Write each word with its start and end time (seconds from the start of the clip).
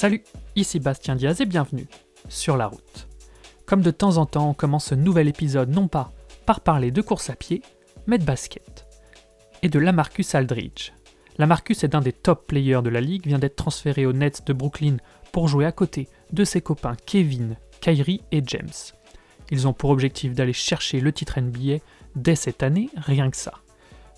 Salut, 0.00 0.22
ici 0.56 0.80
Bastien 0.80 1.14
Diaz 1.14 1.42
et 1.42 1.44
bienvenue 1.44 1.86
sur 2.30 2.56
la 2.56 2.68
route. 2.68 3.06
Comme 3.66 3.82
de 3.82 3.90
temps 3.90 4.16
en 4.16 4.24
temps, 4.24 4.48
on 4.48 4.54
commence 4.54 4.86
ce 4.86 4.94
nouvel 4.94 5.28
épisode 5.28 5.68
non 5.68 5.88
pas 5.88 6.10
par 6.46 6.62
parler 6.62 6.90
de 6.90 7.02
course 7.02 7.28
à 7.28 7.34
pied, 7.34 7.60
mais 8.06 8.16
de 8.16 8.24
basket. 8.24 8.86
Et 9.60 9.68
de 9.68 9.78
Lamarcus 9.78 10.34
Aldridge. 10.34 10.92
Lamarcus 11.36 11.84
est 11.84 11.94
un 11.94 12.00
des 12.00 12.14
top 12.14 12.46
players 12.46 12.80
de 12.82 12.88
la 12.88 13.02
ligue, 13.02 13.26
vient 13.26 13.38
d'être 13.38 13.56
transféré 13.56 14.06
aux 14.06 14.14
Nets 14.14 14.46
de 14.46 14.54
Brooklyn 14.54 14.96
pour 15.32 15.48
jouer 15.48 15.66
à 15.66 15.72
côté 15.72 16.08
de 16.32 16.44
ses 16.44 16.62
copains 16.62 16.96
Kevin, 17.04 17.58
Kyrie 17.82 18.22
et 18.32 18.40
James. 18.46 18.72
Ils 19.50 19.68
ont 19.68 19.74
pour 19.74 19.90
objectif 19.90 20.32
d'aller 20.32 20.54
chercher 20.54 21.00
le 21.00 21.12
titre 21.12 21.38
NBA 21.38 21.84
dès 22.16 22.36
cette 22.36 22.62
année, 22.62 22.88
rien 22.96 23.30
que 23.30 23.36
ça. 23.36 23.52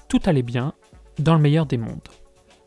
Tout 0.06 0.20
allait 0.26 0.42
bien, 0.42 0.74
dans 1.18 1.34
le 1.34 1.40
meilleur 1.40 1.66
des 1.66 1.76
mondes. 1.76 2.08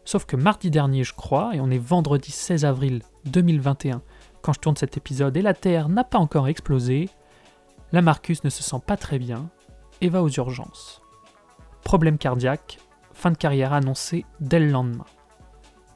Sauf 0.06 0.26
que 0.26 0.36
mardi 0.36 0.70
dernier, 0.70 1.04
je 1.04 1.14
crois, 1.14 1.56
et 1.56 1.60
on 1.60 1.72
est 1.72 1.80
vendredi 1.80 2.32
16 2.32 2.64
avril 2.64 3.02
2021 3.26 4.02
quand 4.44 4.54
je 4.54 4.60
tourne 4.60 4.78
cet 4.78 4.96
épisode 4.96 5.36
et 5.36 5.42
la 5.42 5.56
Terre 5.56 5.90
n'a 5.90 6.04
pas 6.04 6.20
encore 6.20 6.48
explosé, 6.48 7.10
la 7.92 8.04
Marcus 8.04 8.44
ne 8.44 8.52
se 8.52 8.62
sent 8.62 8.80
pas 8.86 8.96
très 8.96 9.18
bien 9.18 9.50
et 10.02 10.10
va 10.10 10.22
aux 10.22 10.30
urgences. 10.30 11.02
Problème 11.84 12.20
cardiaque, 12.20 12.78
fin 13.14 13.32
de 13.32 13.38
carrière 13.38 13.74
annoncée 13.74 14.24
dès 14.40 14.60
le 14.60 14.70
lendemain. 14.70 15.06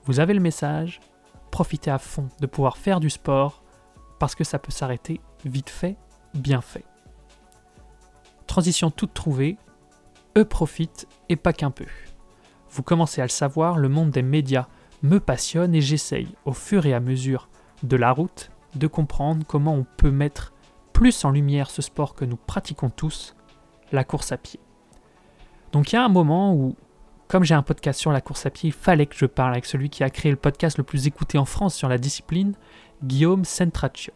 Vous 0.05 0.20
avez 0.20 0.34
le 0.34 0.39
message, 0.39 1.00
profitez 1.52 1.91
à 1.91 2.00
fond 2.00 2.28
de 2.39 2.48
pouvoir 2.48 2.78
faire 2.78 3.00
du 3.00 3.12
sport 3.12 3.62
parce 4.17 4.34
que 4.34 4.44
ça 4.44 4.58
peut 4.58 4.72
s'arrêter 4.72 5.22
vite 5.45 5.70
fait, 5.70 5.95
bien 6.34 6.62
fait. 6.62 6.86
Transition 8.48 8.89
toute 8.89 9.14
trouvée, 9.14 9.59
eux 10.36 10.45
profitent 10.45 11.08
et 11.30 11.36
pas 11.36 11.53
qu'un 11.53 11.70
peu. 11.70 11.86
Vous 12.72 12.84
commencez 12.84 13.22
à 13.22 13.26
le 13.26 13.30
savoir, 13.30 13.78
le 13.78 13.90
monde 13.90 14.12
des 14.12 14.22
médias 14.22 14.68
me 15.02 15.20
passionne 15.20 15.73
et 15.73 15.82
j'essaye, 15.82 16.28
au 16.46 16.53
fur 16.53 16.86
et 16.86 16.94
à 16.94 17.00
mesure 17.00 17.50
de 17.84 17.95
la 17.95 18.11
route, 18.11 18.52
de 18.76 18.88
comprendre 18.88 19.45
comment 19.48 19.73
on 19.73 19.86
peut 19.98 20.11
mettre 20.11 20.53
plus 20.94 21.23
en 21.26 21.31
lumière 21.31 21.70
ce 21.70 21.81
sport 21.81 22.14
que 22.14 22.26
nous 22.26 22.36
pratiquons 22.36 22.89
tous, 22.89 23.36
la 23.92 24.03
course 24.03 24.31
à 24.31 24.38
pied. 24.38 24.59
Donc 25.72 25.92
il 25.92 25.95
y 25.95 26.00
a 26.00 26.03
un 26.03 26.09
moment 26.09 26.53
où, 26.53 26.76
comme 27.28 27.44
j'ai 27.44 27.56
un 27.56 27.64
podcast 27.64 28.00
sur 28.00 28.11
la 28.11 28.22
course 28.22 28.45
à 28.45 28.50
pied, 28.50 28.70
il 28.70 28.73
fallait 28.73 29.06
que 29.06 29.16
je 29.16 29.26
parle 29.26 29.54
avec 29.54 29.66
celui 29.66 29.89
qui 29.89 30.04
a 30.04 30.09
créé 30.09 30.31
le 30.31 30.38
podcast 30.38 30.78
le 30.78 30.83
plus 30.83 31.08
écouté 31.08 31.38
en 31.38 31.45
France 31.45 31.76
sur 31.76 31.89
la 31.89 31.98
discipline, 31.98 32.54
Guillaume 33.04 33.45
Centraccio. 33.45 34.14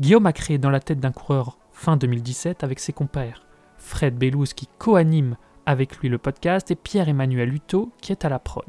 Guillaume 0.00 0.26
a 0.26 0.32
créé 0.32 0.58
dans 0.58 0.70
la 0.70 0.80
tête 0.80 1.00
d'un 1.00 1.12
coureur 1.12 1.58
fin 1.72 1.96
2017 1.96 2.64
avec 2.64 2.80
ses 2.80 2.92
compères 2.92 3.46
Fred 3.76 4.16
Bellouz 4.16 4.54
qui 4.54 4.68
co-anime 4.78 5.36
avec 5.66 5.98
lui 5.98 6.08
le 6.08 6.18
podcast 6.18 6.70
et 6.70 6.76
Pierre-Emmanuel 6.76 7.52
Hutto 7.52 7.92
qui 8.00 8.12
est 8.12 8.24
à 8.24 8.28
la 8.28 8.38
prod. 8.38 8.64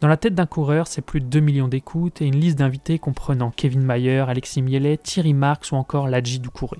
Dans 0.00 0.08
la 0.08 0.16
tête 0.16 0.34
d'un 0.34 0.46
coureur, 0.46 0.86
c'est 0.86 1.02
plus 1.02 1.20
de 1.20 1.26
2 1.26 1.40
millions 1.40 1.66
d'écoutes 1.66 2.22
et 2.22 2.26
une 2.26 2.38
liste 2.38 2.58
d'invités 2.58 2.98
comprenant 3.00 3.50
Kevin 3.50 3.82
Mayer, 3.82 4.24
Alexis 4.28 4.62
Mielet, 4.62 4.98
Thierry 4.98 5.34
Marx 5.34 5.72
ou 5.72 5.76
encore 5.76 6.06
Ladji 6.06 6.38
Doucouré. 6.38 6.78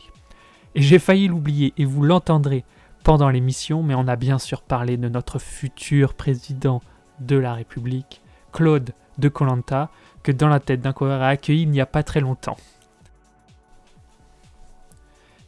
Et 0.77 0.83
j'ai 0.83 1.01
failli 1.01 1.27
l'oublier 1.27 1.73
et 1.77 1.85
vous 1.85 2.05
l'entendrez 2.05 2.65
pendant 3.03 3.29
l'émission, 3.29 3.83
mais 3.83 3.95
on 3.95 4.07
a 4.07 4.17
bien 4.17 4.39
sûr 4.39 4.63
parlé 4.63 4.97
de 4.97 5.09
notre 5.09 5.41
futur 5.41 6.15
président 6.15 6.81
de 7.19 7.37
la 7.37 7.55
République, 7.55 8.23
Claude 8.53 8.93
de 9.19 9.29
Colanta, 9.29 9.91
que 10.23 10.31
dans 10.31 10.49
la 10.49 10.61
tête 10.61 10.81
d'un 10.81 10.93
coureur 10.93 11.23
a 11.23 11.29
accueilli 11.29 11.63
il 11.63 11.71
n'y 11.71 11.81
a 11.81 11.87
pas 11.87 12.05
très 12.05 12.21
longtemps. 12.21 12.57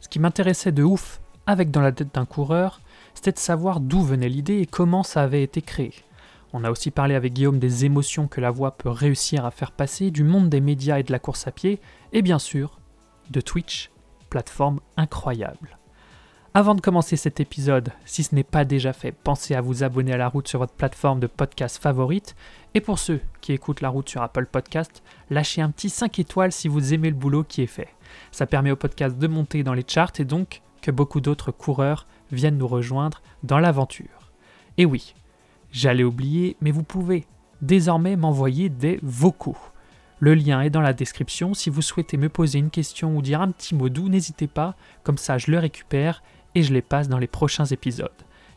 Ce 0.01 0.09
qui 0.09 0.19
m'intéressait 0.19 0.71
de 0.73 0.83
ouf 0.83 1.21
avec 1.45 1.71
dans 1.71 1.81
la 1.81 1.91
tête 1.91 2.13
d'un 2.13 2.25
coureur, 2.25 2.81
c'était 3.13 3.31
de 3.31 3.39
savoir 3.39 3.79
d'où 3.79 4.01
venait 4.01 4.29
l'idée 4.29 4.59
et 4.59 4.65
comment 4.65 5.03
ça 5.03 5.21
avait 5.21 5.43
été 5.43 5.61
créé. 5.61 5.93
On 6.53 6.63
a 6.63 6.71
aussi 6.71 6.91
parlé 6.91 7.15
avec 7.15 7.33
Guillaume 7.33 7.59
des 7.59 7.85
émotions 7.85 8.27
que 8.27 8.41
la 8.41 8.51
voix 8.51 8.71
peut 8.71 8.89
réussir 8.89 9.45
à 9.45 9.51
faire 9.51 9.71
passer, 9.71 10.11
du 10.11 10.23
monde 10.23 10.49
des 10.49 10.61
médias 10.61 10.99
et 10.99 11.03
de 11.03 11.11
la 11.11 11.19
course 11.19 11.47
à 11.47 11.51
pied, 11.51 11.79
et 12.11 12.21
bien 12.21 12.39
sûr, 12.39 12.79
de 13.29 13.39
Twitch, 13.39 13.89
plateforme 14.29 14.79
incroyable. 14.97 15.77
Avant 16.53 16.75
de 16.75 16.81
commencer 16.81 17.15
cet 17.15 17.39
épisode, 17.39 17.93
si 18.03 18.23
ce 18.23 18.35
n'est 18.35 18.43
pas 18.43 18.65
déjà 18.65 18.91
fait, 18.91 19.13
pensez 19.13 19.55
à 19.55 19.61
vous 19.61 19.83
abonner 19.83 20.11
à 20.11 20.17
la 20.17 20.27
route 20.27 20.49
sur 20.49 20.59
votre 20.59 20.73
plateforme 20.73 21.21
de 21.21 21.27
podcast 21.27 21.81
favorite. 21.81 22.35
Et 22.73 22.81
pour 22.81 22.99
ceux 22.99 23.21
qui 23.39 23.53
écoutent 23.53 23.79
la 23.79 23.87
route 23.87 24.09
sur 24.09 24.21
Apple 24.21 24.47
Podcast, 24.47 25.01
lâchez 25.29 25.61
un 25.61 25.71
petit 25.71 25.89
5 25.89 26.19
étoiles 26.19 26.51
si 26.51 26.67
vous 26.67 26.93
aimez 26.93 27.09
le 27.09 27.15
boulot 27.15 27.45
qui 27.45 27.61
est 27.61 27.67
fait. 27.67 27.87
Ça 28.33 28.47
permet 28.47 28.71
au 28.71 28.75
podcast 28.75 29.17
de 29.17 29.27
monter 29.27 29.63
dans 29.63 29.73
les 29.73 29.85
charts 29.87 30.11
et 30.19 30.25
donc 30.25 30.61
que 30.81 30.91
beaucoup 30.91 31.21
d'autres 31.21 31.51
coureurs 31.51 32.05
viennent 32.31 32.57
nous 32.57 32.67
rejoindre 32.67 33.21
dans 33.43 33.59
l'aventure. 33.59 34.31
Et 34.77 34.85
oui, 34.85 35.13
j'allais 35.71 36.03
oublier, 36.03 36.57
mais 36.61 36.71
vous 36.71 36.83
pouvez 36.83 37.25
désormais 37.61 38.15
m'envoyer 38.15 38.69
des 38.69 38.99
vocaux. 39.03 39.57
Le 40.19 40.35
lien 40.35 40.61
est 40.61 40.69
dans 40.69 40.81
la 40.81 40.93
description. 40.93 41.53
Si 41.53 41.69
vous 41.69 41.81
souhaitez 41.81 42.17
me 42.17 42.29
poser 42.29 42.59
une 42.59 42.69
question 42.69 43.15
ou 43.15 43.21
dire 43.21 43.41
un 43.41 43.51
petit 43.51 43.73
mot 43.73 43.89
doux, 43.89 44.07
n'hésitez 44.07 44.47
pas, 44.47 44.75
comme 45.03 45.17
ça 45.17 45.37
je 45.37 45.49
le 45.49 45.57
récupère 45.57 46.21
et 46.53 46.63
je 46.63 46.73
les 46.73 46.81
passe 46.81 47.07
dans 47.07 47.17
les 47.17 47.27
prochains 47.27 47.65
épisodes. 47.65 48.11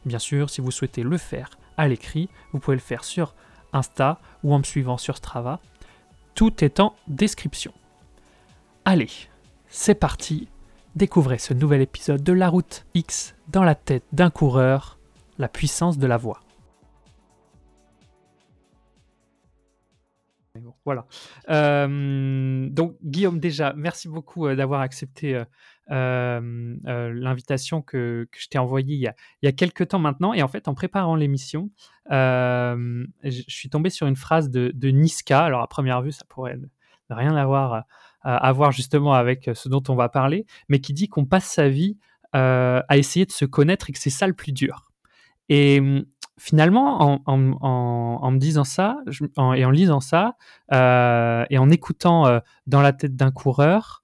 Bien 0.04 0.18
sûr, 0.18 0.50
si 0.50 0.60
vous 0.60 0.70
souhaitez 0.70 1.02
le 1.02 1.16
faire 1.16 1.50
à 1.76 1.88
l'écrit, 1.88 2.28
vous 2.52 2.60
pouvez 2.60 2.76
le 2.76 2.82
faire 2.82 3.04
sur 3.04 3.34
Insta 3.72 4.20
ou 4.42 4.54
en 4.54 4.58
me 4.58 4.64
suivant 4.64 4.98
sur 4.98 5.16
Strava. 5.16 5.60
Tout 6.34 6.62
est 6.62 6.80
en 6.80 6.94
description. 7.08 7.72
Allez, 8.84 9.10
c'est 9.68 9.94
parti 9.94 10.48
Découvrez 10.96 11.38
ce 11.38 11.52
nouvel 11.52 11.80
épisode 11.80 12.22
de 12.22 12.32
La 12.32 12.48
Route 12.48 12.86
X 12.94 13.34
dans 13.48 13.64
la 13.64 13.74
tête 13.74 14.04
d'un 14.12 14.30
coureur, 14.30 15.00
la 15.38 15.48
puissance 15.48 15.98
de 15.98 16.06
la 16.06 16.16
voix. 16.16 16.40
Voilà. 20.84 21.06
Euh, 21.48 22.68
donc 22.68 22.96
Guillaume, 23.02 23.40
déjà, 23.40 23.72
merci 23.76 24.06
beaucoup 24.06 24.46
euh, 24.46 24.54
d'avoir 24.54 24.82
accepté 24.82 25.42
euh, 25.90 27.10
l'invitation 27.12 27.82
que, 27.82 28.28
je 28.38 28.46
t'ai 28.46 28.58
envoyée 28.58 28.94
il 28.94 29.14
y, 29.42 29.48
a, 29.48 29.52
quelques 29.52 29.88
temps 29.88 29.98
maintenant. 29.98 30.32
Et 30.32 30.44
en 30.44 30.48
fait, 30.48 30.68
en 30.68 30.74
préparant 30.74 31.16
l'émission, 31.16 31.70
je 32.08 33.04
suis 33.48 33.68
tombé 33.68 33.90
sur 33.90 34.06
une 34.06 34.14
phrase 34.14 34.48
de, 34.48 34.70
de, 34.72 34.90
Niska. 34.90 35.42
Alors 35.42 35.60
à 35.60 35.66
première 35.66 36.02
vue, 36.02 36.12
ça 36.12 36.24
pourrait 36.28 36.56
rien 37.10 37.34
avoir 37.34 37.84
à 38.24 38.52
voir 38.52 38.72
justement 38.72 39.12
avec 39.12 39.50
ce 39.52 39.68
dont 39.68 39.82
on 39.88 39.94
va 39.94 40.08
parler, 40.08 40.46
mais 40.68 40.80
qui 40.80 40.92
dit 40.92 41.08
qu'on 41.08 41.26
passe 41.26 41.44
sa 41.44 41.68
vie 41.68 41.98
euh, 42.34 42.82
à 42.88 42.96
essayer 42.96 43.26
de 43.26 43.30
se 43.30 43.44
connaître 43.44 43.90
et 43.90 43.92
que 43.92 43.98
c'est 43.98 44.10
ça 44.10 44.26
le 44.26 44.32
plus 44.32 44.50
dur. 44.50 44.90
Et 45.48 45.78
hum, 45.78 46.04
finalement, 46.36 47.00
en, 47.00 47.22
en, 47.26 48.18
en, 48.20 48.30
me 48.32 48.38
disant 48.38 48.64
ça 48.64 48.98
et 49.54 49.64
en 49.64 49.70
lisant 49.70 50.00
ça 50.00 50.36
euh, 50.72 51.44
et 51.48 51.58
en 51.58 51.70
écoutant 51.70 52.26
euh, 52.26 52.40
dans 52.66 52.80
la 52.80 52.92
tête 52.92 53.14
d'un 53.14 53.30
coureur, 53.30 54.02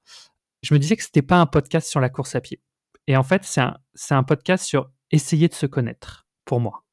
je 0.62 0.74
me 0.74 0.78
disais 0.78 0.94
que 0.94 1.02
c'était 1.02 1.22
pas 1.22 1.38
un 1.38 1.46
podcast 1.46 1.88
sur 1.88 1.98
la 1.98 2.08
course 2.08 2.36
à 2.36 2.40
pied. 2.40 2.60
Et 3.08 3.16
en 3.16 3.24
fait, 3.24 3.42
c'est 3.42 3.62
un, 3.62 3.78
c'est 3.94 4.14
un 4.14 4.22
podcast 4.22 4.64
sur 4.64 4.92
essayer 5.10 5.48
de 5.48 5.54
se 5.54 5.66
connaître 5.66 6.28
pour 6.44 6.60
moi. 6.60 6.84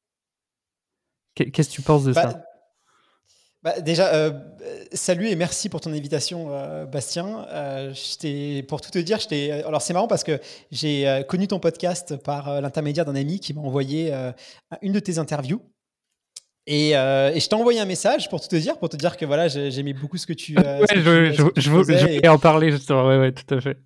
Qu'est-ce 1.36 1.68
que 1.68 1.74
tu 1.74 1.82
penses 1.82 2.02
de 2.02 2.14
bah, 2.14 2.22
ça? 2.22 2.42
Bah, 3.64 3.80
déjà, 3.80 4.14
euh, 4.14 4.30
salut 4.92 5.26
et 5.28 5.34
merci 5.34 5.68
pour 5.68 5.80
ton 5.80 5.92
invitation, 5.92 6.48
euh, 6.50 6.84
Bastien. 6.84 7.44
Euh, 7.50 7.92
pour 8.68 8.80
tout 8.80 8.90
te 8.90 8.98
dire, 8.98 9.18
alors 9.66 9.82
c'est 9.82 9.92
marrant 9.92 10.06
parce 10.06 10.22
que 10.22 10.40
j'ai 10.70 11.24
connu 11.28 11.48
ton 11.48 11.58
podcast 11.58 12.16
par 12.16 12.60
l'intermédiaire 12.60 13.04
d'un 13.04 13.16
ami 13.16 13.40
qui 13.40 13.54
m'a 13.54 13.60
envoyé 13.60 14.12
une 14.82 14.92
de 14.92 15.00
tes 15.00 15.18
interviews. 15.18 15.60
Et, 16.68 16.90
je 16.92 17.48
t'ai 17.48 17.54
envoyé 17.56 17.80
un 17.80 17.84
message 17.84 18.28
pour 18.28 18.40
tout 18.40 18.48
te 18.48 18.56
dire, 18.56 18.78
pour 18.78 18.90
te 18.90 18.96
dire 18.96 19.16
que 19.16 19.24
voilà, 19.24 19.48
j'aimais 19.48 19.92
beaucoup 19.92 20.18
ce 20.18 20.26
que 20.26 20.34
tu. 20.34 20.56
ouais, 20.56 20.84
je, 20.94 21.32
je, 21.32 21.60
je, 21.60 21.70
voulais 21.70 22.28
en 22.28 22.38
parler 22.38 22.70
justement. 22.70 23.08
Ouais, 23.08 23.18
ouais, 23.18 23.32
tout 23.32 23.54
à 23.54 23.60
fait. 23.60 23.78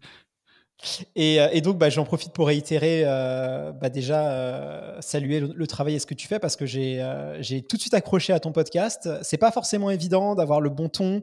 Euh, 1.17 1.49
et, 1.53 1.61
donc, 1.61 1.79
bah, 1.79 1.91
j'en 1.91 2.05
profite 2.05 2.33
pour 2.33 2.49
réitérer, 2.49 3.03
euh, 3.05 3.73
bah, 3.73 3.89
déjà, 3.89 4.31
euh, 4.31 4.97
saluer 5.01 5.41
le, 5.41 5.67
travail 5.67 5.95
et 5.95 5.99
ce 5.99 6.07
que 6.07 6.15
tu 6.15 6.27
fais 6.27 6.39
parce 6.39 6.57
que 6.57 6.67
j'ai 6.67 7.01
tout 7.69 7.77
de 7.77 7.81
suite 7.81 7.95
accroché 7.95 8.33
à 8.33 8.41
ton 8.41 8.53
podcast. 8.53 9.09
C'est 9.23 9.39
pas 9.39 9.51
forcément 9.51 9.91
évident 9.91 10.35
d'avoir 10.35 10.61
le 10.61 10.71
bon 10.71 10.89
ton 10.89 11.23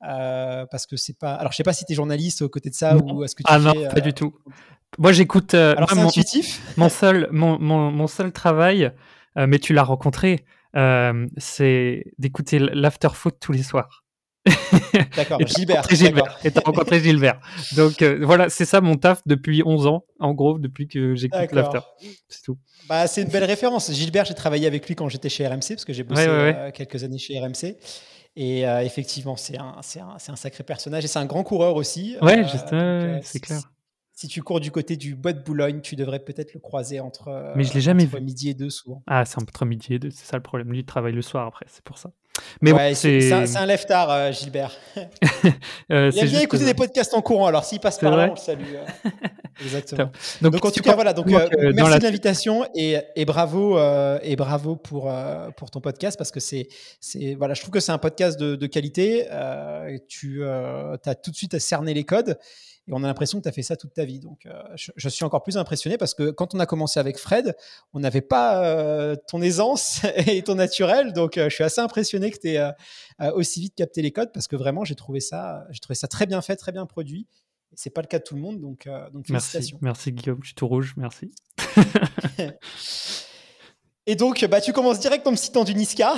parce 0.00 0.86
que 0.86 0.96
c'est 0.96 1.18
pas. 1.18 1.34
Alors, 1.34 1.52
je 1.52 1.56
sais 1.56 1.62
pas 1.62 1.72
si 1.72 1.84
tu 1.84 1.92
es 1.92 1.94
journaliste 1.94 2.42
aux 2.42 2.48
côtés 2.48 2.70
de 2.70 2.74
ça 2.74 2.96
ou 2.96 3.24
est-ce 3.24 3.34
que 3.34 3.42
tu 3.42 3.52
Ah 3.52 3.58
non, 3.58 3.72
pas 3.88 4.00
du 4.00 4.12
tout. 4.12 4.34
Moi, 4.98 5.12
j'écoute. 5.12 5.54
Alors, 5.54 5.90
c'est 5.90 5.98
intuitif. 5.98 6.60
Mon 6.76 6.88
seul, 6.88 7.28
mon, 7.32 7.58
mon, 7.58 7.90
mon 7.90 8.06
seul 8.06 8.32
travail, 8.32 8.92
mais 9.36 9.58
tu 9.58 9.72
l'as 9.72 9.84
rencontré, 9.84 10.44
c'est 11.36 12.04
d'écouter 12.18 12.58
l'afterfoot 12.58 13.36
tous 13.40 13.52
les 13.52 13.62
soirs. 13.62 13.99
D'accord, 15.16 15.38
Gilbert. 15.46 15.86
Gilbert. 15.90 16.38
Et 16.44 16.50
t'as 16.50 16.62
rencontré 16.62 17.00
Gilbert. 17.00 17.40
Donc 17.76 18.00
euh, 18.02 18.20
voilà, 18.22 18.48
c'est 18.48 18.64
ça 18.64 18.80
mon 18.80 18.96
taf 18.96 19.20
depuis 19.26 19.62
11 19.64 19.86
ans, 19.86 20.04
en 20.18 20.32
gros, 20.32 20.58
depuis 20.58 20.88
que 20.88 21.14
j'écoute 21.14 21.52
l'after. 21.52 21.80
C'est 22.28 22.42
tout. 22.42 22.58
Bah, 22.88 23.06
c'est 23.06 23.22
une 23.22 23.28
belle 23.28 23.44
référence. 23.44 23.92
Gilbert, 23.92 24.24
j'ai 24.24 24.34
travaillé 24.34 24.66
avec 24.66 24.86
lui 24.88 24.94
quand 24.94 25.08
j'étais 25.08 25.28
chez 25.28 25.46
RMC, 25.46 25.60
parce 25.70 25.84
que 25.84 25.92
j'ai 25.92 26.04
bossé 26.04 26.26
euh, 26.26 26.70
quelques 26.70 27.04
années 27.04 27.18
chez 27.18 27.38
RMC. 27.38 27.76
Et 28.36 28.66
euh, 28.66 28.80
effectivement, 28.80 29.36
c'est 29.36 29.58
un, 29.58 29.76
un, 29.76 30.16
un, 30.32 30.36
sacré 30.36 30.62
personnage 30.64 31.04
et 31.04 31.08
c'est 31.08 31.18
un 31.18 31.26
grand 31.26 31.42
coureur 31.42 31.76
aussi. 31.76 32.16
Ouais, 32.22 32.44
c'est 33.22 33.40
clair. 33.40 33.60
Si 34.12 34.28
tu 34.28 34.42
cours 34.42 34.60
du 34.60 34.70
côté 34.70 34.96
du 34.96 35.16
bois 35.16 35.32
de 35.32 35.42
Boulogne, 35.42 35.80
tu 35.80 35.96
devrais 35.96 36.20
peut-être 36.20 36.52
le 36.52 36.60
croiser 36.60 37.00
entre, 37.00 37.54
Mais 37.56 37.64
je 37.64 37.72
l'ai 37.72 37.80
jamais 37.80 38.04
vu. 38.04 38.20
midi 38.20 38.50
et 38.50 38.54
deux 38.54 38.68
souvent. 38.68 39.02
Ah, 39.06 39.24
c'est 39.24 39.40
entre 39.40 39.64
midi 39.64 39.94
et 39.94 39.98
deux, 39.98 40.10
c'est 40.10 40.26
ça 40.26 40.36
le 40.36 40.42
problème. 40.42 40.70
Lui, 40.70 40.80
il 40.80 40.84
travaille 40.84 41.14
le 41.14 41.22
soir 41.22 41.46
après, 41.46 41.64
c'est 41.68 41.82
pour 41.82 41.96
ça. 41.98 42.12
Mais 42.60 42.94
c'est 42.94 43.32
un, 43.32 43.66
lève-tard, 43.66 44.10
euh, 44.10 44.32
Gilbert. 44.32 44.76
euh, 45.92 46.10
il 46.12 46.18
aime 46.18 46.28
bien 46.28 46.40
écouter 46.40 46.64
des 46.64 46.74
podcasts 46.74 47.14
en 47.14 47.22
courant, 47.22 47.46
alors 47.46 47.64
s'il 47.64 47.80
passe 47.80 47.98
par 47.98 48.16
là, 48.16 48.28
on 48.28 48.34
le 48.34 48.36
salue. 48.36 48.74
Euh. 48.74 49.10
Exactement. 49.62 50.10
donc, 50.40 50.64
en 50.64 50.70
tout 50.70 50.80
cas, 50.80 50.94
voilà. 50.94 51.12
Donc, 51.12 51.30
euh, 51.30 51.72
merci 51.74 51.98
de 51.98 52.04
l'invitation 52.04 52.64
et, 52.74 52.96
et, 53.14 53.24
bravo 53.24 53.78
et 54.22 54.36
bravo 54.36 54.76
pour 54.76 55.12
pour 55.56 55.70
ton 55.70 55.80
podcast 55.80 56.16
parce 56.16 56.30
que 56.30 56.40
c'est 56.40 56.68
c'est 57.00 57.34
voilà, 57.34 57.54
je 57.54 57.60
trouve 57.60 57.72
que 57.72 57.80
c'est 57.80 57.92
un 57.92 57.98
podcast 57.98 58.38
de, 58.40 58.56
de 58.56 58.66
qualité. 58.66 59.26
tu 60.08 60.44
as 60.44 61.14
tout 61.22 61.30
de 61.30 61.36
suite 61.36 61.58
cerné 61.58 61.94
les 61.94 62.04
codes 62.04 62.38
et 62.90 62.92
on 62.92 63.04
a 63.04 63.06
l'impression 63.06 63.38
que 63.38 63.44
tu 63.44 63.48
as 63.48 63.52
fait 63.52 63.62
ça 63.62 63.76
toute 63.76 63.94
ta 63.94 64.04
vie. 64.04 64.18
Donc, 64.18 64.46
euh, 64.46 64.60
je, 64.74 65.08
suis 65.08 65.24
encore 65.24 65.44
plus 65.44 65.56
impressionné 65.56 65.96
parce 65.96 66.12
que 66.12 66.30
quand 66.30 66.56
on 66.56 66.58
a 66.58 66.66
commencé 66.66 66.98
avec 66.98 67.18
Fred, 67.18 67.56
on 67.94 68.00
n'avait 68.00 68.20
pas 68.20 68.64
euh, 68.64 69.14
ton 69.28 69.40
aisance 69.40 70.00
et 70.26 70.42
ton 70.42 70.56
naturel. 70.56 71.12
Donc, 71.12 71.38
euh, 71.38 71.48
je 71.48 71.54
suis 71.54 71.62
assez 71.62 71.80
impressionné 71.80 72.32
que 72.32 72.38
tu 72.38 72.48
aies 72.48 72.72
aussi 73.34 73.60
vite 73.60 73.76
capté 73.76 74.02
les 74.02 74.10
codes 74.10 74.32
parce 74.32 74.48
que 74.48 74.56
vraiment, 74.56 74.84
j'ai 74.84 74.96
trouvé 74.96 75.20
ça, 75.20 75.66
j'ai 75.70 75.78
trouvé 75.78 75.94
ça 75.94 76.08
très 76.08 76.26
bien 76.26 76.42
fait, 76.42 76.56
très 76.56 76.72
bien 76.72 76.84
produit. 76.84 77.28
C'est 77.74 77.90
pas 77.90 78.00
le 78.00 78.08
cas 78.08 78.18
de 78.18 78.24
tout 78.24 78.34
le 78.34 78.40
monde, 78.40 78.60
donc, 78.60 78.88
donc 79.12 79.28
félicitations. 79.28 79.78
Merci, 79.80 80.10
Guillaume, 80.10 80.40
je 80.42 80.48
suis 80.48 80.56
tout 80.56 80.66
rouge, 80.66 80.94
merci. 80.96 81.30
Et 84.06 84.16
donc, 84.16 84.44
bah, 84.46 84.60
tu 84.60 84.72
commences 84.72 84.98
direct 84.98 85.24
en 85.28 85.30
me 85.30 85.36
citant 85.36 85.62
du 85.62 85.76
Niska. 85.76 86.14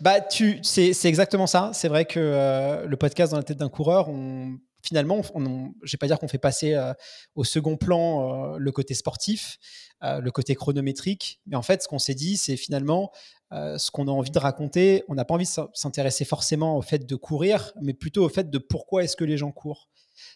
bah, 0.00 0.22
tu, 0.22 0.60
c'est, 0.62 1.04
exactement 1.04 1.46
ça. 1.46 1.72
C'est 1.74 1.88
vrai 1.88 2.06
que 2.06 2.86
le 2.86 2.96
podcast 2.96 3.32
dans 3.32 3.36
la 3.36 3.42
tête 3.42 3.58
d'un 3.58 3.68
coureur, 3.68 4.08
on, 4.08 4.58
finalement, 4.82 5.22
je 5.22 5.38
ne 5.38 5.70
vais 5.82 5.98
pas 5.98 6.06
dire 6.06 6.18
qu'on 6.18 6.28
fait 6.28 6.38
passer 6.38 6.74
euh, 6.74 6.92
au 7.34 7.44
second 7.44 7.76
plan 7.76 8.54
euh, 8.54 8.58
le 8.58 8.72
côté 8.72 8.94
sportif, 8.94 9.58
euh, 10.02 10.20
le 10.20 10.30
côté 10.30 10.54
chronométrique, 10.54 11.40
mais 11.46 11.56
en 11.56 11.62
fait, 11.62 11.82
ce 11.82 11.88
qu'on 11.88 11.98
s'est 11.98 12.14
dit, 12.14 12.36
c'est 12.36 12.56
finalement 12.56 13.12
ce 13.50 13.90
qu'on 13.90 14.08
a 14.08 14.10
envie 14.10 14.30
de 14.30 14.38
raconter. 14.38 15.04
On 15.08 15.14
n'a 15.14 15.24
pas 15.24 15.32
envie 15.32 15.46
de 15.46 15.68
s'intéresser 15.72 16.26
forcément 16.26 16.76
au 16.76 16.82
fait 16.82 17.06
de 17.06 17.16
courir, 17.16 17.72
mais 17.80 17.94
plutôt 17.94 18.22
au 18.22 18.28
fait 18.28 18.50
de 18.50 18.58
pourquoi 18.58 19.04
est-ce 19.04 19.16
que 19.16 19.24
les 19.24 19.38
gens 19.38 19.52
courent 19.52 19.88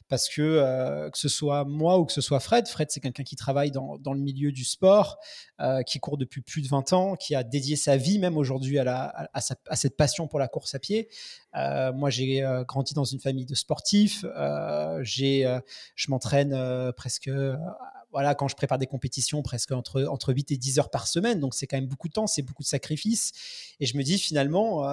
parce 0.09 0.29
que 0.29 0.43
euh, 0.43 1.11
que 1.11 1.19
ce 1.19 1.29
soit 1.29 1.65
moi 1.65 1.99
ou 1.99 2.05
que 2.05 2.13
ce 2.13 2.21
soit 2.21 2.41
Fred, 2.41 2.69
Fred 2.69 2.91
c'est 2.91 3.01
quelqu'un 3.01 3.23
qui 3.23 3.37
travaille 3.37 3.71
dans, 3.71 3.99
dans, 3.99 4.13
le 4.13 4.21
milieu 4.21 4.53
du 4.53 4.65
sport, 4.65 5.19
euh, 5.61 5.83
qui 5.83 5.99
court 6.01 6.17
depuis 6.17 6.43
plus 6.43 6.63
de 6.63 6.69
20 6.69 6.93
ans, 6.93 7.17
qui 7.17 7.35
a 7.35 7.43
dédié 7.43 7.77
sa 7.77 7.97
vie 7.97 8.19
même 8.19 8.37
aujourd'hui 8.37 8.79
à, 8.79 8.85
la, 8.85 9.31
à, 9.33 9.77
cette 9.77 9.97
passion 9.97 10.29
pour 10.29 10.39
la 10.39 10.49
course 10.49 10.75
à 10.75 10.79
pied. 10.79 11.09
Euh, 11.57 11.93
moi 11.93 12.11
j'ai 12.11 12.45
grandi 12.67 12.95
dans 12.95 13.05
une 13.05 13.21
famille 13.21 13.47
de 13.47 13.55
sportifs, 13.55 14.25
j'ai, 15.03 15.59
je 15.95 16.11
m'entraîne 16.11 16.93
presque 16.97 17.31
voilà, 18.11 18.35
quand 18.35 18.47
je 18.47 18.55
prépare 18.55 18.77
des 18.77 18.87
compétitions, 18.87 19.41
presque 19.43 19.73
entre, 19.73 20.05
entre 20.05 20.35
8 20.35 20.53
et 20.53 20.59
10 20.59 20.79
heures 20.79 20.91
par 20.91 21.07
semaine. 21.07 21.41
Donc, 21.41 21.55
c'est 21.55 21.67
quand 21.67 21.79
même 21.79 21.87
beaucoup 21.87 22.09
de 22.09 22.13
temps, 22.13 22.27
c'est 22.27 22.43
beaucoup 22.43 22.63
de 22.63 22.69
sacrifices. 22.69 23.33
Et 23.81 23.87
je 23.87 23.97
me 23.97 24.03
dis 24.03 24.19
finalement, 24.19 24.85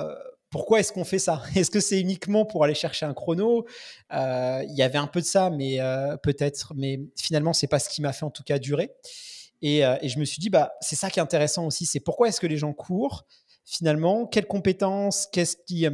pourquoi 0.49 0.79
est-ce 0.79 0.91
qu'on 0.91 1.03
fait 1.03 1.19
ça? 1.19 1.43
Est-ce 1.55 1.71
que 1.71 1.79
c'est 1.79 1.99
uniquement 1.99 2.45
pour 2.45 2.63
aller 2.63 2.73
chercher 2.73 3.05
un 3.05 3.13
chrono? 3.13 3.65
Euh, 4.13 4.63
Il 4.67 4.75
y 4.75 4.81
avait 4.81 4.97
un 4.97 5.07
peu 5.07 5.21
de 5.21 5.25
ça, 5.25 5.49
mais 5.49 5.79
euh, 5.79 6.17
peut-être. 6.17 6.73
Mais 6.75 6.99
finalement, 7.15 7.53
c'est 7.53 7.67
pas 7.67 7.79
ce 7.79 7.89
qui 7.89 8.01
m'a 8.01 8.13
fait 8.13 8.25
en 8.25 8.31
tout 8.31 8.43
cas 8.43 8.59
durer. 8.59 8.91
Et, 9.61 9.85
euh, 9.85 9.97
et 10.01 10.09
je 10.09 10.19
me 10.19 10.25
suis 10.25 10.39
dit, 10.39 10.49
bah, 10.49 10.73
c'est 10.81 10.95
ça 10.95 11.09
qui 11.09 11.19
est 11.19 11.21
intéressant 11.21 11.65
aussi. 11.65 11.85
C'est 11.85 11.99
pourquoi 11.99 12.29
est-ce 12.29 12.39
que 12.39 12.47
les 12.47 12.57
gens 12.57 12.73
courent 12.73 13.25
Finalement, 13.65 14.25
quelles 14.25 14.47
compétences, 14.47 15.27
qu'est-ce 15.31 15.55
qui, 15.67 15.85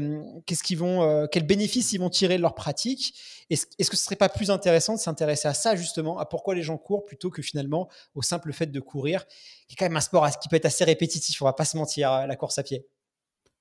qu'est-ce 0.46 0.64
qu'ils 0.64 0.78
vont, 0.78 1.28
quels 1.30 1.46
bénéfices 1.46 1.92
ils 1.92 1.98
vont 1.98 2.10
tirer 2.10 2.38
de 2.38 2.42
leur 2.42 2.56
pratique? 2.56 3.14
Est-ce, 3.50 3.66
est-ce 3.78 3.90
que 3.90 3.98
ce 3.98 4.06
serait 4.06 4.16
pas 4.16 4.30
plus 4.30 4.50
intéressant 4.50 4.94
de 4.94 5.00
s'intéresser 5.00 5.50
à 5.50 5.54
ça 5.54 5.76
justement, 5.76 6.18
à 6.18 6.26
pourquoi 6.26 6.56
les 6.56 6.62
gens 6.62 6.78
courent 6.78 7.04
plutôt 7.04 7.30
que 7.30 7.42
finalement 7.42 7.90
au 8.14 8.22
simple 8.22 8.54
fait 8.54 8.68
de 8.68 8.80
courir, 8.80 9.26
qui 9.68 9.74
est 9.74 9.76
quand 9.76 9.86
même 9.86 9.98
un 9.98 10.02
sport 10.02 10.26
qui 10.40 10.48
peut 10.48 10.56
être 10.56 10.68
assez 10.68 10.86
répétitif. 10.86 11.42
On 11.42 11.46
va 11.46 11.52
pas 11.52 11.66
se 11.66 11.76
mentir, 11.76 12.26
la 12.26 12.36
course 12.38 12.58
à 12.60 12.64
pied? 12.64 12.86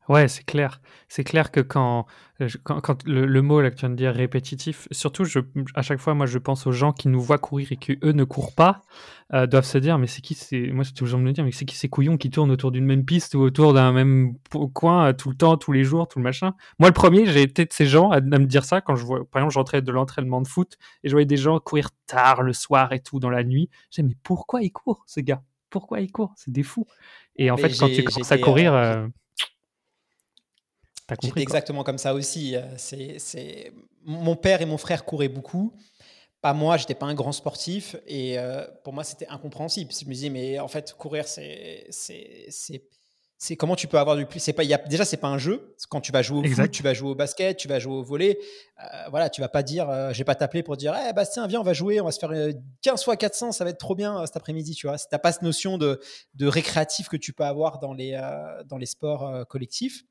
Ouais, 0.09 0.29
c'est 0.29 0.45
clair. 0.45 0.81
C'est 1.09 1.25
clair 1.25 1.51
que 1.51 1.61
quand, 1.61 2.07
euh, 2.43 2.49
quand, 2.65 3.05
le, 3.07 3.41
mot 3.41 3.63
là 3.63 3.71
que 3.71 3.77
tu 3.77 3.81
viens 3.81 3.91
de 3.91 3.95
dire 3.95 4.13
répétitif, 4.13 4.87
surtout 4.91 5.25
je, 5.25 5.39
à 5.75 5.81
chaque 5.81 5.99
fois, 5.99 6.13
moi 6.13 6.27
je 6.27 6.39
pense 6.39 6.67
aux 6.67 6.73
gens 6.73 6.93
qui 6.93 7.09
nous 7.09 7.21
voient 7.21 7.39
courir 7.39 7.73
et 7.73 7.77
qui 7.77 7.99
eux 8.03 8.13
ne 8.13 8.25
courent 8.25 8.55
pas, 8.55 8.83
euh, 9.33 9.47
doivent 9.47 9.65
se 9.65 9.79
dire 9.79 9.97
mais 9.99 10.07
c'est 10.07 10.21
qui 10.21 10.35
c'est 10.35 10.71
moi 10.73 10.85
c'est 10.85 10.93
toujours 10.93 11.19
me 11.19 11.33
dire 11.33 11.43
mais 11.43 11.53
c'est 11.53 11.65
qui 11.65 11.77
ces 11.77 11.89
couillons 11.89 12.19
qui 12.19 12.29
tournent 12.31 12.51
autour 12.51 12.71
d'une 12.71 12.85
même 12.85 13.07
piste 13.07 13.35
ou 13.35 13.41
autour 13.41 13.73
d'un 13.73 13.93
même 13.93 14.35
coin 14.75 15.09
euh, 15.09 15.13
tout 15.15 15.31
le 15.31 15.37
temps, 15.37 15.57
tous 15.57 15.73
les 15.73 15.85
jours, 15.85 16.07
tout 16.07 16.19
le 16.19 16.25
machin? 16.25 16.55
Moi 16.79 16.91
le 16.91 16.95
premier, 16.95 17.25
j'ai 17.25 17.43
été 17.43 17.65
de 17.65 17.73
ces 17.73 17.87
gens 17.87 18.11
à, 18.11 18.21
me 18.21 18.45
dire 18.45 18.65
ça 18.65 18.83
quand 18.83 18.97
je 18.97 19.05
vois, 19.05 19.25
par 19.31 19.41
exemple, 19.41 19.55
j'entrais 19.55 19.81
de 19.81 19.91
l'entraînement 19.91 20.43
de 20.43 20.49
foot 20.49 20.77
et 21.03 21.09
je 21.09 21.15
voyais 21.15 21.27
des 21.27 21.39
gens 21.39 21.59
courir 21.61 21.91
tard 22.07 22.43
le 22.43 22.53
soir 22.53 22.93
et 22.93 23.01
tout 23.01 23.21
dans 23.21 23.31
la 23.31 23.43
nuit. 23.43 23.71
Je 23.91 24.03
disais 24.03 24.09
mais 24.09 24.17
pourquoi 24.23 24.61
ils 24.61 24.73
courent 24.73 25.05
ces 25.07 25.23
gars? 25.23 25.43
Pourquoi 25.71 26.01
ils 26.01 26.13
courent? 26.13 26.35
C'est 26.37 26.53
des 26.53 26.63
fous. 26.63 26.87
Et 27.37 27.51
en 27.51 27.57
fait 27.57 27.71
quand 27.71 27.89
tu 27.89 28.05
commences 28.05 28.33
à 28.33 28.39
courir 28.39 28.75
J'étais 31.23 31.43
exactement 31.43 31.85
comme 31.85 31.99
ça 31.99 32.15
aussi. 32.15 32.57
Euh, 32.57 32.63
c'est, 32.77 33.73
Mon 34.05 34.37
père 34.37 34.63
et 34.63 34.67
mon 34.67 34.79
frère 34.79 35.05
couraient 35.05 35.29
beaucoup. 35.29 35.75
Pas 36.41 36.53
moi, 36.53 36.77
j'étais 36.77 36.95
pas 36.95 37.07
un 37.07 37.15
grand 37.15 37.33
sportif. 37.33 37.97
Et 38.07 38.39
euh, 38.39 38.67
pour 38.83 38.93
moi, 38.93 39.05
c'était 39.05 39.29
incompréhensible. 39.29 39.93
Je 39.93 40.07
me 40.07 40.13
disais, 40.13 40.31
mais 40.31 40.59
en 40.59 40.69
fait, 40.69 40.95
courir, 40.95 41.27
c'est. 41.29 41.87
c'est 41.91 43.57
comment 43.59 43.77
tu 43.77 43.89
peux 43.89 43.99
avoir 43.99 44.17
du 44.17 44.25
plus 44.25 44.41
c'est 44.41 44.55
pas 44.55 44.65
y 44.65 44.73
a, 44.73 44.79
déjà 44.79 45.05
c'est 45.05 45.19
pas 45.19 45.29
un 45.29 45.37
jeu 45.37 45.77
quand 45.91 46.01
tu 46.01 46.13
vas 46.13 46.23
jouer 46.23 46.49
au 46.49 46.51
foot 46.51 46.71
tu 46.71 46.83
vas 46.83 46.95
jouer 46.95 47.11
au 47.11 47.15
basket 47.15 47.59
tu 47.59 47.69
vas 47.69 47.79
jouer 47.79 47.93
au 47.93 48.03
volet 48.03 48.39
euh, 48.81 48.87
voilà 49.11 49.29
tu 49.29 49.43
vas 49.43 49.51
pas 49.51 49.63
dire 49.63 49.87
je 50.13 50.17
vais 50.17 50.25
pas 50.25 50.35
t'appeler 50.35 50.63
pour 50.63 50.79
dire 50.79 50.97
eh 51.07 51.13
Bastien 51.13 51.47
viens 51.47 51.61
on 51.61 51.65
va 51.65 51.75
jouer 51.75 52.01
on 52.01 52.07
va 52.07 52.11
se 52.11 52.19
faire 52.19 52.33
15 52.81 53.05
fois 53.05 53.19
400 53.19 53.53
ça 53.53 53.65
va 53.65 53.69
être 53.69 53.79
trop 53.79 53.95
bien 53.95 54.25
cet 54.25 54.39
après-midi 54.39 54.75
tu 54.75 54.87
vois 54.87 54.97
t'as 54.97 55.19
pas 55.19 55.31
cette 55.31 55.43
notion 55.43 55.77
de, 55.77 56.01
de 56.37 56.47
récréatif 56.47 57.11
que 57.11 57.19
tu 57.19 57.35
peux 57.35 57.45
avoir 57.45 57.81
dans 57.81 57.93
les 57.93 58.19
dans 58.65 58.79
les 58.79 58.87
sports 58.87 59.47
collectifs 59.47 60.05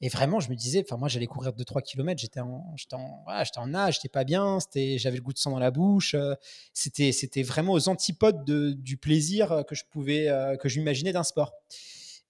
et 0.00 0.08
vraiment, 0.08 0.38
je 0.38 0.48
me 0.48 0.54
disais, 0.54 0.84
enfin, 0.86 0.96
moi, 0.96 1.08
j'allais 1.08 1.26
courir 1.26 1.52
2-3 1.52 1.82
km, 1.82 2.20
j'étais 2.20 2.40
en, 2.40 2.72
j'étais 2.76 2.94
en, 2.94 3.22
voilà, 3.24 3.42
j'étais 3.42 3.58
en 3.58 3.74
âge, 3.74 3.94
j'étais 3.94 4.08
pas 4.08 4.22
bien, 4.22 4.60
c'était, 4.60 4.96
j'avais 4.96 5.16
le 5.16 5.22
goût 5.22 5.32
de 5.32 5.38
sang 5.38 5.50
dans 5.50 5.58
la 5.58 5.72
bouche. 5.72 6.14
Euh, 6.14 6.34
c'était, 6.72 7.10
c'était 7.10 7.42
vraiment 7.42 7.72
aux 7.72 7.88
antipodes 7.88 8.44
de, 8.44 8.72
du 8.72 8.96
plaisir 8.96 9.64
que 9.66 9.74
je 9.74 9.84
pouvais, 9.90 10.28
euh, 10.28 10.56
que 10.56 10.68
j'imaginais 10.68 11.12
d'un 11.12 11.24
sport. 11.24 11.52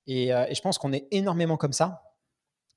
Euh, 0.08 0.46
et, 0.48 0.54
je 0.54 0.60
pense 0.62 0.78
qu'on 0.78 0.92
est 0.92 1.06
énormément 1.10 1.56
comme 1.56 1.74
ça. 1.74 2.02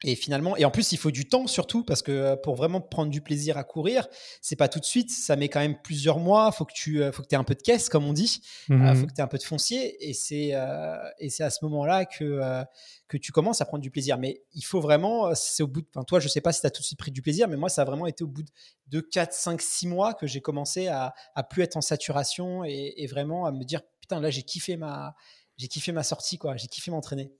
Et 0.03 0.15
finalement, 0.15 0.57
et 0.57 0.65
en 0.65 0.71
plus, 0.71 0.91
il 0.93 0.97
faut 0.97 1.11
du 1.11 1.25
temps 1.25 1.45
surtout 1.45 1.83
parce 1.83 2.01
que 2.01 2.11
euh, 2.11 2.35
pour 2.35 2.55
vraiment 2.55 2.81
prendre 2.81 3.11
du 3.11 3.21
plaisir 3.21 3.57
à 3.57 3.63
courir, 3.63 4.07
c'est 4.41 4.55
pas 4.55 4.67
tout 4.67 4.79
de 4.79 4.85
suite. 4.85 5.11
Ça 5.11 5.35
met 5.35 5.47
quand 5.47 5.59
même 5.59 5.79
plusieurs 5.79 6.17
mois. 6.17 6.51
Faut 6.51 6.65
que 6.65 6.73
tu, 6.73 7.03
euh, 7.03 7.11
faut 7.11 7.21
que 7.21 7.27
aies 7.31 7.35
un 7.35 7.43
peu 7.43 7.53
de 7.53 7.61
caisse, 7.61 7.87
comme 7.87 8.05
on 8.05 8.13
dit. 8.13 8.41
Il 8.69 8.75
mmh 8.75 8.95
faut 8.95 9.05
que 9.05 9.13
tu 9.13 9.19
aies 9.19 9.23
un 9.23 9.27
peu 9.27 9.37
de 9.37 9.43
foncier. 9.43 10.09
Et 10.09 10.13
c'est, 10.13 10.51
euh, 10.53 10.97
et 11.19 11.29
c'est 11.29 11.43
à 11.43 11.51
ce 11.51 11.63
moment-là 11.65 12.05
que, 12.05 12.63
que 13.07 13.17
tu 13.17 13.31
commences 13.31 13.61
à 13.61 13.65
prendre 13.65 13.83
du 13.83 13.91
plaisir. 13.91 14.17
Mais 14.17 14.41
il 14.53 14.63
faut 14.63 14.81
vraiment, 14.81 15.35
c'est 15.35 15.61
au 15.61 15.67
bout 15.67 15.81
de, 15.81 15.87
enfin, 15.93 16.03
toi, 16.03 16.19
je 16.19 16.27
sais 16.27 16.41
pas 16.41 16.51
si 16.51 16.61
tu 16.61 16.67
as 16.67 16.71
tout 16.71 16.81
de 16.81 16.85
suite 16.85 16.99
pris 16.99 17.11
du 17.11 17.21
plaisir, 17.21 17.47
mais 17.47 17.57
moi, 17.57 17.69
ça 17.69 17.83
a 17.83 17.85
vraiment 17.85 18.07
été 18.07 18.23
au 18.23 18.27
bout 18.27 18.43
de 18.87 18.99
4, 19.01 19.33
5, 19.33 19.61
6 19.61 19.87
mois 19.87 20.13
que 20.15 20.25
j'ai 20.25 20.41
commencé 20.41 20.87
à, 20.87 21.13
à 21.35 21.43
plus 21.43 21.61
être 21.61 21.77
en 21.77 21.81
saturation 21.81 22.63
et, 22.65 22.93
et 22.97 23.05
vraiment 23.05 23.45
à 23.45 23.51
me 23.51 23.63
dire, 23.63 23.81
putain, 23.99 24.19
là, 24.19 24.31
j'ai 24.31 24.41
kiffé 24.43 24.77
ma, 24.77 25.15
j'ai 25.57 25.67
kiffé 25.67 25.91
ma 25.91 26.01
sortie, 26.01 26.39
quoi. 26.39 26.57
J'ai 26.57 26.67
kiffé 26.67 26.89
m'entraîner 26.89 27.31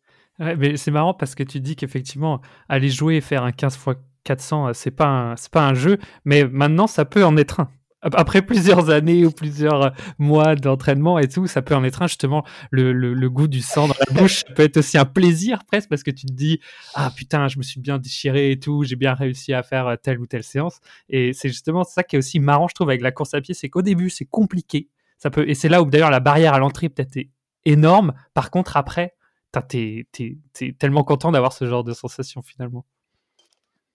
mais 0.57 0.77
c'est 0.77 0.91
marrant 0.91 1.13
parce 1.13 1.35
que 1.35 1.43
tu 1.43 1.59
dis 1.59 1.75
qu'effectivement, 1.75 2.41
aller 2.69 2.89
jouer 2.89 3.17
et 3.17 3.21
faire 3.21 3.43
un 3.43 3.51
15 3.51 3.75
x 3.75 3.97
400, 4.23 4.73
c'est 4.73 4.91
pas 4.91 5.33
c'est 5.37 5.51
pas 5.51 5.67
un 5.67 5.73
jeu, 5.73 5.97
mais 6.25 6.45
maintenant 6.45 6.87
ça 6.87 7.05
peut 7.05 7.25
en 7.25 7.37
être 7.37 7.61
un. 7.61 7.69
Après 8.03 8.41
plusieurs 8.41 8.89
années 8.89 9.25
ou 9.27 9.31
plusieurs 9.31 9.81
euh, 9.83 9.89
mois 10.17 10.55
d'entraînement 10.55 11.19
et 11.19 11.27
tout, 11.27 11.45
ça 11.45 11.61
peut 11.61 11.75
en 11.75 11.83
être 11.83 12.01
un. 12.01 12.07
Justement, 12.07 12.43
le, 12.71 12.93
le, 12.93 13.29
goût 13.29 13.47
du 13.47 13.61
sang 13.61 13.87
dans 13.87 13.93
la 13.99 14.13
bouche 14.19 14.43
peut 14.55 14.63
être 14.63 14.77
aussi 14.77 14.97
un 14.97 15.05
plaisir 15.05 15.63
presque 15.65 15.87
parce 15.87 16.01
que 16.01 16.09
tu 16.09 16.25
te 16.25 16.33
dis 16.33 16.59
ah 16.95 17.11
putain, 17.15 17.47
je 17.47 17.59
me 17.59 17.63
suis 17.63 17.79
bien 17.79 17.99
déchiré 17.99 18.51
et 18.51 18.59
tout, 18.59 18.83
j'ai 18.83 18.95
bien 18.95 19.13
réussi 19.13 19.53
à 19.53 19.61
faire 19.61 19.97
telle 20.01 20.19
ou 20.19 20.25
telle 20.25 20.43
séance. 20.43 20.79
Et 21.09 21.33
c'est 21.33 21.49
justement 21.49 21.83
ça 21.83 22.01
qui 22.01 22.15
est 22.15 22.19
aussi 22.19 22.39
marrant, 22.39 22.67
je 22.67 22.73
trouve, 22.73 22.89
avec 22.89 23.01
la 23.01 23.11
course 23.11 23.35
à 23.35 23.41
pied, 23.41 23.53
c'est 23.53 23.69
qu'au 23.69 23.83
début 23.83 24.09
c'est 24.09 24.25
compliqué. 24.25 24.89
Ça 25.19 25.29
peut 25.29 25.47
et 25.47 25.53
c'est 25.53 25.69
là 25.69 25.83
où 25.83 25.85
d'ailleurs 25.85 26.09
la 26.09 26.19
barrière 26.19 26.55
à 26.55 26.59
l'entrée 26.59 26.89
peut-être 26.89 27.17
est 27.17 27.29
énorme. 27.65 28.13
Par 28.33 28.49
contre 28.49 28.77
après 28.77 29.13
t'es 29.59 30.07
es, 30.19 30.73
tellement 30.73 31.03
content 31.03 31.31
d'avoir 31.31 31.53
ce 31.53 31.65
genre 31.65 31.83
de 31.83 31.93
sensation 31.93 32.41
finalement. 32.41 32.85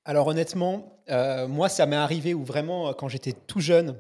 Alors 0.05 0.27
honnêtement, 0.27 1.03
euh, 1.09 1.49
moi 1.49 1.69
ça 1.69 1.87
m'est 1.87 1.97
arrivé 1.97 2.35
où 2.35 2.45
vraiment 2.45 2.93
quand 2.93 3.09
j'étais 3.09 3.33
tout 3.33 3.61
jeune, 3.61 3.99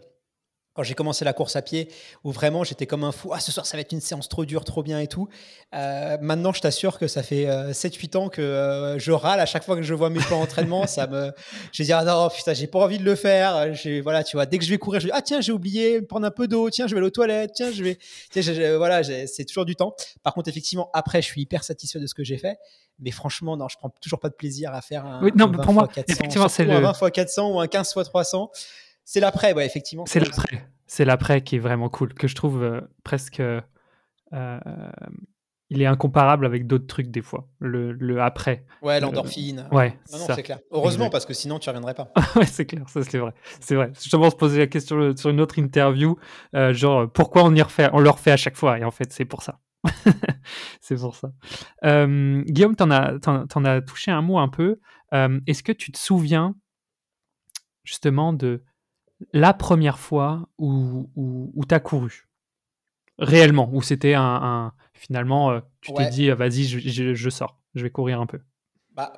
quand 0.76 0.82
j'ai 0.82 0.94
commencé 0.94 1.24
la 1.24 1.32
course 1.32 1.56
à 1.56 1.62
pied, 1.62 1.88
où 2.22 2.32
vraiment 2.32 2.62
j'étais 2.62 2.86
comme 2.86 3.02
un 3.02 3.12
fou, 3.12 3.30
ah 3.32 3.40
ce 3.40 3.50
soir 3.50 3.64
ça 3.64 3.78
va 3.78 3.80
être 3.80 3.92
une 3.92 4.02
séance 4.02 4.28
trop 4.28 4.44
dure, 4.44 4.64
trop 4.64 4.82
bien 4.82 5.00
et 5.00 5.06
tout. 5.06 5.28
Euh, 5.74 6.18
maintenant, 6.20 6.52
je 6.52 6.60
t'assure 6.60 6.98
que 6.98 7.08
ça 7.08 7.22
fait 7.22 7.46
7-8 7.46 8.16
euh, 8.16 8.20
ans 8.20 8.28
que 8.28 8.42
euh, 8.42 8.98
je 8.98 9.10
râle 9.10 9.40
à 9.40 9.46
chaque 9.46 9.64
fois 9.64 9.74
que 9.76 9.82
je 9.82 9.94
vois 9.94 10.10
mes 10.10 10.20
plans 10.20 10.40
d'entraînement. 10.40 10.86
ça 10.86 11.06
me, 11.06 11.32
je 11.72 11.82
dis 11.82 11.92
ah 11.92 12.04
non 12.04 12.28
putain, 12.28 12.52
j'ai 12.52 12.66
pas 12.66 12.80
envie 12.80 12.98
de 12.98 13.04
le 13.04 13.14
faire. 13.14 13.72
Voilà, 14.02 14.22
tu 14.22 14.36
vois, 14.36 14.44
dès 14.44 14.58
que 14.58 14.64
je 14.64 14.70
vais 14.70 14.78
courir, 14.78 15.00
je 15.00 15.06
dis 15.06 15.12
ah 15.14 15.22
tiens 15.22 15.40
j'ai 15.40 15.52
oublié 15.52 16.02
prendre 16.02 16.26
un 16.26 16.30
peu 16.30 16.46
d'eau, 16.46 16.68
tiens 16.68 16.86
je 16.86 16.94
vais 16.94 16.98
aller 16.98 17.06
aux 17.06 17.10
toilettes, 17.10 17.52
tiens 17.54 17.72
je 17.72 17.82
vais, 17.82 17.98
tiens, 18.30 18.42
voilà, 18.76 19.02
c'est 19.02 19.44
toujours 19.46 19.64
du 19.64 19.76
temps. 19.76 19.94
Par 20.22 20.34
contre, 20.34 20.50
effectivement, 20.50 20.90
après, 20.92 21.22
je 21.22 21.26
suis 21.26 21.40
hyper 21.40 21.64
satisfait 21.64 22.00
de 22.00 22.06
ce 22.06 22.14
que 22.14 22.22
j'ai 22.22 22.36
fait. 22.36 22.58
Mais 22.98 23.10
franchement, 23.10 23.56
non, 23.56 23.68
je 23.68 23.76
prends 23.76 23.90
toujours 24.00 24.20
pas 24.20 24.30
de 24.30 24.34
plaisir 24.34 24.72
à 24.72 24.80
faire 24.80 25.04
un, 25.04 25.20
non, 25.36 25.52
pour 25.52 25.72
moi, 25.72 25.88
effectivement, 25.96 26.48
c'est 26.48 26.64
le 26.64 26.78
20 26.78 26.92
x 26.92 27.10
400 27.12 27.52
ou 27.52 27.60
un 27.60 27.66
15 27.66 27.92
x 27.96 28.08
300. 28.08 28.50
C'est 29.06 29.20
l'après, 29.20 29.54
ouais, 29.54 29.64
effectivement. 29.64 30.04
C'est 30.04 30.20
l'après. 30.20 30.68
C'est 30.86 31.04
l'après 31.04 31.42
qui 31.42 31.56
est 31.56 31.60
vraiment 31.60 31.88
cool, 31.88 32.12
que 32.12 32.28
je 32.28 32.34
trouve 32.34 32.62
euh, 32.62 32.80
presque. 33.04 33.40
Euh, 33.40 33.60
il 35.70 35.82
est 35.82 35.86
incomparable 35.86 36.44
avec 36.46 36.66
d'autres 36.66 36.86
trucs 36.86 37.10
des 37.10 37.22
fois. 37.22 37.48
Le, 37.58 37.92
le 37.92 38.20
après. 38.20 38.66
Ouais, 38.82 39.00
l'endorphine. 39.00 39.68
ouais. 39.72 39.98
Non, 40.12 40.18
non, 40.18 40.26
c'est 40.34 40.42
clair. 40.42 40.58
Heureusement, 40.70 41.08
parce 41.10 41.24
que 41.24 41.34
sinon, 41.34 41.58
tu 41.58 41.68
reviendrais 41.68 41.94
pas. 41.94 42.12
ouais, 42.36 42.46
c'est 42.46 42.66
clair, 42.66 42.88
ça 42.88 43.02
c'est 43.02 43.18
vrai. 43.18 43.32
C'est 43.60 43.74
vrai. 43.74 43.92
Justement, 43.94 44.30
se 44.30 44.36
poser 44.36 44.58
la 44.58 44.66
question 44.66 45.16
sur 45.16 45.30
une 45.30 45.40
autre 45.40 45.58
interview, 45.58 46.16
euh, 46.54 46.72
genre 46.72 47.10
pourquoi 47.10 47.44
on 47.44 47.54
y 47.54 47.62
refait, 47.62 47.88
on 47.92 48.00
le 48.00 48.10
refait 48.10 48.32
à 48.32 48.36
chaque 48.36 48.56
fois, 48.56 48.78
et 48.78 48.84
en 48.84 48.90
fait, 48.90 49.12
c'est 49.12 49.24
pour 49.24 49.42
ça. 49.42 49.60
c'est 50.80 50.96
pour 50.96 51.14
ça. 51.14 51.32
Euh, 51.84 52.42
Guillaume, 52.46 52.76
t'en 52.76 52.90
as, 52.90 53.14
en, 53.26 53.64
as 53.64 53.80
touché 53.82 54.10
un 54.10 54.22
mot 54.22 54.38
un 54.38 54.48
peu. 54.48 54.80
Euh, 55.14 55.40
est-ce 55.46 55.62
que 55.62 55.72
tu 55.72 55.92
te 55.92 55.98
souviens 55.98 56.54
justement 57.84 58.32
de 58.32 58.62
la 59.32 59.54
première 59.54 59.98
fois 59.98 60.48
où, 60.58 61.10
où, 61.16 61.52
où 61.54 61.64
tu 61.64 61.74
as 61.74 61.80
couru? 61.80 62.28
Réellement, 63.18 63.70
où 63.72 63.80
c'était 63.80 64.14
un, 64.14 64.72
finalement, 64.92 65.50
euh, 65.50 65.60
tu 65.80 65.92
t'es 65.94 66.08
dit, 66.10 66.30
vas-y, 66.30 66.64
je, 66.64 67.14
je, 67.14 67.30
sors, 67.30 67.58
je 67.74 67.82
vais 67.82 67.90
courir 67.90 68.20
un 68.20 68.26
peu. 68.26 68.40
Bah, 68.92 69.12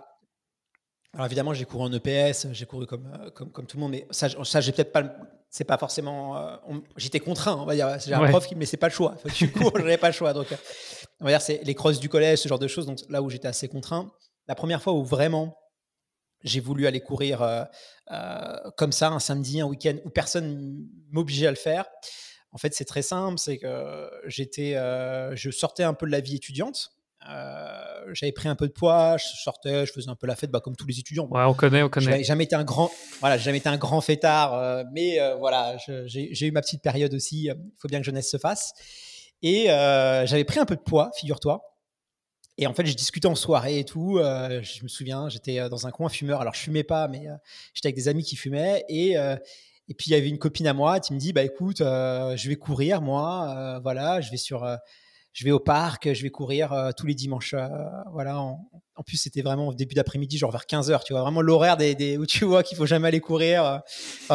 alors 1.12 1.26
évidemment, 1.26 1.52
j'ai 1.52 1.64
couru 1.64 1.84
en 1.84 1.92
EPS, 1.92 2.48
j'ai 2.52 2.66
couru 2.66 2.86
comme, 2.86 3.10
comme, 3.34 3.50
comme, 3.50 3.66
tout 3.66 3.76
le 3.76 3.82
monde, 3.82 3.90
mais 3.92 4.06
ça, 4.10 4.28
ça 4.44 4.60
j'ai 4.60 4.70
peut-être 4.70 4.92
pas 4.92 5.02
c'est 5.50 5.64
pas 5.64 5.78
forcément. 5.78 6.36
Euh, 6.36 6.56
j'étais 6.96 7.20
contraint, 7.20 7.56
on 7.56 7.64
va 7.64 7.74
dire. 7.74 7.98
J'ai 8.04 8.12
un 8.12 8.28
prof 8.28 8.46
qui, 8.46 8.54
mais 8.54 8.66
c'est 8.66 8.76
pas 8.76 8.88
le 8.88 8.92
choix. 8.92 9.16
Que 9.24 9.30
tu 9.30 9.50
cours, 9.50 9.72
j'avais 9.76 9.96
pas 9.96 10.08
le 10.08 10.12
choix. 10.12 10.32
Donc, 10.32 10.52
euh, 10.52 10.56
on 11.20 11.24
va 11.24 11.30
dire, 11.30 11.40
c'est 11.40 11.62
les 11.64 11.74
crosses 11.74 12.00
du 12.00 12.08
collège, 12.08 12.40
ce 12.40 12.48
genre 12.48 12.58
de 12.58 12.68
choses. 12.68 12.86
Donc 12.86 12.98
là 13.08 13.22
où 13.22 13.30
j'étais 13.30 13.48
assez 13.48 13.68
contraint, 13.68 14.10
la 14.46 14.54
première 14.54 14.82
fois 14.82 14.92
où 14.92 15.02
vraiment 15.02 15.56
j'ai 16.44 16.60
voulu 16.60 16.86
aller 16.86 17.00
courir 17.00 17.42
euh, 17.42 17.64
comme 18.76 18.92
ça 18.92 19.10
un 19.10 19.18
samedi, 19.18 19.60
un 19.60 19.66
week-end 19.66 19.96
où 20.04 20.10
personne 20.10 20.86
m'obligeait 21.10 21.46
à 21.46 21.50
le 21.50 21.56
faire. 21.56 21.86
En 22.52 22.58
fait, 22.58 22.74
c'est 22.74 22.86
très 22.86 23.02
simple, 23.02 23.38
c'est 23.38 23.58
que 23.58 24.10
j'étais, 24.26 24.74
je 25.34 25.50
sortais 25.50 25.82
un 25.82 25.94
peu 25.94 26.06
de 26.06 26.12
la 26.12 26.20
vie 26.20 26.36
étudiante. 26.36 26.92
Euh, 27.28 28.14
j'avais 28.14 28.32
pris 28.32 28.48
un 28.48 28.54
peu 28.54 28.66
de 28.66 28.72
poids, 28.72 29.16
je 29.18 29.26
sortais, 29.42 29.84
je 29.84 29.92
faisais 29.92 30.08
un 30.08 30.14
peu 30.14 30.26
la 30.26 30.36
fête, 30.36 30.50
bah, 30.50 30.60
comme 30.60 30.76
tous 30.76 30.86
les 30.86 30.98
étudiants. 30.98 31.28
Ouais, 31.30 31.42
on 31.42 31.52
connaît, 31.52 31.82
on 31.82 31.88
connaît. 31.88 32.06
J'avais 32.06 32.24
jamais 32.24 32.44
été 32.44 32.54
un 32.54 32.64
grand, 32.64 32.90
voilà, 33.20 33.36
jamais 33.36 33.58
été 33.58 33.68
un 33.68 33.76
grand 33.76 34.00
fêtard, 34.00 34.54
euh, 34.54 34.84
mais 34.92 35.20
euh, 35.20 35.34
voilà, 35.34 35.76
j'ai 36.06 36.46
eu 36.46 36.52
ma 36.52 36.62
petite 36.62 36.82
période 36.82 37.12
aussi. 37.14 37.44
Il 37.44 37.72
faut 37.76 37.88
bien 37.88 37.98
que 37.98 38.06
jeunesse 38.06 38.30
se 38.30 38.38
fasse. 38.38 38.72
Et 39.42 39.66
j'avais 39.66 40.44
pris 40.44 40.58
un 40.58 40.66
peu 40.66 40.76
de 40.76 40.80
poids, 40.80 41.10
figure-toi. 41.18 41.62
Et 42.58 42.66
en 42.66 42.74
fait, 42.74 42.84
je 42.84 42.94
discutais 42.94 43.28
en 43.28 43.34
soirée 43.34 43.78
et 43.78 43.84
tout. 43.84 44.18
je 44.18 44.82
me 44.82 44.88
souviens, 44.88 45.28
j'étais 45.28 45.68
dans 45.68 45.86
un 45.86 45.90
coin 45.90 46.08
fumeur. 46.08 46.40
Alors, 46.40 46.54
je 46.54 46.60
fumais 46.60 46.84
pas, 46.84 47.08
mais 47.08 47.28
j'étais 47.72 47.86
avec 47.88 47.96
des 47.96 48.08
amis 48.08 48.24
qui 48.24 48.36
fumaient. 48.36 48.84
Et, 48.88 49.12
et 49.12 49.94
puis, 49.94 50.08
il 50.08 50.10
y 50.10 50.14
avait 50.14 50.28
une 50.28 50.38
copine 50.38 50.66
à 50.66 50.74
moi 50.74 50.98
qui 50.98 51.14
me 51.14 51.18
dit 51.18 51.32
Bah 51.32 51.44
écoute, 51.44 51.78
je 51.78 52.48
vais 52.48 52.56
courir, 52.56 53.00
moi. 53.00 53.78
voilà, 53.82 54.20
je 54.20 54.30
vais 54.30 54.36
sur 54.36 54.66
je 55.38 55.44
vais 55.44 55.52
au 55.52 55.60
parc, 55.60 56.12
je 56.12 56.22
vais 56.24 56.30
courir 56.30 56.72
euh, 56.72 56.90
tous 56.96 57.06
les 57.06 57.14
dimanches. 57.14 57.54
Euh, 57.54 57.68
voilà. 58.12 58.40
En, 58.40 58.58
plus, 59.06 59.18
c'était 59.18 59.40
vraiment 59.40 59.68
au 59.68 59.74
début 59.74 59.94
d'après-midi, 59.94 60.36
genre 60.36 60.50
vers 60.50 60.64
15h. 60.64 61.04
Tu 61.04 61.12
vois, 61.12 61.22
vraiment 61.22 61.42
l'horaire 61.42 61.76
des, 61.76 62.16
où 62.16 62.26
tu 62.26 62.44
vois 62.44 62.64
qu'il 62.64 62.76
faut 62.76 62.86
jamais 62.86 63.06
aller 63.06 63.20
courir. 63.20 63.64
Euh, 63.64 63.78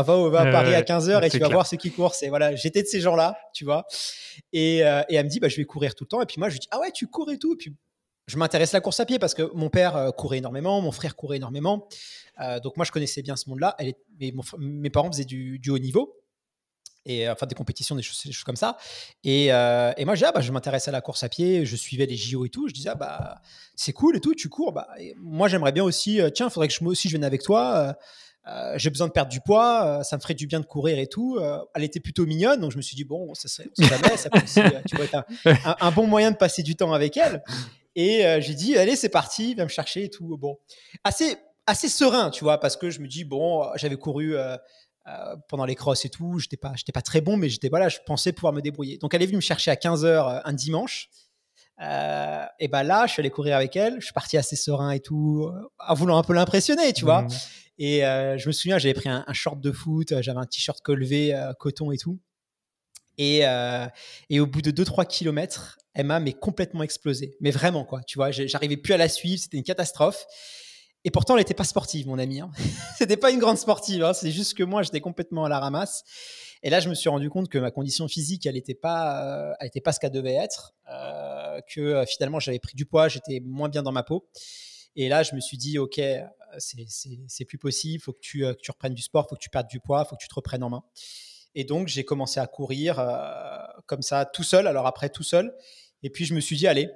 va, 0.01 0.30
va 0.30 0.42
à 0.42 0.51
Paris 0.51 0.74
à 0.74 0.82
15h 0.82 1.25
et 1.25 1.30
tu 1.30 1.39
vas 1.39 1.50
voir 1.50 1.68
ceux 1.68 1.75
qui 1.75 1.92
courent. 1.92 2.15
C'est, 2.15 2.30
voilà, 2.30 2.56
j'étais 2.56 2.82
de 2.84 2.88
ces 2.88 3.01
gens-là, 3.01 3.38
tu 3.53 3.65
vois. 3.65 3.86
Et, 4.53 4.77
et, 4.77 4.82
elle 4.82 5.25
me 5.25 5.30
dit, 5.30 5.42
bah, 5.42 5.50
je 5.50 5.58
vais 5.58 5.65
courir 5.65 5.94
tout 5.94 6.06
le 6.06 6.08
temps. 6.10 6.22
Et 6.22 6.25
puis 6.25 6.39
moi, 6.39 6.48
je 6.48 6.53
lui 6.53 6.60
dis, 6.60 6.70
ah 6.72 6.80
ouais, 6.80 6.92
tu 6.92 7.08
cours 7.08 7.30
et 7.32 7.38
tout. 7.38 7.53
Et 7.53 7.58
puis, 7.58 7.75
je 8.27 8.38
m'intéresse 8.38 8.74
à 8.74 8.77
la 8.77 8.82
course 8.82 9.00
à 9.00 9.06
pied 9.06 9.20
parce 9.20 9.34
que 9.34 9.51
mon 9.53 9.70
père 9.70 10.12
courait 10.18 10.38
énormément, 10.38 10.82
mon 10.82 10.92
frère 10.92 11.15
courait 11.15 11.38
énormément. 11.38 11.88
donc 12.63 12.77
moi, 12.77 12.86
je 12.86 12.92
connaissais 12.92 13.22
bien 13.22 13.36
ce 13.36 13.50
monde-là. 13.50 13.75
mes 14.58 14.89
parents 14.89 15.12
faisaient 15.12 15.25
du, 15.25 15.60
haut 15.70 15.80
niveau 15.80 16.24
et 17.06 17.30
enfin 17.30 17.46
des 17.46 17.56
compétitions, 17.56 17.96
des 17.96 18.01
choses, 18.01 18.44
comme 18.46 18.56
ça. 18.56 18.77
Et, 19.24 19.51
euh, 19.51 19.92
moi, 20.00 20.15
je, 20.15 20.25
ah, 20.25 20.32
bah, 20.32 20.42
je 20.42 20.51
m'intéresse 20.51 20.88
à 20.88 20.92
la 20.92 21.01
course 21.01 21.24
à 21.24 21.30
pied, 21.30 21.65
je 21.65 21.75
suivais 21.75 22.06
les 22.06 22.15
JO 22.15 22.46
et 22.46 22.50
tout. 22.50 22.68
Je 22.68 22.74
disais, 22.74 22.89
ah, 22.89 22.96
bah, 22.96 23.42
c'est 23.75 23.94
cool 23.94 24.18
et 24.18 24.20
tout, 24.20 24.34
tu 24.36 24.50
cours. 24.50 24.72
Bah, 24.72 24.88
moi, 25.18 25.48
j'aimerais 25.48 25.72
bien 25.72 25.84
aussi, 25.84 26.22
euh, 26.22 26.30
tiens, 26.30 26.48
il 26.48 26.51
faudrait 26.51 26.68
que 26.68 26.74
je, 26.74 26.84
moi 26.84 26.92
aussi 26.92 27.10
je 27.10 27.13
vienne 27.13 27.25
avec 27.25 27.42
toi. 27.42 27.96
Euh, 28.48 28.74
j'ai 28.77 28.89
besoin 28.89 29.08
de 29.08 29.13
perdre 29.13 29.32
du 29.32 29.39
poids, 29.39 30.03
ça 30.03 30.18
me 30.18 30.22
ferait 30.22 30.34
du 30.34 30.48
bien 30.48 30.60
de 30.60 30.65
courir 30.65 31.00
et 31.00 31.08
tout. 31.08 31.39
elle 31.74 31.84
était 31.84 32.01
plutôt 32.01 32.25
mignonne, 32.25 32.60
donc 32.60 32.74
je 32.74 32.77
me 32.77 32.82
suis 32.82 32.94
dit, 32.94 33.06
bon, 33.06 33.34
ça 33.34 33.48
serait, 33.48 33.70
jamais, 33.80 34.18
ça 34.18 34.30
peut 34.30 34.42
aussi, 34.44 34.60
être 34.60 35.25
un, 35.80 35.92
bon 35.92 36.08
moyen 36.08 36.30
de 36.30 36.36
passer 36.36 36.62
du 36.62 36.75
temps 36.75 36.92
avec 36.92 37.15
elle. 37.15 37.42
Et 37.96 38.24
j'ai 38.40 38.56
dit, 38.56 38.76
allez, 38.78 38.96
c'est 38.96 39.10
parti, 39.10 39.54
viens 39.54 39.66
me 39.66 39.70
chercher 39.70 40.06
et 40.06 40.10
tout. 40.10 40.38
Bon, 40.38 40.58
assez, 41.04 41.38
assez 41.68 41.90
serein, 41.90 42.32
tu 42.32 42.44
vois, 42.44 42.60
parce 42.60 42.76
que 42.76 42.90
je 42.90 43.00
me 43.00 43.08
dis, 43.08 43.24
bon, 43.24 43.66
j'avais 43.76 43.98
couru 43.98 44.36
euh, 45.06 45.36
pendant 45.50 45.66
les 45.66 45.76
crosses 45.76 46.06
et 46.06 46.10
tout. 46.10 46.40
J'étais 46.40 46.56
pas, 46.56 46.72
j'étais 46.78 46.94
pas 46.94 47.02
très 47.02 47.20
bon, 47.20 47.36
mais 47.36 47.50
j'étais 47.50 47.68
voilà, 47.68 47.90
je 47.90 47.98
pensais 48.06 48.32
pouvoir 48.32 48.54
me 48.54 48.62
débrouiller. 48.62 48.98
Donc 49.00 49.14
elle 49.14 49.22
est 49.22 49.26
venue 49.26 49.36
me 49.36 49.42
chercher 49.42 49.70
à 49.70 49.76
15h 49.76 50.06
euh, 50.06 50.40
un 50.46 50.54
dimanche. 50.54 51.10
Euh, 51.82 52.46
et 52.60 52.70
ben 52.70 52.84
là, 52.84 53.06
je 53.06 53.12
suis 53.12 53.20
allé 53.20 53.30
courir 53.30 53.58
avec 53.58 53.76
elle. 53.76 53.96
Je 54.00 54.06
suis 54.06 54.14
parti 54.14 54.38
assez 54.38 54.56
serein 54.56 54.92
et 54.92 55.02
tout, 55.02 55.52
en 55.78 55.94
voulant 55.94 56.18
un 56.18 56.24
peu 56.24 56.32
l'impressionner, 56.32 56.94
tu 56.94 57.04
vois. 57.04 57.24
Mmh. 57.24 57.30
Et 57.80 58.00
je 58.00 58.48
me 58.48 58.54
souviens, 58.54 58.78
j'avais 58.78 58.94
pris 58.94 59.10
un, 59.10 59.26
short 59.34 59.60
de 59.60 59.72
foot, 59.74 60.22
j'avais 60.22 60.40
un 60.40 60.46
t-shirt 60.46 60.80
colvé, 60.82 61.36
coton 61.60 61.92
et 61.92 61.98
tout. 61.98 62.20
Et, 63.18 63.42
et 64.30 64.40
au 64.40 64.46
bout 64.46 64.62
de 64.62 64.72
2-3 64.72 65.08
km, 65.08 65.80
elle 65.94 66.06
m'a 66.06 66.20
mais 66.20 66.34
complètement 66.34 66.84
explosé. 66.84 67.38
Mais 67.40 67.52
vraiment, 67.52 67.86
quoi. 67.86 68.02
Tu 68.04 68.18
vois, 68.18 68.32
j'arrivais 68.32 68.78
plus 68.78 68.94
à 68.94 68.98
la 68.98 69.10
suivre, 69.10 69.42
c'était 69.42 69.58
une 69.58 69.64
catastrophe. 69.64 70.26
Et 71.06 71.12
pourtant, 71.12 71.36
elle 71.36 71.42
n'était 71.42 71.54
pas 71.54 71.66
sportive, 71.66 72.08
mon 72.08 72.18
ami. 72.18 72.40
Hein. 72.40 72.50
C'était 72.98 73.18
pas 73.18 73.30
une 73.32 73.40
grande 73.40 73.58
sportive. 73.58 74.04
Hein. 74.06 74.14
C'est 74.14 74.32
juste 74.32 74.54
que 74.54 74.64
moi, 74.64 74.84
j'étais 74.84 75.02
complètement 75.02 75.44
à 75.44 75.50
la 75.50 75.60
ramasse. 75.60 76.04
Et 76.64 76.70
là, 76.70 76.80
je 76.80 76.88
me 76.88 76.96
suis 76.96 77.10
rendu 77.10 77.30
compte 77.30 77.50
que 77.50 77.58
ma 77.58 77.72
condition 77.72 78.08
physique, 78.08 78.46
elle 78.46 78.56
n'était 78.56 78.74
pas, 78.74 79.50
euh, 79.50 79.54
elle 79.60 79.68
était 79.68 79.82
pas 79.82 79.92
ce 79.92 80.00
qu'elle 80.00 80.12
devait 80.12 80.36
être. 80.36 80.74
Euh, 80.90 81.60
que 81.68 81.82
euh, 81.82 82.06
finalement, 82.06 82.40
j'avais 82.40 82.60
pris 82.60 82.76
du 82.76 82.86
poids, 82.86 83.10
j'étais 83.10 83.42
moins 83.42 83.68
bien 83.68 83.84
dans 83.84 83.92
ma 83.92 84.04
peau. 84.04 84.30
Et 84.96 85.10
là, 85.10 85.24
je 85.24 85.36
me 85.36 85.42
suis 85.42 85.58
dit, 85.58 85.78
ok, 85.78 86.00
c'est 86.58 87.46
plus 87.46 87.58
possible. 87.58 88.02
Faut 88.02 88.14
que 88.14 88.22
tu, 88.22 88.40
que 88.40 88.62
tu 88.62 88.72
reprennes 88.72 88.94
du 88.94 89.02
sport, 89.02 89.28
faut 89.28 89.36
que 89.36 89.42
tu 89.42 89.50
perdes 89.50 89.68
du 89.68 89.82
poids, 89.82 90.06
faut 90.06 90.16
que 90.16 90.22
tu 90.22 90.30
te 90.30 90.36
reprennes 90.36 90.64
en 90.64 90.70
main. 90.70 90.84
Et 91.56 91.66
donc, 91.66 91.90
j'ai 91.90 92.06
commencé 92.06 92.40
à 92.40 92.48
courir 92.48 92.96
comme 93.88 94.02
ça, 94.02 94.26
tout 94.26 94.44
seul. 94.44 94.68
Alors 94.68 94.88
après, 94.88 95.10
tout 95.10 95.24
seul. 95.24 95.54
Et 96.03 96.10
puis, 96.10 96.25
je 96.25 96.33
me 96.33 96.39
suis 96.39 96.55
dit, 96.55 96.67
allez, 96.67 96.89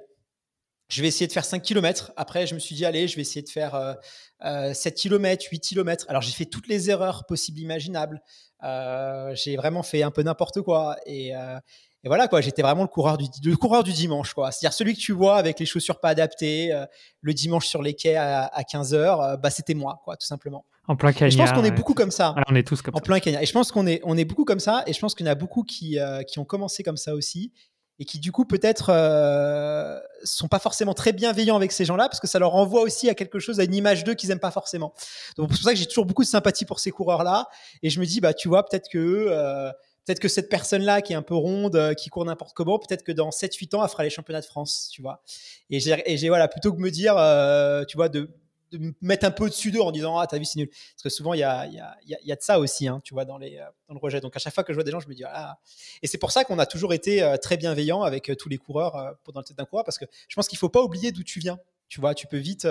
je 0.88 1.02
vais 1.02 1.08
essayer 1.08 1.26
de 1.26 1.32
faire 1.32 1.44
5 1.44 1.62
km. 1.62 2.12
Après, 2.16 2.46
je 2.46 2.54
me 2.54 2.58
suis 2.58 2.74
dit, 2.74 2.84
allez, 2.84 3.08
je 3.08 3.16
vais 3.16 3.22
essayer 3.22 3.42
de 3.42 3.48
faire 3.48 3.96
7 4.42 4.94
km, 4.94 5.46
8 5.50 5.60
km. 5.60 6.06
Alors, 6.08 6.22
j'ai 6.22 6.32
fait 6.32 6.46
toutes 6.46 6.68
les 6.68 6.90
erreurs 6.90 7.26
possibles, 7.26 7.60
imaginables. 7.60 8.22
Euh, 8.64 9.34
j'ai 9.34 9.56
vraiment 9.56 9.82
fait 9.82 10.02
un 10.02 10.10
peu 10.10 10.22
n'importe 10.22 10.62
quoi. 10.62 10.96
Et, 11.06 11.34
euh, 11.34 11.58
et, 12.04 12.08
voilà, 12.08 12.28
quoi. 12.28 12.40
J'étais 12.40 12.62
vraiment 12.62 12.82
le 12.82 12.88
coureur 12.88 13.18
du, 13.18 13.26
le 13.44 13.56
coureur 13.56 13.84
du 13.84 13.92
dimanche, 13.92 14.34
quoi. 14.34 14.50
C'est-à-dire 14.50 14.74
celui 14.74 14.94
que 14.94 15.00
tu 15.00 15.12
vois 15.12 15.36
avec 15.36 15.60
les 15.60 15.66
chaussures 15.66 16.00
pas 16.00 16.08
adaptées, 16.10 16.72
euh, 16.72 16.86
le 17.20 17.34
dimanche 17.34 17.66
sur 17.66 17.82
les 17.82 17.94
quais 17.94 18.16
à, 18.16 18.50
15 18.68 18.94
h 18.94 19.40
bah, 19.40 19.50
c'était 19.50 19.74
moi, 19.74 20.00
quoi, 20.04 20.16
tout 20.16 20.26
simplement. 20.26 20.64
En 20.86 20.96
plein 20.96 21.12
Kenya. 21.12 21.28
je 21.30 21.36
pense 21.36 21.52
qu'on 21.52 21.64
est 21.64 21.70
beaucoup 21.70 21.94
comme 21.94 22.10
ça. 22.10 22.34
on 22.48 22.54
est 22.54 22.66
tous 22.66 22.80
comme 22.80 22.94
en 22.96 23.00
plein 23.00 23.20
Kenya. 23.20 23.42
Et 23.42 23.46
je 23.46 23.52
pense 23.52 23.70
qu'on 23.70 23.86
est, 23.86 24.00
on 24.04 24.16
est 24.16 24.24
beaucoup 24.24 24.46
comme 24.46 24.60
ça. 24.60 24.84
Et 24.86 24.92
je 24.94 24.98
pense 25.00 25.14
qu'il 25.14 25.26
y 25.26 25.28
en 25.28 25.32
a 25.32 25.34
beaucoup 25.34 25.62
qui, 25.62 25.98
qui 26.26 26.38
ont 26.38 26.44
commencé 26.46 26.82
comme 26.82 26.96
ça 26.96 27.14
aussi 27.14 27.52
et 27.98 28.04
qui 28.04 28.18
du 28.18 28.32
coup 28.32 28.44
peut-être 28.44 28.90
euh, 28.90 29.98
sont 30.24 30.48
pas 30.48 30.58
forcément 30.58 30.94
très 30.94 31.12
bienveillants 31.12 31.56
avec 31.56 31.72
ces 31.72 31.84
gens-là 31.84 32.08
parce 32.08 32.20
que 32.20 32.26
ça 32.26 32.38
leur 32.38 32.52
renvoie 32.52 32.82
aussi 32.82 33.08
à 33.08 33.14
quelque 33.14 33.38
chose, 33.38 33.60
à 33.60 33.64
une 33.64 33.74
image 33.74 34.04
d'eux 34.04 34.14
qu'ils 34.14 34.30
aiment 34.30 34.38
pas 34.38 34.50
forcément. 34.50 34.92
Donc 35.36 35.48
c'est 35.50 35.56
pour 35.56 35.64
ça 35.64 35.72
que 35.72 35.78
j'ai 35.78 35.86
toujours 35.86 36.06
beaucoup 36.06 36.22
de 36.22 36.28
sympathie 36.28 36.64
pour 36.64 36.80
ces 36.80 36.90
coureurs-là 36.90 37.48
et 37.82 37.90
je 37.90 38.00
me 38.00 38.06
dis 38.06 38.20
bah 38.20 38.34
tu 38.34 38.48
vois 38.48 38.64
peut-être 38.64 38.88
que 38.88 38.98
euh, 38.98 39.70
peut-être 40.08 40.20
que 40.20 40.28
cette 40.28 40.48
personne-là 40.48 41.02
qui 41.02 41.12
est 41.12 41.16
un 41.16 41.22
peu 41.22 41.34
ronde, 41.34 41.76
euh, 41.76 41.94
qui 41.94 42.08
court 42.08 42.24
n'importe 42.24 42.54
comment, 42.54 42.78
peut-être 42.78 43.02
que 43.02 43.12
dans 43.12 43.30
7-8 43.30 43.76
ans 43.76 43.84
elle 43.84 43.90
fera 43.90 44.04
les 44.04 44.10
championnats 44.10 44.40
de 44.40 44.46
France, 44.46 44.88
tu 44.92 45.02
vois. 45.02 45.22
Et 45.70 45.80
j'ai 45.80 46.28
voilà 46.28 46.48
plutôt 46.48 46.72
que 46.72 46.80
me 46.80 46.90
dire 46.90 47.16
euh, 47.18 47.84
tu 47.84 47.96
vois 47.96 48.08
de 48.08 48.30
de 48.70 48.78
me 48.78 48.94
mettre 49.00 49.26
un 49.26 49.30
peu 49.30 49.44
au-dessus 49.44 49.70
d'eux 49.70 49.80
en 49.80 49.90
disant 49.90 50.18
ah 50.18 50.26
ta 50.26 50.38
vie 50.38 50.46
c'est 50.46 50.58
nul. 50.58 50.68
Parce 50.68 51.02
que 51.02 51.08
souvent 51.08 51.34
il 51.34 51.40
y 51.40 51.42
a, 51.42 51.66
y, 51.66 51.78
a, 51.78 51.96
y 52.06 52.32
a, 52.32 52.36
de 52.36 52.42
ça 52.42 52.58
aussi 52.58 52.88
hein, 52.88 53.00
tu 53.02 53.14
vois 53.14 53.24
dans, 53.24 53.38
les, 53.38 53.58
euh, 53.58 53.64
dans 53.88 53.94
le 53.94 54.00
rejet. 54.00 54.20
Donc 54.20 54.36
à 54.36 54.38
chaque 54.38 54.54
fois 54.54 54.64
que 54.64 54.72
je 54.72 54.76
vois 54.76 54.84
des 54.84 54.90
gens 54.90 55.00
je 55.00 55.08
me 55.08 55.14
dis 55.14 55.24
ah 55.24 55.58
et 56.02 56.06
c'est 56.06 56.18
pour 56.18 56.32
ça 56.32 56.44
qu'on 56.44 56.58
a 56.58 56.66
toujours 56.66 56.92
été 56.92 57.22
euh, 57.22 57.36
très 57.36 57.56
bienveillant 57.56 58.02
avec 58.02 58.30
euh, 58.30 58.34
tous 58.34 58.48
les 58.48 58.58
coureurs 58.58 59.16
pendant 59.24 59.40
le 59.40 59.44
tête 59.44 59.56
d'un 59.56 59.64
coureur 59.64 59.84
parce 59.84 59.98
que 59.98 60.04
je 60.28 60.34
pense 60.34 60.48
qu'il 60.48 60.58
faut 60.58 60.68
pas 60.68 60.82
oublier 60.82 61.12
d'où 61.12 61.22
tu 61.22 61.40
viens. 61.40 61.58
Tu 61.88 62.00
vois 62.00 62.14
tu 62.14 62.26
peux 62.26 62.36
vite 62.36 62.66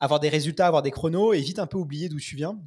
avoir 0.00 0.20
des 0.20 0.30
résultats 0.30 0.66
avoir 0.66 0.82
des 0.82 0.90
chronos 0.90 1.34
et 1.34 1.40
vite 1.40 1.58
un 1.58 1.66
peu 1.66 1.76
oublier 1.76 2.08
d'où 2.08 2.18
tu 2.18 2.34
viens. 2.34 2.58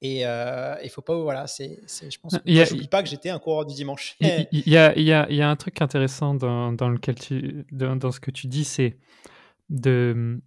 Et 0.00 0.20
il 0.20 0.90
faut 0.90 1.02
pas 1.02 1.14
voilà 1.18 1.46
c'est 1.46 1.80
je 1.86 2.18
pense 2.18 2.38
que 2.38 2.64
j'oublie 2.64 2.88
pas 2.88 3.02
que 3.02 3.08
j'étais 3.08 3.28
un 3.28 3.38
coureur 3.38 3.66
du 3.66 3.74
dimanche. 3.74 4.16
Il 4.20 4.46
y, 4.66 4.78
a, 4.78 4.98
y, 4.98 5.12
a, 5.12 5.30
y 5.30 5.42
a 5.42 5.50
un 5.50 5.56
truc 5.56 5.82
intéressant 5.82 6.34
dans, 6.34 6.72
dans 6.72 6.88
lequel 6.88 7.16
tu 7.16 7.66
dans, 7.72 7.96
dans 7.96 8.10
ce 8.10 8.20
que 8.20 8.30
tu 8.30 8.46
dis 8.46 8.64
c'est 8.64 8.96
de 9.68 10.40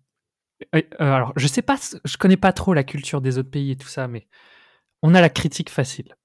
euh, 0.76 0.82
alors, 1.00 1.34
je 1.36 1.48
sais 1.48 1.62
pas, 1.62 1.78
je 2.04 2.18
connais 2.18 2.38
pas 2.38 2.54
trop 2.54 2.74
la 2.74 2.84
culture 2.84 3.22
des 3.22 3.38
autres 3.38 3.52
pays 3.52 3.72
et 3.72 3.78
tout 3.78 3.88
ça, 3.88 4.08
mais 4.08 4.28
on 5.02 5.16
a 5.16 5.22
la 5.22 5.30
critique 5.30 5.70
facile. 5.70 6.16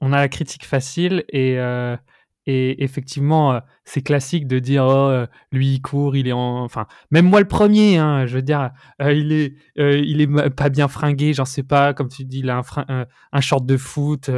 On 0.00 0.12
a 0.12 0.18
la 0.18 0.28
critique 0.28 0.64
facile 0.64 1.24
et, 1.30 1.58
euh, 1.58 1.96
Et 2.46 2.84
effectivement, 2.84 3.54
euh, 3.54 3.60
c'est 3.84 4.02
classique 4.02 4.46
de 4.46 4.60
dire 4.60 4.84
oh, 4.86 5.24
lui 5.52 5.74
il 5.74 5.82
court, 5.82 6.16
il 6.16 6.28
est 6.28 6.32
en, 6.32 6.62
enfin 6.64 6.86
même 7.10 7.28
moi 7.28 7.40
le 7.40 7.48
premier, 7.48 7.98
hein, 7.98 8.26
je 8.26 8.36
veux 8.36 8.42
dire, 8.42 8.70
il 9.00 9.32
est, 9.32 9.54
il 9.76 10.20
est 10.20 10.50
pas 10.50 10.68
bien 10.68 10.88
fringué, 10.88 11.32
j'en 11.34 11.44
sais 11.44 11.64
pas, 11.64 11.92
comme 11.92 12.08
tu 12.08 12.24
dis, 12.24 12.40
il 12.40 12.50
a 12.50 12.62
un, 12.88 13.06
un 13.32 13.40
short 13.40 13.66
de 13.66 13.76
foot. 13.76 14.30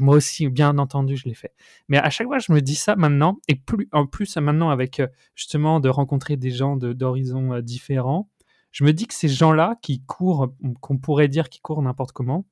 moi 0.00 0.16
aussi, 0.16 0.48
bien 0.48 0.78
entendu, 0.78 1.16
je 1.16 1.28
l'ai 1.28 1.34
fait. 1.34 1.52
Mais 1.88 1.98
à 1.98 2.10
chaque 2.10 2.26
fois, 2.26 2.38
je 2.38 2.52
me 2.52 2.60
dis 2.60 2.74
ça 2.74 2.96
maintenant, 2.96 3.38
et 3.48 3.54
plus 3.54 3.88
en 3.92 4.06
plus 4.06 4.36
maintenant 4.36 4.70
avec 4.70 5.00
justement 5.36 5.80
de 5.80 5.88
rencontrer 5.88 6.36
des 6.36 6.50
gens 6.50 6.76
d'horizons 6.76 7.60
différents, 7.60 8.28
je 8.74 8.84
me 8.84 8.92
dis 8.92 9.06
que 9.06 9.14
ces 9.14 9.28
gens-là 9.28 9.78
qui 9.80 10.02
courent, 10.04 10.52
qu'on 10.82 10.98
pourrait 10.98 11.28
dire 11.28 11.48
qui 11.48 11.60
courent 11.60 11.80
n'importe 11.80 12.12
comment, 12.12 12.44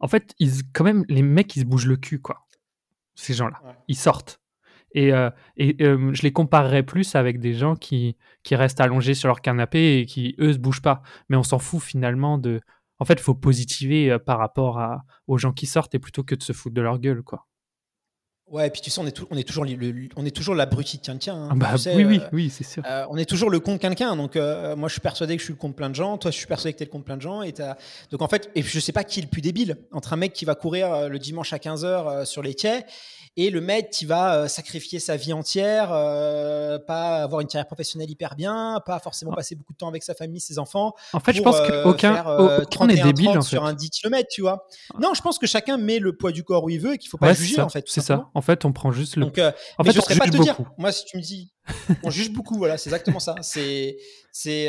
en 0.00 0.08
fait, 0.08 0.34
ils, 0.40 0.64
quand 0.72 0.84
même, 0.84 1.04
les 1.08 1.22
mecs, 1.22 1.54
ils 1.54 1.60
se 1.60 1.64
bougent 1.66 1.86
le 1.86 1.96
cul, 1.96 2.20
quoi 2.20 2.44
ces 3.14 3.34
gens-là. 3.34 3.60
Ils 3.88 3.96
sortent. 3.96 4.40
Et, 4.92 5.12
euh, 5.12 5.30
et 5.56 5.76
euh, 5.82 6.12
je 6.12 6.22
les 6.22 6.32
comparerais 6.32 6.84
plus 6.84 7.14
avec 7.14 7.40
des 7.40 7.54
gens 7.54 7.74
qui, 7.74 8.16
qui 8.42 8.54
restent 8.54 8.80
allongés 8.80 9.14
sur 9.14 9.28
leur 9.28 9.40
canapé 9.40 9.98
et 9.98 10.06
qui, 10.06 10.36
eux, 10.38 10.52
se 10.52 10.58
bougent 10.58 10.82
pas. 10.82 11.02
Mais 11.28 11.36
on 11.36 11.42
s'en 11.42 11.58
fout 11.58 11.80
finalement 11.80 12.38
de. 12.38 12.60
En 13.00 13.04
fait, 13.04 13.14
il 13.14 13.20
faut 13.20 13.34
positiver 13.34 14.10
euh, 14.10 14.18
par 14.18 14.38
rapport 14.38 14.78
à, 14.78 15.04
aux 15.26 15.38
gens 15.38 15.52
qui 15.52 15.66
sortent 15.66 15.94
et 15.94 15.98
plutôt 15.98 16.22
que 16.22 16.34
de 16.34 16.42
se 16.42 16.52
foutre 16.52 16.74
de 16.74 16.80
leur 16.80 16.98
gueule, 16.98 17.22
quoi. 17.22 17.46
Ouais, 18.46 18.66
et 18.66 18.70
puis 18.70 18.82
tu 18.82 18.90
sais, 18.90 19.00
on 19.00 19.06
est, 19.06 19.20
on 19.30 19.36
est 19.36 19.42
toujours, 19.42 19.64
le, 19.64 20.08
on 20.16 20.24
est 20.26 20.30
toujours 20.30 20.54
l'abruti 20.54 20.98
de 20.98 21.02
quelqu'un. 21.02 21.34
Hein, 21.34 21.48
ah 21.52 21.54
bah, 21.54 21.74
oui, 21.94 22.04
oui, 22.04 22.20
oui, 22.32 22.50
c'est 22.50 22.64
sûr. 22.64 22.82
on 23.08 23.16
est 23.16 23.24
toujours 23.24 23.50
le 23.50 23.58
con 23.58 23.72
de 23.72 23.78
quelqu'un. 23.78 24.14
Donc, 24.16 24.36
moi, 24.36 24.88
je 24.88 24.92
suis 24.92 25.00
persuadé 25.00 25.34
que 25.36 25.40
je 25.40 25.44
suis 25.44 25.54
le 25.54 25.58
con 25.58 25.70
de 25.70 25.74
plein 25.74 25.90
de 25.90 25.94
gens. 25.94 26.18
Toi, 26.18 26.30
je 26.30 26.36
suis 26.36 26.46
persuadé 26.46 26.72
que 26.74 26.78
tu 26.78 26.84
es 26.84 26.86
le 26.86 26.92
con 26.92 26.98
de 26.98 27.04
plein 27.04 27.16
de 27.16 27.22
gens. 27.22 27.42
Et 27.42 27.54
donc, 28.10 28.22
en 28.22 28.28
fait, 28.28 28.50
et 28.54 28.62
je 28.62 28.80
sais 28.80 28.92
pas 28.92 29.02
qui 29.02 29.20
est 29.20 29.22
le 29.22 29.28
plus 29.28 29.40
débile 29.40 29.78
entre 29.92 30.12
un 30.12 30.16
mec 30.16 30.32
qui 30.34 30.44
va 30.44 30.54
courir 30.54 31.08
le 31.08 31.18
dimanche 31.18 31.52
à 31.52 31.58
15h 31.58 32.26
sur 32.26 32.42
les 32.42 32.54
quais 32.54 32.84
et 33.36 33.50
le 33.50 33.60
mec 33.60 33.90
qui 33.90 34.04
va 34.04 34.36
euh, 34.36 34.48
sacrifier 34.48 35.00
sa 35.00 35.16
vie 35.16 35.32
entière, 35.32 35.90
euh, 35.92 36.78
pas 36.78 37.22
avoir 37.22 37.40
une 37.40 37.48
carrière 37.48 37.66
professionnelle 37.66 38.08
hyper 38.08 38.36
bien, 38.36 38.80
pas 38.86 39.00
forcément 39.00 39.32
passer 39.32 39.56
beaucoup 39.56 39.72
de 39.72 39.78
temps 39.78 39.88
avec 39.88 40.04
sa 40.04 40.14
famille, 40.14 40.40
ses 40.40 40.58
enfants. 40.58 40.94
En 41.12 41.20
fait, 41.20 41.32
je 41.32 41.42
pense 41.42 41.60
qu'aucun 41.60 42.24
euh, 42.28 42.62
aucun 42.62 42.86
n'est 42.86 43.02
débile 43.02 43.30
en 43.30 43.42
fait. 43.42 43.48
sur 43.48 43.64
un 43.64 43.72
10 43.72 43.90
km, 43.90 44.28
tu 44.30 44.42
vois. 44.42 44.66
Ah. 44.92 44.98
Non, 45.00 45.14
je 45.14 45.20
pense 45.20 45.38
que 45.38 45.48
chacun 45.48 45.78
met 45.78 45.98
le 45.98 46.16
poids 46.16 46.30
du 46.30 46.44
corps 46.44 46.62
où 46.62 46.70
il 46.70 46.80
veut 46.80 46.94
et 46.94 46.98
qu'il 46.98 47.10
faut 47.10 47.18
pas 47.18 47.32
juger 47.34 47.60
en 47.60 47.68
fait. 47.68 47.84
C'est 47.88 48.00
ça. 48.00 48.30
En 48.34 48.42
fait, 48.42 48.64
on 48.64 48.72
prend 48.72 48.92
juste 48.92 49.16
le. 49.16 49.24
Donc, 49.24 49.38
en 49.38 49.84
fait, 49.84 49.90
je 49.90 49.96
ne 49.96 50.02
saurais 50.02 50.16
pas 50.16 50.26
te 50.26 50.36
dire. 50.36 50.56
Moi, 50.78 50.92
si 50.92 51.04
tu 51.04 51.16
me 51.16 51.22
dis, 51.22 51.52
on 52.04 52.10
juge 52.10 52.30
beaucoup, 52.30 52.56
voilà, 52.56 52.78
c'est 52.78 52.90
exactement 52.90 53.20
ça. 53.20 53.34
C'est 53.42 53.96
c'est 54.30 54.66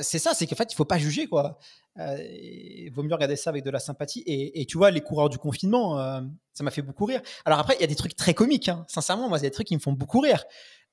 c'est 0.00 0.18
ça, 0.18 0.32
c'est 0.32 0.46
qu'en 0.46 0.56
fait, 0.56 0.72
il 0.72 0.76
faut 0.76 0.86
pas 0.86 0.98
juger 0.98 1.26
quoi. 1.26 1.58
Euh, 1.98 2.16
il 2.20 2.90
vaut 2.90 3.02
mieux 3.02 3.14
regarder 3.14 3.36
ça 3.36 3.50
avec 3.50 3.64
de 3.64 3.70
la 3.70 3.78
sympathie. 3.78 4.22
Et, 4.26 4.64
tu 4.66 4.78
vois, 4.78 4.90
les 4.90 5.00
coureurs 5.00 5.28
du 5.28 5.38
confinement, 5.38 5.98
euh, 5.98 6.20
ça 6.54 6.64
m'a 6.64 6.70
fait 6.70 6.82
beaucoup 6.82 7.04
rire. 7.04 7.20
Alors 7.44 7.58
après, 7.58 7.76
il 7.78 7.80
y 7.80 7.84
a 7.84 7.88
des 7.88 7.96
trucs 7.96 8.16
très 8.16 8.34
comiques. 8.34 8.68
Hein. 8.68 8.84
Sincèrement, 8.88 9.28
moi, 9.28 9.38
il 9.38 9.42
y 9.42 9.46
a 9.46 9.48
des 9.48 9.54
trucs 9.54 9.66
qui 9.66 9.74
me 9.74 9.80
font 9.80 9.92
beaucoup 9.92 10.20
rire. 10.20 10.44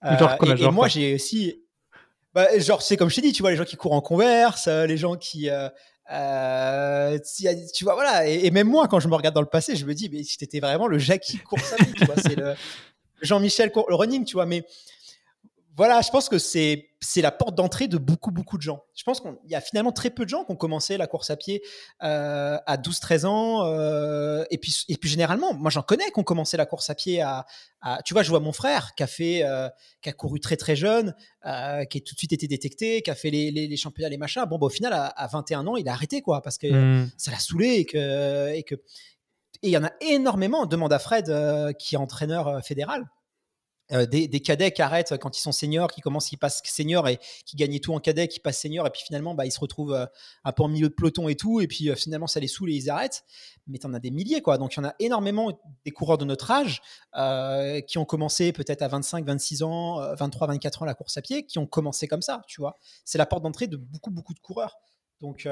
Euh, 0.03 0.55
et, 0.57 0.71
moi, 0.71 0.87
j'ai 0.87 1.15
aussi. 1.15 1.61
Bah, 2.33 2.47
genre, 2.59 2.81
c'est 2.81 2.97
comme 2.97 3.09
je 3.09 3.15
t'ai 3.15 3.21
dit, 3.21 3.33
tu 3.33 3.43
vois, 3.43 3.51
les 3.51 3.57
gens 3.57 3.63
qui 3.63 3.75
courent 3.75 3.93
en 3.93 4.01
converse, 4.01 4.67
les 4.67 4.97
gens 4.97 5.15
qui. 5.15 5.43
tu 5.43 5.49
vois, 7.83 7.93
voilà. 7.93 8.27
Et, 8.27 8.49
même 8.51 8.67
moi, 8.67 8.87
quand 8.87 8.99
je 8.99 9.07
me 9.07 9.15
regarde 9.15 9.35
dans 9.35 9.41
le 9.41 9.47
passé, 9.47 9.75
je 9.75 9.85
me 9.85 9.93
dis, 9.93 10.09
mais 10.09 10.23
si 10.23 10.37
t'étais 10.37 10.59
vraiment 10.59 10.87
le 10.87 10.97
Jackie 10.97 11.37
course 11.37 11.73
à 11.73 11.77
tu 11.77 12.05
vois, 12.05 12.15
c'est 12.17 12.35
le 12.35 12.55
Jean-Michel, 13.21 13.71
le 13.75 13.95
running, 13.95 14.25
tu 14.25 14.33
vois. 14.33 14.45
Mais 14.45 14.65
voilà, 15.77 15.99
je 16.01 16.09
pense 16.09 16.29
que 16.29 16.37
c'est 16.37 16.89
c'est 17.01 17.21
la 17.21 17.31
porte 17.31 17.53
d'entrée 17.53 17.87
de 17.87 17.97
beaucoup 17.97 18.31
beaucoup 18.31 18.57
de 18.57 18.61
gens. 18.61 18.83
Je 18.95 19.03
pense 19.03 19.19
qu'il 19.19 19.33
y 19.47 19.55
a 19.55 19.61
finalement 19.61 19.91
très 19.91 20.09
peu 20.09 20.23
de 20.23 20.29
gens 20.29 20.45
qui 20.45 20.51
ont 20.53 20.55
commencé 20.55 20.95
la 20.95 21.05
course 21.05 21.29
à 21.29 21.35
pied 21.35 21.61
euh, 22.01 22.57
à 22.65 22.77
12-13 22.77 23.25
ans. 23.25 23.65
Euh, 23.65 24.45
et 24.51 24.57
puis 24.57 24.85
et 24.87 24.95
puis 24.95 25.09
généralement, 25.09 25.53
moi 25.53 25.69
j'en 25.69 25.81
connais 25.81 26.11
qui 26.11 26.19
ont 26.19 26.23
commencé 26.23 26.55
la 26.55 26.65
course 26.65 26.89
à 26.89 26.95
pied 26.95 27.21
à, 27.21 27.45
tu 28.05 28.13
vois, 28.13 28.23
je 28.23 28.29
vois 28.29 28.39
mon 28.39 28.53
frère 28.53 28.95
qui 28.95 29.03
a 29.03 29.07
fait 29.07 29.43
euh, 29.43 29.67
qui 30.01 30.07
a 30.07 30.13
couru 30.13 30.39
très 30.39 30.55
très 30.55 30.77
jeune, 30.77 31.13
qui 31.43 31.49
a 31.49 31.85
tout 31.85 32.13
de 32.13 32.17
suite 32.17 32.31
été 32.31 32.47
détecté, 32.47 33.01
qui 33.01 33.11
a 33.11 33.15
fait 33.15 33.29
les, 33.29 33.51
les, 33.51 33.77
championnats 33.77 34.09
les 34.09 34.17
machins. 34.17 34.45
Bon, 34.49 34.57
bah, 34.57 34.67
au 34.67 34.69
final 34.69 34.93
à, 34.93 35.27
21 35.27 35.67
ans, 35.67 35.75
il 35.75 35.89
a 35.89 35.91
arrêté 35.91 36.21
quoi 36.21 36.41
parce 36.41 36.57
que 36.57 36.67
mmh. 36.67 37.11
ça 37.17 37.31
l'a 37.31 37.39
saoulé 37.39 37.75
et 37.75 37.85
que 37.85 38.53
et 38.53 38.63
que 38.63 38.75
et 39.61 39.67
il 39.67 39.71
y 39.71 39.77
en 39.77 39.83
a 39.83 39.91
énormément. 39.99 40.65
Demande 40.65 40.93
à 40.93 40.99
Fred 40.99 41.25
qui 41.77 41.95
est 41.95 41.97
entraîneur 41.97 42.63
fédéral 42.63 43.05
euh, 43.91 44.07
des, 44.07 44.27
cadets 44.39 44.71
qui 44.71 44.81
arrêtent 44.81 45.15
quand 45.17 45.37
ils 45.37 45.41
sont 45.41 45.51
seniors, 45.51 45.91
qui 45.91 46.01
commencent, 46.01 46.27
qui 46.27 46.37
passent 46.37 46.61
seniors 46.65 47.07
et 47.07 47.19
qui 47.45 47.55
gagnent 47.55 47.79
tout 47.79 47.93
en 47.93 47.99
cadet, 47.99 48.27
qui 48.27 48.39
passent 48.39 48.59
seniors 48.61 48.87
et 48.87 48.89
puis 48.89 49.03
finalement 49.05 49.35
bah, 49.35 49.45
ils 49.45 49.51
se 49.51 49.59
retrouvent 49.59 49.93
euh, 49.93 50.07
un 50.43 50.51
peu 50.51 50.63
en 50.63 50.67
milieu 50.67 50.89
de 50.89 50.93
peloton 50.93 51.29
et 51.29 51.35
tout, 51.35 51.61
et 51.61 51.67
puis 51.67 51.89
euh, 51.89 51.95
finalement 51.95 52.25
ça 52.25 52.39
les 52.39 52.47
saoule 52.47 52.71
et 52.71 52.73
ils 52.73 52.89
arrêtent. 52.89 53.23
Mais 53.67 53.77
tu 53.77 53.85
en 53.85 53.93
as 53.93 53.99
des 53.99 54.09
milliers 54.09 54.41
quoi. 54.41 54.57
Donc 54.57 54.75
il 54.75 54.77
y 54.77 54.79
en 54.79 54.85
a 54.85 54.95
énormément 54.99 55.51
des 55.83 55.91
coureurs 55.91 56.17
de 56.17 56.25
notre 56.25 56.49
âge 56.49 56.81
qui 57.87 57.97
ont 57.97 58.05
commencé 58.05 58.51
peut-être 58.51 58.81
à 58.81 58.87
25, 58.87 59.25
26 59.25 59.63
ans, 59.63 60.15
23, 60.15 60.47
24 60.47 60.81
ans 60.81 60.85
la 60.85 60.93
course 60.93 61.17
à 61.17 61.21
pied, 61.21 61.45
qui 61.45 61.59
ont 61.59 61.67
commencé 61.67 62.07
comme 62.07 62.21
ça, 62.21 62.41
tu 62.47 62.61
vois. 62.61 62.75
C'est 63.05 63.17
la 63.17 63.25
porte 63.25 63.43
d'entrée 63.43 63.67
de 63.67 63.77
beaucoup, 63.77 64.11
beaucoup 64.11 64.33
de 64.33 64.39
coureurs. 64.39 64.77
Donc, 65.21 65.47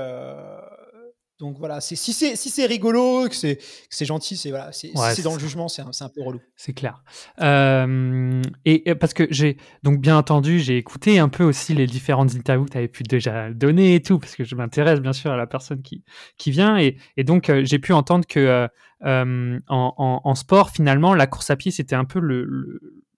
donc 1.43 1.57
voilà, 1.59 1.81
si 1.81 1.97
c'est 1.97 2.37
si 2.37 2.65
rigolo, 2.65 3.27
que 3.27 3.35
c'est 3.35 4.05
gentil, 4.05 4.37
c'est 4.37 4.49
voilà, 4.49 4.71
si 4.71 4.93
c'est 5.13 5.23
dans 5.23 5.33
le 5.33 5.39
jugement, 5.41 5.67
c'est 5.67 5.81
un, 5.81 5.91
un, 5.99 6.07
peu 6.07 6.21
relou. 6.23 6.39
C'est 6.55 6.71
clair. 6.71 7.03
Euh, 7.41 8.41
et, 8.63 8.95
parce 8.95 9.13
que 9.13 9.27
j'ai 9.29 9.57
donc 9.83 9.99
bien 9.99 10.17
entendu, 10.17 10.61
j'ai 10.61 10.77
écouté 10.77 11.19
un 11.19 11.27
peu 11.27 11.43
aussi 11.43 11.73
les 11.73 11.85
différentes 11.85 12.33
interviews 12.33 12.63
que 12.63 12.71
tu 12.71 12.77
avais 12.77 12.87
pu 12.87 13.03
déjà 13.03 13.51
donner 13.51 13.95
et 13.95 14.01
tout, 14.01 14.19
parce 14.19 14.37
que 14.37 14.45
je 14.45 14.55
m'intéresse 14.55 15.01
bien 15.01 15.11
sûr 15.11 15.31
à 15.31 15.35
la 15.35 15.45
personne 15.45 15.81
qui 15.81 16.05
qui 16.37 16.49
vient 16.49 16.77
et, 16.77 16.95
et 17.17 17.25
donc 17.25 17.49
euh, 17.49 17.65
j'ai 17.65 17.79
pu 17.79 17.91
entendre 17.91 18.25
que 18.25 18.65
euh, 19.03 19.59
en, 19.67 20.21
en, 20.23 20.35
sport 20.35 20.69
finalement 20.69 21.13
la 21.13 21.27
course 21.27 21.49
à 21.49 21.57
pied 21.57 21.71
c'était 21.71 21.95
un 21.95 22.05
peu 22.05 22.21
le, 22.21 22.45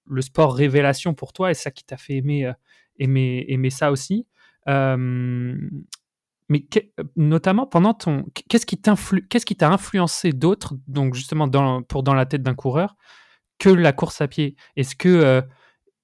le, 0.07 0.21
sport 0.23 0.55
révélation 0.55 1.13
pour 1.13 1.31
toi 1.31 1.51
et 1.51 1.53
ça 1.53 1.69
qui 1.69 1.83
t'a 1.83 1.97
fait 1.97 2.15
aimer 2.15 2.51
aimer 2.97 3.45
aimer 3.49 3.69
ça 3.69 3.91
aussi. 3.91 4.25
Euh, 4.67 5.55
mais 6.49 6.65
notamment 7.15 7.65
pendant 7.65 7.93
ton. 7.93 8.25
Qu'est-ce 8.47 8.65
qui 8.65 8.79
qu'est-ce 9.29 9.45
qui 9.45 9.55
t'a 9.55 9.69
influencé 9.69 10.31
d'autre, 10.31 10.75
donc 10.88 11.15
justement 11.15 11.47
dans, 11.47 11.81
pour 11.81 12.03
dans 12.03 12.13
la 12.13 12.25
tête 12.25 12.43
d'un 12.43 12.53
coureur, 12.53 12.95
que 13.58 13.69
la 13.69 13.93
course 13.93 14.21
à 14.21 14.27
pied? 14.27 14.55
Est-ce 14.75 14.95
que 14.95 15.10
euh, 15.10 15.41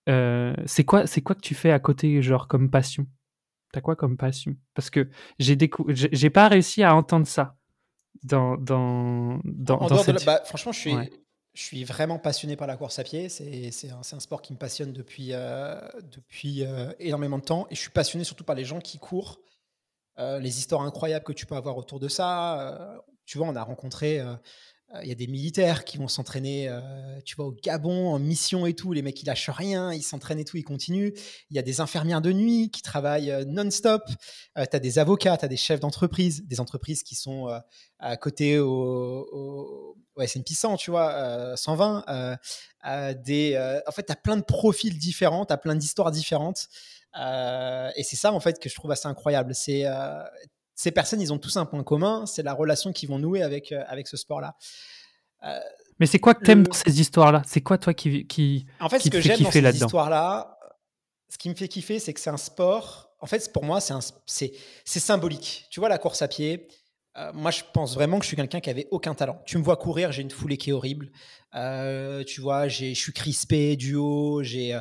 euh, 0.09 0.55
c'est 0.65 0.83
quoi, 0.83 1.05
c'est 1.05 1.21
quoi 1.21 1.35
que 1.35 1.41
tu 1.41 1.53
fais 1.53 1.71
à 1.71 1.79
côté, 1.79 2.21
genre 2.21 2.47
comme 2.47 2.71
passion? 2.71 3.05
T'as 3.71 3.81
quoi 3.81 3.95
comme 3.95 4.17
passion? 4.17 4.55
Parce 4.73 4.89
que 4.89 5.09
j'ai 5.37 5.57
j'ai 5.87 6.29
pas 6.29 6.47
réussi 6.47 6.81
à 6.83 6.95
entendre 6.95 7.27
ça 7.27 7.55
dans 8.23 8.57
dans 8.57 9.39
dans, 9.43 9.77
bah, 10.25 10.41
franchement, 10.43 10.71
je 10.71 10.79
suis 10.79 10.95
je 11.53 11.61
suis 11.61 11.83
vraiment 11.83 12.17
passionné 12.17 12.55
par 12.55 12.65
la 12.65 12.77
course 12.77 12.97
à 12.97 13.03
pied. 13.03 13.29
C'est 13.29 13.91
un, 13.91 13.99
un, 13.99 14.19
sport 14.19 14.41
qui 14.41 14.53
me 14.53 14.57
passionne 14.57 14.91
depuis 14.91 15.33
euh, 15.33 15.79
depuis 16.01 16.63
énormément 16.99 17.37
de 17.37 17.43
temps, 17.43 17.67
et 17.69 17.75
je 17.75 17.79
suis 17.79 17.91
passionné 17.91 18.23
surtout 18.23 18.43
par 18.43 18.55
les 18.55 18.65
gens 18.65 18.79
qui 18.79 18.97
courent 18.97 19.37
euh, 19.37 19.50
les 20.17 20.59
histoires 20.59 20.81
incroyables 20.81 21.25
que 21.25 21.33
tu 21.33 21.45
peux 21.45 21.55
avoir 21.55 21.77
autour 21.77 21.99
de 21.99 22.07
ça. 22.07 22.59
Euh, 22.61 22.97
tu 23.25 23.37
vois, 23.37 23.47
on 23.47 23.55
a 23.55 23.63
rencontré, 23.63 24.19
euh, 24.19 24.35
il 25.03 25.07
y 25.07 25.11
a 25.11 25.15
des 25.15 25.27
militaires 25.27 25.85
qui 25.85 25.97
vont 25.97 26.09
s'entraîner, 26.09 26.69
tu 27.23 27.37
vois, 27.37 27.45
au 27.45 27.53
Gabon, 27.53 28.09
en 28.09 28.19
mission 28.19 28.65
et 28.65 28.73
tout. 28.73 28.91
Les 28.91 29.01
mecs, 29.01 29.21
ils 29.21 29.25
lâchent 29.25 29.49
rien, 29.49 29.93
ils 29.93 30.01
s'entraînent 30.01 30.39
et 30.39 30.43
tout, 30.43 30.57
ils 30.57 30.65
continuent. 30.65 31.13
Il 31.49 31.55
y 31.55 31.59
a 31.59 31.61
des 31.61 31.79
infirmières 31.79 32.19
de 32.19 32.33
nuit 32.33 32.69
qui 32.71 32.81
travaillent 32.81 33.45
non-stop. 33.47 34.03
tu 34.07 34.11
as 34.55 34.79
des 34.79 34.99
avocats, 34.99 35.37
tu 35.37 35.45
as 35.45 35.47
des 35.47 35.55
chefs 35.55 35.79
d'entreprise, 35.79 36.45
des 36.45 36.59
entreprises 36.59 37.03
qui 37.03 37.15
sont 37.15 37.47
à 37.99 38.17
côté 38.17 38.59
au, 38.59 38.69
au, 38.69 39.97
au 40.15 40.21
S&P 40.21 40.53
100, 40.53 40.75
tu 40.75 40.91
vois, 40.91 41.55
120. 41.55 42.35
des, 43.23 43.81
en 43.87 43.91
fait, 43.93 44.03
tu 44.03 44.11
as 44.11 44.17
plein 44.17 44.35
de 44.35 44.43
profils 44.43 44.97
différents, 44.97 45.45
tu 45.45 45.53
as 45.53 45.57
plein 45.57 45.75
d'histoires 45.75 46.11
différentes. 46.11 46.67
Euh, 47.19 47.89
et 47.95 48.03
c'est 48.03 48.15
ça, 48.15 48.33
en 48.33 48.39
fait, 48.39 48.59
que 48.59 48.69
je 48.69 48.75
trouve 48.75 48.91
assez 48.91 49.07
incroyable. 49.07 49.53
C'est 49.53 49.85
euh, 49.85 50.23
ces 50.75 50.91
personnes, 50.91 51.21
ils 51.21 51.33
ont 51.33 51.37
tous 51.37 51.57
un 51.57 51.65
point 51.65 51.83
commun, 51.83 52.25
c'est 52.25 52.43
la 52.43 52.53
relation 52.53 52.91
qu'ils 52.91 53.09
vont 53.09 53.19
nouer 53.19 53.43
avec, 53.43 53.71
euh, 53.71 53.83
avec 53.87 54.07
ce 54.07 54.17
sport-là. 54.17 54.55
Mais 55.99 56.05
c'est 56.05 56.19
quoi 56.19 56.33
que 56.33 56.43
t'aimes 56.43 56.63
dans 56.63 56.73
ces 56.73 56.99
histoires-là? 56.99 57.41
C'est 57.45 57.61
quoi, 57.61 57.77
toi, 57.77 57.93
qui, 57.93 58.25
qui, 58.27 58.65
en 58.79 58.89
fait, 58.89 58.99
qui 58.99 59.07
ce 59.07 59.09
que 59.11 59.21
j'aime 59.21 59.39
dans 59.39 59.51
ces 59.51 59.75
histoires-là, 59.75 60.57
ce 61.29 61.37
qui 61.37 61.49
me 61.49 61.55
fait 61.55 61.67
kiffer, 61.67 61.99
c'est 61.99 62.13
que 62.13 62.19
c'est 62.19 62.29
un 62.29 62.37
sport. 62.37 63.11
En 63.19 63.27
fait, 63.27 63.51
pour 63.53 63.63
moi, 63.63 63.79
c'est 63.81 64.53
symbolique. 64.85 65.67
Tu 65.69 65.79
vois, 65.79 65.89
la 65.89 65.97
course 65.97 66.21
à 66.21 66.27
pied, 66.27 66.67
moi, 67.33 67.51
je 67.51 67.61
pense 67.73 67.93
vraiment 67.93 68.19
que 68.19 68.23
je 68.23 68.27
suis 68.27 68.37
quelqu'un 68.37 68.59
qui 68.59 68.69
avait 68.69 68.87
aucun 68.91 69.13
talent. 69.13 69.41
Tu 69.45 69.57
me 69.57 69.63
vois 69.63 69.75
courir, 69.75 70.11
j'ai 70.11 70.21
une 70.21 70.31
foulée 70.31 70.57
qui 70.57 70.69
est 70.69 70.73
horrible. 70.73 71.11
tu 72.25 72.41
vois, 72.41 72.67
je 72.67 72.93
suis 72.93 73.13
crispé 73.13 73.75
du 73.75 73.95
haut. 73.95 74.43
J'ai, 74.43 74.79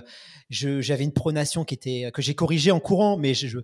j'avais 0.49 1.05
une 1.05 1.13
pronation 1.13 1.65
qui 1.65 1.75
était 1.75 2.11
que 2.13 2.23
j'ai 2.23 2.35
corrigée 2.35 2.71
en 2.71 2.81
courant, 2.81 3.17
mais 3.17 3.35
je, 3.35 3.59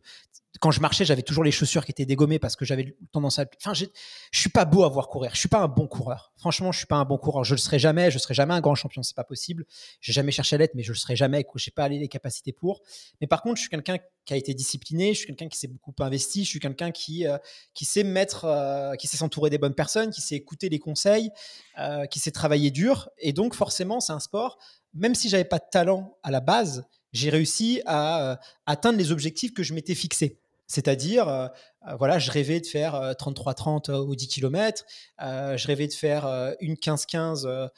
quand 0.60 0.70
je 0.70 0.80
marchais, 0.80 1.04
j'avais 1.04 1.22
toujours 1.22 1.44
les 1.44 1.50
chaussures 1.50 1.84
qui 1.84 1.90
étaient 1.90 2.06
dégommées 2.06 2.38
parce 2.38 2.56
que 2.56 2.64
j'avais 2.64 2.96
tendance 3.12 3.38
à. 3.38 3.46
Enfin, 3.60 3.74
je 3.74 3.86
suis 4.32 4.50
pas 4.50 4.64
beau 4.64 4.84
à 4.84 4.88
voir 4.88 5.08
courir. 5.08 5.32
Je 5.34 5.38
suis 5.38 5.48
pas 5.48 5.60
un 5.60 5.68
bon 5.68 5.86
coureur. 5.86 6.32
Franchement, 6.36 6.72
je 6.72 6.78
suis 6.78 6.86
pas 6.86 6.96
un 6.96 7.04
bon 7.04 7.18
coureur. 7.18 7.44
Je 7.44 7.54
le 7.54 7.58
serai 7.58 7.78
jamais. 7.78 8.10
Je 8.10 8.18
serai 8.18 8.34
jamais 8.34 8.54
un 8.54 8.60
grand 8.60 8.74
champion. 8.74 9.02
C'est 9.02 9.16
pas 9.16 9.24
possible. 9.24 9.66
J'ai 10.00 10.12
jamais 10.12 10.32
cherché 10.32 10.56
à 10.56 10.58
l'être, 10.58 10.74
mais 10.74 10.82
je 10.82 10.92
le 10.92 10.98
serai 10.98 11.16
jamais. 11.16 11.44
Je 11.54 11.68
n'ai 11.68 11.72
pas 11.72 11.88
les 11.88 12.08
capacités 12.08 12.52
pour. 12.52 12.82
Mais 13.20 13.26
par 13.26 13.42
contre, 13.42 13.56
je 13.56 13.62
suis 13.62 13.70
quelqu'un 13.70 13.98
qui 14.24 14.34
a 14.34 14.36
été 14.36 14.54
discipliné. 14.54 15.14
Je 15.14 15.18
suis 15.18 15.26
quelqu'un 15.26 15.48
qui 15.48 15.58
s'est 15.58 15.68
beaucoup 15.68 15.94
investi. 16.00 16.44
Je 16.44 16.48
suis 16.48 16.60
quelqu'un 16.60 16.90
qui 16.90 17.26
euh, 17.26 17.38
qui 17.74 17.84
sait 17.84 18.04
mettre, 18.04 18.44
euh, 18.44 18.94
qui 18.94 19.06
sait 19.06 19.16
s'entourer 19.16 19.50
des 19.50 19.58
bonnes 19.58 19.74
personnes, 19.74 20.10
qui 20.10 20.20
sait 20.20 20.34
écouter 20.34 20.68
les 20.68 20.78
conseils, 20.78 21.30
euh, 21.78 22.06
qui 22.06 22.20
sait 22.20 22.30
travailler 22.30 22.70
dur. 22.70 23.08
Et 23.18 23.32
donc, 23.32 23.54
forcément, 23.54 24.00
c'est 24.00 24.12
un 24.12 24.20
sport. 24.20 24.58
Même 24.94 25.14
si 25.14 25.28
j'avais 25.28 25.44
pas 25.44 25.58
de 25.58 25.66
talent 25.70 26.16
à 26.22 26.30
la 26.30 26.40
base, 26.40 26.86
j'ai 27.12 27.30
réussi 27.30 27.82
à 27.86 28.38
atteindre 28.66 28.98
les 28.98 29.12
objectifs 29.12 29.52
que 29.54 29.62
je 29.62 29.74
m'étais 29.74 29.94
fixés. 29.94 30.40
C'est-à-dire, 30.66 31.28
euh, 31.28 31.46
euh, 31.88 31.96
voilà, 31.96 32.18
je 32.18 32.30
rêvais 32.30 32.60
de 32.60 32.66
faire 32.66 33.14
33-30 33.18 33.92
au 33.92 34.14
10 34.14 34.28
km, 34.28 34.84
je 35.20 35.66
rêvais 35.66 35.86
de 35.86 35.92
faire 35.92 36.54
une 36.60 36.74
15-15 36.74 37.70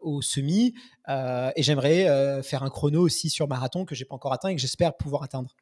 au 0.00 0.22
semi, 0.22 0.74
et 1.08 1.62
j'aimerais 1.62 2.42
faire 2.42 2.62
un 2.62 2.70
chrono 2.70 3.02
aussi 3.02 3.30
sur 3.30 3.48
marathon 3.48 3.84
que 3.84 3.94
j'ai 3.94 4.04
pas 4.04 4.14
encore 4.14 4.32
atteint 4.32 4.48
et 4.48 4.54
que 4.54 4.60
j'espère 4.60 4.96
pouvoir 4.96 5.22
atteindre. 5.22 5.54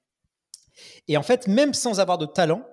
Et 1.09 1.16
en 1.16 1.22
fait, 1.22 1.46
même 1.46 1.74
sans 1.74 2.00
avoir 2.00 2.18
de 2.18 2.27
talent, 2.27 2.64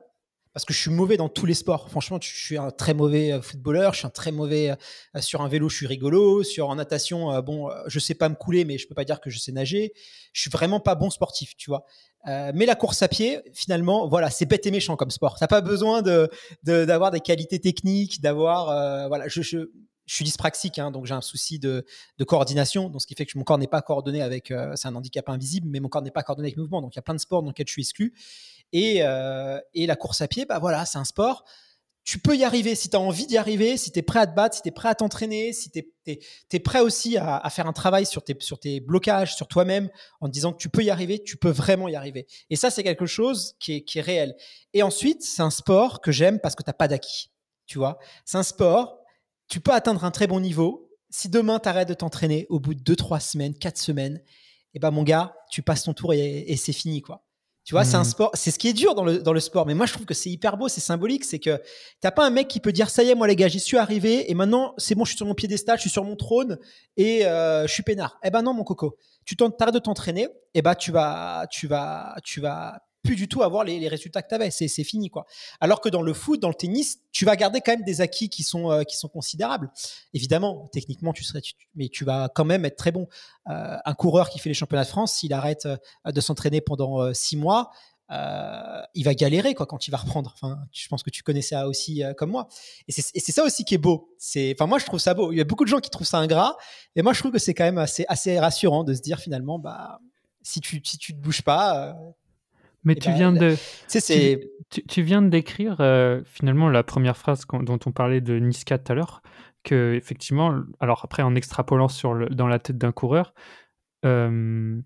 parce 0.53 0.65
que 0.65 0.73
je 0.73 0.79
suis 0.79 0.91
mauvais 0.91 1.17
dans 1.17 1.29
tous 1.29 1.45
les 1.45 1.53
sports. 1.53 1.89
Franchement, 1.89 2.19
je 2.21 2.27
suis 2.27 2.57
un 2.57 2.71
très 2.71 2.93
mauvais 2.93 3.31
euh, 3.31 3.41
footballeur, 3.41 3.93
je 3.93 3.99
suis 3.99 4.07
un 4.07 4.11
très 4.11 4.31
mauvais 4.31 4.71
euh, 4.71 5.21
sur 5.21 5.41
un 5.41 5.47
vélo, 5.47 5.69
je 5.69 5.77
suis 5.77 5.87
rigolo, 5.87 6.43
sur 6.43 6.69
en 6.69 6.75
natation, 6.75 7.31
euh, 7.31 7.41
bon, 7.41 7.69
je 7.87 7.99
sais 7.99 8.15
pas 8.15 8.27
me 8.27 8.35
couler, 8.35 8.65
mais 8.65 8.77
je 8.77 8.87
peux 8.87 8.95
pas 8.95 9.05
dire 9.05 9.21
que 9.21 9.29
je 9.29 9.39
sais 9.39 9.51
nager. 9.51 9.93
Je 10.33 10.41
suis 10.41 10.49
vraiment 10.49 10.79
pas 10.79 10.95
bon 10.95 11.09
sportif, 11.09 11.55
tu 11.55 11.69
vois. 11.69 11.85
Mais 12.25 12.65
la 12.65 12.75
course 12.75 13.01
à 13.01 13.07
pied, 13.07 13.39
finalement, 13.53 14.07
voilà, 14.07 14.29
c'est 14.29 14.45
bête 14.45 14.65
et 14.65 14.71
méchant 14.71 14.95
comme 14.95 15.11
sport. 15.11 15.37
T'as 15.39 15.47
pas 15.47 15.61
besoin 15.61 16.01
de 16.01 16.29
d'avoir 16.63 17.11
des 17.11 17.19
qualités 17.19 17.59
techniques, 17.59 18.21
d'avoir, 18.21 19.07
voilà, 19.07 19.27
je, 19.27 19.41
suis 20.07 20.25
dyspraxique, 20.25 20.77
hein, 20.77 20.91
donc 20.91 21.05
j'ai 21.05 21.13
un 21.13 21.21
souci 21.21 21.57
de, 21.57 21.85
de, 22.17 22.23
coordination, 22.25 22.89
donc 22.89 23.01
ce 23.01 23.07
qui 23.07 23.15
fait 23.15 23.25
que 23.25 23.37
mon 23.37 23.45
corps 23.45 23.57
n'est 23.57 23.67
pas 23.67 23.81
coordonné 23.81 24.21
avec, 24.21 24.53
c'est 24.75 24.87
un 24.87 24.95
handicap 24.95 25.29
invisible, 25.29 25.67
mais 25.69 25.79
mon 25.79 25.89
corps 25.89 26.01
n'est 26.01 26.11
pas 26.11 26.23
coordonné 26.23 26.47
avec 26.47 26.57
mes 26.57 26.63
mouvements. 26.63 26.81
Donc 26.81 26.93
il 26.95 26.97
y 26.97 26.99
a 26.99 27.03
plein 27.03 27.15
de 27.15 27.19
sports 27.19 27.41
dans 27.41 27.49
lesquels 27.49 27.67
je 27.67 27.73
suis 27.73 27.81
exclu. 27.81 28.13
Euh, 28.75 29.59
et, 29.73 29.85
la 29.85 29.95
course 29.95 30.21
à 30.21 30.27
pied, 30.27 30.45
bah 30.45 30.59
voilà, 30.59 30.85
c'est 30.85 30.97
un 30.97 31.03
sport. 31.03 31.43
Tu 32.11 32.19
peux 32.19 32.35
y 32.35 32.43
arriver 32.43 32.75
si 32.75 32.89
tu 32.89 32.97
as 32.97 32.99
envie 32.99 33.25
d'y 33.25 33.37
arriver, 33.37 33.77
si 33.77 33.89
tu 33.89 33.99
es 33.99 34.01
prêt 34.01 34.19
à 34.19 34.27
te 34.27 34.35
battre, 34.35 34.57
si 34.57 34.61
tu 34.61 34.67
es 34.67 34.71
prêt 34.73 34.89
à 34.89 34.95
t'entraîner, 34.95 35.53
si 35.53 35.71
tu 35.71 35.79
es, 36.07 36.59
prêt 36.59 36.81
aussi 36.81 37.15
à, 37.15 37.49
faire 37.49 37.67
un 37.67 37.71
travail 37.71 38.05
sur 38.05 38.21
tes, 38.21 38.35
sur 38.41 38.59
tes 38.59 38.81
blocages, 38.81 39.33
sur 39.33 39.47
toi-même, 39.47 39.89
en 40.19 40.27
te 40.27 40.33
disant 40.33 40.51
que 40.51 40.57
tu 40.57 40.67
peux 40.67 40.83
y 40.83 40.89
arriver, 40.89 41.23
tu 41.23 41.37
peux 41.37 41.51
vraiment 41.51 41.87
y 41.87 41.95
arriver. 41.95 42.27
Et 42.49 42.57
ça, 42.57 42.69
c'est 42.69 42.83
quelque 42.83 43.05
chose 43.05 43.55
qui 43.61 43.75
est, 43.75 43.83
qui 43.85 43.99
est 43.99 44.01
réel. 44.01 44.35
Et 44.73 44.83
ensuite, 44.83 45.23
c'est 45.23 45.41
un 45.41 45.49
sport 45.49 46.01
que 46.01 46.11
j'aime 46.11 46.41
parce 46.41 46.53
que 46.53 46.63
tu 46.63 46.69
n'as 46.69 46.73
pas 46.73 46.89
d'acquis. 46.89 47.31
Tu 47.65 47.77
vois, 47.77 47.97
c'est 48.25 48.37
un 48.37 48.43
sport, 48.43 48.99
tu 49.47 49.61
peux 49.61 49.71
atteindre 49.71 50.03
un 50.03 50.11
très 50.11 50.27
bon 50.27 50.41
niveau. 50.41 50.89
Si 51.11 51.29
demain, 51.29 51.59
tu 51.59 51.69
arrêtes 51.69 51.87
de 51.87 51.93
t'entraîner 51.93 52.45
au 52.49 52.59
bout 52.59 52.73
de 52.73 52.81
2, 52.81 52.93
3 52.93 53.21
semaines, 53.21 53.57
4 53.57 53.77
semaines, 53.77 54.21
eh 54.73 54.79
ben 54.79 54.91
mon 54.91 55.03
gars, 55.03 55.33
tu 55.49 55.61
passes 55.61 55.83
ton 55.83 55.93
tour 55.93 56.13
et, 56.13 56.39
et 56.39 56.57
c'est 56.57 56.73
fini. 56.73 57.01
quoi. 57.01 57.23
Tu 57.63 57.75
vois, 57.75 57.83
c'est 57.83 57.95
un 57.95 58.01
mmh. 58.01 58.05
sport, 58.05 58.31
c'est 58.33 58.49
ce 58.49 58.57
qui 58.57 58.67
est 58.69 58.73
dur 58.73 58.95
dans 58.95 59.03
le, 59.03 59.19
dans 59.19 59.33
le 59.33 59.39
sport. 59.39 59.67
Mais 59.67 59.75
moi, 59.75 59.85
je 59.85 59.93
trouve 59.93 60.05
que 60.05 60.15
c'est 60.15 60.31
hyper 60.31 60.57
beau, 60.57 60.67
c'est 60.67 60.81
symbolique. 60.81 61.23
C'est 61.23 61.37
que 61.37 61.61
t'as 61.99 62.09
pas 62.09 62.25
un 62.25 62.31
mec 62.31 62.47
qui 62.47 62.59
peut 62.59 62.71
dire, 62.71 62.89
ça 62.89 63.03
y 63.03 63.09
est, 63.09 63.15
moi, 63.15 63.27
les 63.27 63.35
gars, 63.35 63.47
j'y 63.47 63.59
suis 63.59 63.77
arrivé 63.77 64.31
et 64.31 64.33
maintenant, 64.33 64.73
c'est 64.77 64.95
bon, 64.95 65.05
je 65.05 65.09
suis 65.09 65.17
sur 65.17 65.27
mon 65.27 65.35
piédestal, 65.35 65.77
je 65.77 65.81
suis 65.81 65.89
sur 65.89 66.03
mon 66.03 66.15
trône 66.15 66.57
et 66.97 67.25
euh, 67.25 67.67
je 67.67 67.71
suis 67.73 67.83
peinard. 67.83 68.19
Eh 68.23 68.31
ben 68.31 68.41
non, 68.41 68.53
mon 68.53 68.63
coco. 68.63 68.97
Tu 69.25 69.35
t'arrêtes 69.35 69.75
de 69.75 69.79
t'entraîner, 69.79 70.23
et 70.23 70.29
eh 70.55 70.61
ben 70.63 70.73
tu 70.73 70.91
vas, 70.91 71.45
tu 71.51 71.67
vas, 71.67 72.15
tu 72.23 72.41
vas 72.41 72.81
plus 73.03 73.15
du 73.15 73.27
tout 73.27 73.43
avoir 73.43 73.63
les, 73.63 73.87
résultats 73.87 74.21
que 74.21 74.29
tu 74.29 74.35
avais. 74.35 74.51
C'est 74.51 74.83
fini, 74.83 75.09
quoi. 75.09 75.25
Alors 75.59 75.81
que 75.81 75.89
dans 75.89 76.01
le 76.01 76.13
foot, 76.13 76.39
dans 76.39 76.49
le 76.49 76.55
tennis, 76.55 76.99
tu 77.11 77.25
vas 77.25 77.35
garder 77.35 77.61
quand 77.61 77.71
même 77.71 77.83
des 77.83 78.01
acquis 78.01 78.29
qui 78.29 78.43
sont, 78.43 78.71
euh, 78.71 78.83
qui 78.83 78.95
sont 78.95 79.07
considérables. 79.07 79.69
Évidemment, 80.13 80.69
techniquement, 80.71 81.13
tu 81.13 81.23
serais, 81.23 81.41
mais 81.75 81.89
tu 81.89 82.05
vas 82.05 82.29
quand 82.33 82.45
même 82.45 82.65
être 82.65 82.77
très 82.77 82.91
bon. 82.91 83.07
Euh, 83.49 83.77
un 83.83 83.93
coureur 83.93 84.29
qui 84.29 84.39
fait 84.39 84.49
les 84.49 84.55
championnats 84.55 84.83
de 84.83 84.89
France, 84.89 85.13
s'il 85.13 85.33
arrête 85.33 85.65
euh, 85.65 85.77
de 86.11 86.21
s'entraîner 86.21 86.61
pendant 86.61 87.13
six 87.13 87.37
mois, 87.37 87.71
il 88.93 89.05
va 89.05 89.13
galérer 89.13 89.53
quoi 89.53 89.65
quand 89.65 89.87
il 89.87 89.91
va 89.91 89.97
reprendre. 89.97 90.33
Enfin, 90.33 90.59
je 90.73 90.85
pense 90.89 91.01
que 91.01 91.09
tu 91.09 91.23
connais 91.23 91.41
ça 91.41 91.69
aussi 91.69 92.03
comme 92.17 92.31
moi. 92.31 92.49
Et 92.89 92.91
c'est 92.91 93.31
ça 93.31 93.41
aussi 93.43 93.63
qui 93.63 93.75
est 93.75 93.77
beau. 93.77 94.13
C'est, 94.17 94.53
enfin 94.53 94.67
moi 94.67 94.79
je 94.79 94.85
trouve 94.85 94.99
ça 94.99 95.13
beau. 95.13 95.31
Il 95.31 95.37
y 95.37 95.41
a 95.41 95.45
beaucoup 95.45 95.63
de 95.63 95.69
gens 95.69 95.79
qui 95.79 95.89
trouvent 95.89 96.07
ça 96.07 96.17
ingrat, 96.17 96.57
et 96.97 97.03
moi 97.03 97.13
je 97.13 97.19
trouve 97.19 97.31
que 97.31 97.39
c'est 97.39 97.53
quand 97.53 97.63
même 97.63 97.77
assez, 97.77 98.03
assez 98.09 98.37
rassurant 98.37 98.83
de 98.83 98.93
se 98.93 99.01
dire 99.01 99.19
finalement 99.19 99.59
bah 99.59 100.01
si 100.41 100.59
tu 100.59 100.81
si 100.83 100.97
tu 100.97 101.13
te 101.13 101.19
bouges 101.19 101.41
pas, 101.41 101.95
mais 102.83 102.95
tu, 102.95 103.09
ben, 103.09 103.15
viens 103.15 103.31
de, 103.31 103.55
tu, 104.69 104.83
tu, 104.83 105.01
viens 105.01 105.21
de 105.21 105.29
décrire 105.29 105.77
euh, 105.79 106.21
finalement 106.25 106.69
la 106.69 106.83
première 106.83 107.17
phrase 107.17 107.45
dont 107.51 107.79
on 107.85 107.91
parlait 107.91 108.21
de 108.21 108.39
Niska 108.39 108.77
tout 108.77 108.91
à 108.91 108.95
l'heure, 108.95 109.21
que 109.63 109.93
effectivement, 109.93 110.55
alors 110.79 111.01
après 111.03 111.23
en 111.23 111.35
extrapolant 111.35 111.87
sur 111.87 112.13
le, 112.13 112.27
dans 112.29 112.47
la 112.47 112.59
tête 112.59 112.77
d'un 112.77 112.91
coureur, 112.91 113.33
euh, 114.05 114.81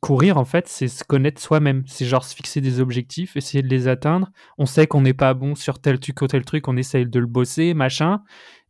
courir 0.00 0.38
en 0.38 0.44
fait, 0.44 0.66
c'est 0.68 0.88
se 0.88 1.04
connaître 1.04 1.40
soi-même, 1.40 1.84
c'est 1.86 2.04
genre 2.04 2.24
se 2.24 2.34
fixer 2.34 2.60
des 2.60 2.80
objectifs, 2.80 3.36
essayer 3.36 3.62
de 3.62 3.68
les 3.68 3.88
atteindre. 3.88 4.30
On 4.58 4.66
sait 4.66 4.86
qu'on 4.86 5.02
n'est 5.02 5.14
pas 5.14 5.34
bon 5.34 5.54
sur 5.54 5.80
tel 5.80 6.00
truc 6.00 6.20
ou 6.22 6.26
tel 6.26 6.44
truc, 6.44 6.68
on 6.68 6.76
essaye 6.76 7.06
de 7.06 7.18
le 7.20 7.26
bosser, 7.26 7.74
machin, 7.74 8.22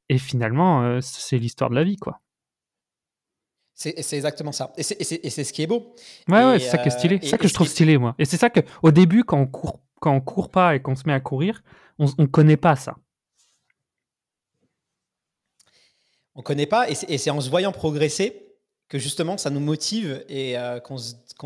et 0.09 0.19
finalement, 0.19 0.83
euh, 0.83 0.99
c'est 1.01 1.39
l'histoire 1.39 1.71
de 1.71 1.77
la 1.77 1.85
vie, 1.85 1.97
quoi. 1.97 2.21
C'est 3.75 4.13
exactement 4.13 4.53
ça. 4.53 4.73
Et 4.77 4.83
c'est 4.83 5.45
ce 5.45 5.53
qui 5.53 5.63
est 5.63 5.67
beau. 5.67 5.95
Ouais, 6.29 6.45
ouais 6.45 6.59
c'est 6.59 6.71
ça 6.71 6.79
qui 6.79 6.89
est 6.89 6.93
stylé. 6.93 7.19
C'est 7.23 7.31
ça 7.31 7.39
que 7.39 7.49
je 7.49 7.55
trouve 7.55 7.69
stylé, 7.69 7.99
moi. 7.99 8.15
Et 8.19 8.25
c'est 8.25 8.37
ça 8.37 8.49
que, 8.49 8.61
au 8.83 8.91
début, 8.91 9.25
quand 9.25 9.39
on 9.39 9.47
court, 9.47 9.81
quand 10.01 10.15
on 10.15 10.21
court 10.21 10.51
pas 10.51 10.77
et 10.77 10.81
qu'on 10.81 10.95
se 10.95 11.03
met 11.07 11.13
à 11.13 11.21
courir, 11.21 11.63
on 11.99 12.07
ne 12.19 12.27
connaît 12.27 12.57
pas 12.57 12.77
ça. 12.77 12.97
On 16.37 16.43
connaît 16.43 16.67
pas, 16.67 16.89
et 16.91 16.95
c'est 16.95 17.31
en 17.31 17.41
se 17.41 17.49
voyant 17.51 17.73
progresser 17.73 18.54
que 18.88 18.99
justement 18.99 19.37
ça 19.38 19.51
nous 19.51 19.61
motive 19.61 20.25
et 20.29 20.59
euh, 20.59 20.79
qu'on 20.81 20.97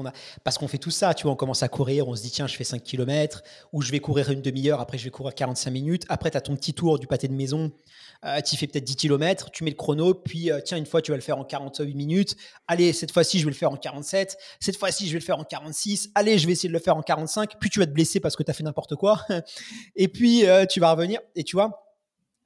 a 0.07 0.13
parce 0.45 0.59
qu'on 0.59 0.69
fait 0.69 0.79
tout 0.79 0.91
ça 0.91 1.15
tu 1.15 1.23
vois 1.25 1.33
on 1.33 1.37
commence 1.37 1.63
à 1.63 1.69
courir 1.69 2.09
on 2.09 2.15
se 2.15 2.23
dit 2.23 2.31
tiens 2.31 2.47
je 2.47 2.57
fais 2.57 2.65
5 2.65 2.83
km 2.83 3.43
ou 3.73 3.83
je 3.83 3.91
vais 3.91 4.01
courir 4.01 4.31
une 4.31 4.43
demi-heure 4.43 4.81
après 4.81 4.99
je 4.99 5.05
vais 5.05 5.11
courir 5.11 5.35
45 5.35 5.71
minutes 5.71 6.05
après 6.09 6.31
tu 6.31 6.37
as 6.37 6.41
ton 6.41 6.57
petit 6.57 6.75
tour 6.75 6.99
du 6.99 7.07
pâté 7.07 7.29
de 7.29 7.35
maison 7.35 7.73
euh, 8.25 8.41
tu 8.41 8.57
fais 8.57 8.67
peut-être 8.67 8.85
10 8.85 8.97
km, 8.97 9.51
tu 9.51 9.63
mets 9.63 9.71
le 9.71 9.77
chrono, 9.77 10.13
puis 10.13 10.51
euh, 10.51 10.61
tiens, 10.65 10.77
une 10.77 10.87
fois 10.87 11.01
tu 11.01 11.13
vas 11.13 11.17
le 11.17 11.23
faire 11.23 11.39
en 11.39 11.45
48 11.45 11.95
minutes, 11.95 12.37
allez, 12.67 12.93
cette 12.93 13.13
fois-ci 13.13 13.39
je 13.39 13.45
vais 13.45 13.53
le 13.53 13.57
faire 13.57 13.71
en 13.71 13.77
47, 13.77 14.37
cette 14.59 14.77
fois-ci 14.77 15.07
je 15.07 15.13
vais 15.13 15.21
le 15.21 15.25
faire 15.25 15.39
en 15.39 15.45
46, 15.45 16.11
allez, 16.17 16.37
je 16.37 16.47
vais 16.47 16.53
essayer 16.53 16.69
de 16.69 16.73
le 16.75 16.81
faire 16.81 16.97
en 16.97 17.03
45, 17.03 17.59
puis 17.61 17.71
tu 17.71 17.79
vas 17.79 17.87
te 17.87 17.93
blesser 17.93 18.19
parce 18.19 18.35
que 18.35 18.43
tu 18.43 18.51
as 18.51 18.55
fait 18.55 18.65
n'importe 18.65 18.97
quoi, 18.97 19.25
et 19.97 20.09
puis 20.09 20.45
tu 20.69 20.81
vas 20.81 20.91
revenir, 20.91 21.21
et 21.37 21.45
tu 21.45 21.55
vois, 21.55 21.88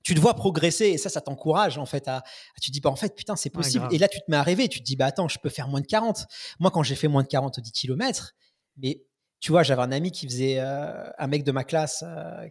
tu 0.02 0.14
te 0.14 0.20
vois 0.20 0.34
progresser 0.34 0.86
et 0.86 0.98
ça, 0.98 1.08
ça 1.08 1.20
t'encourage 1.20 1.78
en 1.78 1.86
fait 1.86 2.08
à, 2.08 2.22
tu 2.60 2.70
te 2.70 2.72
dis 2.72 2.80
bah 2.80 2.90
en 2.90 2.96
fait 2.96 3.14
putain 3.14 3.36
c'est 3.36 3.50
possible 3.50 3.86
et 3.90 3.98
là 3.98 4.08
tu 4.08 4.18
te 4.18 4.24
mets 4.28 4.36
à 4.36 4.42
rêver, 4.42 4.68
tu 4.68 4.80
te 4.80 4.84
dis 4.84 4.96
bah 4.96 5.06
attends 5.06 5.28
je 5.28 5.38
peux 5.38 5.50
faire 5.50 5.68
moins 5.68 5.80
de 5.80 5.86
40. 5.86 6.26
Moi 6.60 6.70
quand 6.70 6.82
j'ai 6.82 6.94
fait 6.94 7.08
moins 7.08 7.22
de 7.22 7.28
40 7.28 7.58
au 7.58 7.60
10 7.60 7.72
km, 7.72 8.34
mais 8.76 9.02
tu 9.40 9.52
vois 9.52 9.62
j'avais 9.62 9.82
un 9.82 9.92
ami 9.92 10.10
qui 10.10 10.26
faisait 10.26 10.58
un 10.58 11.26
mec 11.26 11.44
de 11.44 11.52
ma 11.52 11.64
classe 11.64 12.04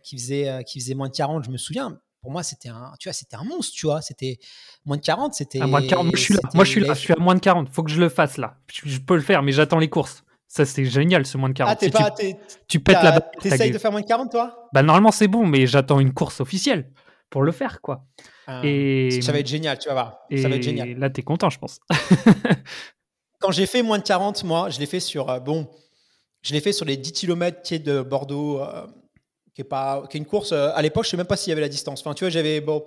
qui 0.04 0.18
faisait 0.18 0.64
qui 0.66 0.80
faisait 0.80 0.96
moins 0.96 1.10
de 1.10 1.16
40, 1.16 1.44
je 1.46 1.50
me 1.50 1.58
souviens, 1.58 2.00
pour 2.22 2.32
moi, 2.32 2.44
c'était 2.44 2.70
un, 2.70 2.94
tu 3.00 3.10
vois, 3.10 3.14
c'était 3.14 3.36
un 3.36 3.44
monstre, 3.44 3.74
tu 3.76 3.88
vois. 3.88 4.02
C'était 4.02 4.38
moins 4.86 4.98
de 4.98 5.02
40, 5.02 5.34
c'était. 5.34 5.60
À 5.60 5.66
moins 5.66 5.82
de 5.82 5.88
40, 5.88 6.06
moi 6.06 6.14
je 6.16 6.22
suis 6.22 6.34
là, 6.36 6.40
moi 6.54 6.64
je 6.64 6.70
suis 6.70 6.82
là, 6.82 6.94
je 6.94 7.00
suis 7.00 7.14
à 7.14 7.20
moins 7.20 7.34
de 7.34 7.40
40. 7.40 7.70
Faut 7.70 7.84
que 7.84 7.90
je 7.90 8.00
le 8.00 8.10
fasse 8.10 8.38
là. 8.38 8.58
Je, 8.72 9.00
peux 9.00 9.16
le 9.16 9.22
faire, 9.22 9.42
mais 9.42 9.52
j'attends 9.52 9.80
les 9.80 9.90
courses. 9.90 10.24
Ça, 10.48 10.66
c'est 10.66 10.86
génial 10.86 11.26
ce 11.26 11.38
moins 11.38 11.50
de 11.50 11.54
40. 11.54 11.78
Ah, 11.82 11.90
pas, 11.90 12.12
tu, 12.12 12.34
tu 12.68 12.80
pètes 12.80 13.02
la 13.02 13.12
barre. 13.12 13.32
T'essayes 13.40 13.72
de 13.72 13.78
faire 13.78 13.92
moins 13.92 14.02
de 14.02 14.06
40, 14.06 14.32
toi? 14.32 14.70
Bah, 14.72 14.84
normalement, 14.84 15.12
c'est 15.12 15.28
bon, 15.28 15.48
mais 15.48 15.66
j'attends 15.66 16.00
une 16.00 16.14
course 16.14 16.42
officielle 16.42 16.92
pour 17.32 17.42
le 17.42 17.52
faire, 17.52 17.82
quoi. 17.82 18.04
Ah, 18.46 18.62
et 18.64 19.22
ça 19.22 19.32
va 19.32 19.40
être 19.40 19.48
génial, 19.48 19.80
tu 19.80 19.88
vas 19.88 19.94
voir. 19.94 20.20
ça 20.40 20.48
va 20.48 20.56
être 20.58 20.62
génial. 20.62 21.00
Là, 21.00 21.10
t'es 21.10 21.24
content, 21.24 21.50
je 21.50 21.58
pense. 21.58 21.80
Quand 23.40 23.52
j'ai 23.52 23.66
fait 23.66 23.82
moins 23.82 23.98
de 23.98 24.04
40, 24.04 24.44
moi, 24.44 24.70
je 24.70 24.80
l'ai 24.80 24.86
fait 24.86 25.00
sur, 25.00 25.30
euh, 25.30 25.40
bon, 25.40 25.68
je 26.44 26.54
l'ai 26.54 26.60
fait 26.60 26.74
sur 26.74 26.86
les 26.86 26.98
10 26.98 27.14
km 27.14 27.78
de 27.78 28.02
Bordeaux. 28.02 28.62
Euh, 28.62 28.86
qui 29.54 29.60
est 29.60 29.66
pas 29.66 30.04
qui 30.10 30.16
est 30.16 30.20
une 30.20 30.26
course 30.26 30.54
euh, 30.54 30.70
à 30.76 30.82
l'époque 30.82 31.04
je 31.04 31.10
sais 31.10 31.18
même 31.18 31.26
pas 31.26 31.36
s'il 31.36 31.50
y 31.50 31.52
avait 31.52 31.60
la 31.60 31.68
distance 31.68 32.00
enfin 32.00 32.14
tu 32.14 32.24
vois 32.24 32.30
j'avais 32.30 32.62
bon 32.62 32.86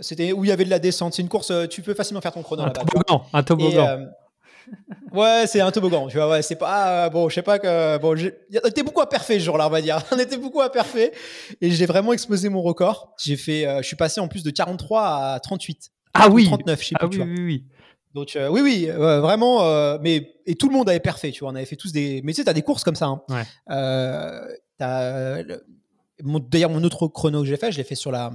c'était 0.00 0.32
où 0.32 0.44
il 0.44 0.48
y 0.48 0.50
avait 0.50 0.64
de 0.64 0.70
la 0.70 0.80
descente 0.80 1.14
c'est 1.14 1.22
une 1.22 1.28
course 1.28 1.52
tu 1.70 1.82
peux 1.82 1.94
facilement 1.94 2.20
faire 2.20 2.32
ton 2.32 2.42
chrono 2.42 2.64
un 2.64 2.70
toboggan 2.70 3.24
un 3.32 3.42
toboggan 3.44 4.08
ouais 5.12 5.44
c'est 5.46 5.60
un 5.60 5.70
toboggan 5.70 6.08
tu 6.08 6.16
vois 6.16 6.28
ouais 6.28 6.42
c'est 6.42 6.56
pas 6.56 7.08
bon 7.10 7.28
je 7.28 7.34
sais 7.34 7.42
pas 7.42 7.58
que 7.58 7.98
bon 7.98 8.16
on 8.16 8.68
était 8.68 8.82
beaucoup 8.82 9.00
à 9.00 9.08
parfait 9.08 9.38
ce 9.38 9.44
jour-là 9.44 9.66
on 9.66 9.70
va 9.70 9.80
dire 9.80 10.02
on 10.12 10.18
était 10.18 10.36
beaucoup 10.36 10.60
à 10.60 10.70
parfait 10.70 11.12
et 11.60 11.70
j'ai 11.70 11.86
vraiment 11.86 12.12
explosé 12.12 12.48
mon 12.48 12.62
record 12.62 13.14
j'ai 13.18 13.36
fait 13.36 13.66
je 13.78 13.86
suis 13.86 13.96
passé 13.96 14.20
en 14.20 14.28
plus 14.28 14.42
de 14.42 14.50
43 14.50 15.02
à 15.02 15.40
38 15.40 15.90
ah 16.14 16.28
oui 16.28 16.44
39 16.44 16.80
je 16.80 16.86
sais 16.86 16.94
ah 16.98 17.06
oui, 17.06 17.18
oui, 17.20 17.34
oui 17.38 17.64
donc 18.12 18.36
oui, 18.36 18.60
oui, 18.60 18.86
vraiment, 18.86 19.98
mais 20.00 20.34
et 20.44 20.56
tout 20.56 20.68
le 20.68 20.74
monde 20.74 20.88
avait 20.88 20.98
parfait, 20.98 21.30
tu 21.30 21.44
vois, 21.44 21.52
on 21.52 21.54
avait 21.54 21.64
fait 21.64 21.76
tous 21.76 21.92
des, 21.92 22.22
mais 22.24 22.32
tu 22.32 22.38
sais, 22.38 22.44
t'as 22.44 22.52
des 22.52 22.62
courses 22.62 22.82
comme 22.82 22.96
ça. 22.96 23.06
Hein. 23.06 23.22
Ouais. 23.28 23.44
t'as 24.78 25.44
D'ailleurs, 26.50 26.70
mon 26.70 26.82
autre 26.82 27.06
chrono 27.06 27.42
que 27.42 27.46
j'ai 27.46 27.56
fait, 27.56 27.70
je 27.70 27.78
l'ai 27.78 27.84
fait 27.84 27.94
sur 27.94 28.10
la, 28.10 28.32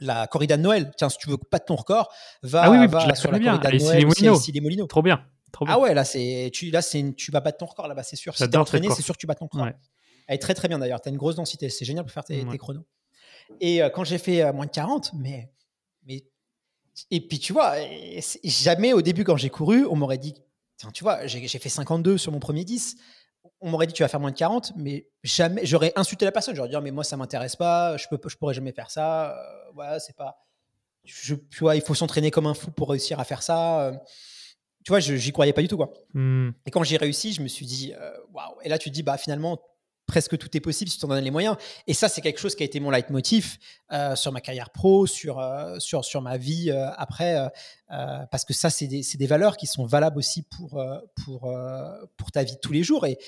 la 0.00 0.26
corrida 0.26 0.56
de 0.56 0.62
Noël. 0.62 0.90
Tiens, 0.96 1.08
si 1.08 1.18
tu 1.18 1.28
veux 1.28 1.36
pas 1.36 1.58
ton 1.58 1.76
record, 1.76 2.12
va, 2.42 2.62
ah 2.64 2.70
oui, 2.70 2.86
va 2.86 3.14
sur 3.14 3.30
la 3.30 3.38
corrida 3.38 3.70
de 3.70 3.78
Noël. 3.78 4.06
Molino. 4.06 4.38
Molino. 4.62 4.86
Trop 4.86 5.02
bien. 5.02 5.24
Ah 5.66 5.78
ouais, 5.78 5.94
là, 5.94 6.04
c'est, 6.04 6.50
tu, 6.52 6.70
là, 6.70 6.82
c'est, 6.82 7.14
tu 7.16 7.30
vas 7.30 7.40
battre 7.40 7.58
ton 7.58 7.66
record 7.66 7.88
là-bas, 7.88 8.02
c'est 8.02 8.16
sûr. 8.16 8.36
Si 8.36 8.48
t'es 8.48 8.56
entraîné, 8.56 8.88
c'est 8.90 9.02
sûr 9.02 9.14
que 9.14 9.20
tu 9.20 9.26
bats 9.26 9.34
ton 9.34 9.46
record. 9.46 9.68
Elle 10.26 10.34
est 10.34 10.38
très 10.38 10.54
très 10.54 10.68
bien 10.68 10.78
d'ailleurs. 10.78 11.00
Tu 11.00 11.08
as 11.08 11.12
une 11.12 11.18
grosse 11.18 11.36
densité. 11.36 11.70
C'est 11.70 11.84
génial 11.84 12.04
pour 12.04 12.12
faire 12.12 12.24
tes, 12.24 12.44
chronos. 12.58 12.86
Et 13.60 13.80
quand 13.94 14.04
j'ai 14.04 14.18
fait 14.18 14.52
moins 14.52 14.66
de 14.66 14.70
40, 14.70 15.12
mais, 15.14 15.50
mais. 16.06 16.24
Et 17.10 17.20
puis 17.20 17.38
tu 17.38 17.52
vois, 17.52 17.74
jamais 18.42 18.92
au 18.92 19.02
début, 19.02 19.24
quand 19.24 19.36
j'ai 19.36 19.50
couru, 19.50 19.86
on 19.86 19.96
m'aurait 19.96 20.18
dit. 20.18 20.34
Tu 20.92 21.02
vois, 21.02 21.26
j'ai 21.26 21.46
fait 21.48 21.68
52 21.68 22.18
sur 22.18 22.30
mon 22.30 22.38
premier 22.38 22.64
10 22.64 22.96
on 23.60 23.70
m'aurait 23.70 23.86
dit 23.86 23.92
tu 23.92 24.02
vas 24.02 24.08
faire 24.08 24.20
moins 24.20 24.30
de 24.30 24.36
40, 24.36 24.72
mais 24.76 25.08
jamais 25.22 25.64
j'aurais 25.64 25.92
insulté 25.96 26.24
la 26.24 26.32
personne. 26.32 26.54
J'aurais 26.54 26.68
dit 26.68 26.76
mais 26.82 26.90
moi 26.90 27.04
ça 27.04 27.16
m'intéresse 27.16 27.56
pas, 27.56 27.96
je 27.96 28.06
peux, 28.08 28.18
je 28.28 28.36
pourrais 28.36 28.54
jamais 28.54 28.72
faire 28.72 28.90
ça. 28.90 29.32
Euh, 29.32 29.70
voilà, 29.74 30.00
c'est 30.00 30.16
pas. 30.16 30.38
Je, 31.04 31.34
tu 31.34 31.60
vois, 31.60 31.76
il 31.76 31.82
faut 31.82 31.94
s'entraîner 31.94 32.30
comme 32.30 32.46
un 32.46 32.54
fou 32.54 32.70
pour 32.70 32.90
réussir 32.90 33.18
à 33.18 33.24
faire 33.24 33.42
ça. 33.42 33.86
Euh. 33.86 33.92
tu 34.84 34.90
vois, 34.90 35.00
j'y 35.00 35.32
croyais 35.32 35.52
pas 35.52 35.62
du 35.62 35.68
tout 35.68 35.76
quoi. 35.76 35.92
Hmm. 36.14 36.50
Et 36.66 36.70
quand 36.70 36.82
j'ai 36.84 36.96
réussi, 36.96 37.32
je 37.32 37.42
me 37.42 37.48
suis 37.48 37.66
dit 37.66 37.94
euh, 37.98 38.12
waouh. 38.32 38.56
Et 38.62 38.68
là 38.68 38.78
tu 38.78 38.90
te 38.90 38.94
dis 38.94 39.02
bah 39.02 39.16
finalement 39.16 39.60
presque 40.08 40.38
tout 40.38 40.48
est 40.56 40.60
possible 40.60 40.90
si 40.90 40.96
tu 40.96 41.02
t'en 41.02 41.08
donnes 41.08 41.22
les 41.22 41.30
moyens. 41.30 41.56
Et 41.86 41.94
ça, 41.94 42.08
c'est 42.08 42.22
quelque 42.22 42.40
chose 42.40 42.56
qui 42.56 42.64
a 42.64 42.66
été 42.66 42.80
mon 42.80 42.90
leitmotiv 42.90 43.58
euh, 43.92 44.16
sur 44.16 44.32
ma 44.32 44.40
carrière 44.40 44.70
pro, 44.70 45.06
sur, 45.06 45.38
euh, 45.38 45.78
sur, 45.78 46.04
sur 46.04 46.22
ma 46.22 46.38
vie 46.38 46.70
euh, 46.70 46.90
après, 46.96 47.36
parce 47.88 48.44
que 48.44 48.52
ça, 48.52 48.70
c'est 48.70 48.86
des, 48.86 49.02
des, 49.02 49.26
valeurs 49.26 49.56
qui 49.56 49.66
sont 49.66 49.86
valables 49.86 50.18
aussi 50.18 50.42
pour, 50.42 50.82
pour, 51.24 51.54
pour 52.16 52.30
ta 52.32 52.42
vie 52.42 52.52
de 52.52 52.58
tous 52.58 52.72
les 52.72 52.82
jours. 52.82 53.06
Et, 53.06 53.18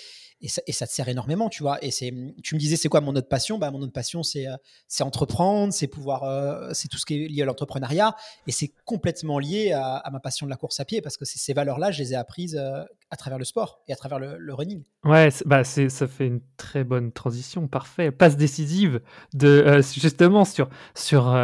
et 0.42 0.48
ça, 0.48 0.86
te 0.86 0.92
sert 0.92 1.08
énormément, 1.08 1.50
tu 1.50 1.62
vois. 1.62 1.82
Et 1.84 1.90
c'est, 1.90 2.12
tu 2.42 2.54
me 2.54 2.60
disais, 2.60 2.76
c'est 2.76 2.88
quoi 2.88 3.02
mon 3.02 3.14
autre 3.14 3.28
passion? 3.28 3.58
Bah, 3.58 3.70
Mon 3.70 3.82
autre 3.82 3.92
passion, 3.92 4.22
c'est, 4.22 4.46
c'est 4.88 5.02
entreprendre, 5.02 5.72
c'est 5.72 5.86
pouvoir, 5.86 6.74
c'est 6.74 6.88
tout 6.88 6.96
ce 6.96 7.04
qui 7.04 7.24
est 7.24 7.28
lié 7.28 7.42
à 7.42 7.44
l'entrepreneuriat. 7.44 8.16
Et 8.46 8.52
c'est 8.52 8.72
complètement 8.86 9.38
lié 9.38 9.72
à, 9.72 10.08
ma 10.10 10.18
passion 10.18 10.46
de 10.46 10.50
la 10.50 10.56
course 10.56 10.80
à 10.80 10.86
pied, 10.86 11.02
parce 11.02 11.18
que 11.18 11.26
ces 11.26 11.52
valeurs-là, 11.52 11.90
je 11.90 12.02
les 12.02 12.14
ai 12.14 12.16
apprises 12.16 12.56
à 12.56 13.16
travers 13.16 13.38
le 13.38 13.44
sport 13.44 13.82
et 13.86 13.92
à 13.92 13.96
travers 13.96 14.18
le, 14.18 14.54
running. 14.54 14.82
Ouais, 15.04 15.28
bah 15.44 15.62
ça 15.64 16.08
fait 16.08 16.26
une 16.26 16.40
très 16.56 16.84
bonne 16.84 17.12
transition, 17.12 17.68
parfait. 17.68 18.10
Passe 18.10 18.36
décisive 18.36 19.02
de, 19.34 19.80
justement 19.82 20.46
sur, 20.46 20.70
sur 20.94 21.36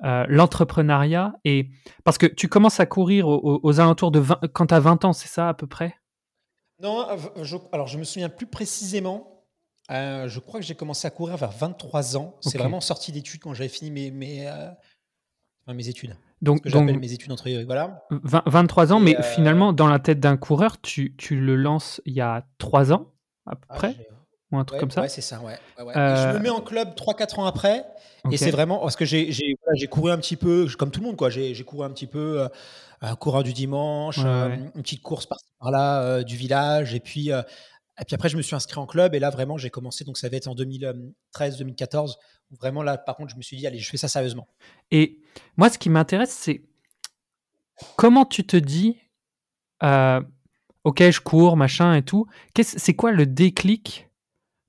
l'entrepreneuriat. 0.00 1.34
Et, 1.44 1.70
parce 2.04 2.18
que 2.18 2.26
tu 2.26 2.48
commences 2.48 2.80
à 2.80 2.86
courir 2.86 3.26
aux, 3.28 3.80
alentours 3.80 4.10
de 4.10 4.20
20, 4.20 4.40
quand 4.52 4.66
tu 4.66 4.74
as 4.74 4.80
20 4.80 5.04
ans, 5.04 5.12
c'est 5.12 5.28
ça 5.28 5.48
à 5.48 5.54
peu 5.54 5.66
près? 5.66 5.97
Non, 6.80 7.08
euh, 7.08 7.44
je, 7.44 7.56
alors 7.72 7.86
je 7.86 7.98
me 7.98 8.04
souviens 8.04 8.28
plus 8.28 8.46
précisément. 8.46 9.44
Euh, 9.90 10.28
je 10.28 10.38
crois 10.38 10.60
que 10.60 10.66
j'ai 10.66 10.74
commencé 10.74 11.06
à 11.06 11.10
courir 11.10 11.36
vers 11.36 11.50
23 11.50 12.16
ans. 12.16 12.36
C'est 12.40 12.58
vraiment 12.58 12.80
sorti 12.80 13.10
d'études 13.10 13.40
quand 13.40 13.54
j'avais 13.54 13.70
fini 13.70 13.90
mes, 13.90 14.10
mes, 14.10 14.48
euh, 14.48 14.70
mes 15.66 15.88
études. 15.88 16.14
Donc, 16.42 16.62
que 16.62 16.78
mes 16.78 17.12
études 17.12 17.32
entre 17.32 17.50
voilà. 17.64 18.06
23 18.10 18.92
ans, 18.92 19.00
mais 19.00 19.16
finalement, 19.22 19.72
dans 19.72 19.88
la 19.88 19.98
tête 19.98 20.20
d'un 20.20 20.36
coureur, 20.36 20.80
tu, 20.80 21.16
tu, 21.16 21.40
le 21.40 21.56
lances 21.56 22.00
il 22.04 22.12
y 22.14 22.20
a 22.20 22.46
3 22.58 22.92
ans 22.92 23.12
à 23.46 23.56
peu 23.56 23.66
ah, 23.70 23.74
près? 23.74 24.08
Ou 24.50 24.58
un 24.58 24.64
truc 24.64 24.80
comme 24.80 24.90
ça 24.90 25.02
Ouais, 25.02 25.08
c'est 25.08 25.20
ça, 25.20 25.40
ouais. 25.40 25.58
Je 25.78 26.34
me 26.34 26.38
mets 26.38 26.48
en 26.50 26.60
club 26.60 26.94
3-4 26.94 27.40
ans 27.40 27.44
après. 27.44 27.84
Et 28.30 28.36
c'est 28.36 28.50
vraiment 28.50 28.78
parce 28.78 28.96
que 28.96 29.04
j'ai 29.04 29.56
voilà, 29.64 29.86
couru 29.86 30.10
un 30.10 30.18
petit 30.18 30.36
peu, 30.36 30.66
comme 30.78 30.90
tout 30.90 31.00
le 31.00 31.06
monde, 31.06 31.16
quoi. 31.16 31.30
J'ai 31.30 31.64
couru 31.64 31.84
un 31.84 31.90
petit 31.90 32.06
peu 32.06 32.48
un 33.00 33.16
courant 33.16 33.42
du 33.42 33.52
dimanche, 33.52 34.18
euh, 34.24 34.56
une 34.74 34.82
petite 34.82 35.02
course 35.02 35.26
par-là 35.26 36.02
euh, 36.02 36.22
du 36.22 36.36
village. 36.36 36.94
Et 36.94 37.00
puis, 37.00 37.32
euh, 37.32 37.42
et 38.00 38.04
puis 38.04 38.14
après, 38.14 38.28
je 38.28 38.36
me 38.36 38.42
suis 38.42 38.56
inscrit 38.56 38.78
en 38.78 38.86
club. 38.86 39.14
Et 39.14 39.18
là, 39.18 39.30
vraiment, 39.30 39.58
j'ai 39.58 39.70
commencé. 39.70 40.04
Donc, 40.04 40.18
ça 40.18 40.28
va 40.28 40.36
être 40.36 40.48
en 40.48 40.54
2013-2014. 40.54 42.14
Vraiment, 42.58 42.82
là, 42.82 42.98
par 42.98 43.16
contre, 43.16 43.30
je 43.30 43.36
me 43.36 43.42
suis 43.42 43.56
dit, 43.56 43.66
allez, 43.66 43.78
je 43.78 43.88
fais 43.88 43.96
ça 43.96 44.08
sérieusement. 44.08 44.48
Et 44.90 45.20
moi, 45.56 45.68
ce 45.70 45.78
qui 45.78 45.90
m'intéresse, 45.90 46.30
c'est 46.30 46.62
comment 47.96 48.24
tu 48.24 48.44
te 48.44 48.56
dis, 48.56 48.98
ok, 49.82 51.10
je 51.10 51.20
cours, 51.20 51.56
machin 51.56 51.94
et 51.94 52.02
tout. 52.02 52.26
C'est 52.62 52.94
quoi 52.94 53.12
le 53.12 53.26
déclic 53.26 54.07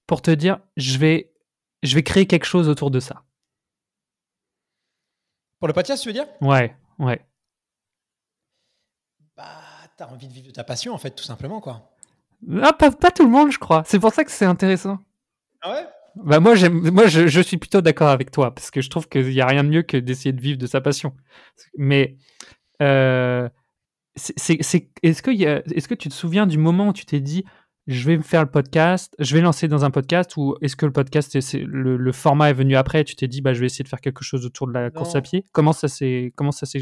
pour 0.09 0.23
te 0.23 0.31
dire, 0.31 0.57
je 0.75 0.97
vais, 0.97 1.31
je 1.83 1.93
vais 1.93 2.01
créer 2.01 2.25
quelque 2.25 2.45
chose 2.45 2.67
autour 2.67 2.89
de 2.89 2.99
ça 2.99 3.23
Pour 5.59 5.67
le 5.67 5.73
podcast, 5.75 6.01
tu 6.01 6.09
veux 6.09 6.13
dire? 6.13 6.25
Ouais, 6.41 6.75
ouais 6.97 7.23
tu 9.37 10.03
as 10.03 10.11
envie 10.11 10.27
de 10.27 10.33
vivre 10.33 10.47
de 10.47 10.51
ta 10.51 10.63
passion, 10.63 10.93
en 10.93 10.97
fait, 10.97 11.11
tout 11.11 11.23
simplement, 11.23 11.61
quoi. 11.61 11.91
Ah, 12.61 12.73
pas, 12.73 12.89
tout 12.89 13.23
le 13.23 13.29
monde, 13.29 13.51
je 13.51 13.59
crois. 13.59 13.83
C'est 13.85 13.99
pour 13.99 14.13
ça 14.13 14.23
que 14.23 14.31
c'est 14.31 14.45
intéressant. 14.45 14.97
Ah 15.61 15.73
ouais? 15.73 15.85
Bah 16.15 16.39
moi, 16.39 16.55
moi 16.69 17.07
je, 17.07 17.27
je, 17.27 17.41
suis 17.41 17.57
plutôt 17.57 17.81
d'accord 17.81 18.09
avec 18.09 18.31
toi, 18.31 18.55
parce 18.55 18.71
que 18.71 18.81
je 18.81 18.89
trouve 18.89 19.07
qu'il 19.07 19.27
n'y 19.27 19.41
a 19.41 19.45
rien 19.45 19.63
de 19.63 19.69
mieux 19.69 19.83
que 19.83 19.97
d'essayer 19.97 20.33
de 20.33 20.41
vivre 20.41 20.57
de 20.57 20.65
sa 20.67 20.81
passion. 20.81 21.13
Mais 21.77 22.17
euh, 22.81 23.47
est-ce, 24.15 24.81
que 25.21 25.31
est-ce 25.31 25.87
que 25.87 25.93
tu 25.93 26.09
te 26.09 26.13
souviens 26.13 26.47
du 26.47 26.57
moment 26.57 26.87
où 26.87 26.93
tu 26.93 27.05
t'es 27.05 27.19
dit, 27.19 27.45
je 27.89 28.05
vais 28.05 28.17
me 28.17 28.23
faire 28.23 28.43
le 28.43 28.49
podcast, 28.49 29.15
je 29.19 29.35
vais 29.35 29.41
lancer 29.41 29.67
dans 29.67 29.83
un 29.83 29.91
podcast, 29.91 30.37
ou 30.37 30.55
est-ce 30.61 30.75
que 30.75 30.85
le 30.85 30.91
podcast, 30.91 31.35
le, 31.53 31.97
le, 31.97 32.11
format 32.11 32.49
est 32.49 32.53
venu 32.53 32.75
après, 32.75 33.01
et 33.01 33.03
tu 33.03 33.15
t'es 33.15 33.27
dit, 33.27 33.41
bah, 33.41 33.53
je 33.53 33.59
vais 33.59 33.65
essayer 33.65 33.83
de 33.83 33.89
faire 33.89 34.01
quelque 34.01 34.23
chose 34.23 34.45
autour 34.45 34.67
de 34.67 34.73
la 34.73 34.91
course 34.91 35.15
à 35.15 35.21
pied? 35.21 35.43
Comment 35.51 35.73
ça 35.73 35.87
s'est, 35.87 36.31
comment 36.35 36.51
ça 36.51 36.65
s'est 36.65 36.79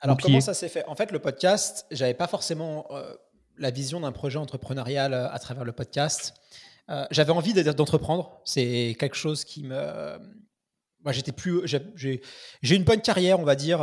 alors, 0.00 0.18
comment 0.18 0.40
ça 0.40 0.54
s'est 0.54 0.68
fait? 0.68 0.84
En 0.86 0.94
fait, 0.94 1.10
le 1.10 1.18
podcast, 1.18 1.86
j'avais 1.90 2.14
pas 2.14 2.26
forcément 2.26 2.86
euh, 2.90 3.14
la 3.58 3.70
vision 3.70 4.00
d'un 4.00 4.12
projet 4.12 4.38
entrepreneurial 4.38 5.14
euh, 5.14 5.30
à 5.30 5.38
travers 5.38 5.64
le 5.64 5.72
podcast. 5.72 6.34
Euh, 6.90 7.06
j'avais 7.10 7.32
envie 7.32 7.54
d'entreprendre. 7.54 8.40
C'est 8.44 8.94
quelque 8.98 9.16
chose 9.16 9.44
qui 9.44 9.64
me. 9.64 10.18
Moi, 11.06 11.12
j'étais 11.12 11.30
plus. 11.30 11.62
J'ai 11.64 12.20
une 12.62 12.82
bonne 12.82 13.00
carrière, 13.00 13.38
on 13.38 13.44
va 13.44 13.54
dire, 13.54 13.78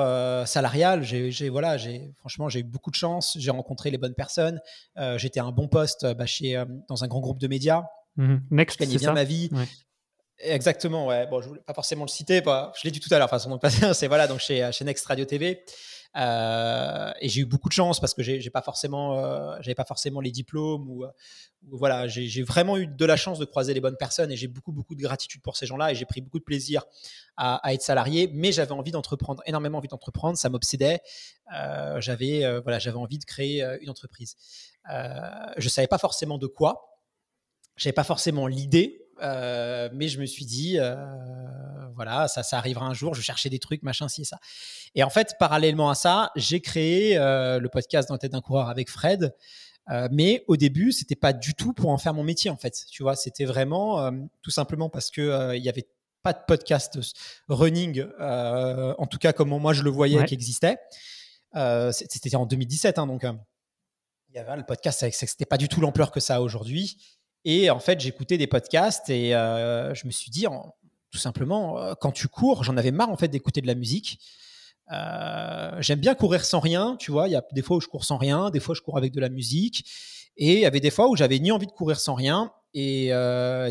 salariale. 0.46 1.04
J'ai 1.04 1.48
voilà, 1.48 1.78
franchement, 2.18 2.50
j'ai 2.50 2.60
eu 2.60 2.64
beaucoup 2.64 2.92
de 2.92 2.96
chance. 2.96 3.38
J'ai 3.40 3.50
rencontré 3.50 3.92
les 3.92 3.98
bonnes 3.98 4.14
personnes. 4.14 4.60
J'étais 5.16 5.40
à 5.40 5.46
un 5.46 5.54
bon 5.54 5.70
poste 5.70 6.06
bah, 6.16 6.26
chez, 6.26 6.62
dans 6.90 7.06
un 7.06 7.08
grand 7.08 7.22
groupe 7.22 7.40
de 7.40 7.48
médias. 7.48 7.86
Mmh 8.18 8.36
Next, 8.52 8.78
je 8.78 8.86
gagnais 8.86 8.98
bien 8.98 9.14
ma 9.14 9.24
vie. 9.24 9.50
Exactement, 10.40 11.08
ouais. 11.08 11.26
Bon, 11.28 11.42
je 11.42 11.48
voulais 11.48 11.62
pas 11.66 11.74
forcément 11.74 12.04
le 12.04 12.10
citer, 12.10 12.42
je 12.46 12.84
l'ai 12.84 12.92
dit 12.92 13.00
tout 13.00 13.14
à 13.14 13.18
l'heure, 13.18 13.30
façon 13.30 13.58
c'est 13.94 14.08
voilà, 14.08 14.28
donc 14.28 14.40
chez, 14.40 14.70
chez 14.74 14.84
Next 14.84 15.06
Radio 15.06 15.24
TV. 15.24 15.64
Euh, 16.16 17.12
et 17.22 17.30
j'ai 17.30 17.42
eu 17.42 17.46
beaucoup 17.46 17.70
de 17.70 17.74
chance 17.74 18.00
parce 18.00 18.14
que 18.14 18.22
j'ai 18.22 18.50
pas 18.50 18.62
forcément, 18.62 19.18
euh, 19.18 19.56
j'avais 19.62 19.76
pas 19.76 19.86
forcément 19.86 20.22
les 20.22 20.32
diplômes 20.32 20.88
ou, 20.90 21.06
voilà, 21.72 22.08
j'ai 22.08 22.44
vraiment 22.44 22.78
eu 22.78 22.88
de 22.88 23.06
la 23.06 23.16
chance 23.16 23.40
de 23.40 23.46
croiser 23.46 23.74
les 23.74 23.80
bonnes 23.80 23.98
personnes 23.98 24.32
et 24.32 24.36
j'ai 24.36 24.48
beaucoup 24.48 24.74
beaucoup 24.74 24.96
de 24.96 25.02
gratitude 25.02 25.42
pour 25.42 25.56
ces 25.56 25.66
gens-là 25.66 25.92
et 25.92 25.96
j'ai 25.96 26.06
pris 26.06 26.22
beaucoup 26.22 26.40
de 26.40 26.44
plaisir 26.44 26.84
à, 27.38 27.62
être 27.74 27.82
salarié. 27.82 28.30
Mais 28.34 28.52
j'avais 28.52 28.74
envie 28.74 28.92
d'entreprendre, 28.92 29.42
énormément 29.46 29.78
envie 29.78 29.88
d'entreprendre, 29.88 30.38
ça 30.38 30.50
m'obsédait. 30.50 31.00
Euh, 31.56 32.00
j'avais 32.02 32.60
voilà, 32.62 32.80
j'avais 32.80 32.98
envie 32.98 33.18
de 33.18 33.26
créer 33.26 33.64
une 33.82 33.90
entreprise. 33.90 34.36
je 34.88 35.70
savais 35.70 35.88
pas 35.88 35.98
forcément 35.98 36.38
de 36.38 36.48
quoi, 36.48 37.00
j'avais 37.78 37.94
pas 37.94 38.04
forcément 38.04 38.48
l'idée 38.48 39.03
euh, 39.22 39.90
mais 39.94 40.08
je 40.08 40.20
me 40.20 40.26
suis 40.26 40.46
dit, 40.46 40.78
euh, 40.80 40.96
voilà, 41.96 42.28
ça, 42.28 42.44
ça 42.44 42.58
arrivera 42.58 42.86
un 42.86 42.94
jour. 42.94 43.14
Je 43.14 43.22
cherchais 43.22 43.50
des 43.50 43.60
trucs, 43.60 43.84
machin, 43.84 44.08
ci 44.08 44.22
et 44.22 44.26
ça. 44.26 44.40
Et 44.96 45.04
en 45.04 45.10
fait, 45.10 45.36
parallèlement 45.40 45.90
à 45.90 45.96
ça, 45.96 46.32
j'ai 46.36 46.62
créé 46.62 47.18
euh, 47.18 47.60
le 47.60 47.70
podcast 47.70 48.10
Dans 48.10 48.16
la 48.16 48.20
tête 48.20 48.32
d'un 48.32 48.42
coureur 48.42 48.70
avec 48.70 48.90
Fred. 48.90 49.34
mais 50.12 50.44
au 50.48 50.58
début, 50.58 50.92
c'était 50.92 51.16
pas 51.16 51.34
du 51.34 51.54
tout 51.54 51.74
pour 51.74 51.90
en 51.90 51.98
faire 51.98 52.14
mon 52.14 52.24
métier, 52.24 52.50
en 52.50 52.58
fait. 52.58 52.86
Tu 52.90 53.04
vois, 53.04 53.16
c'était 53.16 53.46
vraiment 53.46 54.12
tout 54.42 54.52
simplement 54.52 54.90
parce 54.90 55.12
que 55.12 55.56
il 55.56 55.64
y 55.64 55.70
avait 55.70 55.88
pas 56.24 56.34
de 56.34 56.40
podcast 56.48 56.98
running, 57.50 58.06
en 58.20 59.06
tout 59.08 59.18
cas 59.18 59.34
comme 59.34 59.50
moi 59.50 59.74
je 59.74 59.84
le 59.84 59.90
voyais, 59.90 60.24
qui 60.26 60.34
existait. 60.34 60.78
c'était 61.92 62.36
en 62.36 62.46
2017, 62.46 62.98
hein, 62.98 63.08
donc 63.08 63.26
il 64.34 64.38
y 64.38 64.40
avait 64.40 64.56
le 64.56 64.64
podcast, 64.64 65.06
c'était 65.12 65.46
pas 65.46 65.58
du 65.58 65.68
tout 65.68 65.82
l'ampleur 65.82 66.12
que 66.12 66.20
ça 66.20 66.38
a 66.38 66.40
aujourd'hui. 66.40 66.98
Et 67.46 67.70
en 67.70 67.80
fait, 67.80 68.00
j'écoutais 68.00 68.38
des 68.38 68.48
podcasts 68.48 69.10
et 69.10 69.36
euh, 69.36 69.94
je 69.94 70.08
me 70.08 70.12
suis 70.12 70.32
dit, 70.32 70.46
tout 71.12 71.18
simplement, 71.18 71.78
euh, 71.80 71.94
quand 72.00 72.12
tu 72.12 72.28
cours, 72.28 72.64
j'en 72.64 72.78
avais 72.78 72.92
marre 72.92 73.10
en 73.10 73.18
fait 73.18 73.28
d'écouter 73.28 73.62
de 73.62 73.68
la 73.68 73.76
musique. 73.76 74.20
Euh, 74.92 75.72
j'aime 75.80 76.00
bien 76.00 76.16
courir 76.16 76.46
sans 76.46 76.60
rien, 76.60 76.96
tu 77.00 77.12
vois. 77.12 77.28
Il 77.28 77.32
y 77.32 77.36
a 77.36 77.44
des 77.52 77.62
fois 77.62 77.78
où 77.78 77.82
je 77.82 77.88
cours 77.88 78.06
sans 78.06 78.18
rien, 78.18 78.50
des 78.50 78.60
fois 78.60 78.76
je 78.76 78.82
cours 78.82 78.98
avec 78.98 79.12
de 79.12 79.20
la 79.20 79.30
musique. 79.30 79.86
Et 80.38 80.54
il 80.54 80.60
y 80.60 80.66
avait 80.66 80.80
des 80.80 80.90
fois 80.90 81.10
où 81.10 81.16
j'avais 81.16 81.38
ni 81.40 81.52
envie 81.52 81.68
de 81.68 81.72
courir 81.72 82.00
sans 82.00 82.16
rien 82.16 82.52
et 82.74 83.12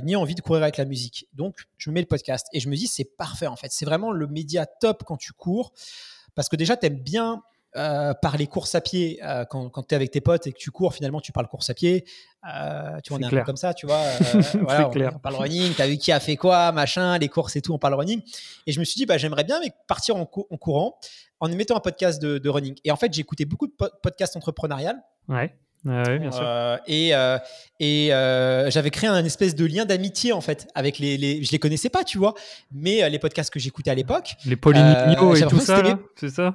ni 0.05 0.15
envie 0.15 0.35
de 0.35 0.41
courir 0.43 0.63
avec 0.63 0.77
la 0.77 0.85
musique. 0.85 1.27
Donc, 1.33 1.57
je 1.77 1.91
me 1.91 1.95
mets 1.95 2.03
le 2.03 2.07
podcast 2.07 2.47
et 2.53 2.61
je 2.61 2.69
me 2.69 2.77
dis, 2.77 2.87
c'est 2.87 3.17
parfait 3.17 3.49
en 3.49 3.57
fait. 3.57 3.73
C'est 3.73 3.85
vraiment 3.85 4.13
le 4.13 4.27
média 4.27 4.67
top 4.67 5.03
quand 5.05 5.17
tu 5.17 5.33
cours 5.33 5.73
parce 6.35 6.49
que 6.49 6.57
déjà, 6.57 6.77
tu 6.77 6.87
aimes 6.87 7.01
bien 7.01 7.43
euh, 7.75 8.13
parler 8.13 8.47
course 8.47 8.75
à 8.75 8.83
pied 8.83 9.19
euh, 9.25 9.47
quand, 9.47 9.71
quand 9.71 9.85
tu 9.85 9.95
es 9.95 9.97
avec 9.97 10.11
tes 10.11 10.21
potes 10.21 10.47
et 10.47 10.53
que 10.53 10.59
tu 10.59 10.71
cours, 10.71 10.93
finalement, 10.93 11.23
tu 11.23 11.33
parles 11.33 11.47
course 11.47 11.71
à 11.71 11.75
pied. 11.75 12.05
Euh, 12.47 13.01
tu 13.03 13.09
vois, 13.09 13.19
on 13.19 13.23
est, 13.23 13.25
un 13.25 13.31
peu 13.31 13.43
comme 13.45 13.57
ça, 13.57 13.73
tu 13.73 13.87
vois. 13.87 14.03
voilà, 14.61 14.91
on, 15.15 15.19
parle 15.19 15.37
running, 15.37 15.73
tu 15.73 15.81
as 15.81 15.87
vu 15.87 15.97
qui 15.97 16.13
a 16.13 16.21
fait 16.21 16.37
quoi, 16.37 16.71
machin, 16.73 17.17
les 17.17 17.29
courses 17.29 17.57
et 17.57 17.63
tout, 17.63 17.73
on 17.73 17.79
parle 17.79 17.95
running. 17.95 18.21
Et 18.67 18.73
je 18.73 18.79
me 18.79 18.85
suis 18.85 18.97
dit, 18.97 19.07
bah, 19.07 19.17
j'aimerais 19.17 19.45
bien 19.45 19.59
partir 19.89 20.17
en, 20.17 20.27
courant 20.27 20.99
en 21.41 21.51
émettant 21.51 21.75
un 21.75 21.81
podcast 21.81 22.21
de, 22.21 22.49
running. 22.49 22.75
Et 22.85 22.91
en 22.91 22.97
fait, 22.97 23.11
j'ai 23.15 23.23
écouté 23.23 23.47
beaucoup 23.47 23.67
de 23.67 23.73
podcasts 24.03 24.37
entrepreneuriales. 24.37 25.03
Ouais. 25.29 25.55
Ouais, 25.87 26.19
bien 26.19 26.31
sûr. 26.31 26.79
et 26.87 27.13
et 27.81 28.09
j'avais 28.71 28.91
créé 28.91 29.09
un 29.09 29.25
espèce 29.25 29.55
de 29.55 29.65
lien 29.65 29.87
d'amitié 29.87 30.33
en 30.33 30.43
fait 30.43 30.69
avec 30.75 30.99
les, 30.99 31.17
les, 31.17 31.43
je 31.43 31.51
les 31.51 31.59
connaissais 31.59 31.89
pas 31.89 32.05
tu 32.05 32.19
vois 32.19 32.35
mais 32.71 33.11
les 33.11 33.19
podcasts 33.19 33.53
que 33.53 33.59
j'écoutais 33.59 33.91
à 33.91 33.97
l'époque 33.97 34.37
les 34.47 34.55
Pauline 34.55 34.87
et 34.87 35.47
tout 35.47 35.59
ça 35.59 35.83
c'est 36.15 36.29
ça? 36.29 36.55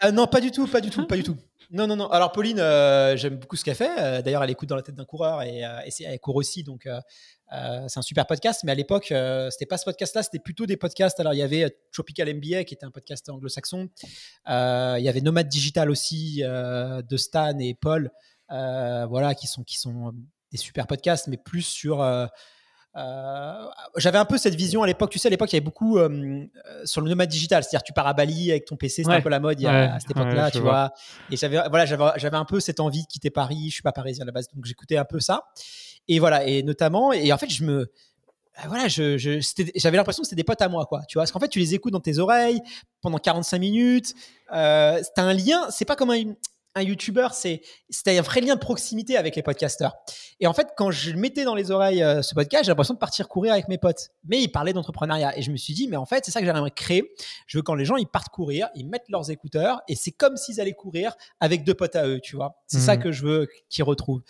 Ah 0.00 0.12
non, 0.12 0.26
pas 0.26 0.40
du 0.40 0.50
tout, 0.50 0.66
pas 0.66 0.80
du 0.80 0.90
tout, 0.90 1.06
pas 1.06 1.16
du 1.16 1.22
tout. 1.22 1.36
Non, 1.70 1.86
non, 1.86 1.94
non. 1.94 2.08
Alors, 2.08 2.32
Pauline, 2.32 2.56
j'aime 3.16 3.36
beaucoup 3.36 3.56
ce 3.56 3.64
qu'elle 3.64 3.76
fait. 3.76 4.22
D'ailleurs, 4.22 4.42
elle 4.42 4.50
écoute 4.50 4.68
dans 4.68 4.76
la 4.76 4.82
tête 4.82 4.94
d'un 4.94 5.04
coureur 5.04 5.42
et, 5.42 5.62
elle 6.00 6.18
court 6.18 6.36
aussi. 6.36 6.64
Donc, 6.64 6.88
c'est 7.50 7.98
un 7.98 8.02
super 8.02 8.26
podcast. 8.26 8.62
Mais 8.64 8.72
à 8.72 8.74
l'époque, 8.74 9.14
c'était 9.50 9.66
pas 9.66 9.78
ce 9.78 9.84
podcast-là, 9.84 10.22
c'était 10.22 10.38
plutôt 10.38 10.66
des 10.66 10.76
podcasts. 10.76 11.20
Alors, 11.20 11.34
il 11.34 11.38
y 11.38 11.42
avait 11.42 11.76
Tropical 11.92 12.34
MBA, 12.34 12.64
qui 12.64 12.74
était 12.74 12.86
un 12.86 12.90
podcast 12.90 13.28
anglo-saxon. 13.28 13.88
il 14.48 15.02
y 15.02 15.08
avait 15.08 15.20
Nomad 15.20 15.48
Digital 15.48 15.90
aussi, 15.90 16.42
de 16.42 17.16
Stan 17.16 17.58
et 17.58 17.74
Paul, 17.74 18.10
voilà, 18.48 19.34
qui 19.34 19.46
sont, 19.46 19.62
qui 19.62 19.78
sont 19.78 20.12
des 20.50 20.58
super 20.58 20.86
podcasts, 20.86 21.28
mais 21.28 21.36
plus 21.36 21.62
sur 21.62 22.02
euh, 22.96 23.66
j'avais 23.96 24.18
un 24.18 24.24
peu 24.24 24.36
cette 24.38 24.54
vision 24.54 24.82
à 24.82 24.86
l'époque. 24.86 25.10
Tu 25.10 25.18
sais, 25.18 25.28
à 25.28 25.30
l'époque, 25.30 25.52
il 25.52 25.56
y 25.56 25.58
avait 25.58 25.64
beaucoup 25.64 25.98
euh, 25.98 26.44
sur 26.84 27.00
le 27.00 27.08
nomade 27.08 27.28
digital. 27.28 27.62
C'est-à-dire, 27.62 27.82
tu 27.82 27.92
pars 27.92 28.06
à 28.06 28.14
Bali 28.14 28.50
avec 28.50 28.64
ton 28.64 28.76
PC, 28.76 29.02
c'était 29.04 29.16
un 29.16 29.20
peu 29.20 29.28
la 29.28 29.40
mode 29.40 29.64
à 29.64 29.98
cette 30.00 30.10
époque-là, 30.10 30.50
tu 30.50 30.58
vois. 30.58 30.92
Et 31.30 31.36
j'avais, 31.36 31.56
voilà, 31.68 31.84
j'avais, 31.86 32.36
un 32.36 32.44
peu 32.44 32.60
cette 32.60 32.80
envie 32.80 33.02
de 33.02 33.06
quitter 33.06 33.30
Paris. 33.30 33.66
Je 33.68 33.74
suis 33.74 33.82
pas 33.82 33.92
parisien 33.92 34.22
à 34.22 34.26
la 34.26 34.32
base, 34.32 34.48
donc 34.54 34.64
j'écoutais 34.64 34.96
un 34.96 35.04
peu 35.04 35.20
ça. 35.20 35.44
Et 36.08 36.18
voilà, 36.18 36.44
et 36.44 36.62
notamment, 36.62 37.12
et 37.12 37.32
en 37.32 37.38
fait, 37.38 37.50
je 37.50 37.62
me, 37.64 37.90
euh, 38.58 38.68
voilà, 38.68 38.88
je, 38.88 39.16
j'avais 39.76 39.96
l'impression 39.96 40.22
que 40.22 40.28
c'était 40.28 40.40
des 40.40 40.44
potes 40.44 40.62
à 40.62 40.68
moi, 40.68 40.86
quoi. 40.86 41.02
Tu 41.08 41.14
vois, 41.14 41.22
parce 41.22 41.32
qu'en 41.32 41.40
fait, 41.40 41.48
tu 41.48 41.58
les 41.58 41.74
écoutes 41.74 41.92
dans 41.92 42.00
tes 42.00 42.18
oreilles 42.18 42.60
pendant 43.00 43.18
45 43.18 43.58
minutes. 43.58 44.14
Euh, 44.52 45.00
t'as 45.14 45.22
un 45.22 45.34
lien. 45.34 45.70
C'est 45.70 45.84
pas 45.84 45.96
comme 45.96 46.10
un, 46.10 46.34
un 46.74 46.82
YouTuber, 46.82 47.28
c'est 47.32 47.60
un 48.06 48.20
vrai 48.22 48.40
lien 48.40 48.54
de 48.54 48.60
proximité 48.60 49.16
avec 49.16 49.34
les 49.34 49.42
podcasteurs. 49.42 49.96
Et 50.38 50.46
en 50.46 50.52
fait, 50.52 50.68
quand 50.76 50.90
je 50.90 51.12
mettais 51.12 51.44
dans 51.44 51.54
les 51.54 51.70
oreilles 51.70 52.02
euh, 52.02 52.22
ce 52.22 52.34
podcast, 52.34 52.64
j'ai 52.64 52.70
l'impression 52.70 52.94
de 52.94 52.98
partir 52.98 53.28
courir 53.28 53.52
avec 53.52 53.68
mes 53.68 53.78
potes. 53.78 54.10
Mais 54.24 54.40
ils 54.40 54.48
parlaient 54.48 54.72
d'entrepreneuriat. 54.72 55.36
Et 55.36 55.42
je 55.42 55.50
me 55.50 55.56
suis 55.56 55.74
dit, 55.74 55.88
mais 55.88 55.96
en 55.96 56.06
fait, 56.06 56.24
c'est 56.24 56.30
ça 56.30 56.40
que 56.40 56.46
j'aimerais 56.46 56.70
créer. 56.70 57.10
Je 57.46 57.58
veux 57.58 57.62
quand 57.62 57.74
les 57.74 57.84
gens, 57.84 57.96
ils 57.96 58.06
partent 58.06 58.28
courir, 58.28 58.68
ils 58.74 58.86
mettent 58.86 59.08
leurs 59.08 59.30
écouteurs 59.30 59.80
et 59.88 59.96
c'est 59.96 60.12
comme 60.12 60.36
s'ils 60.36 60.60
allaient 60.60 60.72
courir 60.72 61.14
avec 61.40 61.64
deux 61.64 61.74
potes 61.74 61.96
à 61.96 62.06
eux, 62.06 62.20
tu 62.20 62.36
vois. 62.36 62.62
C'est 62.66 62.78
ça 62.78 62.96
mmh. 62.96 63.02
que 63.02 63.12
je 63.12 63.26
veux 63.26 63.48
qu'ils 63.68 63.84
retrouvent. 63.84 64.22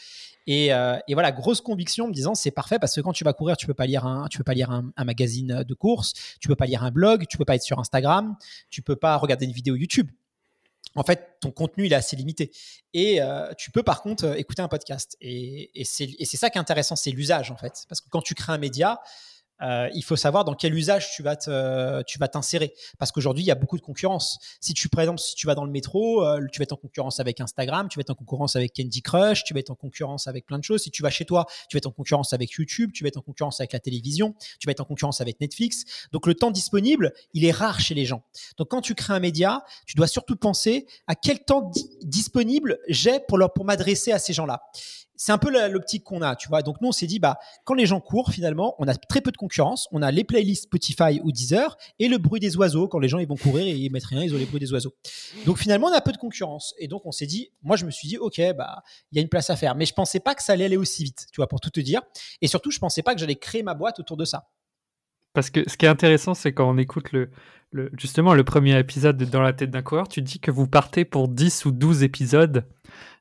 Et, 0.46 0.72
euh, 0.72 0.98
et, 1.06 1.14
voilà, 1.14 1.32
grosse 1.32 1.60
conviction 1.60 2.08
me 2.08 2.12
disant 2.12 2.34
c'est 2.34 2.50
parfait 2.50 2.78
parce 2.78 2.94
que 2.94 3.00
quand 3.02 3.12
tu 3.12 3.24
vas 3.24 3.34
courir, 3.34 3.56
tu 3.56 3.66
peux 3.66 3.74
pas 3.74 3.86
lire 3.86 4.06
un, 4.06 4.26
tu 4.28 4.38
peux 4.38 4.44
pas 4.44 4.54
lire 4.54 4.70
un, 4.70 4.90
un, 4.96 5.04
magazine 5.04 5.62
de 5.62 5.74
course, 5.74 6.14
tu 6.40 6.48
peux 6.48 6.56
pas 6.56 6.66
lire 6.66 6.82
un 6.82 6.90
blog, 6.90 7.26
tu 7.28 7.36
peux 7.36 7.44
pas 7.44 7.54
être 7.54 7.62
sur 7.62 7.78
Instagram, 7.78 8.36
tu 8.70 8.82
peux 8.82 8.96
pas 8.96 9.16
regarder 9.16 9.44
une 9.44 9.52
vidéo 9.52 9.76
YouTube 9.76 10.08
en 10.96 11.04
fait, 11.04 11.36
ton 11.40 11.50
contenu, 11.50 11.86
il 11.86 11.92
est 11.92 11.96
assez 11.96 12.16
limité. 12.16 12.50
Et 12.94 13.22
euh, 13.22 13.52
tu 13.56 13.70
peux 13.70 13.82
par 13.82 14.02
contre 14.02 14.24
euh, 14.24 14.34
écouter 14.34 14.62
un 14.62 14.68
podcast. 14.68 15.16
Et, 15.20 15.70
et 15.80 15.84
c'est 15.84 16.36
ça 16.36 16.50
qui 16.50 16.58
est 16.58 16.60
intéressant, 16.60 16.96
c'est 16.96 17.10
l'usage 17.10 17.50
en 17.50 17.56
fait. 17.56 17.84
Parce 17.88 18.00
que 18.00 18.08
quand 18.10 18.22
tu 18.22 18.34
crées 18.34 18.52
un 18.52 18.58
média, 18.58 19.00
euh, 19.62 19.88
il 19.94 20.02
faut 20.02 20.16
savoir 20.16 20.44
dans 20.44 20.54
quel 20.54 20.74
usage 20.74 21.12
tu 21.14 21.22
vas 21.22 21.36
te, 21.36 22.02
tu 22.02 22.18
vas 22.18 22.28
t'insérer 22.28 22.74
parce 22.98 23.12
qu'aujourd'hui 23.12 23.44
il 23.44 23.46
y 23.46 23.50
a 23.50 23.54
beaucoup 23.54 23.76
de 23.76 23.82
concurrence. 23.82 24.38
Si 24.60 24.74
tu 24.74 24.88
par 24.88 25.00
exemple 25.02 25.20
si 25.20 25.34
tu 25.34 25.46
vas 25.46 25.54
dans 25.54 25.64
le 25.64 25.70
métro, 25.70 26.24
euh, 26.24 26.46
tu 26.52 26.58
vas 26.58 26.64
être 26.64 26.72
en 26.72 26.76
concurrence 26.76 27.20
avec 27.20 27.40
Instagram, 27.40 27.88
tu 27.88 27.98
vas 27.98 28.02
être 28.02 28.10
en 28.10 28.14
concurrence 28.14 28.56
avec 28.56 28.74
Candy 28.74 29.02
Crush, 29.02 29.44
tu 29.44 29.54
vas 29.54 29.60
être 29.60 29.70
en 29.70 29.74
concurrence 29.74 30.26
avec 30.26 30.46
plein 30.46 30.58
de 30.58 30.64
choses. 30.64 30.82
Si 30.82 30.90
tu 30.90 31.02
vas 31.02 31.10
chez 31.10 31.24
toi, 31.24 31.46
tu 31.68 31.76
vas 31.76 31.78
être 31.78 31.86
en 31.86 31.92
concurrence 31.92 32.32
avec 32.32 32.52
YouTube, 32.52 32.92
tu 32.92 33.04
vas 33.04 33.08
être 33.08 33.18
en 33.18 33.22
concurrence 33.22 33.60
avec 33.60 33.72
la 33.72 33.80
télévision, 33.80 34.34
tu 34.58 34.66
vas 34.66 34.72
être 34.72 34.80
en 34.80 34.84
concurrence 34.84 35.20
avec 35.20 35.40
Netflix. 35.40 35.84
Donc 36.12 36.26
le 36.26 36.34
temps 36.34 36.50
disponible, 36.50 37.12
il 37.34 37.44
est 37.44 37.52
rare 37.52 37.80
chez 37.80 37.94
les 37.94 38.06
gens. 38.06 38.22
Donc 38.56 38.68
quand 38.68 38.80
tu 38.80 38.94
crées 38.94 39.14
un 39.14 39.20
média, 39.20 39.64
tu 39.86 39.96
dois 39.96 40.06
surtout 40.06 40.36
penser 40.36 40.86
à 41.06 41.14
quel 41.14 41.44
temps 41.44 41.70
disponible 42.02 42.78
j'ai 42.88 43.20
pour 43.20 43.38
leur, 43.38 43.52
pour 43.52 43.64
m'adresser 43.64 44.12
à 44.12 44.18
ces 44.18 44.32
gens-là 44.32 44.62
c'est 45.20 45.32
un 45.32 45.38
peu 45.38 45.50
l'optique 45.68 46.02
qu'on 46.02 46.22
a, 46.22 46.34
tu 46.34 46.48
vois. 46.48 46.62
Donc 46.62 46.80
nous, 46.80 46.88
on 46.88 46.92
s'est 46.92 47.06
dit, 47.06 47.18
bah, 47.18 47.38
quand 47.64 47.74
les 47.74 47.84
gens 47.84 48.00
courent, 48.00 48.30
finalement, 48.30 48.74
on 48.78 48.88
a 48.88 48.94
très 48.94 49.20
peu 49.20 49.30
de 49.30 49.36
concurrence. 49.36 49.86
On 49.92 50.00
a 50.00 50.10
les 50.10 50.24
playlists 50.24 50.62
Spotify 50.62 51.20
ou 51.22 51.30
Deezer 51.30 51.76
et 51.98 52.08
le 52.08 52.16
bruit 52.16 52.40
des 52.40 52.56
oiseaux. 52.56 52.88
Quand 52.88 52.98
les 52.98 53.08
gens 53.08 53.22
vont 53.22 53.36
courir 53.36 53.66
et 53.66 53.72
ils 53.72 53.92
mettent 53.92 54.06
rien, 54.06 54.22
ils 54.22 54.34
ont 54.34 54.38
les 54.38 54.46
bruits 54.46 54.60
des 54.60 54.72
oiseaux. 54.72 54.94
Donc 55.44 55.58
finalement, 55.58 55.88
on 55.88 55.92
a 55.92 56.00
peu 56.00 56.12
de 56.12 56.16
concurrence. 56.16 56.74
Et 56.78 56.88
donc 56.88 57.04
on 57.04 57.12
s'est 57.12 57.26
dit, 57.26 57.50
moi, 57.62 57.76
je 57.76 57.84
me 57.84 57.90
suis 57.90 58.08
dit, 58.08 58.16
ok, 58.16 58.40
bah, 58.56 58.82
il 59.12 59.16
y 59.16 59.18
a 59.18 59.22
une 59.22 59.28
place 59.28 59.50
à 59.50 59.56
faire. 59.56 59.74
Mais 59.74 59.84
je 59.84 59.92
pensais 59.92 60.20
pas 60.20 60.34
que 60.34 60.42
ça 60.42 60.54
allait 60.54 60.64
aller 60.64 60.78
aussi 60.78 61.04
vite, 61.04 61.26
tu 61.30 61.36
vois, 61.36 61.48
pour 61.48 61.60
tout 61.60 61.68
te 61.68 61.80
dire. 61.80 62.00
Et 62.40 62.46
surtout, 62.46 62.70
je 62.70 62.78
pensais 62.78 63.02
pas 63.02 63.12
que 63.12 63.20
j'allais 63.20 63.36
créer 63.36 63.62
ma 63.62 63.74
boîte 63.74 64.00
autour 64.00 64.16
de 64.16 64.24
ça. 64.24 64.48
Parce 65.34 65.50
que 65.50 65.68
ce 65.68 65.76
qui 65.76 65.84
est 65.84 65.90
intéressant, 65.90 66.32
c'est 66.32 66.54
quand 66.54 66.68
on 66.68 66.78
écoute 66.78 67.12
le, 67.12 67.30
justement 67.98 68.32
le 68.32 68.42
premier 68.42 68.78
épisode 68.78 69.18
de 69.18 69.26
Dans 69.26 69.42
la 69.42 69.52
tête 69.52 69.70
d'un 69.70 69.82
coureur, 69.82 70.08
tu 70.08 70.22
dis 70.22 70.40
que 70.40 70.50
vous 70.50 70.66
partez 70.66 71.04
pour 71.04 71.28
10 71.28 71.66
ou 71.66 71.72
12 71.72 72.02
épisodes 72.04 72.64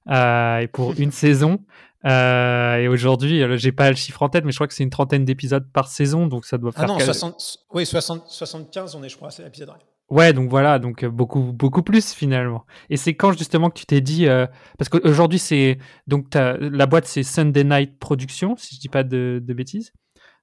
et 0.09 0.67
pour 0.71 0.93
une 0.99 1.11
saison. 1.11 1.59
Euh, 2.05 2.77
et 2.77 2.87
aujourd'hui, 2.87 3.43
euh, 3.43 3.57
j'ai 3.57 3.73
pas 3.73 3.89
le 3.89 3.95
chiffre 3.95 4.23
en 4.23 4.29
tête, 4.29 4.45
mais 4.45 4.51
je 4.51 4.57
crois 4.57 4.67
que 4.67 4.73
c'est 4.73 4.83
une 4.83 4.89
trentaine 4.89 5.25
d'épisodes 5.25 5.69
par 5.71 5.89
saison, 5.89 6.27
donc 6.27 6.45
ça 6.45 6.57
doit 6.57 6.71
ah 6.75 6.79
faire. 6.79 6.89
Ah 6.89 6.93
non, 6.93 6.99
60, 6.99 7.57
oui, 7.73 7.85
60, 7.85 8.23
75, 8.27 8.95
on 8.95 9.03
est, 9.03 9.09
je 9.09 9.17
crois, 9.17 9.31
c'est 9.31 9.43
l'épisode. 9.43 9.69
Ouais, 10.09 10.33
donc 10.33 10.49
voilà, 10.49 10.79
donc 10.79 11.03
euh, 11.03 11.09
beaucoup 11.09 11.53
beaucoup 11.53 11.83
plus 11.83 12.13
finalement. 12.13 12.65
Et 12.89 12.97
c'est 12.97 13.13
quand 13.13 13.31
justement 13.37 13.69
que 13.69 13.77
tu 13.77 13.85
t'es 13.85 14.01
dit 14.01 14.27
euh, 14.27 14.47
parce 14.79 14.89
qu'aujourd'hui 14.89 15.37
c'est 15.37 15.77
donc 16.07 16.33
la 16.33 16.85
boîte 16.87 17.05
c'est 17.05 17.21
Sunday 17.21 17.63
Night 17.63 17.99
Production 17.99 18.55
si 18.57 18.73
je 18.75 18.79
dis 18.79 18.89
pas 18.89 19.03
de, 19.03 19.39
de 19.43 19.53
bêtises. 19.53 19.93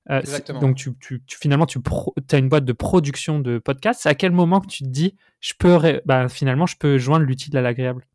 Euh, 0.08 0.20
Exactement. 0.20 0.60
Donc 0.60 0.76
tu, 0.76 0.94
tu, 1.00 1.20
finalement 1.26 1.66
tu 1.66 1.80
as 2.30 2.38
une 2.38 2.48
boîte 2.48 2.64
de 2.64 2.72
production 2.72 3.40
de 3.40 3.58
podcasts. 3.58 4.02
C'est 4.02 4.08
à 4.08 4.14
quel 4.14 4.30
moment 4.30 4.60
que 4.60 4.68
tu 4.68 4.84
te 4.84 4.88
dis 4.88 5.16
je 5.40 5.54
peux 5.58 6.00
bah, 6.04 6.28
finalement 6.28 6.66
je 6.66 6.76
peux 6.76 6.96
joindre 6.96 7.24
l'utile 7.24 7.56
à 7.56 7.60
l'agréable? 7.60 8.06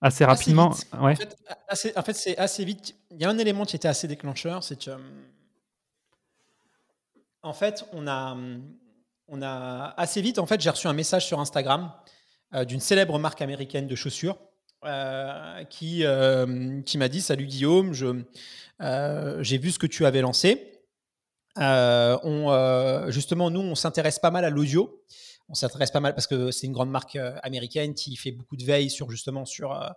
Assez 0.00 0.24
rapidement. 0.24 0.74
ouais. 1.00 1.16
En 1.96 2.02
fait, 2.02 2.12
c'est 2.12 2.38
assez 2.38 2.64
vite. 2.64 2.94
Il 3.10 3.20
y 3.20 3.24
a 3.24 3.28
un 3.28 3.38
élément 3.38 3.64
qui 3.64 3.76
était 3.76 3.88
assez 3.88 4.08
déclencheur, 4.08 4.62
c'est 4.62 4.78
que, 4.78 4.90
en 7.42 7.52
fait, 7.52 7.84
on 7.92 8.06
a, 8.06 8.36
on 9.28 9.42
a 9.42 9.94
assez 9.96 10.20
vite. 10.20 10.38
En 10.38 10.46
fait, 10.46 10.60
j'ai 10.60 10.70
reçu 10.70 10.86
un 10.86 10.92
message 10.92 11.26
sur 11.26 11.40
Instagram 11.40 11.92
euh, 12.54 12.64
d'une 12.64 12.80
célèbre 12.80 13.18
marque 13.18 13.42
américaine 13.42 13.86
de 13.86 13.94
chaussures. 13.94 14.36
Euh, 14.84 15.64
qui, 15.64 16.04
euh, 16.04 16.80
qui 16.82 16.98
m'a 16.98 17.08
dit 17.08 17.20
Salut 17.20 17.46
Guillaume, 17.46 17.92
je, 17.92 18.22
j'ai 19.42 19.58
vu 19.58 19.72
ce 19.72 19.78
que 19.80 19.88
tu 19.88 20.06
avais 20.06 20.20
lancé. 20.20 20.80
on, 21.56 23.04
justement, 23.08 23.50
nous, 23.50 23.60
on 23.60 23.74
s'intéresse 23.74 24.20
pas 24.20 24.30
mal 24.30 24.44
à 24.44 24.50
l'audio 24.50 25.02
on 25.48 25.54
s'intéresse 25.54 25.90
pas 25.90 26.00
mal 26.00 26.14
parce 26.14 26.26
que 26.26 26.50
c'est 26.50 26.66
une 26.66 26.72
grande 26.72 26.90
marque 26.90 27.16
euh, 27.16 27.34
américaine 27.42 27.94
qui 27.94 28.16
fait 28.16 28.32
beaucoup 28.32 28.56
de 28.56 28.64
veille 28.64 28.90
sur 28.90 29.10
justement 29.10 29.44
sur 29.44 29.72
euh, 29.72 29.88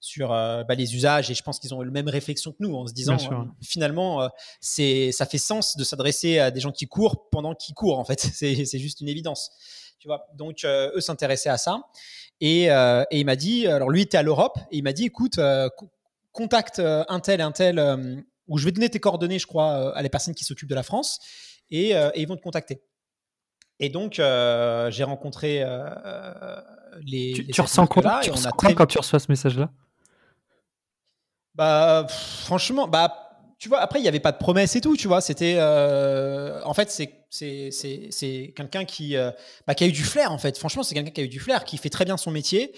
sur 0.00 0.32
euh, 0.32 0.64
bah, 0.64 0.74
les 0.74 0.94
usages 0.94 1.30
et 1.30 1.34
je 1.34 1.42
pense 1.42 1.58
qu'ils 1.58 1.74
ont 1.74 1.82
eu 1.82 1.86
la 1.86 1.90
même 1.90 2.08
réflexion 2.08 2.52
que 2.52 2.58
nous 2.60 2.74
en 2.74 2.86
se 2.86 2.92
disant 2.92 3.16
finalement 3.62 4.28
c'est 4.60 5.12
ça 5.12 5.26
fait 5.26 5.38
sens 5.38 5.76
de 5.76 5.84
s'adresser 5.84 6.38
à 6.38 6.50
des 6.50 6.60
gens 6.60 6.72
qui 6.72 6.86
courent 6.86 7.28
pendant 7.30 7.54
qu'ils 7.54 7.74
courent 7.74 7.98
en 7.98 8.04
fait. 8.04 8.20
C'est 8.38 8.78
juste 8.78 9.00
une 9.00 9.08
évidence 9.08 9.50
tu 9.98 10.06
vois. 10.06 10.26
Donc 10.34 10.64
eux 10.64 11.00
s'intéressaient 11.00 11.48
à 11.48 11.58
ça 11.58 11.82
et, 12.40 12.64
et 12.64 13.18
il 13.18 13.24
m'a 13.24 13.36
dit 13.36 13.66
alors 13.66 13.90
lui 13.90 14.02
était 14.02 14.18
à 14.18 14.22
l'Europe 14.22 14.58
et 14.70 14.78
il 14.78 14.82
m'a 14.82 14.92
dit 14.92 15.04
écoute 15.04 15.40
contacte 16.32 16.80
un 16.80 17.20
tel 17.20 17.40
un 17.40 17.52
tel 17.52 18.24
ou 18.46 18.58
je 18.58 18.64
vais 18.64 18.72
donner 18.72 18.90
tes 18.90 19.00
coordonnées 19.00 19.38
je 19.38 19.46
crois 19.46 19.96
à 19.96 20.02
les 20.02 20.08
personnes 20.08 20.34
qui 20.34 20.44
s'occupent 20.44 20.68
de 20.68 20.74
la 20.74 20.82
France 20.82 21.18
et, 21.70 21.90
et 21.90 22.20
ils 22.20 22.28
vont 22.28 22.36
te 22.36 22.42
contacter 22.42 22.82
et 23.80 23.88
donc, 23.88 24.18
euh, 24.18 24.90
j'ai 24.90 25.04
rencontré 25.04 25.62
euh, 25.62 25.88
euh, 26.04 26.60
les. 27.02 27.32
Tu, 27.32 27.46
tu 27.46 27.60
ressens 27.60 27.86
quoi, 27.86 28.20
tu 28.22 28.30
ressens 28.30 28.50
quand 28.50 28.86
tu 28.86 28.98
reçois 28.98 29.18
ce 29.18 29.30
message-là? 29.30 29.70
Bah, 31.54 32.06
franchement, 32.08 32.88
bah. 32.88 33.24
Tu 33.60 33.68
vois, 33.68 33.80
après, 33.80 33.98
il 33.98 34.02
n'y 34.02 34.08
avait 34.08 34.20
pas 34.20 34.30
de 34.30 34.38
promesse 34.38 34.76
et 34.76 34.80
tout, 34.80 34.96
tu 34.96 35.08
vois. 35.08 35.20
C'était. 35.20 35.60
en 35.60 36.74
fait, 36.74 36.90
c'est, 37.30 38.52
quelqu'un 38.54 38.84
qui, 38.84 39.16
bah, 39.66 39.74
qui 39.74 39.84
a 39.84 39.86
eu 39.88 39.92
du 39.92 40.04
flair, 40.04 40.30
en 40.30 40.38
fait. 40.38 40.56
Franchement, 40.56 40.84
c'est 40.84 40.94
quelqu'un 40.94 41.10
qui 41.10 41.20
a 41.20 41.24
eu 41.24 41.28
du 41.28 41.40
flair, 41.40 41.64
qui 41.64 41.76
fait 41.76 41.90
très 41.90 42.04
bien 42.04 42.16
son 42.16 42.30
métier, 42.30 42.72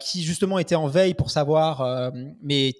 qui 0.00 0.22
justement 0.22 0.58
était 0.58 0.74
en 0.74 0.86
veille 0.86 1.12
pour 1.12 1.30
savoir. 1.30 2.12
mais 2.42 2.72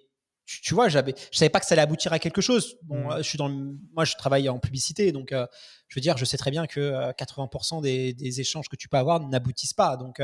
tu, 0.47 0.75
vois, 0.75 0.89
j'avais, 0.89 1.15
je 1.33 1.39
savais 1.39 1.51
pas 1.51 1.61
que 1.61 1.67
ça 1.67 1.75
allait 1.75 1.83
aboutir 1.83 2.13
à 2.13 2.19
quelque 2.19 2.41
chose. 2.41 2.77
Bon, 2.83 3.09
mmh. 3.09 3.19
je 3.19 3.23
suis 3.23 3.39
dans 3.39 3.49
moi, 3.49 4.05
je 4.05 4.15
travaille 4.15 4.49
en 4.49 4.59
publicité, 4.59 5.13
donc 5.13 5.31
je 5.33 5.95
veux 5.95 6.01
dire, 6.01 6.17
je 6.17 6.25
sais 6.25 6.37
très 6.37 6.51
bien 6.51 6.67
que 6.67 7.13
80% 7.13 7.83
des, 7.83 8.15
des, 8.15 8.41
échanges 8.41 8.69
que 8.69 8.77
tu 8.77 8.89
peux 8.89 8.97
avoir 8.97 9.21
n'aboutissent 9.21 9.75
pas. 9.75 9.97
Donc, 9.97 10.21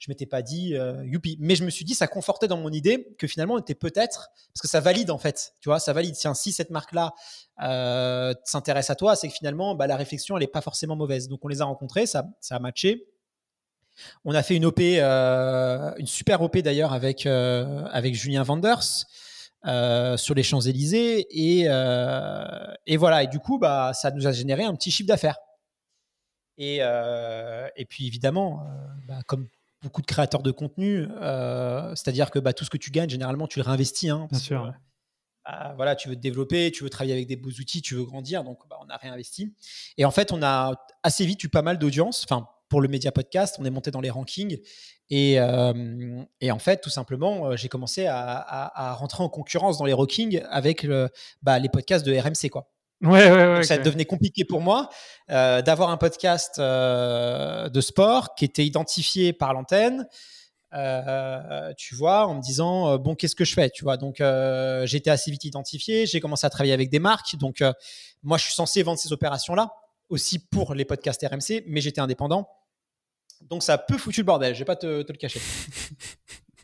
je 0.00 0.10
m'étais 0.10 0.26
pas 0.26 0.40
dit 0.40 0.74
youpi, 1.04 1.36
mais 1.40 1.54
je 1.54 1.62
me 1.62 1.70
suis 1.70 1.84
dit, 1.84 1.94
ça 1.94 2.08
confortait 2.08 2.48
dans 2.48 2.56
mon 2.56 2.70
idée 2.70 3.14
que 3.18 3.26
finalement, 3.26 3.54
on 3.54 3.58
était 3.58 3.74
peut-être, 3.74 4.30
parce 4.52 4.62
que 4.62 4.68
ça 4.68 4.80
valide 4.80 5.10
en 5.10 5.18
fait, 5.18 5.52
tu 5.60 5.68
vois, 5.68 5.78
ça 5.78 5.92
valide. 5.92 6.14
Tiens, 6.14 6.34
si 6.34 6.52
cette 6.52 6.70
marque-là 6.70 7.12
s'intéresse 8.44 8.88
à 8.88 8.94
toi, 8.94 9.14
c'est 9.14 9.28
que 9.28 9.34
finalement, 9.34 9.74
bah, 9.74 9.86
la 9.86 9.96
réflexion, 9.96 10.36
elle 10.38 10.42
est 10.42 10.48
pas 10.48 10.62
forcément 10.62 10.96
mauvaise. 10.96 11.28
Donc, 11.28 11.44
on 11.44 11.48
les 11.48 11.60
a 11.60 11.66
rencontrés, 11.66 12.06
ça, 12.06 12.26
ça 12.40 12.56
a 12.56 12.58
matché. 12.58 13.06
On 14.24 14.34
a 14.34 14.42
fait 14.42 14.56
une 14.56 14.64
OP, 14.64 14.80
une 14.80 16.06
super 16.06 16.40
OP 16.40 16.56
d'ailleurs 16.58 16.94
avec, 16.94 17.26
avec 17.26 18.14
Julien 18.14 18.42
Vanders. 18.42 19.06
Euh, 19.66 20.16
sur 20.16 20.34
les 20.34 20.42
Champs-Élysées. 20.42 21.26
Et, 21.30 21.64
euh, 21.66 22.72
et, 22.86 22.96
voilà, 22.96 23.24
et 23.24 23.26
du 23.26 23.40
coup, 23.40 23.58
bah, 23.58 23.92
ça 23.92 24.10
nous 24.10 24.26
a 24.26 24.32
généré 24.32 24.64
un 24.64 24.74
petit 24.74 24.90
chiffre 24.90 25.06
d'affaires. 25.06 25.36
Et, 26.56 26.78
euh, 26.80 27.68
et, 27.76 27.84
puis 27.84 28.06
évidemment, 28.06 28.64
bah, 29.06 29.18
comme 29.26 29.48
beaucoup 29.82 30.00
de 30.00 30.06
créateurs 30.06 30.42
de 30.42 30.50
contenu, 30.50 31.06
c'est-à-dire 31.94 32.30
que 32.30 32.38
bah, 32.38 32.54
tout 32.54 32.64
ce 32.64 32.70
que 32.70 32.78
tu 32.78 32.90
gagnes, 32.90 33.10
généralement, 33.10 33.46
tu 33.46 33.58
le 33.58 33.64
réinvestis. 33.64 34.08
Hein, 34.08 34.28
Bien 34.30 34.38
sûr. 34.38 34.72
Bah, 35.44 35.74
voilà, 35.76 35.94
tu 35.94 36.08
veux 36.08 36.16
te 36.16 36.20
développer, 36.20 36.70
tu 36.70 36.82
veux 36.82 36.90
travailler 36.90 37.12
avec 37.12 37.26
des 37.26 37.36
beaux 37.36 37.50
outils, 37.50 37.82
tu 37.82 37.94
veux 37.94 38.04
grandir, 38.04 38.44
donc 38.44 38.66
bah, 38.68 38.78
on 38.82 38.88
a 38.88 38.96
réinvesti. 38.96 39.54
Et 39.98 40.06
en 40.06 40.10
fait, 40.10 40.32
on 40.32 40.42
a 40.42 40.72
assez 41.02 41.26
vite 41.26 41.44
eu 41.44 41.50
pas 41.50 41.62
mal 41.62 41.78
d'audience, 41.78 42.24
enfin 42.24 42.48
pour 42.70 42.80
le 42.80 42.88
média 42.88 43.12
podcast. 43.12 43.56
On 43.58 43.64
est 43.66 43.70
monté 43.70 43.90
dans 43.90 44.00
les 44.00 44.10
rankings. 44.10 44.58
Et, 45.10 45.38
et 46.40 46.50
en 46.52 46.58
fait, 46.60 46.80
tout 46.80 46.90
simplement, 46.90 47.56
j'ai 47.56 47.68
commencé 47.68 48.06
à, 48.06 48.16
à, 48.16 48.94
rentrer 48.94 49.24
en 49.24 49.28
concurrence 49.28 49.78
dans 49.78 49.84
les 49.84 49.92
rankings 49.92 50.40
avec 50.50 50.84
le, 50.84 51.08
bah, 51.42 51.58
les 51.58 51.68
podcasts 51.68 52.06
de 52.06 52.16
RMC. 52.16 52.48
Quoi. 52.48 52.68
Ouais, 53.02 53.30
ouais, 53.30 53.46
ouais, 53.54 53.62
ça 53.62 53.78
devenait 53.78 54.04
compliqué 54.04 54.44
pour 54.44 54.60
moi 54.60 54.90
euh, 55.30 55.62
d'avoir 55.62 55.88
un 55.88 55.96
podcast 55.96 56.58
euh, 56.58 57.70
de 57.70 57.80
sport 57.80 58.34
qui 58.34 58.44
était 58.44 58.66
identifié 58.66 59.32
par 59.32 59.54
l'antenne, 59.54 60.06
euh, 60.74 61.72
tu 61.78 61.94
vois, 61.94 62.26
en 62.26 62.34
me 62.34 62.42
disant 62.42 62.98
bon, 62.98 63.14
qu'est-ce 63.14 63.34
que 63.34 63.46
je 63.46 63.54
fais, 63.54 63.70
tu 63.70 63.84
vois? 63.84 63.96
Donc, 63.96 64.20
été 64.20 65.10
assez 65.10 65.30
vite 65.30 65.44
identifié. 65.44 66.04
J'ai 66.04 66.20
commencé 66.20 66.46
à 66.46 66.50
travailler 66.50 66.74
avec 66.74 66.90
des 66.90 66.98
marques. 66.98 67.36
Donc, 67.36 67.64
moi, 68.22 68.36
je 68.36 68.44
suis 68.44 68.54
censé 68.54 68.82
vendre 68.82 68.98
ces 68.98 69.12
opérations-là 69.14 69.72
aussi 70.10 70.38
pour 70.38 70.74
les 70.74 70.84
podcasts 70.84 71.26
RMC, 71.26 71.64
mais 71.66 71.80
j'étais 71.80 72.02
indépendant. 72.02 72.48
Donc, 73.42 73.62
ça 73.62 73.74
a 73.74 73.78
peu 73.78 73.98
foutu 73.98 74.20
le 74.20 74.26
bordel. 74.26 74.54
Je 74.54 74.58
vais 74.58 74.64
pas 74.64 74.76
te, 74.76 75.02
te 75.02 75.12
le 75.12 75.18
cacher. 75.18 75.40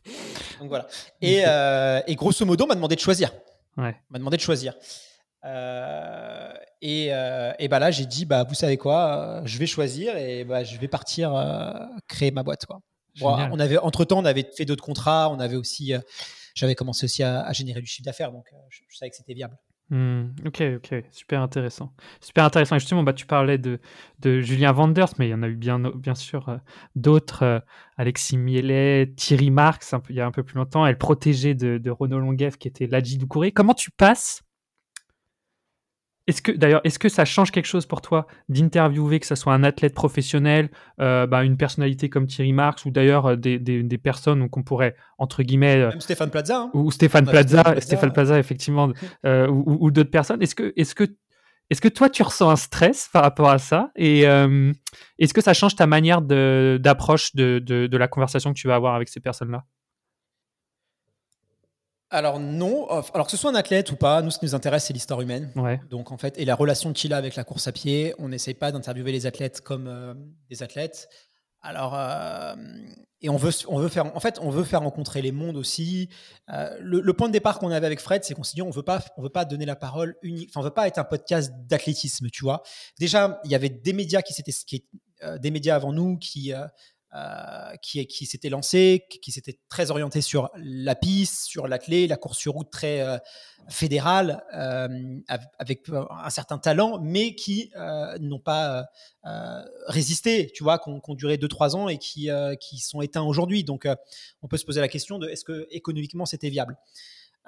donc 0.60 0.68
voilà. 0.68 0.86
Et, 1.20 1.42
et 2.06 2.14
grosso 2.14 2.44
modo, 2.44 2.64
on 2.64 2.68
m'a 2.68 2.74
demandé 2.74 2.94
de 2.94 3.00
choisir. 3.00 3.32
Ouais. 3.76 3.94
M'a 4.10 4.18
demandé 4.18 4.36
de 4.36 4.42
choisir. 4.42 4.74
Euh, 5.46 6.52
et, 6.82 7.08
euh, 7.12 7.52
et 7.58 7.68
bah 7.68 7.78
là, 7.78 7.90
j'ai 7.90 8.06
dit, 8.06 8.24
bah, 8.24 8.44
vous 8.44 8.54
savez 8.54 8.76
quoi, 8.76 9.18
euh, 9.18 9.42
je 9.44 9.58
vais 9.58 9.66
choisir 9.66 10.16
et 10.16 10.44
bah, 10.44 10.64
je 10.64 10.76
vais 10.78 10.88
partir 10.88 11.32
créer 12.08 12.30
ma 12.30 12.42
boîte. 12.42 12.66
Quoi. 12.66 12.80
on 13.22 13.58
avait, 13.58 13.78
entre-temps, 13.78 14.18
on 14.18 14.24
avait 14.24 14.48
fait 14.56 14.64
d'autres 14.64 14.84
contrats, 14.84 15.30
on 15.30 15.38
avait 15.38 15.56
aussi, 15.56 15.92
j'avais 16.54 16.74
commencé 16.74 17.04
aussi 17.04 17.22
à, 17.22 17.52
générer 17.52 17.80
du 17.80 17.86
chiffre 17.86 18.04
d'affaires, 18.04 18.32
donc 18.32 18.46
je, 18.70 18.80
savais 18.96 19.10
que 19.10 19.16
c'était 19.16 19.34
viable. 19.34 19.56
Hmm, 19.90 20.30
ok, 20.44 20.62
ok, 20.76 21.04
super 21.12 21.40
intéressant. 21.42 21.92
Super 22.20 22.44
intéressant. 22.44 22.78
justement, 22.78 23.04
bah, 23.04 23.12
tu 23.12 23.26
parlais 23.26 23.58
de, 23.58 23.78
Julien 24.24 24.72
Vanders, 24.72 25.10
mais 25.18 25.28
il 25.28 25.30
y 25.30 25.34
en 25.34 25.42
a 25.42 25.48
eu 25.48 25.54
bien, 25.54 25.80
sûr 26.14 26.58
d'autres. 26.96 27.62
Alexis 27.96 28.36
Mielet, 28.36 29.12
Thierry 29.16 29.50
Marx, 29.50 29.94
il 30.10 30.16
y 30.16 30.20
a 30.20 30.26
un 30.26 30.32
peu 30.32 30.42
plus 30.42 30.56
longtemps, 30.56 30.84
elle 30.86 30.98
protégée 30.98 31.54
de, 31.54 31.78
de 31.78 31.90
Renaud 31.90 32.18
Longuev, 32.18 32.56
qui 32.58 32.68
était 32.68 32.86
Ladji 32.86 33.16
Doucouré. 33.16 33.52
Comment 33.52 33.74
tu 33.74 33.90
passes 33.90 34.45
est-ce 36.26 36.42
que 36.42 36.50
d'ailleurs, 36.50 36.80
est-ce 36.84 36.98
que 36.98 37.08
ça 37.08 37.24
change 37.24 37.52
quelque 37.52 37.66
chose 37.66 37.86
pour 37.86 38.00
toi 38.00 38.26
d'interviewer 38.48 39.20
que 39.20 39.26
ce 39.26 39.36
soit 39.36 39.54
un 39.54 39.62
athlète 39.62 39.94
professionnel, 39.94 40.70
euh, 41.00 41.26
bah, 41.26 41.44
une 41.44 41.56
personnalité 41.56 42.08
comme 42.08 42.26
Thierry 42.26 42.52
Marx 42.52 42.84
ou 42.84 42.90
d'ailleurs 42.90 43.26
euh, 43.26 43.36
des, 43.36 43.58
des, 43.58 43.98
personnes 43.98 44.48
qu'on 44.50 44.62
pourrait 44.62 44.96
entre 45.18 45.42
guillemets 45.42 45.76
euh, 45.76 45.90
Même 45.90 46.00
Stéphane 46.00 46.30
Plaza 46.30 46.62
hein. 46.62 46.70
ou 46.74 46.90
Stéphane 46.90 47.26
Plaza, 47.26 47.80
Stéphane 47.80 48.12
Plaza, 48.12 48.38
effectivement 48.38 48.92
ou, 49.24 49.76
ou, 49.80 49.90
d'autres 49.90 50.10
personnes. 50.10 50.42
Est-ce 50.42 50.54
que 50.54 50.72
est-ce 50.76 50.94
que 50.94 51.04
est-ce 51.70 51.80
que 51.80 51.88
toi 51.88 52.08
tu 52.10 52.22
ressens 52.22 52.50
un 52.50 52.56
stress 52.56 53.08
par 53.12 53.22
rapport 53.22 53.50
à 53.50 53.58
ça 53.58 53.90
et 53.94 54.22
est-ce 54.22 55.34
que 55.34 55.40
ça 55.40 55.54
change 55.54 55.76
ta 55.76 55.86
manière 55.86 56.22
d'approche 56.22 57.34
de, 57.34 57.60
de, 57.60 57.86
de 57.86 57.96
la 57.96 58.08
conversation 58.08 58.52
que 58.52 58.58
tu 58.58 58.66
vas 58.66 58.74
avoir 58.74 58.94
avec 58.94 59.08
ces 59.08 59.20
personnes-là? 59.20 59.64
Alors 62.08 62.38
non, 62.38 62.86
alors 63.14 63.26
que 63.26 63.32
ce 63.32 63.36
soit 63.36 63.50
un 63.50 63.56
athlète 63.56 63.90
ou 63.90 63.96
pas, 63.96 64.22
nous 64.22 64.30
ce 64.30 64.38
qui 64.38 64.44
nous 64.44 64.54
intéresse 64.54 64.84
c'est 64.84 64.92
l'histoire 64.92 65.20
humaine. 65.20 65.52
Donc 65.90 66.12
en 66.12 66.18
fait 66.18 66.38
et 66.38 66.44
la 66.44 66.54
relation 66.54 66.92
qu'il 66.92 67.12
a 67.12 67.16
avec 67.16 67.34
la 67.34 67.42
course 67.42 67.66
à 67.66 67.72
pied, 67.72 68.14
on 68.18 68.28
n'essaye 68.28 68.54
pas 68.54 68.70
d'interviewer 68.70 69.10
les 69.10 69.26
athlètes 69.26 69.60
comme 69.60 69.88
euh, 69.88 70.14
des 70.48 70.62
athlètes. 70.62 71.08
Alors 71.62 71.94
euh, 71.96 72.54
et 73.22 73.28
on 73.28 73.36
veut 73.36 73.50
on 73.66 73.78
veut 73.78 73.88
faire 73.88 74.14
en 74.14 74.20
fait 74.20 74.38
on 74.40 74.50
veut 74.50 74.62
faire 74.62 74.82
rencontrer 74.82 75.20
les 75.20 75.32
mondes 75.32 75.56
aussi. 75.56 76.08
Euh, 76.52 76.76
le, 76.80 77.12
point 77.12 77.26
de 77.26 77.32
départ 77.32 77.58
qu'on 77.58 77.72
avait 77.72 77.86
avec 77.86 77.98
Fred, 77.98 78.22
c'est 78.22 78.34
qu'on 78.34 78.44
s'est 78.44 78.54
dit 78.54 78.62
on 78.62 78.70
veut 78.70 78.84
pas 78.84 79.02
on 79.16 79.22
veut 79.22 79.28
pas 79.28 79.44
donner 79.44 79.66
la 79.66 79.74
parole 79.74 80.14
unique, 80.22 80.50
enfin 80.50 80.60
on 80.60 80.64
veut 80.64 80.70
pas 80.70 80.86
être 80.86 80.98
un 80.98 81.04
podcast 81.04 81.52
d'athlétisme, 81.66 82.28
tu 82.30 82.44
vois. 82.44 82.62
Déjà 83.00 83.40
il 83.44 83.50
y 83.50 83.56
avait 83.56 83.70
des 83.70 83.92
médias 83.92 84.22
qui 84.22 84.32
s'étaient 84.32 84.52
des 85.40 85.50
médias 85.50 85.74
avant 85.74 85.92
nous 85.92 86.18
qui 86.18 86.52
qui, 87.82 88.06
qui 88.06 88.26
s'était 88.26 88.48
lancé, 88.48 89.04
qui 89.22 89.32
s'était 89.32 89.58
très 89.68 89.90
orienté 89.90 90.20
sur 90.20 90.50
la 90.56 90.94
piste, 90.94 91.44
sur 91.44 91.68
l'athlète, 91.68 92.10
la 92.10 92.16
course 92.16 92.38
sur 92.38 92.54
route 92.54 92.70
très 92.70 93.00
euh, 93.00 93.18
fédérale, 93.68 94.44
euh, 94.54 94.88
avec 95.58 95.88
un 95.88 96.30
certain 96.30 96.58
talent, 96.58 97.00
mais 97.02 97.34
qui 97.34 97.70
n'ont 98.20 98.40
pas 98.40 98.86
résisté, 99.86 100.50
tu 100.54 100.62
vois, 100.62 100.78
qui 100.78 100.90
ont, 100.90 101.14
duré 101.14 101.36
2-3 101.36 101.76
ans 101.76 101.88
et 101.88 101.98
qui, 101.98 102.28
qui 102.60 102.78
sont 102.78 103.00
éteints 103.00 103.22
aujourd'hui. 103.22 103.64
Donc, 103.64 103.88
on 104.42 104.48
peut 104.48 104.56
se 104.56 104.64
poser 104.64 104.80
la 104.80 104.88
question 104.88 105.18
de 105.18 105.28
est-ce 105.28 105.44
que 105.44 105.66
économiquement 105.70 106.26
c'était 106.26 106.50
viable? 106.50 106.76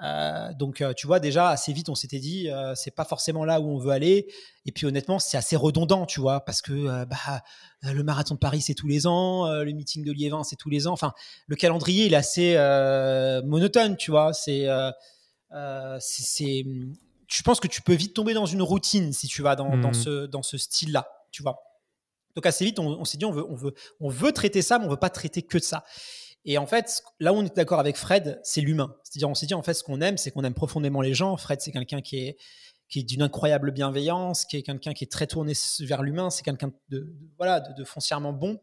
Euh, 0.01 0.53
donc, 0.53 0.81
euh, 0.81 0.93
tu 0.93 1.07
vois, 1.07 1.19
déjà, 1.19 1.49
assez 1.49 1.73
vite, 1.73 1.89
on 1.89 1.95
s'était 1.95 2.19
dit, 2.19 2.49
euh, 2.49 2.73
c'est 2.75 2.91
pas 2.91 3.03
forcément 3.03 3.43
là 3.43 3.59
où 3.59 3.69
on 3.69 3.77
veut 3.77 3.91
aller. 3.91 4.27
Et 4.65 4.71
puis, 4.71 4.85
honnêtement, 4.85 5.19
c'est 5.19 5.37
assez 5.37 5.55
redondant, 5.55 6.05
tu 6.05 6.21
vois, 6.21 6.45
parce 6.45 6.61
que 6.61 7.05
bah, 7.05 7.43
le 7.83 8.03
marathon 8.03 8.35
de 8.35 8.39
Paris, 8.39 8.61
c'est 8.61 8.75
tous 8.75 8.87
les 8.87 9.07
ans, 9.07 9.51
le 9.51 9.71
meeting 9.71 10.05
de 10.05 10.11
Liévin, 10.11 10.43
c'est 10.43 10.55
tous 10.55 10.69
les 10.69 10.87
ans. 10.87 10.93
Enfin, 10.93 11.13
le 11.47 11.55
calendrier, 11.55 12.05
il 12.05 12.13
est 12.13 12.17
assez 12.17 12.55
monotone, 13.45 13.97
tu 13.97 14.11
vois. 14.11 14.33
C'est, 14.33 14.67
c'est, 15.99 16.65
je 17.27 17.41
pense 17.43 17.59
que 17.59 17.67
tu 17.67 17.81
peux 17.81 17.93
vite 17.93 18.13
tomber 18.13 18.33
dans 18.33 18.45
une 18.45 18.61
routine 18.61 19.11
si 19.11 19.27
tu 19.27 19.41
vas 19.41 19.55
dans, 19.55 19.77
dans 19.77 19.89
mmh. 19.89 19.93
ce, 19.93 20.25
dans 20.27 20.43
ce 20.43 20.57
style-là, 20.57 21.07
tu 21.31 21.41
vois. 21.41 21.57
Donc, 22.35 22.45
assez 22.45 22.63
vite, 22.63 22.79
on, 22.79 22.87
on 22.87 23.05
s'est 23.05 23.17
dit, 23.17 23.25
on 23.25 23.31
veut, 23.31 23.45
on, 23.49 23.55
veut, 23.55 23.73
on 23.99 24.09
veut 24.09 24.31
traiter 24.31 24.61
ça, 24.61 24.77
mais 24.77 24.85
on 24.85 24.89
veut 24.89 24.97
pas 24.97 25.09
traiter 25.09 25.41
que 25.41 25.57
de 25.57 25.63
ça. 25.63 25.83
Et 26.45 26.57
en 26.57 26.65
fait, 26.65 27.03
là 27.19 27.33
où 27.33 27.37
on 27.37 27.45
est 27.45 27.55
d'accord 27.55 27.79
avec 27.79 27.97
Fred, 27.97 28.39
c'est 28.43 28.61
l'humain. 28.61 28.95
C'est-à-dire, 29.03 29.29
on 29.29 29.35
s'est 29.35 29.45
dit, 29.45 29.53
en 29.53 29.61
fait, 29.61 29.73
ce 29.73 29.83
qu'on 29.83 30.01
aime, 30.01 30.17
c'est 30.17 30.31
qu'on 30.31 30.43
aime 30.43 30.53
profondément 30.53 31.01
les 31.01 31.13
gens. 31.13 31.35
Fred, 31.37 31.61
c'est 31.61 31.71
quelqu'un 31.71 32.01
qui 32.01 32.17
est, 32.17 32.37
qui 32.89 32.99
est 32.99 33.03
d'une 33.03 33.21
incroyable 33.21 33.71
bienveillance, 33.71 34.45
qui 34.45 34.57
est 34.57 34.63
quelqu'un 34.63 34.93
qui 34.93 35.03
est 35.03 35.11
très 35.11 35.27
tourné 35.27 35.53
vers 35.81 36.01
l'humain, 36.01 36.29
c'est 36.29 36.43
quelqu'un 36.43 36.71
de, 36.89 37.13
voilà, 37.37 37.59
de, 37.59 37.83
foncièrement 37.83 38.33
bon 38.33 38.59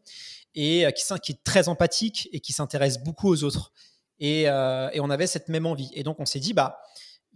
et 0.53 0.85
euh, 0.85 0.91
qui, 0.91 1.31
est 1.31 1.43
très 1.43 1.69
empathique 1.69 2.27
et 2.33 2.39
qui 2.39 2.51
s'intéresse 2.51 2.97
beaucoup 2.97 3.29
aux 3.29 3.43
autres. 3.43 3.71
Et, 4.19 4.49
euh, 4.49 4.89
et, 4.91 4.99
on 4.99 5.09
avait 5.09 5.27
cette 5.27 5.47
même 5.47 5.65
envie. 5.65 5.91
Et 5.93 6.03
donc, 6.03 6.19
on 6.19 6.25
s'est 6.25 6.39
dit, 6.39 6.53
bah, 6.53 6.81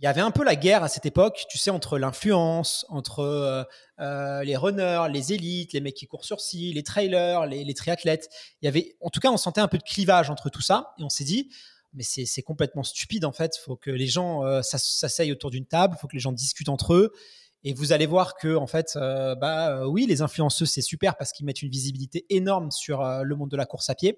il 0.02 0.06
y 0.06 0.08
avait 0.08 0.22
un 0.22 0.32
peu 0.32 0.44
la 0.44 0.56
guerre 0.56 0.82
à 0.82 0.88
cette 0.88 1.06
époque, 1.06 1.46
tu 1.48 1.60
sais, 1.60 1.70
entre 1.70 2.00
l'influence, 2.00 2.88
entre 2.90 3.20
euh, 3.20 3.64
euh, 4.00 4.44
les 4.44 4.58
runners, 4.58 5.06
les 5.12 5.32
élites, 5.32 5.74
les 5.74 5.80
mecs 5.80 5.94
qui 5.94 6.08
courent 6.08 6.26
sur 6.26 6.42
scie, 6.42 6.74
les 6.74 6.82
trailers, 6.82 7.46
les, 7.46 7.74
triathlètes. 7.76 8.28
Il 8.62 8.66
y 8.66 8.68
avait, 8.68 8.96
en 9.00 9.12
tout 9.12 9.20
cas, 9.20 9.30
on 9.30 9.38
sentait 9.38 9.62
un 9.62 9.68
peu 9.68 9.78
de 9.78 9.84
clivage 9.84 10.32
entre 10.32 10.50
tout 10.50 10.62
ça, 10.62 10.96
et 10.98 11.04
on 11.04 11.10
s'est 11.10 11.24
dit, 11.24 11.52
mais 11.94 12.02
c'est 12.02 12.42
complètement 12.42 12.82
stupide 12.82 13.26
en 13.26 13.32
fait. 13.32 13.56
Faut 13.58 13.76
que 13.76 13.92
les 13.92 14.08
gens 14.08 14.44
euh, 14.44 14.64
s'asseyent 14.64 15.32
autour 15.32 15.52
d'une 15.52 15.68
table, 15.68 15.96
faut 16.02 16.08
que 16.08 16.16
les 16.16 16.20
gens 16.20 16.32
discutent 16.32 16.70
entre 16.70 16.96
eux. 16.96 17.14
Et 17.64 17.74
vous 17.74 17.92
allez 17.92 18.08
voir 18.08 18.38
que, 18.38 18.56
en 18.56 18.66
fait, 18.66 18.96
bah 18.96 19.88
oui, 19.88 20.08
les 20.08 20.24
influenceurs, 20.24 20.68
c'est 20.68 20.82
super 20.82 21.16
parce 21.16 21.32
qu'ils 21.32 21.46
mettent 21.46 21.62
une 21.62 21.70
visibilité 21.70 22.26
énorme 22.32 22.72
sur 22.72 23.04
le 23.04 23.36
monde 23.36 23.52
de 23.52 23.58
la 23.58 23.68
course 23.68 23.88
à 23.92 23.94
pied 23.94 24.18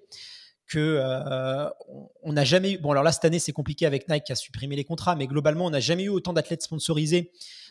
que 0.66 0.78
euh, 0.78 1.68
on 2.22 2.32
n'a 2.32 2.44
jamais 2.44 2.72
eu. 2.72 2.78
Bon, 2.78 2.90
alors 2.90 3.02
là, 3.02 3.12
cette 3.12 3.24
année, 3.24 3.38
c'est 3.38 3.52
compliqué 3.52 3.86
avec 3.86 4.08
Nike 4.08 4.24
qui 4.24 4.32
a 4.32 4.36
supprimé 4.36 4.76
les 4.76 4.84
contrats, 4.84 5.16
mais 5.16 5.26
globalement, 5.26 5.66
on 5.66 5.70
n'a 5.70 5.80
jamais 5.80 6.04
eu 6.04 6.08
autant 6.08 6.32
d'athlètes 6.32 6.62
sponsorisés 6.62 7.30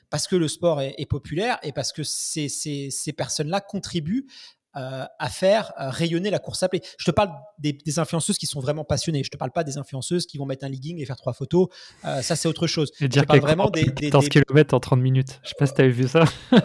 parce 0.10 0.28
que 0.28 0.36
le 0.36 0.48
sport 0.48 0.82
est, 0.82 1.10
populaire 1.10 1.58
et 1.64 1.72
parce 1.72 1.92
que 1.92 2.04
ces, 2.04 2.48
ces, 2.50 2.92
ces 2.92 3.14
personnes-là 3.14 3.62
contribuent 3.62 4.28
euh, 4.76 5.06
à 5.20 5.30
faire 5.30 5.72
euh, 5.80 5.90
rayonner 5.90 6.30
la 6.30 6.40
course 6.40 6.62
à 6.62 6.70
pied. 6.70 6.82
Je 6.98 7.06
te 7.06 7.12
parle 7.12 7.30
des, 7.58 8.00
influenceuses 8.00 8.38
qui 8.38 8.46
sont 8.46 8.60
vraiment 8.60 8.84
passionnées. 8.84 9.24
Je 9.24 9.30
te 9.30 9.38
parle 9.38 9.52
pas 9.52 9.64
des 9.64 9.78
influenceuses 9.78 10.26
qui 10.28 10.38
vont 10.38 10.46
mettre 10.46 10.66
un 10.66 10.70
legging 10.70 11.00
et 11.00 11.06
faire 11.06 11.16
trois 11.16 11.34
photos. 11.34 11.68
ça, 12.04 12.36
c'est 12.36 12.48
autre 12.48 12.68
chose. 12.68 12.92
je 13.00 13.22
parle 13.22 13.40
vraiment 13.40 13.70
des, 13.70 13.86
des, 13.86 14.10
14 14.10 14.30
km 14.30 14.74
en 14.74 14.80
30 14.80 15.00
minutes. 15.00 15.40
Je 15.44 15.50
sais 15.50 15.56
pas 15.58 15.66
si 15.66 15.74
tu 15.74 15.82
avais 15.82 15.90
vu 15.90 16.08
ça. 16.08 16.26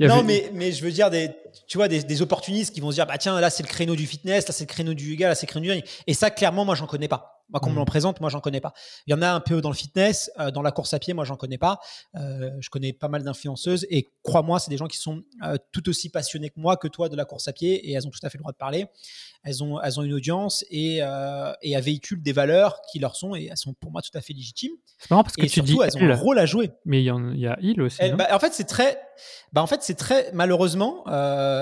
non, 0.00 0.22
mais, 0.22 0.50
mais 0.54 0.72
je 0.72 0.84
veux 0.84 0.90
dire, 0.90 1.10
des, 1.10 1.30
tu 1.66 1.78
vois, 1.78 1.88
des, 1.88 2.22
opportunistes 2.22 2.74
qui 2.74 2.80
vont 2.80 2.90
se 2.90 2.96
dire, 2.96 3.06
bah 3.06 3.18
tiens, 3.18 3.40
là 3.40 3.50
c'est 3.50 3.62
le 3.62 3.68
créneau 3.68 3.96
du 3.96 4.06
fitness, 4.06 4.46
là 4.46 4.54
c'est 4.54 4.64
le 4.64 4.72
créneau 4.72 4.94
du 4.94 5.10
yoga, 5.10 5.28
là 5.28 5.34
c'est 5.34 5.46
le 5.46 5.50
créneau 5.50 5.74
du 5.74 5.82
Et 6.06 6.14
ça, 6.14 6.30
clairement, 6.30 6.64
moi, 6.64 6.74
j'en 6.74 6.86
connais 6.86 7.08
pas. 7.08 7.41
Moi, 7.52 7.60
qu'on 7.60 7.70
me 7.70 7.76
l'en 7.76 7.82
mm. 7.82 7.86
présente, 7.86 8.20
moi, 8.20 8.30
j'en 8.30 8.40
connais 8.40 8.60
pas. 8.60 8.72
Il 9.06 9.10
y 9.10 9.14
en 9.14 9.22
a 9.22 9.30
un 9.30 9.40
peu 9.40 9.60
dans 9.60 9.68
le 9.68 9.74
fitness, 9.74 10.30
euh, 10.40 10.50
dans 10.50 10.62
la 10.62 10.72
course 10.72 10.94
à 10.94 10.98
pied, 10.98 11.14
moi, 11.14 11.24
j'en 11.24 11.36
connais 11.36 11.58
pas. 11.58 11.78
Euh, 12.16 12.50
je 12.60 12.70
connais 12.70 12.92
pas 12.92 13.08
mal 13.08 13.22
d'influenceuses 13.22 13.86
et 13.90 14.10
crois-moi, 14.22 14.58
c'est 14.58 14.70
des 14.70 14.76
gens 14.76 14.86
qui 14.86 14.98
sont 14.98 15.22
euh, 15.42 15.56
tout 15.70 15.88
aussi 15.88 16.08
passionnés 16.08 16.50
que 16.50 16.58
moi, 16.58 16.76
que 16.76 16.88
toi, 16.88 17.08
de 17.08 17.16
la 17.16 17.24
course 17.24 17.48
à 17.48 17.52
pied 17.52 17.88
et 17.88 17.92
elles 17.92 18.06
ont 18.06 18.10
tout 18.10 18.20
à 18.22 18.30
fait 18.30 18.38
le 18.38 18.42
droit 18.42 18.52
de 18.52 18.56
parler. 18.56 18.86
Elles 19.44 19.62
ont, 19.62 19.80
elles 19.80 19.98
ont 19.98 20.02
une 20.02 20.14
audience 20.14 20.64
et, 20.70 20.98
et 20.98 21.72
elles 21.72 21.82
véhiculent 21.82 22.22
des 22.22 22.32
valeurs 22.32 22.80
qui 22.90 23.00
leur 23.00 23.16
sont 23.16 23.34
et 23.34 23.48
elles 23.50 23.56
sont 23.56 23.74
pour 23.74 23.90
moi 23.90 24.00
tout 24.00 24.16
à 24.16 24.20
fait 24.20 24.32
légitimes. 24.32 24.72
C'est 24.98 25.10
marrant 25.10 25.24
parce 25.24 25.34
que 25.34 25.42
et 25.42 25.48
tu 25.48 25.54
surtout, 25.54 25.72
dis 25.72 25.78
elles 25.82 25.96
ont 25.96 26.08
un 26.08 26.14
rôle 26.14 26.38
à 26.38 26.46
jouer. 26.46 26.70
Mais 26.84 27.02
il 27.02 27.06
y, 27.06 27.10
en, 27.10 27.32
il 27.32 27.40
y 27.40 27.48
a 27.48 27.58
il 27.60 27.80
aussi. 27.82 27.98
bah, 28.12 28.28
en 28.30 28.38
fait, 28.38 28.52
c'est 28.54 28.64
très, 28.64 29.00
bah, 29.52 29.60
en 29.60 29.66
fait, 29.66 29.82
c'est 29.82 29.96
très, 29.96 30.30
malheureusement, 30.32 31.04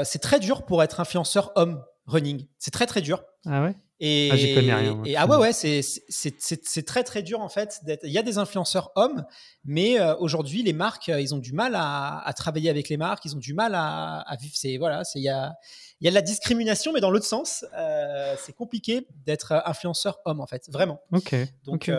c'est 0.04 0.20
très 0.20 0.40
dur 0.40 0.66
pour 0.66 0.82
être 0.82 1.00
influenceur 1.00 1.52
homme 1.56 1.82
running. 2.06 2.46
C'est 2.58 2.70
très, 2.70 2.86
très 2.86 3.00
dur. 3.00 3.24
Ah 3.46 3.62
ouais? 3.62 3.74
Et, 4.02 4.30
ah, 4.32 4.54
connais 4.54 4.74
rien. 4.74 5.02
Et, 5.04 5.14
ah 5.16 5.26
ouais, 5.26 5.36
ouais, 5.36 5.52
c'est 5.52 6.86
très 6.86 7.04
très 7.04 7.22
dur 7.22 7.40
en 7.40 7.50
fait. 7.50 7.80
Il 8.02 8.10
y 8.10 8.18
a 8.18 8.22
des 8.22 8.38
influenceurs 8.38 8.92
hommes, 8.96 9.26
mais 9.64 10.00
euh, 10.00 10.16
aujourd'hui 10.16 10.62
les 10.62 10.72
marques, 10.72 11.10
euh, 11.10 11.20
ils 11.20 11.34
ont 11.34 11.38
du 11.38 11.52
mal 11.52 11.74
à, 11.76 12.32
travailler 12.34 12.70
avec 12.70 12.88
les 12.88 12.96
marques, 12.96 13.26
ils 13.26 13.36
ont 13.36 13.40
du 13.40 13.52
mal 13.52 13.74
à, 13.74 14.24
vivre. 14.40 14.54
C'est 14.56 14.78
voilà, 14.78 15.04
c'est 15.04 15.18
il 15.18 15.24
y 15.24 15.28
a 15.28 15.52
y 16.00 16.08
a 16.08 16.10
de 16.10 16.14
la 16.14 16.22
discrimination, 16.22 16.92
mais 16.94 17.00
dans 17.00 17.10
l'autre 17.10 17.26
sens, 17.26 17.66
euh, 17.76 18.34
c'est 18.38 18.54
compliqué 18.54 19.06
d'être 19.26 19.62
influenceur 19.66 20.20
homme 20.24 20.40
en 20.40 20.46
fait, 20.46 20.70
vraiment. 20.70 21.00
Ok. 21.12 21.34
Donc 21.64 21.90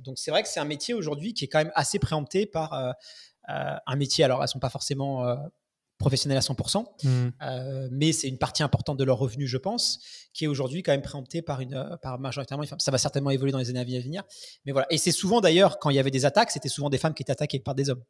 donc 0.00 0.18
c'est 0.18 0.30
vrai 0.30 0.42
que 0.42 0.48
c'est 0.48 0.60
un 0.60 0.64
métier 0.64 0.94
aujourd'hui 0.94 1.34
qui 1.34 1.44
est 1.44 1.48
quand 1.48 1.58
même 1.58 1.72
assez 1.74 1.98
préempté 1.98 2.46
par 2.46 2.94
un 3.46 3.96
métier. 3.96 4.24
Alors 4.24 4.42
elles 4.42 4.48
sont 4.48 4.60
pas 4.60 4.70
forcément 4.70 5.36
professionnels 6.02 6.36
à 6.36 6.40
100%, 6.40 6.84
mmh. 7.04 7.88
mais 7.90 8.12
c'est 8.12 8.28
une 8.28 8.38
partie 8.38 8.62
importante 8.62 8.98
de 8.98 9.04
leur 9.04 9.18
revenu, 9.18 9.46
je 9.46 9.56
pense, 9.56 10.00
qui 10.34 10.44
est 10.44 10.48
aujourd'hui 10.48 10.82
quand 10.82 10.92
même 10.92 11.02
préemptée 11.02 11.42
par, 11.42 11.60
une, 11.60 11.98
par 12.02 12.18
majoritairement 12.18 12.64
une 12.64 12.68
femme. 12.68 12.80
Ça 12.80 12.90
va 12.90 12.98
certainement 12.98 13.30
évoluer 13.30 13.52
dans 13.52 13.58
les 13.58 13.70
années 13.70 13.80
à 13.80 13.84
venir, 13.84 14.22
mais 14.66 14.72
voilà. 14.72 14.86
Et 14.90 14.98
c'est 14.98 15.12
souvent 15.12 15.40
d'ailleurs, 15.40 15.78
quand 15.78 15.90
il 15.90 15.96
y 15.96 15.98
avait 16.00 16.10
des 16.10 16.24
attaques, 16.24 16.50
c'était 16.50 16.68
souvent 16.68 16.90
des 16.90 16.98
femmes 16.98 17.14
qui 17.14 17.22
étaient 17.22 17.32
attaquées 17.32 17.60
par 17.60 17.74
des 17.74 17.88
hommes. 17.88 18.02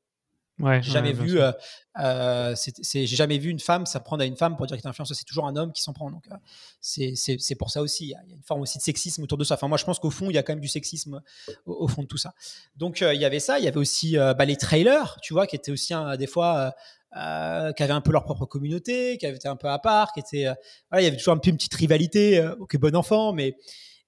Ouais, 0.58 0.82
j'ai 0.82 0.92
jamais 0.92 1.12
vu, 1.12 1.40
euh, 1.40 1.50
euh, 1.98 2.54
j'ai 2.54 3.06
jamais 3.06 3.38
vu 3.38 3.50
une 3.50 3.58
femme 3.58 3.86
s'apprendre 3.86 4.22
à 4.22 4.26
une 4.26 4.36
femme 4.36 4.56
pour 4.56 4.66
dire 4.66 4.76
qu'elle 4.76 4.84
est 4.84 4.88
influenceuse. 4.88 5.16
C'est 5.16 5.24
toujours 5.24 5.46
un 5.46 5.56
homme 5.56 5.72
qui 5.72 5.82
s'en 5.82 5.92
prend. 5.92 6.10
Donc 6.10 6.24
euh, 6.30 7.14
c'est 7.14 7.54
pour 7.54 7.70
ça 7.70 7.80
aussi. 7.80 8.04
Il 8.04 8.08
y, 8.10 8.14
a 8.14 8.20
une 8.28 8.42
forme 8.42 8.60
aussi 8.60 8.78
de 8.78 8.82
sexisme 8.82 9.22
autour 9.22 9.38
de 9.38 9.44
ça. 9.44 9.54
Enfin, 9.54 9.68
moi, 9.68 9.78
je 9.78 9.84
pense 9.84 9.98
qu'au 9.98 10.10
fond, 10.10 10.28
il 10.28 10.34
y 10.34 10.38
a 10.38 10.42
quand 10.42 10.52
même 10.52 10.60
du 10.60 10.68
sexisme 10.68 11.22
au, 11.64 11.88
fond 11.88 12.02
de 12.02 12.06
tout 12.06 12.18
ça. 12.18 12.34
Donc 12.76 13.00
il 13.00 13.20
y 13.20 13.24
avait 13.24 13.40
ça. 13.40 13.58
Il 13.58 13.64
y 13.64 13.68
avait 13.68 13.78
aussi 13.78 14.16
bah, 14.16 14.44
les 14.44 14.56
trailers, 14.56 15.18
tu 15.22 15.32
vois, 15.32 15.46
qui 15.46 15.56
étaient 15.56 15.72
aussi 15.72 15.94
des 16.18 16.26
fois. 16.26 16.74
Qui 17.14 17.82
avaient 17.82 17.92
un 17.92 18.00
peu 18.00 18.12
leur 18.12 18.24
propre 18.24 18.46
communauté, 18.46 19.18
qui 19.18 19.26
étaient 19.26 19.48
un 19.48 19.56
peu 19.56 19.68
à 19.68 19.78
part, 19.78 20.12
qui 20.12 20.20
étaient, 20.20 20.52
voilà, 20.90 21.02
il 21.02 21.04
y 21.04 21.06
avait 21.06 21.16
toujours 21.16 21.34
un 21.34 21.38
peu 21.38 21.50
une 21.50 21.56
petite 21.56 21.74
rivalité, 21.74 22.46
ok 22.58 22.76
bon 22.78 22.96
enfant, 22.96 23.32
mais 23.32 23.56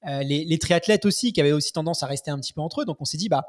les, 0.07 0.45
les 0.45 0.59
triathlètes 0.59 1.05
aussi, 1.05 1.33
qui 1.33 1.41
avaient 1.41 1.53
aussi 1.53 1.73
tendance 1.73 2.03
à 2.03 2.07
rester 2.07 2.31
un 2.31 2.39
petit 2.39 2.53
peu 2.53 2.61
entre 2.61 2.83
eux. 2.83 2.85
Donc 2.85 2.97
on 3.01 3.05
s'est 3.05 3.19
dit, 3.19 3.29
bah, 3.29 3.45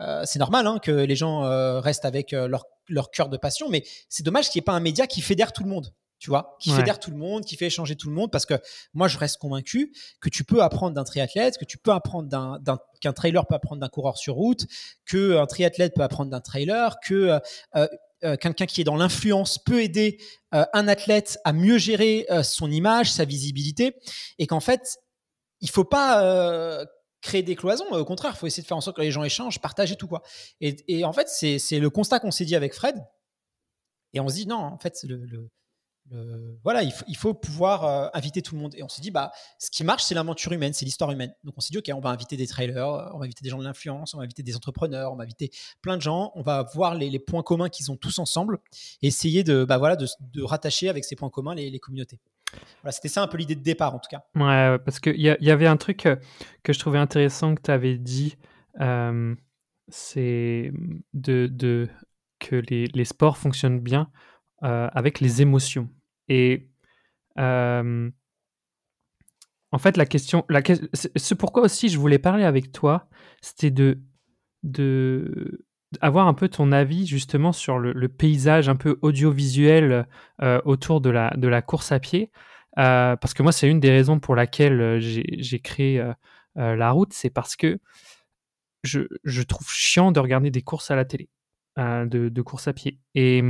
euh, 0.00 0.22
c'est 0.24 0.38
normal 0.38 0.66
hein, 0.66 0.78
que 0.82 0.90
les 0.90 1.16
gens 1.16 1.44
euh, 1.44 1.80
restent 1.80 2.04
avec 2.04 2.32
euh, 2.32 2.48
leur, 2.48 2.66
leur 2.88 3.10
cœur 3.10 3.28
de 3.28 3.36
passion, 3.36 3.68
mais 3.68 3.84
c'est 4.08 4.22
dommage 4.22 4.50
qu'il 4.50 4.58
n'y 4.60 4.64
ait 4.64 4.66
pas 4.66 4.72
un 4.72 4.80
média 4.80 5.06
qui 5.06 5.22
fédère 5.22 5.52
tout 5.52 5.62
le 5.62 5.70
monde 5.70 5.92
tu 6.18 6.30
vois, 6.30 6.56
qui 6.60 6.70
fédère 6.70 6.98
tout 6.98 7.10
le 7.10 7.18
monde, 7.18 7.44
qui 7.44 7.56
fait 7.56 7.66
échanger 7.66 7.94
tout 7.94 8.08
le 8.08 8.14
monde, 8.14 8.30
parce 8.30 8.46
que 8.46 8.54
moi, 8.94 9.06
je 9.06 9.18
reste 9.18 9.36
convaincu 9.36 9.92
que 10.18 10.30
tu 10.30 10.44
peux 10.44 10.62
apprendre 10.62 10.94
d'un 10.94 11.04
triathlète, 11.04 11.58
que 11.58 11.66
tu 11.66 11.76
peux 11.76 11.92
apprendre 11.92 12.26
d'un, 12.26 12.78
qu'un 13.02 13.12
trailer 13.12 13.46
peut 13.46 13.54
apprendre 13.54 13.82
d'un 13.82 13.90
coureur 13.90 14.16
sur 14.16 14.34
route, 14.34 14.64
que 15.04 15.36
un 15.36 15.44
triathlète 15.44 15.92
peut 15.94 16.00
apprendre 16.00 16.30
d'un 16.30 16.40
trailer, 16.40 17.00
que 17.00 17.38
quelqu'un 18.40 18.66
qui 18.66 18.80
est 18.80 18.84
dans 18.84 18.96
l'influence 18.96 19.58
peut 19.58 19.82
aider 19.82 20.18
un 20.52 20.88
athlète 20.88 21.38
à 21.44 21.52
mieux 21.52 21.78
gérer 21.78 22.26
son 22.42 22.70
image, 22.70 23.12
sa 23.12 23.24
visibilité, 23.24 23.94
et 24.38 24.46
qu'en 24.46 24.60
fait, 24.60 24.98
il 25.60 25.70
faut 25.70 25.84
pas 25.84 26.86
créer 27.20 27.42
des 27.42 27.56
cloisons. 27.56 27.90
Au 27.90 28.04
contraire, 28.04 28.32
il 28.34 28.38
faut 28.38 28.46
essayer 28.46 28.62
de 28.62 28.68
faire 28.68 28.76
en 28.76 28.80
sorte 28.80 28.96
que 28.96 29.02
les 29.02 29.10
gens 29.10 29.24
échangent, 29.24 29.60
partagent 29.60 29.92
et 29.92 29.96
tout. 29.96 30.08
Quoi. 30.08 30.22
Et, 30.60 31.04
en 31.04 31.12
fait, 31.12 31.28
c'est 31.28 31.78
le 31.78 31.90
constat 31.90 32.20
qu'on 32.20 32.30
s'est 32.30 32.44
dit 32.44 32.56
avec 32.56 32.74
Fred. 32.74 32.96
Et 34.12 34.20
on 34.20 34.28
se 34.28 34.34
dit, 34.34 34.46
non, 34.46 34.56
en 34.56 34.78
fait, 34.78 34.96
le, 35.04 35.50
voilà, 36.62 36.82
il 36.82 37.16
faut, 37.16 37.34
pouvoir 37.34 37.84
euh, 37.84 38.08
inviter 38.14 38.42
tout 38.42 38.54
le 38.54 38.60
monde. 38.60 38.74
Et 38.76 38.82
on 38.82 38.88
s'est 38.88 39.02
dit, 39.02 39.10
bah, 39.10 39.32
ce 39.58 39.70
qui 39.70 39.84
marche, 39.84 40.04
c'est 40.04 40.14
l'aventure 40.14 40.52
humaine, 40.52 40.72
c'est 40.72 40.84
l'histoire 40.84 41.10
humaine. 41.10 41.34
Donc 41.44 41.54
on 41.56 41.60
s'est 41.60 41.72
dit, 41.72 41.78
ok, 41.78 41.90
on 41.94 42.00
va 42.00 42.10
inviter 42.10 42.36
des 42.36 42.46
trailers, 42.46 43.10
on 43.14 43.18
va 43.18 43.24
inviter 43.24 43.42
des 43.42 43.50
gens 43.50 43.58
de 43.58 43.64
l'influence, 43.64 44.14
on 44.14 44.18
va 44.18 44.24
inviter 44.24 44.42
des 44.42 44.56
entrepreneurs, 44.56 45.12
on 45.12 45.16
va 45.16 45.24
inviter 45.24 45.50
plein 45.82 45.96
de 45.96 46.02
gens, 46.02 46.32
on 46.34 46.42
va 46.42 46.64
voir 46.74 46.94
les, 46.94 47.18
points 47.18 47.42
communs 47.42 47.68
qu'ils 47.68 47.90
ont 47.90 47.96
tous 47.96 48.18
ensemble 48.18 48.58
et 49.02 49.08
essayer 49.08 49.42
de, 49.42 49.64
bah, 49.64 49.78
voilà, 49.78 49.96
de, 49.96 50.42
rattacher 50.42 50.88
avec 50.88 51.04
ces 51.04 51.16
points 51.16 51.30
communs 51.30 51.54
les 51.54 51.78
communautés. 51.78 52.20
Voilà, 52.82 52.92
c'était 52.92 53.08
ça 53.08 53.22
un 53.22 53.26
peu 53.26 53.38
l'idée 53.38 53.54
de 53.54 53.62
départ 53.62 53.94
en 53.94 53.98
tout 53.98 54.08
cas. 54.10 54.24
Ouais, 54.34 54.78
parce 54.84 55.00
qu'il 55.00 55.16
y, 55.16 55.36
y, 55.40 55.50
avait 55.50 55.66
un 55.66 55.76
truc 55.76 56.06
euh, 56.06 56.16
que 56.62 56.72
je 56.72 56.78
trouvais 56.78 56.98
intéressant 56.98 57.54
que 57.54 57.62
tu 57.62 57.70
avais 57.70 57.98
dit, 57.98 58.36
euh, 58.80 59.34
c'est 59.88 60.72
de, 61.12 61.48
de, 61.50 61.88
que 62.38 62.56
les, 62.56 63.04
sports 63.04 63.38
fonctionnent 63.38 63.80
bien 63.80 64.10
euh, 64.66 64.88
avec 64.92 65.20
les 65.20 65.40
émotions. 65.42 65.88
Et 66.28 66.68
en 69.72 69.78
fait, 69.78 69.96
la 69.96 70.06
question, 70.06 70.44
la, 70.48 70.62
pourquoi 71.38 71.62
aussi 71.62 71.88
je 71.88 71.98
voulais 71.98 72.18
parler 72.18 72.44
avec 72.44 72.72
toi, 72.72 73.08
c'était 73.42 73.70
de, 73.70 73.98
de 74.62 75.66
avoir 76.00 76.28
un 76.28 76.34
peu 76.34 76.48
ton 76.48 76.72
avis 76.72 77.06
justement 77.06 77.52
sur 77.52 77.78
le, 77.78 78.08
paysage 78.08 78.68
un 78.68 78.76
peu 78.76 78.98
audiovisuel 79.02 80.06
euh, 80.42 80.60
autour 80.64 81.00
de 81.00 81.10
la, 81.10 81.30
de 81.36 81.48
la 81.48 81.62
course 81.62 81.92
à 81.92 82.00
pied. 82.00 82.30
Euh, 82.78 83.16
parce 83.16 83.34
que 83.34 83.42
moi, 83.42 83.52
c'est 83.52 83.68
une 83.68 83.80
des 83.80 83.90
raisons 83.90 84.18
pour 84.18 84.36
laquelle 84.36 84.80
euh, 84.80 84.98
j'ai 85.00 85.60
créé 85.60 86.02
la 86.54 86.90
route, 86.90 87.12
c'est 87.12 87.28
parce 87.28 87.54
que 87.54 87.78
je, 88.82 89.00
je, 89.24 89.42
trouve 89.42 89.68
chiant 89.70 90.10
de 90.10 90.20
regarder 90.20 90.50
des 90.50 90.62
courses 90.62 90.90
à 90.90 90.96
la 90.96 91.04
télé, 91.04 91.28
de, 91.76 92.30
de 92.30 92.42
course 92.42 92.66
à 92.66 92.72
pied. 92.72 92.98
Et 93.14 93.42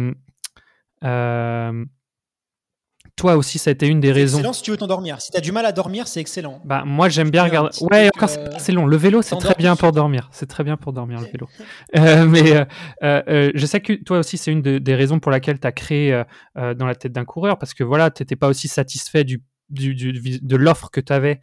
toi 3.17 3.37
aussi, 3.37 3.59
ça 3.59 3.71
a 3.71 3.73
été 3.73 3.87
une 3.87 3.99
des 3.99 4.13
raisons. 4.13 4.39
Excellent 4.39 4.53
si 4.53 4.63
tu 4.63 4.71
veux 4.71 4.77
t'endormir. 4.77 5.23
Si 5.23 5.31
tu 5.31 5.39
as 5.39 5.41
du 5.41 5.51
mal 5.51 5.65
à 5.65 5.73
dormir, 5.73 6.07
c'est 6.07 6.21
excellent. 6.21 6.61
Bah, 6.67 6.83
moi, 6.85 7.09
j'aime 7.09 7.31
bien 7.31 7.45
regarder. 7.45 7.71
Ouais, 7.81 8.11
encore, 8.15 8.29
c'est 8.59 8.73
long. 8.73 8.85
Le 8.85 8.97
vélo, 8.97 9.23
c'est 9.23 9.37
très 9.37 9.55
bien 9.55 9.75
pour 9.75 9.91
dormir. 9.93 10.29
C'est 10.33 10.47
très 10.47 10.65
bien 10.65 10.77
pour 10.77 10.93
dormir, 10.93 11.21
le 11.21 11.27
vélo. 11.27 11.49
Euh, 11.97 12.27
mais 12.27 12.53
euh, 12.57 12.65
euh, 13.03 13.51
je 13.55 13.67
sais 13.67 13.81
que 13.81 13.93
toi 13.93 14.19
aussi, 14.19 14.37
c'est 14.37 14.51
une 14.51 14.61
des 14.61 14.95
raisons 14.95 15.19
pour 15.19 15.31
laquelle 15.31 15.59
tu 15.59 15.67
as 15.67 15.73
créé 15.73 16.23
dans 16.55 16.87
la 16.87 16.95
tête 16.95 17.13
d'un 17.13 17.25
coureur, 17.25 17.59
parce 17.59 17.75
que 17.75 17.85
voilà, 17.85 18.11
tu 18.11 18.23
n'étais 18.23 18.37
pas 18.37 18.49
aussi 18.49 18.69
satisfait 18.69 19.25
du, 19.25 19.43
du, 19.71 19.95
de 19.95 20.57
l'offre 20.57 20.91
que 20.91 21.01
tu 21.01 21.13
avais 21.13 21.41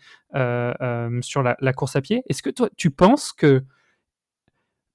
sur 1.21 1.41
la, 1.41 1.57
la, 1.59 1.73
course 1.73 1.95
à 1.95 2.01
pied. 2.01 2.21
Est-ce 2.29 2.43
que 2.43 2.49
toi, 2.51 2.69
tu 2.77 2.91
penses 2.91 3.33
que. 3.33 3.63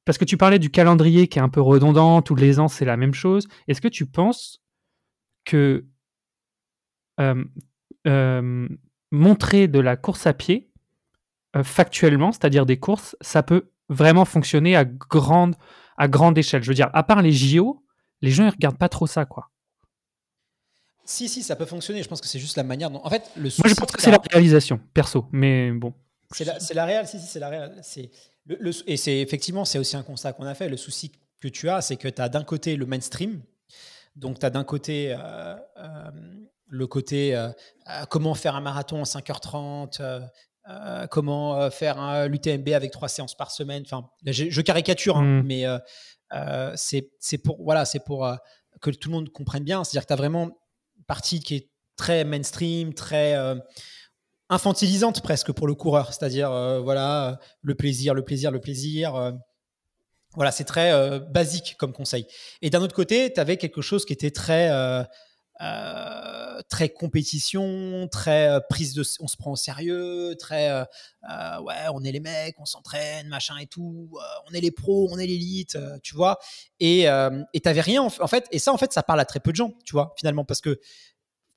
Parce 0.09 0.17
que 0.17 0.25
tu 0.25 0.39
parlais 0.39 0.59
du 0.59 0.71
calendrier 0.71 1.29
qui 1.29 1.39
est 1.39 1.43
un 1.43 1.51
peu 1.51 1.61
redondant, 1.61 2.23
tous 2.23 2.35
les 2.35 2.59
ans, 2.61 2.69
c'est 2.69 2.87
la 2.87 2.97
même 2.97 3.13
chose. 3.13 3.47
Est-ce 3.67 3.83
que 3.83 3.89
tu 3.89 4.07
penses 4.07 4.63
que 5.45 5.85
euh, 7.21 7.45
euh, 8.07 8.69
montrer 9.11 9.69
de 9.69 9.79
la 9.79 9.99
course 9.99 10.27
à 10.27 10.33
pied 10.33 10.73
euh, 11.57 11.63
factuellement, 11.63 12.33
c'est-à-dire 12.33 12.65
des 12.65 12.79
courses, 12.79 13.17
ça 13.21 13.43
peut 13.43 13.71
vraiment 13.91 14.25
fonctionner 14.25 14.77
à 14.77 14.87
grande, 14.87 15.57
à 15.99 16.09
grande 16.09 16.39
échelle? 16.39 16.63
Je 16.63 16.69
veux 16.69 16.75
dire, 16.75 16.89
à 16.95 17.03
part 17.03 17.21
les 17.21 17.33
JO, 17.33 17.85
les 18.23 18.31
gens 18.31 18.47
ne 18.47 18.51
regardent 18.51 18.79
pas 18.79 18.89
trop 18.89 19.07
ça, 19.07 19.27
quoi. 19.27 19.51
Si, 21.05 21.29
si, 21.29 21.43
ça 21.43 21.55
peut 21.55 21.67
fonctionner. 21.67 22.03
Je 22.03 22.09
pense 22.09 22.23
que 22.23 22.29
c'est 22.29 22.39
juste 22.39 22.57
la 22.57 22.65
manière 22.65 22.91
dont. 22.91 23.05
En 23.05 23.11
fait, 23.11 23.31
le 23.37 23.51
Moi, 23.59 23.69
je 23.69 23.75
pense 23.75 23.91
que 23.93 24.01
c'est 24.01 24.11
la 24.11 24.23
réalisation, 24.33 24.81
perso. 24.95 25.27
Mais 25.33 25.71
bon. 25.71 25.93
C'est 26.31 26.47
la, 26.47 26.57
la 26.75 26.85
réelle, 26.87 27.07
si, 27.07 27.21
si, 27.21 27.27
c'est 27.27 27.41
la 27.41 27.51
réelle. 27.51 27.79
Le, 28.49 28.73
et 28.91 28.97
c'est 28.97 29.19
effectivement, 29.19 29.65
c'est 29.65 29.79
aussi 29.79 29.97
un 29.97 30.03
constat 30.03 30.33
qu'on 30.33 30.47
a 30.47 30.55
fait. 30.55 30.69
Le 30.69 30.77
souci 30.77 31.13
que 31.41 31.49
tu 31.49 31.69
as, 31.69 31.83
c'est 31.83 31.97
que 31.97 32.09
tu 32.09 32.21
as 32.21 32.29
d'un 32.29 32.45
côté 32.45 32.77
le 32.77 32.87
mainstream. 32.87 33.43
Donc, 34.17 34.41
tu 34.41 34.47
as 34.47 34.51
d'un 34.51 34.65
côté 34.65 35.17
le 36.69 36.87
côté 36.87 37.35
euh, 37.35 37.49
euh, 37.91 38.05
comment 38.09 38.35
faire 38.35 38.55
un 38.55 38.61
marathon 38.61 39.01
en 39.01 39.05
5h30, 39.05 40.01
euh, 40.01 41.07
comment 41.07 41.71
faire 41.71 42.29
l'UTMB 42.29 42.69
avec 42.69 42.91
trois 42.91 43.09
séances 43.09 43.35
par 43.35 43.51
semaine. 43.51 43.83
Enfin, 43.87 44.09
je, 44.27 44.61
caricature, 44.61 45.17
hein, 45.17 45.43
mmh. 45.43 45.47
mais 45.47 45.65
c'est 46.77 47.39
pour 47.43 47.63
voilà, 47.63 47.85
c'est 47.85 48.05
pour 48.05 48.31
que 48.81 48.91
tout 48.91 49.09
le 49.09 49.15
monde 49.15 49.31
comprenne 49.31 49.65
bien. 49.65 49.83
C'est-à-dire 49.83 50.03
que 50.03 50.09
tu 50.09 50.13
as 50.13 50.17
vraiment 50.17 50.45
une 50.99 51.05
partie 51.07 51.41
qui 51.41 51.55
est 51.57 51.71
très 51.97 52.25
mainstream, 52.25 52.93
très 52.93 53.35
infantilisante 54.49 55.23
presque 55.23 55.53
pour 55.53 55.67
le 55.67 55.75
coureur. 55.75 56.13
C'est-à-dire 56.13 56.51
voilà, 56.83 57.39
le 57.63 57.75
plaisir, 57.75 58.15
le 58.15 58.23
plaisir, 58.23 58.51
le 58.51 58.61
plaisir. 58.61 59.33
voilà, 60.35 60.53
c'est 60.53 60.65
très 60.65 61.21
basique 61.31 61.77
comme 61.79 61.93
conseil. 61.93 62.27
Et 62.63 62.71
d'un 62.71 62.83
autre 62.83 62.95
côté, 62.95 63.33
tu 63.33 63.41
avais 63.41 63.57
quelque 63.57 63.83
chose 63.83 64.05
qui 64.05 64.13
était 64.13 64.31
très 64.31 64.71
euh, 65.61 66.63
très 66.69 66.89
compétition, 66.89 68.07
très 68.13 68.49
euh, 68.49 68.61
prise 68.71 68.95
de, 68.95 69.03
on 69.19 69.27
se 69.27 69.37
prend 69.37 69.51
au 69.51 69.57
sérieux, 69.57 70.37
très 70.39 70.71
euh, 70.71 70.85
ouais, 71.63 71.75
on 71.93 72.05
est 72.05 72.13
les 72.13 72.21
mecs, 72.21 72.55
on 72.61 72.65
s'entraîne, 72.65 73.27
machin 73.27 73.57
et 73.59 73.67
tout, 73.67 74.09
on 74.49 74.55
est 74.55 74.61
les 74.61 74.71
pros, 74.71 75.09
on 75.11 75.19
est 75.19 75.27
l'élite, 75.27 75.77
tu 76.05 76.15
vois. 76.15 76.39
Et 76.79 77.07
et 77.53 77.61
t'avais 77.61 77.81
rien 77.81 78.03
en, 78.03 78.29
fait, 78.29 78.47
et 78.53 78.61
ça 78.61 78.73
en 78.73 78.79
fait 78.79 78.93
ça 78.93 79.03
parle 79.03 79.19
à 79.19 79.25
très 79.25 79.41
peu 79.41 79.51
de 79.51 79.57
gens, 79.57 79.73
tu 79.85 79.93
vois, 79.93 80.15
finalement, 80.17 80.45
parce 80.45 80.61
que 80.61 80.79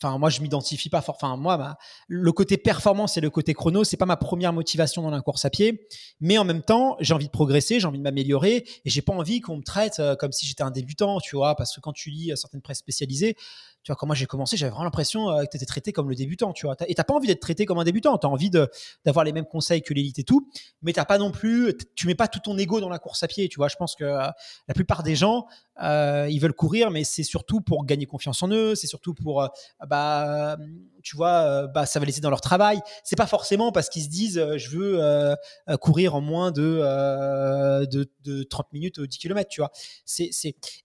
Enfin, 0.02 0.18
moi, 0.18 0.30
je 0.30 0.42
m'identifie 0.42 0.90
pas 0.90 1.02
fort. 1.02 1.16
Enfin, 1.22 1.38
moi, 1.38 1.78
le 2.08 2.32
côté 2.32 2.58
performance 2.58 3.18
et 3.18 3.22
le 3.22 3.30
côté 3.30 3.54
chrono, 3.54 3.84
c'est 3.84 3.98
pas 3.98 4.06
ma 4.06 4.18
première 4.18 4.54
motivation 4.54 5.02
dans 5.02 5.12
la 5.12 5.22
course 5.22 5.46
à 5.46 5.50
pied. 5.50 5.88
Mais 6.20 6.38
en 6.38 6.44
même 6.44 6.64
temps, 6.64 6.98
j'ai 7.00 7.14
envie 7.14 7.28
de 7.28 7.32
progresser, 7.32 7.80
j'ai 7.80 7.88
envie 7.88 8.00
de 8.00 8.04
m'améliorer 8.04 8.66
et 8.86 8.90
j'ai 8.90 9.02
pas 9.02 9.14
envie 9.14 9.42
qu'on 9.42 9.58
me 9.58 9.64
traite 9.64 10.02
comme 10.20 10.32
si 10.32 10.46
j'étais 10.46 10.64
un 10.64 10.72
débutant, 10.72 11.20
tu 11.20 11.36
vois. 11.36 11.56
Parce 11.56 11.76
que 11.76 11.82
quand 11.82 11.94
tu 11.94 12.10
lis 12.10 12.32
certaines 12.36 12.62
presses 12.62 12.80
spécialisées, 12.80 13.36
tu 13.84 13.92
vois, 13.92 13.96
quand 13.96 14.06
moi 14.06 14.16
j'ai 14.16 14.28
commencé, 14.28 14.58
j'avais 14.58 14.70
vraiment 14.70 14.84
l'impression 14.84 15.32
euh, 15.32 15.44
que 15.44 15.50
tu 15.50 15.58
étais 15.58 15.66
traité 15.66 15.92
comme 15.92 16.08
le 16.08 16.16
débutant, 16.16 16.54
tu 16.54 16.68
vois. 16.68 16.76
Et 16.88 16.94
t'as 16.94 17.04
pas 17.04 17.16
envie 17.16 17.28
d'être 17.28 17.40
traité 17.40 17.66
comme 17.66 17.80
un 17.80 17.84
débutant, 17.84 18.18
tu 18.18 18.28
as 18.28 18.30
envie 18.30 18.52
d'avoir 18.52 19.26
les 19.26 19.34
mêmes 19.34 19.46
conseils 19.46 19.82
que 19.82 19.94
l'élite 19.94 20.20
et 20.20 20.24
tout, 20.24 20.48
mais 20.84 20.94
t'as 20.94 21.06
pas 21.06 21.18
non 21.18 21.32
plus, 21.32 21.76
tu 21.96 22.06
mets 22.06 22.16
pas 22.16 22.28
tout 22.28 22.40
ton 22.40 22.58
ego 22.58 22.80
dans 22.80 22.90
la 22.90 23.00
course 23.00 23.24
à 23.24 23.28
pied, 23.28 23.50
tu 23.50 23.58
vois. 23.58 23.70
Je 23.70 23.78
pense 23.78 23.96
que 23.96 24.04
euh, 24.04 24.28
la 24.68 24.74
plupart 24.76 25.02
des 25.02 25.16
gens, 25.16 25.48
euh, 25.82 26.28
ils 26.30 26.40
veulent 26.40 26.54
courir, 26.54 26.92
mais 26.92 27.04
c'est 27.04 27.24
surtout 27.24 27.62
pour 27.62 27.86
gagner 27.86 28.06
confiance 28.06 28.42
en 28.44 28.50
eux, 28.50 28.76
c'est 28.76 28.88
surtout 28.88 29.14
pour, 29.14 29.48
bah, 29.88 30.58
tu 31.04 31.16
vois, 31.16 31.68
bah, 31.68 31.86
ça 31.86 32.00
va 32.00 32.06
les 32.06 32.14
aider 32.14 32.22
dans 32.22 32.30
leur 32.30 32.42
travail. 32.42 32.80
C'est 33.04 33.16
pas 33.16 33.28
forcément 33.28 33.72
parce 33.72 33.90
qu'ils 33.90 34.04
se 34.04 34.10
disent, 34.10 34.44
je 34.58 34.70
veux 34.70 35.36
courir 35.80 36.16
en 36.16 36.22
moins 36.22 36.52
de, 36.52 37.86
de, 37.86 38.44
30 38.44 38.74
minutes 38.74 38.98
ou 38.98 39.08
10 39.08 39.18
km, 39.18 39.50
tu 39.50 39.62
vois. 39.62 39.72
C'est, 40.06 40.32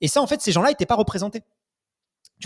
Et 0.00 0.08
ça, 0.08 0.22
en 0.22 0.26
fait, 0.26 0.40
ces 0.40 0.52
gens-là 0.52 0.70
n'étaient 0.70 0.86
pas 0.86 0.96
représentés. 0.96 1.42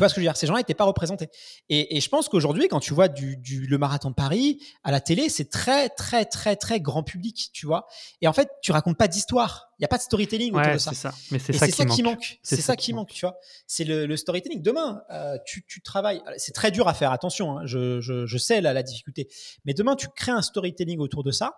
Tu 0.01 0.03
vois 0.03 0.09
ce 0.09 0.14
que 0.14 0.22
je 0.22 0.24
veux 0.24 0.30
dire? 0.30 0.36
Ces 0.38 0.46
gens 0.46 0.57
n'étaient 0.57 0.72
pas 0.72 0.86
représentés. 0.86 1.28
Et, 1.68 2.01
je 2.01 2.09
pense 2.09 2.30
qu'aujourd'hui, 2.30 2.68
quand 2.68 2.80
tu 2.80 2.94
vois 2.94 3.09
du, 3.09 3.36
le 3.68 3.76
marathon 3.76 4.09
de 4.09 4.14
Paris 4.14 4.59
à 4.82 4.90
la 4.90 4.98
télé, 4.98 5.28
c'est 5.28 5.51
très, 5.51 5.90
très, 5.90 6.24
très, 6.24 6.57
très 6.57 6.80
grand 6.80 7.03
public, 7.03 7.51
tu 7.53 7.66
vois? 7.66 7.86
Et 8.22 8.26
en 8.26 8.32
fait, 8.32 8.48
tu 8.62 8.72
racontes 8.72 8.96
pas 8.96 9.09
d'histoire. 9.09 9.68
Il 9.78 9.82
n'y 9.82 9.84
a 9.84 9.88
pas 9.88 9.98
de 9.98 10.03
storytelling 10.03 10.55
autour 10.55 10.72
de 10.72 10.78
ça. 10.78 10.94
ça. 10.94 11.12
Mais 11.30 11.38
c'est 11.38 11.53
ça, 11.53 11.84
qui, 11.84 12.03
manque. 12.03 12.38
C'est 12.42 12.62
ça, 12.62 12.76
qui 12.76 12.94
manque, 12.94 13.11
tu 13.11 13.26
vois? 13.26 13.36
C'est 13.66 13.84
le, 13.84 14.16
storytelling. 14.16 14.62
Demain, 14.62 15.03
euh, 15.11 15.36
tu, 15.44 15.82
travailles. 15.82 16.22
C'est 16.38 16.55
très 16.55 16.70
dur 16.70 16.88
à 16.88 16.94
faire, 16.94 17.12
attention. 17.12 17.59
Hein. 17.59 17.66
je, 17.66 18.36
sais 18.38 18.62
la 18.62 18.82
difficulté. 18.82 19.28
Mais 19.66 19.74
demain, 19.74 19.96
tu 19.96 20.09
crées 20.09 20.32
un 20.32 20.40
storytelling 20.40 20.98
autour 20.98 21.24
de 21.24 21.30
ça. 21.30 21.57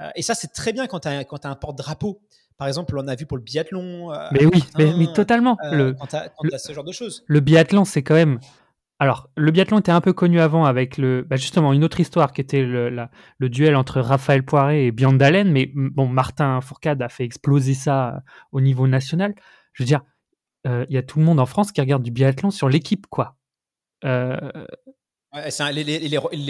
Euh, 0.00 0.08
et 0.14 0.22
ça, 0.22 0.36
c'est 0.36 0.52
très 0.52 0.72
bien 0.72 0.86
quand 0.86 1.00
tu 1.00 1.08
as, 1.08 1.18
as, 1.18 1.48
un 1.48 1.56
porte-drapeau. 1.56 2.20
Par 2.58 2.68
exemple, 2.68 2.96
on 2.98 3.06
a 3.08 3.14
vu 3.14 3.26
pour 3.26 3.36
le 3.36 3.42
biathlon. 3.42 4.12
Euh, 4.12 4.28
mais 4.32 4.46
oui, 4.46 4.64
mais, 4.78 5.12
totalement. 5.14 5.56
Euh, 5.64 5.76
le, 5.76 5.92
quand 5.94 6.06
tu 6.06 6.16
as, 6.16 6.58
ce 6.58 6.72
genre 6.72 6.84
de 6.84 6.92
choses. 6.92 7.24
Le 7.26 7.40
biathlon, 7.40 7.84
c'est 7.84 8.02
quand 8.02 8.14
même. 8.14 8.38
Alors, 8.98 9.28
le 9.36 9.50
biathlon 9.50 9.78
était 9.78 9.92
un 9.92 10.00
peu 10.00 10.14
connu 10.14 10.40
avant 10.40 10.64
avec 10.64 10.96
le, 10.96 11.22
bah, 11.22 11.36
justement 11.36 11.74
une 11.74 11.84
autre 11.84 12.00
histoire 12.00 12.32
qui 12.32 12.40
était 12.40 12.62
le, 12.62 12.88
le 13.38 13.48
duel 13.50 13.76
entre 13.76 14.00
Raphaël 14.00 14.42
Poiré 14.42 14.86
et 14.86 14.90
Biandalen, 14.90 15.52
mais 15.52 15.70
bon, 15.74 16.08
Martin 16.08 16.62
Fourcade 16.62 17.02
a 17.02 17.10
fait 17.10 17.24
exploser 17.24 17.74
ça 17.74 18.22
au 18.52 18.62
niveau 18.62 18.88
national. 18.88 19.34
Je 19.74 19.82
veux 19.82 19.86
dire, 19.86 20.00
il 20.64 20.86
y 20.88 20.96
a 20.96 21.02
tout 21.02 21.18
le 21.18 21.26
monde 21.26 21.40
en 21.40 21.46
France 21.46 21.72
qui 21.72 21.80
regarde 21.82 22.02
du 22.02 22.10
biathlon 22.10 22.50
sur 22.50 22.70
l'équipe, 22.70 23.06
quoi. 23.06 23.36
Euh, 24.04 24.36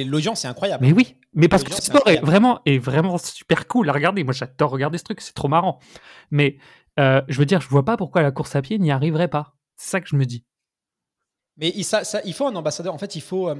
L'audience 0.04 0.44
est 0.44 0.48
incroyable. 0.48 0.84
Mais 0.84 0.92
oui, 0.92 1.16
mais 1.34 1.48
parce 1.48 1.64
que 1.64 1.72
ce 1.72 1.82
sport 1.82 2.06
est, 2.08 2.20
vraiment, 2.20 2.60
est 2.64 2.78
vraiment 2.78 3.18
super 3.18 3.66
cool 3.66 3.88
à 3.90 3.92
regarder. 3.92 4.24
Moi, 4.24 4.32
j'adore 4.32 4.70
regarder 4.70 4.98
ce 4.98 5.04
truc, 5.04 5.20
c'est 5.20 5.34
trop 5.34 5.48
marrant. 5.48 5.78
Mais 6.30 6.58
euh, 6.98 7.22
je 7.28 7.38
veux 7.38 7.46
dire, 7.46 7.60
je 7.60 7.68
vois 7.68 7.84
pas 7.84 7.96
pourquoi 7.96 8.22
la 8.22 8.30
course 8.30 8.56
à 8.56 8.62
pied 8.62 8.78
n'y 8.78 8.90
arriverait 8.90 9.28
pas. 9.28 9.56
C'est 9.76 9.90
ça 9.90 10.00
que 10.00 10.08
je 10.08 10.16
me 10.16 10.24
dis. 10.24 10.44
Mais 11.56 11.72
il, 11.74 11.84
ça, 11.84 12.02
il 12.24 12.34
faut 12.34 12.46
un 12.46 12.54
ambassadeur. 12.54 12.94
En 12.94 12.98
fait, 12.98 13.16
il 13.16 13.22
faut. 13.22 13.48
Euh, 13.48 13.56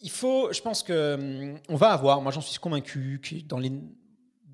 il 0.00 0.10
faut, 0.10 0.52
je 0.52 0.60
pense 0.60 0.82
que 0.84 1.14
hum, 1.14 1.58
on 1.68 1.76
va 1.76 1.90
avoir. 1.90 2.20
Moi, 2.20 2.32
j'en 2.32 2.40
suis 2.40 2.58
convaincu 2.58 3.20
que 3.22 3.46
dans 3.46 3.58
les 3.58 3.72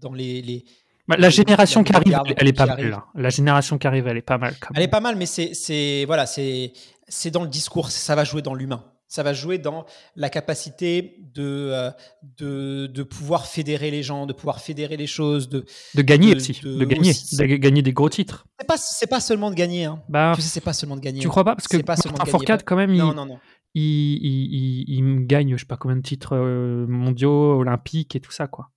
dans 0.01 0.13
les, 0.13 0.65
bah, 1.09 1.17
la 1.19 1.31
génération 1.31 1.85
qui 1.85 1.95
arrive, 1.95 2.19
elle, 2.37 2.49
est 2.49 2.53
pas 2.53 2.67
mal. 2.67 3.03
La 3.15 3.31
génération 3.31 3.79
qui 3.79 3.87
arrive, 3.87 4.07
elle 4.07 4.17
est 4.17 4.23
pas 4.23 4.39
mal. 4.39 4.55
elle 4.75 4.83
est 4.83 4.89
pas 4.89 5.01
mal, 5.01 5.17
mais 5.17 5.27
c'est 5.27 6.05
voilà, 6.07 6.27
c'est 6.27 6.73
c'est 7.09 7.31
dans 7.31 7.43
le 7.43 7.49
discours. 7.49 7.91
Ça 7.91 8.15
va 8.15 8.25
jouer 8.25 8.43
dans 8.43 8.55
l'humain 8.55 8.85
ça 9.15 9.23
va 9.23 9.33
jouer 9.33 9.59
dans 9.59 9.87
la 10.17 10.29
capacité 10.29 11.21
de, 11.35 11.71
euh, 11.73 11.91
de, 12.37 12.89
de, 12.89 13.03
pouvoir 13.05 13.47
fédérer 13.47 13.93
les 13.93 14.03
gens, 14.03 14.27
de 14.27 14.33
pouvoir 14.33 14.61
fédérer 14.61 14.97
les 14.97 15.07
choses, 15.07 15.49
de, 15.49 15.65
de 15.95 16.03
gagner 16.03 16.35
aussi, 16.35 16.61
de, 16.61 16.85
gagner, 16.85 17.13
de 17.13 17.57
gagner 17.57 17.83
des 17.83 17.93
gros 17.93 18.09
titres. 18.09 18.45
C'est 18.59 18.67
pas, 18.67 18.77
c'est 18.77 19.07
pas 19.07 19.21
seulement 19.21 19.53
de 19.53 19.55
gagner. 19.55 19.85
Hein. 19.85 20.03
Bah, 20.09 20.33
tu 20.35 20.43
sais, 20.43 20.49
c'est 20.49 20.61
pas 20.61 20.73
seulement 20.73 20.97
de 20.97 21.01
gagner. 21.01 21.21
Tu 21.21 21.29
crois 21.29 21.45
pas? 21.45 21.55
Parce 21.55 21.69
que 21.69 21.77
pas 21.77 21.95
Martin 22.05 22.25
Fourcade 22.25 22.65
quand 22.65 22.75
même, 22.75 22.93
il, 22.93 22.99
non, 22.99 23.15
non, 23.15 23.25
non. 23.25 23.39
Il, 23.77 23.83
il, 23.85 24.85
il, 24.89 25.27
gagne, 25.29 25.53
je 25.53 25.61
sais 25.61 25.67
pas 25.67 25.77
combien 25.77 25.97
de 25.97 26.03
titres 26.03 26.35
euh, 26.35 26.85
mondiaux, 26.89 27.61
olympiques 27.61 28.17
et 28.17 28.21
tout 28.21 28.33
ça, 28.33 28.49
quoi. 28.49 28.71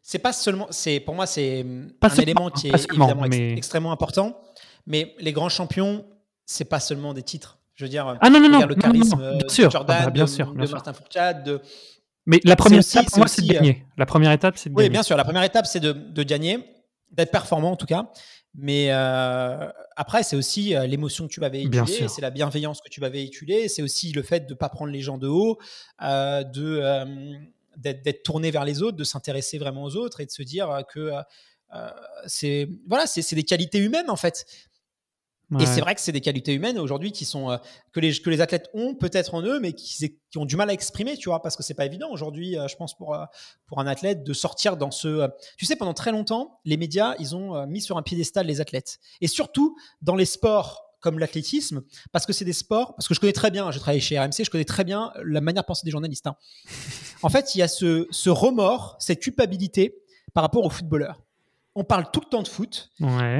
C'est 0.00 0.20
pas 0.20 0.32
seulement, 0.32 0.68
c'est 0.70 1.00
pour 1.00 1.16
moi 1.16 1.26
c'est 1.26 1.66
un 2.02 2.08
élément 2.16 2.50
qui 2.50 2.68
est 2.68 2.88
évidemment 2.88 3.24
extrêmement 3.24 3.92
important, 3.92 4.40
mais 4.86 5.14
les 5.18 5.32
grands 5.32 5.48
champions, 5.48 6.04
c'est 6.46 6.64
pas 6.64 6.78
seulement 6.80 7.14
des 7.14 7.22
titres. 7.22 7.59
Je 7.80 7.86
veux 7.86 7.88
dire, 7.88 8.14
ah 8.20 8.28
non, 8.28 8.40
non, 8.40 8.50
non, 8.50 8.66
le 8.66 8.74
charisme 8.74 9.16
bien 9.38 9.48
sûr. 9.48 9.68
de 9.68 9.72
Jordan, 9.72 9.96
ah 9.98 10.04
bah, 10.04 10.10
bien 10.10 10.24
de, 10.26 10.28
sûr, 10.28 10.52
bien 10.52 10.66
de 10.66 10.70
Martin 10.70 10.92
Fourcade. 10.92 11.44
De... 11.44 11.62
Mais 12.26 12.38
la 12.44 12.54
première 12.54 12.80
étape, 12.80 13.06
moi, 13.16 13.26
c'est 13.26 13.40
de 13.40 13.50
gagner. 13.50 13.86
La 13.96 14.04
première 14.04 14.32
étape, 14.32 14.58
c'est 14.58 14.68
de 14.68 14.74
oui, 14.74 14.82
gagner. 14.82 14.90
Bien 14.90 15.02
sûr. 15.02 15.16
La 15.16 15.24
première 15.24 15.44
étape, 15.44 15.64
c'est 15.64 15.80
de, 15.80 15.92
de, 15.92 16.22
gagner, 16.22 16.58
d'être 17.10 17.30
performant 17.30 17.72
en 17.72 17.76
tout 17.76 17.86
cas. 17.86 18.10
Mais 18.54 18.88
euh, 18.90 19.70
après, 19.96 20.22
c'est 20.24 20.36
aussi 20.36 20.74
euh, 20.74 20.86
l'émotion 20.86 21.26
que 21.26 21.32
tu 21.32 21.40
vas 21.40 21.48
véhiculer, 21.48 22.06
c'est 22.06 22.20
la 22.20 22.30
bienveillance 22.30 22.82
que 22.82 22.90
tu 22.90 23.00
vas 23.00 23.08
véhiculer, 23.08 23.68
c'est 23.68 23.80
aussi 23.80 24.12
le 24.12 24.22
fait 24.22 24.40
de 24.40 24.52
ne 24.52 24.58
pas 24.58 24.68
prendre 24.68 24.92
les 24.92 25.00
gens 25.00 25.16
de 25.16 25.28
haut, 25.28 25.58
euh, 26.02 26.44
de 26.44 26.82
d'être 27.76 28.24
tourné 28.24 28.50
vers 28.50 28.66
les 28.66 28.82
autres, 28.82 28.98
de 28.98 29.04
s'intéresser 29.04 29.56
vraiment 29.56 29.84
aux 29.84 29.96
autres 29.96 30.20
et 30.20 30.26
de 30.26 30.30
se 30.30 30.42
dire 30.42 30.82
que 30.92 31.12
c'est 32.26 32.68
voilà, 32.86 33.06
c'est 33.06 33.34
des 33.34 33.44
qualités 33.44 33.78
humaines 33.78 34.10
en 34.10 34.16
fait. 34.16 34.44
Et 35.58 35.66
c'est 35.66 35.80
vrai 35.80 35.94
que 35.94 36.00
c'est 36.00 36.12
des 36.12 36.20
qualités 36.20 36.54
humaines 36.54 36.78
aujourd'hui 36.78 37.10
qui 37.10 37.24
sont 37.24 37.50
euh, 37.50 37.56
que 37.92 37.98
les 37.98 38.12
que 38.12 38.30
les 38.30 38.40
athlètes 38.40 38.68
ont 38.72 38.94
peut-être 38.94 39.34
en 39.34 39.42
eux, 39.42 39.58
mais 39.58 39.72
qui, 39.72 40.16
qui, 40.30 40.38
ont 40.38 40.44
du 40.44 40.56
mal 40.56 40.70
à 40.70 40.72
exprimer, 40.72 41.16
tu 41.16 41.28
vois, 41.28 41.42
parce 41.42 41.56
que 41.56 41.62
c'est 41.62 41.74
pas 41.74 41.86
évident 41.86 42.08
aujourd'hui, 42.10 42.56
euh, 42.56 42.68
je 42.68 42.76
pense 42.76 42.96
pour 42.96 43.14
euh, 43.14 43.24
pour 43.66 43.80
un 43.80 43.86
athlète 43.86 44.22
de 44.22 44.32
sortir 44.32 44.76
dans 44.76 44.90
ce. 44.92 45.28
tu 45.56 45.66
sais, 45.66 45.74
pendant 45.74 45.94
très 45.94 46.12
longtemps, 46.12 46.60
les 46.64 46.76
médias 46.76 47.14
ils 47.18 47.34
ont 47.34 47.66
mis 47.66 47.80
sur 47.80 47.96
un 47.96 48.02
piédestal 48.02 48.46
les 48.46 48.60
athlètes, 48.60 49.00
et 49.20 49.26
surtout 49.26 49.76
dans 50.02 50.14
les 50.14 50.24
sports 50.24 50.86
comme 51.00 51.18
l'athlétisme, 51.18 51.82
parce 52.12 52.26
que 52.26 52.32
c'est 52.32 52.44
des 52.44 52.52
sports, 52.52 52.94
parce 52.94 53.08
que 53.08 53.14
je 53.14 53.20
connais 53.20 53.32
très 53.32 53.50
bien, 53.50 53.70
je 53.70 53.78
travaille 53.78 54.00
chez 54.00 54.18
RMC, 54.20 54.44
je 54.44 54.50
connais 54.50 54.66
très 54.66 54.84
bien 54.84 55.12
la 55.24 55.40
manière 55.40 55.62
de 55.62 55.66
penser 55.66 55.82
des 55.84 55.90
journalistes. 55.90 56.26
Hein. 56.26 56.36
En 57.22 57.28
fait, 57.28 57.54
il 57.54 57.58
y 57.58 57.62
a 57.62 57.68
ce, 57.68 58.06
ce 58.10 58.30
remords, 58.30 58.96
cette 58.98 59.20
culpabilité 59.20 59.94
par 60.32 60.42
rapport 60.42 60.64
aux 60.64 60.70
footballeurs 60.70 61.20
on 61.74 61.84
parle 61.84 62.10
tout 62.12 62.20
le 62.20 62.28
temps 62.28 62.42
de 62.42 62.48
foot. 62.48 62.90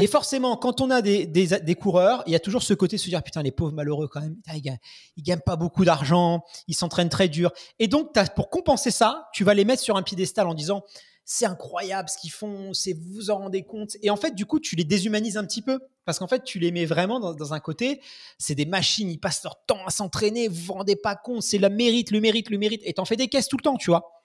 Et 0.01 0.07
forcément, 0.07 0.57
quand 0.57 0.81
on 0.81 0.91
a 0.91 1.03
des, 1.03 1.27
des, 1.27 1.75
coureurs, 1.75 2.23
il 2.27 2.33
y 2.33 2.37
a 2.37 2.41
toujours 2.41 2.63
ce 2.63 2.75
côté 2.75 2.97
de 2.97 3.01
se 3.01 3.09
dire 3.09 3.23
Putain, 3.23 3.43
les 3.43 3.51
pauvres 3.51 3.73
malheureux, 3.73 4.09
quand 4.09 4.21
même, 4.21 4.37
ils 4.55 4.63
gagnent, 4.63 4.79
gagnent 5.19 5.41
pas 5.41 5.57
beaucoup 5.57 5.85
d'argent, 5.85 6.45
ils 6.69 6.75
s'entraînent 6.75 7.09
très 7.09 7.29
dur. 7.29 7.51
Et 7.79 7.89
donc, 7.89 8.13
pour 8.37 8.51
compenser 8.51 8.91
ça, 8.91 9.29
tu 9.33 9.43
vas 9.43 9.55
les 9.55 9.65
mettre 9.65 9.83
sur 9.83 9.97
un 9.97 10.03
piédestal 10.03 10.47
en 10.47 10.55
disant 10.55 10.85
C'est 11.25 11.47
incroyable 11.47 12.09
ce 12.09 12.19
qu'ils 12.19 12.31
font, 12.31 12.73
c'est 12.73 12.93
vous 12.93 13.13
vous 13.15 13.31
en 13.31 13.39
rendez 13.39 13.65
compte. 13.65 13.97
Et 14.03 14.11
en 14.11 14.17
fait, 14.17 14.35
du 14.35 14.47
coup, 14.47 14.61
tu 14.61 14.77
les 14.77 14.85
déshumanises 14.85 15.37
un 15.37 15.45
petit 15.45 15.63
peu. 15.63 15.81
Parce 16.05 16.19
qu'en 16.19 16.27
fait, 16.27 16.43
tu 16.43 16.59
les 16.59 16.73
mets 16.73 16.87
vraiment 16.87 17.21
dans, 17.21 17.55
un 17.55 17.61
côté, 17.61 18.01
c'est 18.39 18.55
des 18.55 18.65
machines, 18.65 19.11
ils 19.11 19.21
passent 19.21 19.45
leur 19.45 19.65
temps 19.65 19.85
à 19.87 19.91
s'entraîner, 19.91 20.49
vous 20.49 20.63
vous 20.63 20.73
rendez 20.73 20.97
pas 20.97 21.15
compte, 21.15 21.43
c'est 21.43 21.59
le 21.59 21.69
mérite, 21.69 22.11
le 22.11 22.21
mérite, 22.21 22.51
le 22.51 22.59
mérite. 22.59 22.81
Et 22.85 22.95
t'en 22.95 23.05
fais 23.05 23.17
des 23.17 23.29
caisses 23.29 23.49
tout 23.49 23.57
le 23.57 23.63
temps, 23.63 23.77
tu 23.77 23.91
vois. 23.91 24.20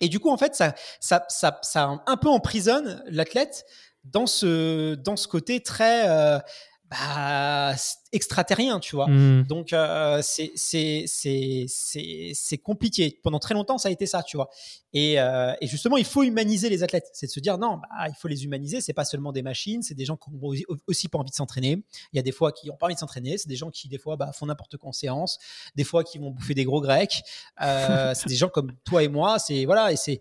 Et 0.00 0.08
du 0.08 0.20
coup, 0.20 0.30
en 0.30 0.36
fait, 0.36 0.54
ça, 0.54 0.74
ça, 1.00 1.24
ça, 1.28 1.58
ça 1.62 2.02
un 2.06 2.16
peu 2.16 2.28
emprisonne 2.28 3.02
l'athlète 3.06 3.64
dans 4.04 4.26
ce, 4.26 4.94
dans 4.96 5.16
ce 5.16 5.28
côté 5.28 5.60
très, 5.62 6.08
euh, 6.08 6.38
bah, 6.94 7.74
extraterrien, 8.12 8.78
tu 8.78 8.94
vois. 8.94 9.08
Mmh. 9.08 9.46
Donc, 9.48 9.72
euh, 9.72 10.22
c'est 10.22 11.08
compliqué. 12.62 13.18
Pendant 13.22 13.40
très 13.40 13.54
longtemps, 13.54 13.78
ça 13.78 13.88
a 13.88 13.92
été 13.92 14.06
ça, 14.06 14.22
tu 14.22 14.36
vois. 14.36 14.48
Et, 14.92 15.18
euh, 15.18 15.52
et 15.60 15.66
justement, 15.66 15.96
il 15.96 16.04
faut 16.04 16.22
humaniser 16.22 16.68
les 16.70 16.84
athlètes. 16.84 17.08
C'est 17.12 17.26
de 17.26 17.32
se 17.32 17.40
dire, 17.40 17.58
non, 17.58 17.78
bah, 17.78 18.06
il 18.08 18.14
faut 18.14 18.28
les 18.28 18.44
humaniser. 18.44 18.80
C'est 18.80 18.92
pas 18.92 19.04
seulement 19.04 19.32
des 19.32 19.42
machines, 19.42 19.82
c'est 19.82 19.94
des 19.94 20.04
gens 20.04 20.16
qui 20.16 20.30
ont 20.30 20.52
aussi 20.86 21.08
pas 21.08 21.18
envie 21.18 21.30
de 21.30 21.34
s'entraîner. 21.34 21.82
Il 22.12 22.16
y 22.16 22.18
a 22.20 22.22
des 22.22 22.32
fois 22.32 22.52
qui 22.52 22.70
ont 22.70 22.76
pas 22.76 22.86
envie 22.86 22.94
de 22.94 23.00
s'entraîner. 23.00 23.36
C'est 23.38 23.48
des 23.48 23.56
gens 23.56 23.70
qui, 23.70 23.88
des 23.88 23.98
fois, 23.98 24.16
bah, 24.16 24.30
font 24.32 24.46
n'importe 24.46 24.76
quoi 24.76 24.90
en 24.90 24.92
séance. 24.92 25.38
Des 25.74 25.84
fois, 25.84 26.04
qui 26.04 26.18
vont 26.18 26.30
bouffer 26.30 26.54
des 26.54 26.64
gros 26.64 26.80
grecs. 26.80 27.22
Euh, 27.60 28.14
c'est 28.14 28.28
des 28.28 28.36
gens 28.36 28.48
comme 28.48 28.72
toi 28.84 29.02
et 29.02 29.08
moi. 29.08 29.40
C'est, 29.40 29.64
voilà, 29.64 29.90
et 29.92 29.96
c'est, 29.96 30.20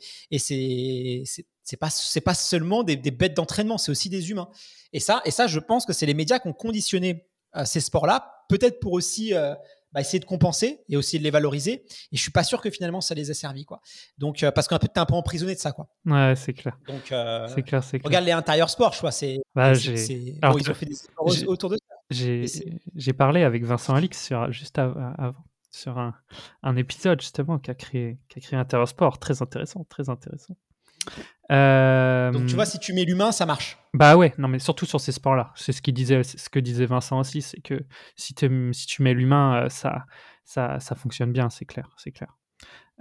c'est, 1.63 1.77
pas, 1.77 1.89
c'est 1.89 2.21
pas 2.21 2.33
seulement 2.33 2.83
des, 2.83 2.95
des 2.95 3.11
bêtes 3.11 3.35
d'entraînement, 3.35 3.77
c'est 3.77 3.91
aussi 3.91 4.09
des 4.09 4.31
humains. 4.31 4.49
Et 4.91 4.99
ça, 4.99 5.21
et 5.25 5.31
ça, 5.31 5.47
je 5.47 5.59
pense 5.59 5.85
que 5.85 5.93
c'est 5.93 6.05
les 6.05 6.13
médias 6.13 6.39
qui 6.39 6.47
ont 6.47 6.53
conditionné 6.53 7.27
euh, 7.55 7.65
ces 7.65 7.79
sports-là, 7.79 8.45
peut-être 8.49 8.79
pour 8.79 8.93
aussi 8.93 9.33
euh, 9.33 9.53
bah, 9.91 10.01
essayer 10.01 10.19
de 10.19 10.25
compenser 10.25 10.81
et 10.89 10.97
aussi 10.97 11.19
de 11.19 11.23
les 11.23 11.31
valoriser. 11.31 11.85
Et 12.11 12.17
je 12.17 12.21
suis 12.21 12.31
pas 12.31 12.43
sûr 12.43 12.61
que 12.61 12.69
finalement 12.69 13.01
ça 13.01 13.15
les 13.15 13.31
ait 13.31 13.35
servi, 13.35 13.63
quoi. 13.63 13.79
Donc, 14.17 14.43
euh, 14.43 14.51
parce 14.51 14.67
qu'un 14.67 14.79
peu, 14.79 14.87
t'es 14.87 14.99
un 14.99 15.05
peu 15.05 15.15
emprisonné 15.15 15.55
de 15.55 15.59
ça, 15.59 15.71
quoi. 15.71 15.87
Ouais, 16.05 16.35
c'est 16.35 16.53
clair. 16.53 16.77
Donc, 16.87 17.01
c'est 17.07 17.63
clair, 17.63 17.83
c'est 17.83 17.99
clair. 17.99 18.05
Regarde 18.05 18.25
les 18.25 18.31
intérieurs 18.31 18.69
sports, 18.69 18.93
je 18.93 19.01
vois, 19.01 19.11
c'est. 19.11 19.39
Bah, 19.55 19.73
ils 19.73 20.71
ont 20.71 20.73
fait 20.73 20.85
des 20.85 20.95
sports 20.95 21.27
autour 21.47 21.69
de 21.69 21.77
ça. 21.77 22.15
J'ai 22.95 23.13
parlé 23.13 23.43
avec 23.43 23.63
Vincent 23.63 23.95
Alix 23.95 24.23
sur, 24.23 24.51
juste 24.51 24.77
avant 24.77 25.33
sur 25.71 25.97
un, 25.97 26.13
un, 26.61 26.75
épisode 26.75 27.19
justement 27.19 27.57
qui 27.57 27.71
a 27.71 27.73
créé 27.73 28.19
qui 28.29 28.37
a 28.37 28.41
créé 28.43 28.59
Intérieur 28.59 28.87
Sport, 28.87 29.17
très 29.17 29.41
intéressant, 29.41 29.83
très 29.89 30.07
intéressant. 30.07 30.55
Donc 31.49 32.45
tu 32.47 32.55
vois, 32.55 32.65
si 32.65 32.79
tu 32.79 32.93
mets 32.93 33.05
l'humain, 33.05 33.31
ça 33.31 33.45
marche. 33.45 33.77
Bah 33.93 34.15
ouais, 34.17 34.33
non 34.37 34.47
mais 34.47 34.59
surtout 34.59 34.85
sur 34.85 34.99
ces 34.99 35.11
sports-là. 35.11 35.51
C'est 35.55 35.71
ce, 35.71 35.81
disait, 35.91 36.23
ce 36.23 36.49
que 36.49 36.59
disait 36.59 36.85
Vincent 36.85 37.19
aussi, 37.19 37.41
c'est 37.41 37.61
que 37.61 37.85
si, 38.15 38.33
si 38.73 38.87
tu 38.87 39.03
mets 39.03 39.13
l'humain, 39.13 39.65
euh, 39.65 39.69
ça, 39.69 40.05
ça, 40.45 40.79
ça 40.79 40.95
fonctionne 40.95 41.31
bien, 41.31 41.49
c'est 41.49 41.65
clair, 41.65 41.89
c'est 41.97 42.11
clair. 42.11 42.35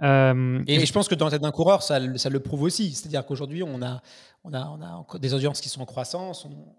et, 0.01 0.85
je 0.85 0.93
pense 0.93 1.07
que 1.07 1.15
dans 1.15 1.25
la 1.25 1.31
tête 1.31 1.41
d'un 1.41 1.51
coureur, 1.51 1.81
ça, 1.81 1.99
ça, 2.17 2.29
le 2.29 2.39
prouve 2.39 2.63
aussi. 2.63 2.93
C'est-à-dire 2.93 3.25
qu'aujourd'hui, 3.25 3.63
on 3.63 3.81
a, 3.81 4.01
on, 4.43 4.53
a, 4.53 4.65
on 4.67 4.81
a 4.81 5.19
des 5.19 5.33
audiences 5.33 5.61
qui 5.61 5.69
sont 5.69 5.81
en 5.81 5.85
croissance. 5.85 6.45
On, 6.45 6.75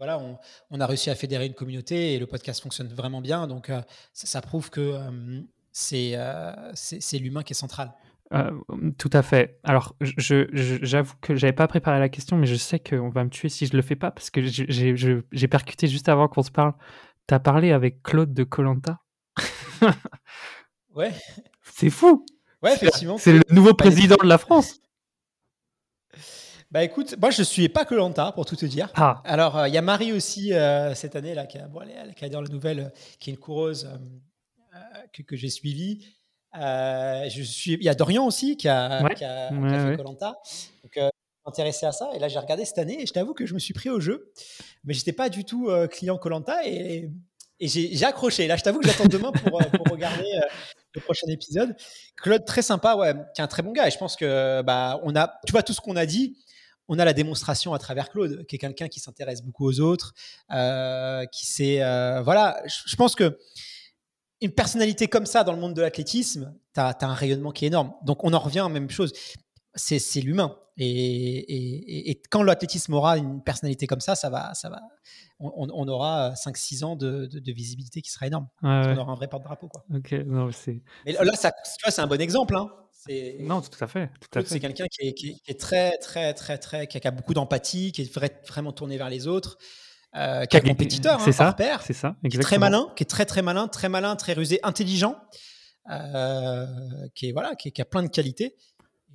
voilà, 0.00 0.18
on, 0.18 0.38
on, 0.70 0.80
a 0.80 0.86
réussi 0.86 1.10
à 1.10 1.14
fédérer 1.14 1.46
une 1.46 1.54
communauté 1.54 2.14
et 2.14 2.18
le 2.18 2.26
podcast 2.26 2.62
fonctionne 2.62 2.88
vraiment 2.88 3.20
bien. 3.20 3.46
Donc, 3.46 3.68
euh, 3.68 3.82
ça, 4.14 4.40
prouve 4.40 4.70
que 4.70 4.96
euh, 4.96 5.42
c'est 5.72 7.18
l'humain 7.18 7.42
qui 7.42 7.52
est 7.52 7.54
central. 7.54 7.92
Euh, 8.32 8.50
tout 8.96 9.10
à 9.12 9.22
fait. 9.22 9.58
Alors, 9.64 9.96
j'avoue 10.00 10.46
je, 10.52 10.78
j'avoue 10.82 11.14
que 11.20 11.34
j'avais 11.34 11.52
pas 11.52 11.66
préparé 11.66 11.98
la 11.98 12.08
question, 12.08 12.36
mais 12.36 12.46
je 12.46 12.54
sais 12.54 12.78
qu'on 12.78 13.08
va 13.08 13.24
me 13.24 13.30
tuer 13.30 13.48
si 13.48 13.66
je 13.66 13.74
le 13.76 13.82
fais 13.82 13.96
pas, 13.96 14.10
parce 14.10 14.30
que 14.30 14.40
j'ai 14.42 15.48
percuté 15.48 15.88
juste 15.88 16.08
avant 16.08 16.28
qu'on 16.28 16.42
se 16.42 16.50
parle. 16.50 16.74
Tu 17.26 17.34
as 17.34 17.40
parlé 17.40 17.72
avec 17.72 18.02
Claude 18.02 18.32
de 18.32 18.44
Colanta? 18.44 19.00
ouais. 20.94 21.12
C'est 21.62 21.90
fou. 21.90 22.24
Ouais, 22.62 22.74
effectivement. 22.74 23.18
C'est 23.18 23.32
le 23.32 23.42
nouveau 23.50 23.74
président 23.74 24.16
de 24.22 24.28
la 24.28 24.38
France. 24.38 24.76
Bah 26.72 26.84
écoute, 26.84 27.16
moi 27.20 27.30
je 27.30 27.42
suis 27.42 27.68
pas 27.68 27.84
que 27.84 27.96
Lanta 27.96 28.30
pour 28.30 28.46
tout 28.46 28.54
te 28.54 28.64
dire. 28.64 28.90
Ah. 28.94 29.20
Alors 29.24 29.66
il 29.66 29.74
y 29.74 29.76
a 29.76 29.82
Marie 29.82 30.12
aussi 30.12 30.52
cette 30.94 31.16
année 31.16 31.34
là 31.34 31.46
qui, 31.46 31.58
a, 31.58 31.66
bon, 31.66 31.80
elle, 31.80 32.14
qui 32.14 32.24
adore 32.24 32.42
la 32.42 32.48
nouvelle, 32.48 32.92
qui 33.18 33.30
est 33.30 33.32
une 33.32 33.40
coureuse 33.40 33.90
que, 35.12 35.22
que 35.22 35.34
j'ai 35.34 35.48
suivie. 35.48 36.06
Je 36.54 37.42
suis, 37.42 37.72
il 37.74 37.82
y 37.82 37.88
a 37.88 37.94
Dorian 37.94 38.26
aussi 38.26 38.56
qui 38.56 38.68
a, 38.68 39.08
qui 39.14 39.24
a, 39.24 39.48
fait 39.48 39.96
Colanta. 39.96 40.38
Donc 40.82 41.12
intéressé 41.46 41.86
à 41.86 41.92
ça 41.92 42.10
et 42.14 42.18
là 42.18 42.28
j'ai 42.28 42.38
regardé 42.38 42.64
cette 42.64 42.78
année 42.78 43.02
et 43.02 43.06
je 43.06 43.12
t'avoue 43.12 43.32
que 43.32 43.46
je 43.46 43.54
me 43.54 43.58
suis 43.58 43.72
pris 43.72 43.88
au 43.88 43.98
jeu, 43.98 44.30
mais 44.84 44.92
j'étais 44.94 45.12
pas 45.12 45.28
du 45.30 45.44
tout 45.44 45.70
client 45.90 46.18
Colanta 46.18 46.66
et 46.66 47.10
et 47.62 47.68
j'ai 47.68 48.04
accroché. 48.04 48.46
Là, 48.46 48.56
je 48.56 48.62
t'avoue 48.62 48.80
que 48.80 48.88
j'attends 48.88 49.04
demain 49.04 49.32
pour, 49.32 49.58
pour 49.58 49.86
regarder 49.90 50.24
le 50.94 51.00
prochain 51.00 51.26
épisode. 51.28 51.76
Claude, 52.16 52.44
très 52.44 52.62
sympa, 52.62 52.94
ouais, 52.96 53.14
qui 53.34 53.40
est 53.40 53.44
un 53.44 53.48
très 53.48 53.62
bon 53.62 53.72
gars. 53.72 53.86
Et 53.86 53.90
je 53.90 53.98
pense 53.98 54.16
que, 54.16 54.62
bah, 54.62 55.00
on 55.02 55.14
a, 55.14 55.38
tu 55.46 55.52
vois, 55.52 55.62
tout 55.62 55.72
ce 55.72 55.80
qu'on 55.80 55.96
a 55.96 56.06
dit, 56.06 56.36
on 56.88 56.98
a 56.98 57.04
la 57.04 57.12
démonstration 57.12 57.72
à 57.72 57.78
travers 57.78 58.10
Claude, 58.10 58.44
qui 58.46 58.56
est 58.56 58.58
quelqu'un 58.58 58.88
qui 58.88 58.98
s'intéresse 58.98 59.42
beaucoup 59.42 59.66
aux 59.66 59.80
autres, 59.80 60.12
euh, 60.52 61.24
qui 61.26 61.46
sait, 61.46 61.82
euh, 61.82 62.20
voilà, 62.22 62.60
je, 62.66 62.96
pense 62.96 63.14
que 63.14 63.38
une 64.40 64.52
personnalité 64.52 65.08
comme 65.08 65.26
ça 65.26 65.44
dans 65.44 65.52
le 65.52 65.60
monde 65.60 65.74
de 65.74 65.82
l'athlétisme, 65.82 66.54
tu 66.74 66.80
as, 66.80 66.96
un 67.00 67.14
rayonnement 67.14 67.52
qui 67.52 67.64
est 67.64 67.68
énorme. 67.68 67.92
Donc 68.04 68.24
on 68.24 68.32
en 68.32 68.38
revient 68.38 68.60
à 68.60 68.64
la 68.64 68.68
même 68.68 68.90
chose. 68.90 69.12
C'est 69.74 70.20
l'humain. 70.20 70.56
Et, 70.82 72.10
et, 72.10 72.22
quand 72.30 72.42
l'athlétisme 72.42 72.94
aura 72.94 73.18
une 73.18 73.42
personnalité 73.42 73.86
comme 73.86 74.00
ça, 74.00 74.14
ça 74.14 74.30
va, 74.30 74.54
ça 74.54 74.70
va, 74.70 74.80
on, 75.38 75.88
aura 75.88 76.30
5-6 76.30 76.84
ans 76.84 76.96
de, 76.96 77.28
visibilité 77.52 78.00
qui 78.00 78.10
sera 78.10 78.26
énorme. 78.26 78.48
On 78.62 78.96
aura 78.96 79.12
un 79.12 79.14
vrai 79.14 79.28
porte-drapeau. 79.28 79.68
Quoi. 79.68 79.84
Ok, 79.94 80.12
non, 80.26 80.50
c'est. 80.52 80.82
Mais 81.04 81.12
là, 81.12 81.32
ça, 81.34 81.52
tu 81.52 81.84
vois, 81.84 81.90
c'est 81.90 82.00
un 82.00 82.06
bon 82.06 82.20
exemple. 82.20 82.56
Hein. 82.56 82.70
Non, 83.40 83.60
tout 83.60 83.82
à 83.82 83.86
fait. 83.86 84.10
C'est 84.44 84.60
quelqu'un 84.60 84.86
qui 84.86 85.40
est, 85.46 85.60
très, 85.60 85.96
très, 85.98 86.34
très, 86.34 86.58
très, 86.58 86.86
qui 86.86 87.06
a, 87.06 87.10
beaucoup 87.10 87.34
d'empathie, 87.34 87.92
qui 87.92 88.02
est 88.02 88.48
vraiment 88.48 88.72
tourné 88.72 88.98
vers 88.98 89.08
les 89.08 89.26
autres. 89.26 89.58
Euh, 90.16 90.44
qui 90.44 90.56
est 90.56 90.60
compétiteur, 90.60 91.20
c'est 91.20 91.30
hein, 91.40 91.54
ça, 91.56 91.78
c'est 91.82 91.92
ça, 91.92 92.16
exactement. 92.24 92.30
Qui 92.30 92.36
est 92.36 92.40
très 92.40 92.58
malin, 92.58 92.88
qui 92.96 93.02
est 93.04 93.06
très 93.06 93.26
très 93.26 93.42
malin, 93.42 93.68
très 93.68 93.88
malin, 93.88 94.16
très 94.16 94.32
rusé, 94.32 94.58
intelligent, 94.64 95.16
euh, 95.88 96.66
qui 97.14 97.28
est 97.28 97.32
voilà, 97.32 97.54
qui, 97.54 97.70
qui, 97.70 97.80
a 97.80 97.84
plein 97.84 98.02
de 98.02 98.08
qualités. 98.08 98.56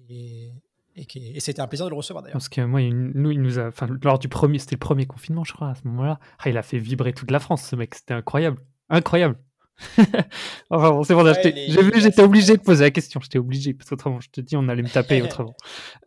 Et, 0.10 0.54
et, 0.96 1.39
c'était 1.41 1.60
un 1.60 1.68
plaisir 1.68 1.86
de 1.86 1.89
le 1.89 1.98
recevoir 1.98 2.24
d'ailleurs. 2.24 2.36
Parce 2.36 2.48
que 2.48 2.62
moi, 2.62 2.80
nous, 2.82 3.32
il 3.32 3.41
nous 3.41 3.60
a, 3.60 3.68
enfin, 3.68 3.88
lors 4.04 4.20
du 4.20 4.30
premier, 4.30 4.58
c'était 4.58 4.76
le 4.76 4.80
premier 4.80 5.06
confinement, 5.06 5.43
je 5.43 5.52
crois, 5.52 5.72
à 5.72 5.76
ce 5.76 5.86
moment-là. 5.86 6.18
Ah, 6.39 6.50
il 6.50 6.58
a 6.58 6.64
fait 6.64 6.78
vibrer 6.78 7.12
toute 7.12 7.32
la 7.32 7.39
France, 7.39 7.64
ce 7.64 7.76
mec. 7.76 7.93
C'était 7.96 8.14
incroyable, 8.14 8.58
incroyable. 8.89 9.38
enfin 10.70 10.91
bon, 10.91 11.04
c'est 11.04 11.14
bon, 11.14 11.26
j'ai 11.43 11.82
vu, 11.82 12.00
j'étais 12.00 12.22
obligé 12.22 12.56
de 12.56 12.62
poser 12.62 12.86
la 12.86 12.91
question. 12.91 13.20
J'étais 13.20 13.39
obligé 13.39 13.74
parce 13.74 13.89
qu'autrement, 13.89 14.22
je 14.22 14.30
te 14.30 14.39
dis, 14.39 14.56
on 14.56 14.70
allait 14.70 14.84
me 14.84 14.89
taper 14.89 15.22
autrement. 15.24 15.56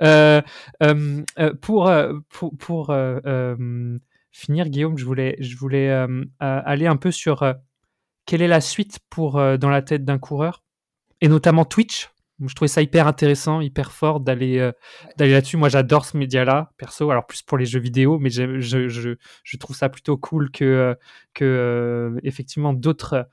Euh, 0.03 0.41
euh, 0.83 1.23
euh, 1.39 1.53
pour 1.61 1.93
pour, 2.31 2.57
pour 2.57 2.97
finir, 4.39 4.69
Guillaume, 4.69 4.99
je 4.99 5.05
voulais 5.05 5.37
je 5.41 5.57
voulais 5.57 5.91
aller 6.41 6.87
un 6.87 6.97
peu 6.97 7.11
sur 7.11 7.55
quelle 8.27 8.43
est 8.43 8.49
la 8.49 8.61
suite 8.61 8.99
pour 9.11 9.35
dans 9.59 9.71
la 9.71 9.83
tête 9.83 10.05
d'un 10.05 10.19
coureur 10.19 10.63
et 11.21 11.29
notamment 11.29 11.65
Twitch 11.65 12.11
je 12.47 12.55
trouvais 12.55 12.69
ça 12.69 12.83
hyper 12.83 13.07
intéressant, 13.07 13.61
hyper 13.61 13.91
fort 13.91 14.21
d'aller 14.21 14.59
euh, 14.59 14.73
d'aller 15.17 15.33
là-dessus. 15.33 15.57
Moi, 15.57 15.69
j'adore 15.69 16.05
ce 16.05 16.17
média-là, 16.17 16.71
perso. 16.77 17.11
Alors 17.11 17.27
plus 17.27 17.43
pour 17.43 17.59
les 17.59 17.67
jeux 17.67 17.81
vidéo, 17.81 18.19
mais 18.19 18.31
je, 18.31 18.61
je, 18.61 19.17
je, 19.43 19.57
trouve 19.57 19.75
ça 19.75 19.89
plutôt 19.89 20.17
cool 20.17 20.51
que 20.51 20.65
euh, 20.65 20.95
que 21.35 21.45
euh, 21.45 22.21
effectivement 22.23 22.73
d'autres 22.73 23.29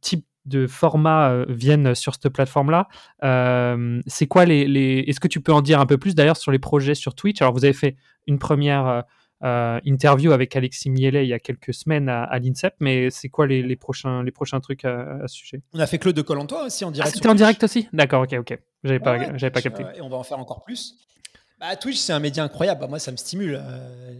types 0.00 0.26
de 0.44 0.66
formats 0.66 1.44
viennent 1.48 1.94
sur 1.94 2.14
cette 2.14 2.30
plateforme-là. 2.30 2.88
c'est 4.06 4.26
quoi 4.26 4.46
les, 4.46 4.66
les... 4.66 5.04
Est-ce 5.06 5.20
que 5.20 5.28
tu 5.28 5.42
peux 5.42 5.52
en 5.52 5.60
dire 5.60 5.78
un 5.78 5.84
peu 5.84 5.98
plus 5.98 6.14
d'ailleurs 6.14 6.38
sur 6.38 6.52
les 6.52 6.58
projets 6.58 6.94
sur 6.94 7.14
Twitch? 7.14 7.42
Alors 7.42 7.52
vous 7.52 7.66
avez 7.66 7.74
fait 7.74 7.96
une 8.26 8.38
première 8.38 9.04
euh, 9.44 9.78
interview 9.84 10.32
avec 10.32 10.56
Alexis 10.56 10.90
Mielet 10.90 11.24
il 11.24 11.28
y 11.28 11.32
a 11.32 11.38
quelques 11.38 11.72
semaines 11.72 12.08
à, 12.08 12.38
l'INSEP, 12.38 12.74
mais 12.80 13.08
c'est 13.10 13.28
quoi 13.28 13.46
les, 13.46 13.76
prochains, 13.76 14.24
les 14.24 14.32
prochains 14.32 14.60
trucs 14.60 14.84
à, 14.84 15.20
ce 15.26 15.34
sujet? 15.34 15.62
On 15.72 15.78
a 15.78 15.86
fait 15.86 15.98
Claude 15.98 16.16
de 16.16 16.22
Colantois 16.22 16.64
aussi 16.64 16.84
en 16.84 16.90
direct. 16.90 17.12
Ah, 17.12 17.14
c'était 17.14 17.28
en 17.28 17.34
direct 17.34 17.62
aussi? 17.62 17.88
D'accord, 17.92 18.22
ok, 18.22 18.34
ok. 18.38 18.58
J'avais 18.82 19.00
pas, 19.00 19.36
j'avais 19.36 19.50
pas 19.50 19.62
capté. 19.62 19.84
et 19.96 20.00
on 20.00 20.08
va 20.08 20.16
en 20.16 20.24
faire 20.24 20.38
encore 20.38 20.62
plus. 20.62 20.96
Bah, 21.60 21.76
Twitch, 21.76 21.98
c'est 21.98 22.12
un 22.12 22.20
média 22.20 22.42
incroyable. 22.42 22.80
Bah, 22.80 22.86
moi, 22.88 22.98
ça 22.98 23.12
me 23.12 23.16
stimule. 23.16 23.60
Euh, 23.60 24.14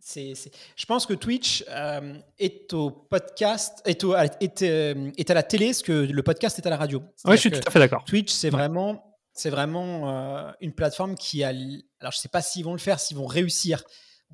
c'est, 0.00 0.34
Je 0.76 0.86
pense 0.86 1.06
que 1.06 1.14
Twitch 1.14 1.64
euh, 1.70 2.14
est 2.38 2.72
au 2.74 2.90
podcast, 2.90 3.82
est, 3.86 4.04
est, 4.40 4.62
est, 4.62 5.30
à 5.30 5.34
la 5.34 5.42
télé 5.42 5.72
ce 5.72 5.82
que 5.82 5.92
le 5.92 6.22
podcast 6.22 6.58
est 6.58 6.66
à 6.66 6.70
la 6.70 6.76
radio. 6.76 7.02
Oui, 7.24 7.36
je 7.36 7.40
suis 7.40 7.50
tout 7.50 7.60
à 7.66 7.70
fait 7.70 7.78
d'accord. 7.78 8.04
Twitch, 8.04 8.30
c'est 8.30 8.50
vraiment, 8.50 9.16
c'est 9.32 9.50
vraiment 9.50 10.52
une 10.60 10.72
plateforme 10.72 11.16
qui 11.16 11.42
a. 11.42 11.52
Alors, 12.00 12.12
je 12.12 12.18
sais 12.18 12.28
pas 12.28 12.42
s'ils 12.42 12.64
vont 12.64 12.72
le 12.72 12.78
faire, 12.78 13.00
s'ils 13.00 13.16
vont 13.16 13.26
réussir 13.26 13.82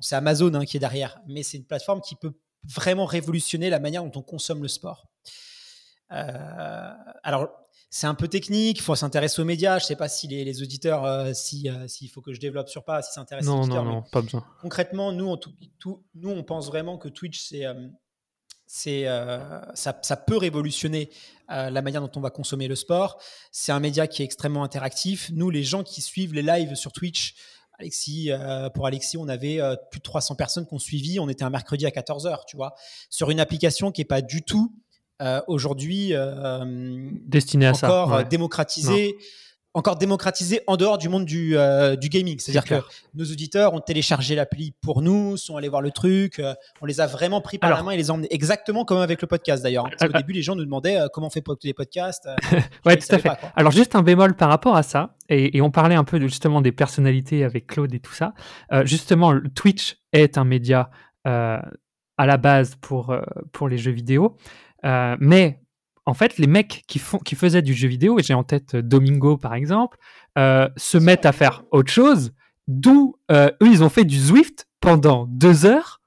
c'est 0.01 0.15
Amazon 0.15 0.53
hein, 0.53 0.65
qui 0.65 0.77
est 0.77 0.79
derrière, 0.79 1.19
mais 1.27 1.43
c'est 1.43 1.57
une 1.57 1.65
plateforme 1.65 2.01
qui 2.01 2.15
peut 2.15 2.33
vraiment 2.63 3.05
révolutionner 3.05 3.69
la 3.69 3.79
manière 3.79 4.03
dont 4.03 4.19
on 4.19 4.23
consomme 4.23 4.61
le 4.61 4.67
sport. 4.67 5.07
Euh, 6.11 6.93
alors, 7.23 7.49
c'est 7.89 8.07
un 8.07 8.15
peu 8.15 8.27
technique, 8.27 8.77
il 8.77 8.81
faut 8.81 8.95
s'intéresser 8.95 9.41
aux 9.41 9.45
médias. 9.45 9.77
Je 9.79 9.85
ne 9.85 9.87
sais 9.87 9.95
pas 9.95 10.07
si 10.07 10.27
les, 10.27 10.61
auditeurs, 10.61 11.03
euh, 11.05 11.31
euh, 11.31 11.87
s'il 11.87 12.09
faut 12.09 12.21
que 12.21 12.33
je 12.33 12.39
développe 12.39 12.69
sur 12.69 12.83
pas, 12.83 13.01
si 13.01 13.13
s'intéressent 13.13 13.53
aux 13.53 13.59
auditeurs. 13.59 13.83
Non, 13.83 13.95
non, 13.95 14.03
pas 14.03 14.21
besoin. 14.21 14.45
Concrètement, 14.61 15.11
nous, 15.11 15.35
nous, 16.15 16.29
on 16.29 16.43
pense 16.43 16.67
vraiment 16.67 16.97
que 16.97 17.09
Twitch, 17.09 17.41
c'est, 17.41 17.65
c'est, 18.65 19.05
ça, 19.73 19.99
ça, 20.01 20.17
peut 20.17 20.37
révolutionner 20.37 21.09
la 21.49 21.81
manière 21.81 22.01
dont 22.01 22.11
on 22.15 22.21
va 22.21 22.29
consommer 22.29 22.69
le 22.69 22.75
sport. 22.75 23.21
C'est 23.51 23.73
un 23.73 23.81
média 23.81 24.07
qui 24.07 24.21
est 24.21 24.25
extrêmement 24.25 24.63
interactif. 24.63 25.29
Nous, 25.33 25.49
les 25.49 25.63
gens 25.63 25.83
qui 25.83 26.01
suivent 26.01 26.33
les 26.33 26.43
lives 26.43 26.75
sur 26.75 26.93
Twitch, 26.93 27.35
Alexis, 27.81 28.31
euh, 28.31 28.69
pour 28.69 28.85
Alexis, 28.85 29.17
on 29.17 29.27
avait 29.27 29.59
euh, 29.59 29.75
plus 29.89 29.99
de 29.99 30.03
300 30.03 30.35
personnes 30.35 30.65
qu'on 30.65 30.79
suivi. 30.79 31.19
On 31.19 31.29
était 31.29 31.43
un 31.43 31.49
mercredi 31.49 31.85
à 31.85 31.89
14h, 31.89 32.45
tu 32.47 32.55
vois, 32.55 32.75
sur 33.09 33.31
une 33.31 33.39
application 33.39 33.91
qui 33.91 34.01
n'est 34.01 34.05
pas 34.05 34.21
du 34.21 34.43
tout 34.43 34.73
euh, 35.21 35.41
aujourd'hui 35.47 36.13
destinée 37.25 37.67
à 37.67 37.73
ça. 37.73 37.87
Encore 37.87 38.23
démocratisée 38.25 39.15
encore 39.73 39.95
démocratisé 39.95 40.61
en 40.67 40.75
dehors 40.75 40.97
du 40.97 41.07
monde 41.07 41.25
du, 41.25 41.57
euh, 41.57 41.95
du 41.95 42.09
gaming. 42.09 42.39
C'est-à-dire 42.39 42.65
que 42.65 42.85
nos 43.13 43.25
auditeurs 43.25 43.73
ont 43.73 43.79
téléchargé 43.79 44.35
l'appli 44.35 44.73
pour 44.81 45.01
nous, 45.01 45.37
sont 45.37 45.55
allés 45.55 45.69
voir 45.69 45.81
le 45.81 45.91
truc, 45.91 46.39
euh, 46.39 46.53
on 46.81 46.85
les 46.85 46.99
a 46.99 47.07
vraiment 47.07 47.41
pris 47.41 47.57
par 47.57 47.69
la 47.69 47.81
main 47.83 47.91
et 47.91 47.97
les 47.97 48.11
emmenés 48.11 48.27
exactement 48.31 48.83
comme 48.83 48.97
avec 48.97 49.21
le 49.21 49.27
podcast 49.27 49.63
d'ailleurs. 49.63 49.85
Au 49.85 50.05
euh, 50.05 50.09
début, 50.09 50.33
les 50.33 50.41
gens 50.41 50.55
nous 50.55 50.65
demandaient 50.65 50.99
comment 51.13 51.27
on 51.27 51.29
fait 51.29 51.41
pour 51.41 51.53
écouter 51.53 51.69
les 51.69 51.73
podcasts. 51.73 52.27
ouais, 52.85 52.97
tout 52.97 53.15
à 53.15 53.19
fait. 53.19 53.29
Alors, 53.55 53.71
juste 53.71 53.95
un 53.95 54.03
bémol 54.03 54.35
par 54.35 54.49
rapport 54.49 54.75
à 54.75 54.83
ça, 54.83 55.15
et, 55.29 55.57
et 55.57 55.61
on 55.61 55.71
parlait 55.71 55.95
un 55.95 56.03
peu 56.03 56.19
de, 56.19 56.27
justement 56.27 56.61
des 56.61 56.71
personnalités 56.71 57.43
avec 57.43 57.67
Claude 57.67 57.93
et 57.93 57.99
tout 57.99 58.13
ça. 58.13 58.33
justement, 58.83 59.33
Twitch 59.55 59.97
est 60.11 60.37
un 60.37 60.43
média 60.43 60.89
à 61.23 62.25
la 62.25 62.37
base 62.37 62.75
pour, 62.75 63.15
pour 63.51 63.69
les 63.69 63.77
jeux 63.77 63.91
vidéo. 63.91 64.37
mais 64.83 65.60
en 66.05 66.13
fait, 66.13 66.37
les 66.37 66.47
mecs 66.47 66.83
qui, 66.87 66.99
font, 66.99 67.19
qui 67.19 67.35
faisaient 67.35 67.61
du 67.61 67.73
jeu 67.73 67.87
vidéo, 67.87 68.19
et 68.19 68.23
j'ai 68.23 68.33
en 68.33 68.43
tête 68.43 68.75
euh, 68.75 68.81
Domingo 68.81 69.37
par 69.37 69.53
exemple, 69.53 69.97
euh, 70.37 70.67
se 70.77 70.97
mettent 70.97 71.25
à 71.25 71.31
faire 71.31 71.63
autre 71.71 71.91
chose, 71.91 72.31
d'où 72.67 73.15
euh, 73.31 73.51
eux, 73.61 73.67
ils 73.67 73.83
ont 73.83 73.89
fait 73.89 74.05
du 74.05 74.19
Zwift 74.19 74.67
pendant 74.79 75.25
deux 75.27 75.65
heures. 75.65 75.99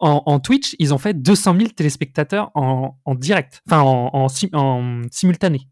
En, 0.00 0.40
Twitch, 0.40 0.74
ils 0.78 0.94
ont 0.94 0.98
fait 0.98 1.14
200 1.14 1.56
000 1.56 1.68
téléspectateurs 1.70 2.50
en, 2.54 2.94
direct, 3.14 3.62
enfin 3.68 3.82
en, 3.82 4.28
simultané. 5.10 5.68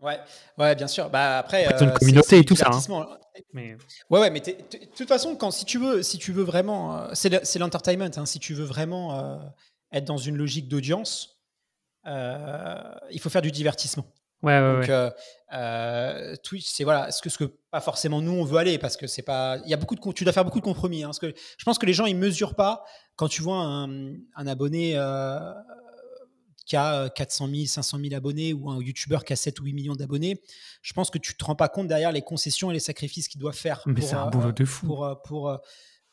Ouais, 0.00 0.18
ouais, 0.56 0.76
bien 0.76 0.86
sûr. 0.86 1.10
Bah 1.10 1.38
après, 1.38 1.66
c'est 1.76 1.84
une 1.84 1.92
communauté 1.92 2.38
et 2.38 2.44
tout 2.44 2.54
ça. 2.54 2.70
Hein. 2.72 3.06
Mais... 3.52 3.76
Ouais, 4.10 4.20
ouais, 4.20 4.30
mais 4.30 4.40
de 4.40 4.52
toute 4.96 5.08
façon, 5.08 5.34
quand 5.34 5.50
si 5.50 5.64
tu 5.64 5.78
veux, 5.78 6.02
si 6.04 6.18
tu 6.18 6.32
veux 6.32 6.44
vraiment, 6.44 7.08
c'est 7.12 7.58
l'entertainment. 7.58 8.10
Hein, 8.16 8.26
si 8.26 8.38
tu 8.38 8.54
veux 8.54 8.64
vraiment 8.64 9.40
être 9.90 10.04
dans 10.04 10.16
une 10.16 10.36
logique 10.36 10.68
d'audience, 10.68 11.37
il 12.04 13.20
faut 13.20 13.30
faire 13.30 13.42
du 13.42 13.50
divertissement. 13.50 14.06
Ouais, 14.42 14.60
ouais, 14.60 14.80
Donc, 14.80 14.88
euh, 14.88 15.10
euh, 15.52 16.36
Twitch, 16.44 16.66
c'est 16.66 16.84
voilà, 16.84 17.10
ce 17.10 17.20
que, 17.20 17.28
ce 17.28 17.38
que 17.38 17.44
pas 17.44 17.80
forcément 17.80 18.20
nous 18.20 18.32
on 18.32 18.44
veut 18.44 18.58
aller 18.58 18.78
parce 18.78 18.96
que 18.96 19.08
c'est 19.08 19.22
pas, 19.22 19.58
il 19.64 19.70
y 19.70 19.74
a 19.74 19.76
beaucoup 19.76 19.96
de, 19.96 20.12
tu 20.12 20.22
dois 20.22 20.32
faire 20.32 20.44
beaucoup 20.44 20.60
de 20.60 20.64
compromis. 20.64 21.02
Hein, 21.02 21.08
parce 21.08 21.18
que 21.18 21.34
je 21.34 21.64
pense 21.64 21.78
que 21.78 21.86
les 21.86 21.92
gens 21.92 22.06
ils 22.06 22.16
mesurent 22.16 22.54
pas 22.54 22.84
quand 23.16 23.28
tu 23.28 23.42
vois 23.42 23.56
un, 23.56 24.12
un 24.36 24.46
abonné 24.46 24.92
qui 26.66 26.76
a 26.76 27.08
400 27.08 27.48
000, 27.48 27.66
500 27.66 27.98
000 27.98 28.14
abonnés 28.14 28.52
ou 28.52 28.70
un 28.70 28.80
YouTuber 28.80 29.18
qui 29.26 29.32
a 29.32 29.36
7 29.36 29.58
ou 29.58 29.64
8 29.64 29.72
millions 29.72 29.96
d'abonnés. 29.96 30.40
Je 30.82 30.92
pense 30.92 31.10
que 31.10 31.18
tu 31.18 31.36
te 31.36 31.44
rends 31.44 31.56
pas 31.56 31.68
compte 31.68 31.88
derrière 31.88 32.12
les 32.12 32.22
concessions 32.22 32.70
et 32.70 32.74
les 32.74 32.80
sacrifices 32.80 33.26
qu'il 33.26 33.40
doit 33.40 33.52
faire. 33.52 33.82
Mais 33.86 34.02
c'est 34.02 34.14
un 34.14 34.26
boulot 34.26 34.52
de 34.52 34.64
fou. 34.64 34.86
Pour, 34.86 35.22
pour, 35.24 35.58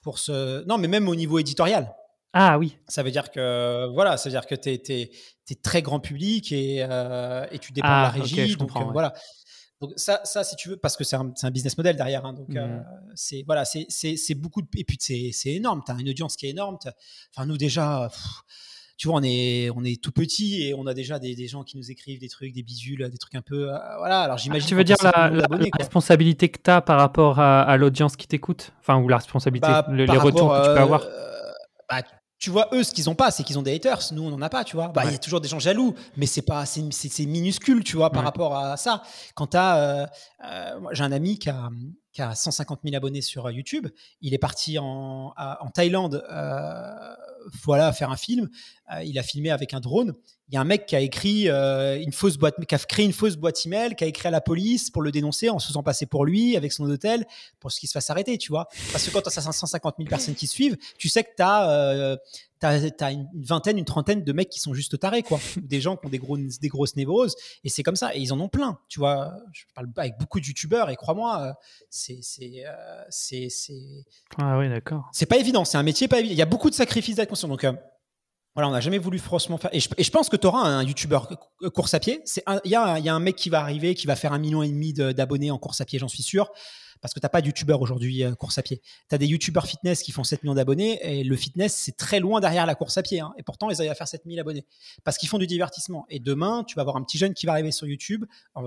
pour, 0.02 0.18
ce, 0.18 0.66
non, 0.66 0.78
mais 0.78 0.88
même 0.88 1.08
au 1.10 1.16
niveau 1.16 1.38
éditorial. 1.38 1.94
Ah 2.38 2.60
oui. 2.60 2.78
Ça 2.90 3.02
veut 3.02 3.12
dire 3.12 3.32
que 3.32 3.88
voilà, 3.94 4.18
ça 4.18 4.28
veut 4.28 4.34
dire 4.34 4.46
que 4.46 4.56
tu 4.56 4.70
es, 4.70 5.56
très 5.64 5.82
grand 5.82 6.02
public 6.02 6.52
et, 6.52 6.86
euh, 6.88 7.46
et 7.50 7.60
tu 7.60 7.72
dépends 7.72 7.88
de 7.88 7.94
la 7.94 8.08
ah, 8.08 8.10
régie. 8.10 8.58
donc 8.58 8.76
euh, 8.76 8.84
voilà. 8.92 9.14
Donc 9.80 9.94
ça, 9.96 10.20
ça, 10.26 10.44
si 10.44 10.58
tu 10.58 10.68
veux, 10.68 10.76
parce 10.76 10.98
que 10.98 11.06
c'est 11.06 11.16
un, 11.16 11.32
un, 11.42 11.52
business 11.52 11.78
model 11.78 11.96
derrière. 11.96 12.26
Hein, 12.26 12.34
donc 12.34 12.54
euh, 12.54 12.68
mmh. 12.68 12.86
c'est 13.16 13.44
voilà, 13.48 13.64
c'est 13.64 14.36
beaucoup 14.36 14.62
de 14.62 14.68
et 14.76 14.84
puis 14.84 14.98
c'est 15.00 15.54
énorme. 15.54 15.82
Tu 15.86 15.94
as 15.94 15.96
une 15.98 16.10
audience 16.10 16.36
qui 16.36 16.48
est 16.48 16.50
énorme. 16.50 16.78
Enfin 17.34 17.46
nous 17.46 17.58
déjà. 17.58 18.12
tu 18.98 19.08
vois, 19.08 19.20
on 19.20 19.24
est, 19.24 19.70
on 19.70 19.86
est 19.86 20.04
tout 20.04 20.12
petit 20.12 20.62
et 20.64 20.74
on 20.74 20.88
a 20.88 20.94
déjà 20.94 21.20
des, 21.20 21.36
des 21.36 21.48
gens 21.48 21.64
qui 21.64 21.78
nous 21.78 21.90
écrivent 21.90 22.20
des 22.20 22.28
trucs, 22.28 22.52
des 22.52 22.64
bisules, 22.64 23.10
des 23.10 23.18
trucs 23.18 23.36
un 23.36 23.44
peu. 23.44 23.74
euh, 23.74 23.78
voilà, 24.00 24.24
alors 24.24 24.38
j'imagine. 24.38 24.66
Ah, 24.66 24.70
tu 24.70 24.76
veux 24.76 24.84
dire 24.84 24.98
la, 25.02 25.32
responsabilité 25.80 26.50
que 26.50 26.60
tu 26.62 26.70
as 26.70 26.82
par 26.82 27.00
rapport 27.00 27.40
à, 27.40 27.62
à 27.62 27.78
l'audience 27.78 28.18
qui 28.18 28.28
t'écoute? 28.28 28.74
Enfin, 28.82 28.98
ou 28.98 29.08
la 29.08 29.18
responsabilité, 29.18 29.70
Bah, 29.70 29.88
le- 29.90 30.04
les 30.04 30.18
retours 30.18 30.50
que 30.52 30.64
tu 30.64 30.74
peux 30.74 30.80
euh, 30.80 30.82
avoir? 30.82 31.02
bah, 31.90 32.02
tu 32.46 32.52
vois, 32.52 32.70
eux, 32.74 32.84
ce 32.84 32.92
qu'ils 32.94 33.10
ont 33.10 33.16
pas, 33.16 33.32
c'est 33.32 33.44
qu'ils 33.44 33.58
ont 33.58 33.64
des 33.64 33.74
haters. 33.74 34.00
Nous, 34.12 34.22
on 34.22 34.30
n'en 34.30 34.40
a 34.44 34.50
pas, 34.50 34.64
tu 34.64 34.76
vois. 34.76 34.90
Bah, 34.90 35.02
il 35.06 35.12
y 35.12 35.16
a 35.16 35.18
toujours 35.18 35.42
des 35.42 35.48
gens 35.48 35.58
jaloux, 35.58 35.96
mais 36.16 36.28
c'est 36.28 36.44
pas, 36.44 36.64
c'est, 36.68 37.26
minuscule, 37.26 37.84
tu 37.84 37.98
vois, 37.98 38.12
par 38.12 38.20
Ouais. 38.22 38.26
rapport 38.28 38.56
à 38.56 38.78
ça. 38.78 39.02
Quand 39.34 39.48
t'as, 39.48 39.78
euh, 39.78 40.06
euh, 40.46 40.80
moi, 40.80 40.94
j'ai 40.94 41.04
un 41.04 41.12
ami 41.12 41.40
qui 41.40 41.50
a, 41.50 41.72
qui 42.12 42.22
a 42.22 42.36
150 42.36 42.82
000 42.84 42.96
abonnés 42.96 43.22
sur 43.22 43.48
euh, 43.48 43.52
YouTube. 43.52 43.88
Il 44.22 44.36
est 44.36 44.38
parti 44.38 44.78
en, 44.78 45.34
à- 45.36 45.64
en 45.66 45.72
Thaïlande, 45.72 46.24
euh, 46.32 47.16
voilà, 47.64 47.92
faire 47.94 48.12
un 48.12 48.18
film. 48.18 48.50
Euh, 48.94 49.04
il 49.04 49.18
a 49.18 49.24
filmé 49.24 49.50
avec 49.50 49.74
un 49.74 49.80
drone. 49.80 50.14
Il 50.50 50.54
y 50.54 50.58
a 50.58 50.62
un 50.62 50.66
mec 50.66 50.86
qui 50.86 50.96
a 50.96 51.00
écrit 51.00 51.50
euh, 51.50 52.00
une 52.00 52.12
fausse 52.12 52.38
boîte, 52.38 52.64
qui 52.68 52.76
a 52.76 52.78
créé 52.78 53.04
une 53.04 53.14
fausse 53.14 53.36
boîte 53.36 53.66
email, 53.66 53.96
qui 53.96 54.04
a 54.04 54.08
écrit 54.08 54.28
à 54.28 54.32
la 54.32 54.42
police 54.42 54.92
pour 54.92 55.02
le 55.02 55.12
dénoncer 55.12 55.50
en 55.50 55.58
se 55.58 55.68
faisant 55.68 55.82
passer 55.82 56.06
pour 56.06 56.24
lui 56.24 56.56
avec 56.56 56.72
son 56.72 56.88
hôtel 56.88 57.26
pour 57.60 57.72
ce 57.72 57.80
qu'il 57.80 57.90
se 57.90 57.94
fasse 57.94 58.12
arrêter, 58.12 58.38
tu 58.38 58.52
vois. 58.52 58.68
Parce 58.92 59.04
que 59.06 59.12
quand 59.12 59.22
tu 59.22 59.30
as 59.30 59.32
550 59.32 59.96
000 59.98 60.08
personnes 60.08 60.36
qui 60.36 60.46
suivent, 60.46 60.78
tu 61.00 61.10
sais 61.10 61.24
que 61.24 61.30
tu 61.36 61.42
as, 61.42 62.20
une 63.12 63.28
vingtaine, 63.34 63.80
une 63.80 63.86
trentaine 63.86 64.24
de 64.24 64.34
mecs 64.34 64.50
qui 64.50 64.60
sont 64.60 64.76
juste 64.76 65.00
tarés, 65.00 65.24
quoi. 65.24 65.40
Des 65.64 65.82
gens 65.82 65.98
qui 65.98 66.06
ont 66.06 66.10
des, 66.10 66.20
gros, 66.20 66.38
des 66.38 66.68
grosses 66.68 66.96
névroses. 66.96 67.36
Et 67.64 67.70
c'est 67.70 67.82
comme 67.82 67.96
ça. 67.96 68.16
Et 68.16 68.20
ils 68.20 68.32
en 68.32 68.40
ont 68.40 68.50
plein, 68.50 68.78
tu 68.88 69.00
vois. 69.00 69.34
Je 69.52 69.64
parle 69.74 69.88
avec 69.98 70.20
beaucoup 70.20 70.40
de 70.40 70.46
youtubeurs 70.46 70.92
et 70.92 70.96
crois-moi, 70.96 71.42
euh, 71.42 71.54
c'est 71.90 72.20
c'est 72.22 72.66
euh, 72.68 73.04
c'est 73.10 73.48
c'est 73.50 74.06
Ah 74.40 74.60
oui, 74.60 74.70
d'accord. 74.70 75.10
c'est 75.12 75.26
pas 75.26 75.38
évident. 75.38 75.66
C'est 75.66 75.80
un 75.80 75.84
métier 75.84 76.08
pas 76.08 76.20
évident. 76.20 76.34
Il 76.34 76.38
y 76.38 76.44
a 76.44 76.46
beaucoup 76.46 76.70
de 76.70 76.76
sacrifices 76.76 77.16
Donc 77.44 77.66
voilà, 78.56 78.70
on 78.70 78.72
n'a 78.72 78.80
jamais 78.80 78.98
voulu 78.98 79.20
franchement 79.20 79.58
faire. 79.58 79.70
Et 79.74 79.80
je, 79.82 80.12
pense 80.12 80.30
que 80.30 80.38
tu 80.38 80.48
auras 80.48 80.62
un 80.62 80.82
youtubeur 80.82 81.30
course 81.74 81.94
à 81.94 82.00
pied. 82.00 82.24
Il 82.64 82.72
y, 82.72 82.76
a 82.76 82.94
un- 82.94 83.20
mec 83.20 83.36
qui 83.36 83.50
va 83.50 83.60
arriver, 83.60 83.96
qui 83.96 84.08
va 84.08 84.16
faire 84.16 84.32
un 84.32 84.40
million 84.40 84.64
et 84.64 84.70
demi 84.70 84.94
de- 84.94 85.12
d'abonnés 85.12 85.52
en 85.52 85.58
course 85.58 85.82
à 85.82 85.86
pied, 85.86 86.00
j'en 86.00 86.08
suis 86.08 86.24
sûr. 86.24 86.50
Parce 87.02 87.14
que 87.14 87.20
tu 87.20 87.26
n'as 87.26 87.30
pas 87.30 87.42
de 87.42 87.48
youtubeur 87.48 87.82
aujourd'hui 87.82 88.24
euh, 88.24 88.34
course 88.36 88.58
à 88.58 88.64
pied. 88.64 88.82
Tu 89.10 89.16
as 89.16 89.18
des 89.18 89.28
youtubeurs 89.28 89.68
fitness 89.68 90.02
qui 90.02 90.12
font 90.12 90.24
7 90.24 90.44
millions 90.44 90.56
d'abonnés 90.56 91.00
et 91.20 91.24
le 91.24 91.36
fitness, 91.36 91.76
c'est 91.76 91.96
très 91.98 92.20
loin 92.20 92.40
derrière 92.40 92.66
la 92.66 92.76
course 92.76 92.98
à 92.98 93.04
pied. 93.04 93.20
hein. 93.20 93.34
Et 93.38 93.44
pourtant, 93.44 93.70
ils 93.70 93.76
arrivent 93.78 93.92
à 93.92 93.96
faire 93.96 94.08
7000 94.08 94.40
abonnés. 94.40 94.66
Parce 95.04 95.18
qu'ils 95.18 95.30
font 95.30 95.38
du 95.38 95.48
divertissement. 95.48 96.06
Et 96.10 96.20
demain, 96.20 96.64
tu 96.68 96.76
vas 96.76 96.82
avoir 96.82 96.96
un 96.98 97.04
petit 97.04 97.18
jeune 97.18 97.34
qui 97.34 97.46
va 97.46 97.52
arriver 97.54 97.72
sur 97.72 97.86
YouTube, 97.88 98.26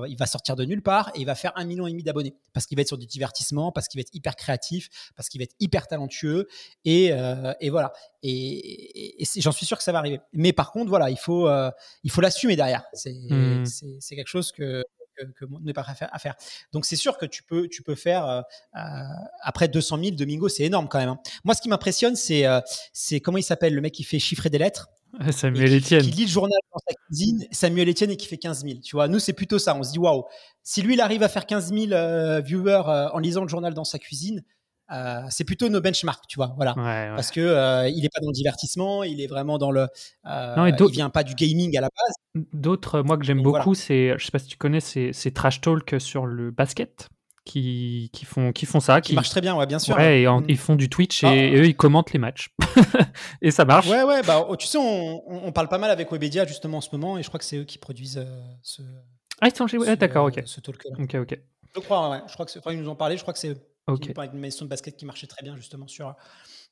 il 0.09 0.17
va 0.17 0.27
sortir 0.27 0.55
de 0.57 0.65
nulle 0.65 0.83
part 0.83 1.11
et 1.15 1.21
il 1.21 1.25
va 1.27 1.35
faire 1.35 1.53
un 1.57 1.65
million 1.65 1.87
et 1.87 1.91
demi 1.91 2.03
d'abonnés. 2.03 2.35
Parce 2.53 2.67
qu'il 2.67 2.77
va 2.77 2.83
être 2.83 2.89
sur 2.89 2.99
du 2.99 3.07
divertissement, 3.07 3.73
parce 3.73 3.89
qu'il 3.89 3.99
va 3.99 4.03
être 4.03 4.15
hyper 4.15 4.37
créatif, 4.37 4.89
parce 5.17 5.29
qu'il 5.29 5.41
va 5.41 5.45
être 5.45 5.55
hyper 5.61 5.87
talentueux. 5.87 6.47
Et, 6.85 7.13
euh, 7.13 7.53
et 7.61 7.71
voilà. 7.71 7.93
Et, 8.23 8.31
et- 8.31 9.23
et 9.23 9.25
c'est- 9.25 9.41
j'en 9.41 9.53
suis 9.53 9.67
sûr 9.67 9.77
que 9.79 9.83
ça 9.85 9.93
va 9.93 9.99
arriver. 9.99 10.21
Mais 10.33 10.53
par 10.53 10.71
contre, 10.73 10.89
voilà, 10.89 11.11
il 11.11 11.19
faut, 11.19 11.49
euh, 11.49 11.71
il 12.05 12.11
faut 12.11 12.21
l'assumer 12.21 12.57
derrière. 12.57 12.85
C'est 12.93 13.15
c'est- 13.65 13.97
c'est 14.01 14.17
quelque 14.17 14.29
chose 14.29 14.53
que 14.53 14.85
que, 15.19 15.45
que 15.45 15.45
n'est 15.63 15.73
pas 15.73 15.85
à 15.89 16.19
faire-. 16.19 16.35
Donc 16.73 16.85
c'est 16.85 16.97
sûr 16.97 17.19
que 17.19 17.27
tu 17.27 17.43
peux, 17.43 17.69
tu 17.69 17.83
peux 17.83 17.95
faire 17.95 18.25
euh, 18.27 18.41
euh, 18.77 18.81
après 19.43 19.69
200 19.69 19.99
000 20.03 20.11
Domingo, 20.17 20.49
c'est 20.49 20.65
énorme 20.65 20.89
quand 20.89 20.99
même. 20.99 21.09
hein. 21.09 21.19
Moi, 21.45 21.55
ce 21.55 21.61
qui 21.63 21.69
m'impressionne, 21.69 22.17
c'est 22.17 22.47
euh, 22.47 22.61
c'est 22.93 23.21
comment 23.21 23.39
il 23.39 23.43
s'appelle 23.43 23.75
le 23.75 23.81
mec 23.81 23.93
qui 23.93 24.05
fait 24.05 24.19
chiffrer 24.19 24.51
des 24.51 24.59
lettres 24.59 24.89
et 25.27 25.33
Samuel 25.33 25.75
Etienne. 25.75 26.03
qui 26.03 26.11
lit 26.11 26.25
le 26.25 26.31
journal 26.31 26.59
dans 26.73 26.81
sa 26.87 26.95
cuisine, 27.07 27.47
Samuel 27.51 27.89
Etienne 27.89 28.11
et 28.11 28.17
qui 28.17 28.27
fait 28.27 28.37
15 28.39 28.63
000. 28.65 28.81
Tu 28.85 28.95
vois, 28.97 29.09
nous 29.09 29.19
c'est 29.19 29.33
plutôt 29.33 29.59
ça. 29.59 29.75
On 29.75 29.83
se 29.83 29.93
dit 29.93 29.99
waouh, 29.99 30.25
si 30.63 30.83
lui 30.83 30.95
il 30.95 31.01
arrive 31.01 31.23
à 31.23 31.29
faire 31.29 31.47
15 31.47 31.73
000 31.73 31.93
euh, 31.93 32.41
viewers 32.41 32.83
en 33.13 33.19
lisant 33.19 33.43
le 33.43 33.49
journal 33.49 33.73
dans 33.75 33.85
sa 33.85 33.99
cuisine, 33.99 34.45
euh, 34.93 35.23
c'est 35.31 35.45
plutôt 35.45 35.69
nos 35.69 35.81
benchmarks, 35.81 36.27
tu 36.29 36.37
vois. 36.37 36.55
Voilà. 36.57 36.75
Ouais, 36.77 36.83
ouais. 36.83 37.13
Parce 37.15 37.31
que 37.31 37.41
euh, 37.41 37.89
il 37.89 38.05
est 38.05 38.09
pas 38.13 38.21
dans 38.21 38.29
le 38.29 38.33
divertissement, 38.35 39.03
il 39.05 39.21
est 39.21 39.27
vraiment 39.27 39.59
dans 39.59 39.71
le. 39.71 39.87
euh, 40.27 40.57
Non, 40.57 40.67
il 40.67 40.91
vient 40.93 41.11
pas 41.11 41.23
du 41.25 41.35
gaming 41.35 41.77
à 41.77 41.81
la 41.83 41.89
base. 41.89 42.45
D'autres, 42.53 43.03
moi, 43.03 43.17
que 43.19 43.25
j'aime 43.25 43.43
beaucoup, 43.43 43.75
c'est, 43.75 44.15
je 44.19 44.25
sais 44.25 44.31
pas 44.31 44.39
si 44.39 44.47
tu 44.49 44.57
connais, 44.57 44.81
c'est, 44.81 45.31
Trash 45.35 45.61
Talk 45.61 45.97
sur 45.99 46.27
le 46.27 46.51
basket 46.51 47.09
qui, 47.45 48.11
qui, 48.13 48.27
font, 48.27 48.53
qui 48.53 48.67
font 48.67 48.79
ça. 48.81 49.01
Qui 49.01 49.15
marche 49.15 49.31
très 49.31 49.41
bien, 49.41 49.57
ouais, 49.57 49.67
bien 49.67 49.79
sûr. 49.79 49.97
Ouais, 49.97 50.21
et 50.21 50.27
en- 50.29 50.43
Mm. 50.43 50.47
ils 50.49 50.59
font 50.59 50.75
du 50.77 50.91
Twitch 50.91 51.25
et, 51.25 51.27
Ah. 51.27 51.35
et 51.35 51.55
eux, 51.57 51.67
ils 51.67 51.77
commentent 51.77 52.13
les 52.13 52.19
matchs. 52.19 52.51
et 53.43 53.51
ça 53.51 53.65
marche. 53.65 53.89
Ouais, 53.89 54.03
ouais, 54.03 54.23
bah, 54.23 54.45
oh, 54.49 54.55
tu 54.57 54.67
sais, 54.67 54.77
on, 54.79 55.51
parle 55.53 55.69
pas 55.69 55.79
mal 55.79 55.91
avec 55.91 56.11
Webedia 56.13 56.47
justement 56.47 56.79
en 56.79 56.81
ce 56.83 56.91
moment, 56.93 57.17
et 57.19 57.23
je 57.23 57.29
crois 57.29 57.39
que 57.39 57.47
c'est 57.47 57.57
eux 57.57 57.65
qui 57.65 57.79
produisent 57.79 58.19
euh, 58.19 58.41
ce. 58.63 58.83
Ah, 59.41 59.49
ils 59.49 59.55
sont 59.57 59.67
chez... 59.67 59.79
ouais, 59.79 59.97
d'accord, 59.97 60.27
ok. 60.27 60.43
Ce 60.45 60.61
talk-là. 60.61 60.97
Ok, 61.03 61.15
ok. 61.15 61.39
Je 61.75 61.81
crois, 61.81 62.11
ouais. 62.11 62.21
Je 62.27 62.33
crois 62.35 62.45
que 62.45 62.59
enfin, 62.59 62.73
ils 62.73 62.81
nous 62.81 62.89
ont 62.89 62.97
parlé, 62.97 63.17
je 63.17 63.23
crois 63.23 63.33
que 63.33 63.39
c'est 63.39 63.51
eux. 63.51 63.59
Ok. 63.89 64.01
Qui 64.01 64.29
d'une 64.29 64.41
maison 64.41 64.65
de 64.65 64.71
basket 64.71 64.97
qui 64.97 65.05
marchait 65.07 65.27
très 65.27 65.43
bien 65.43 65.57
justement 65.57 65.87
sur. 65.87 66.15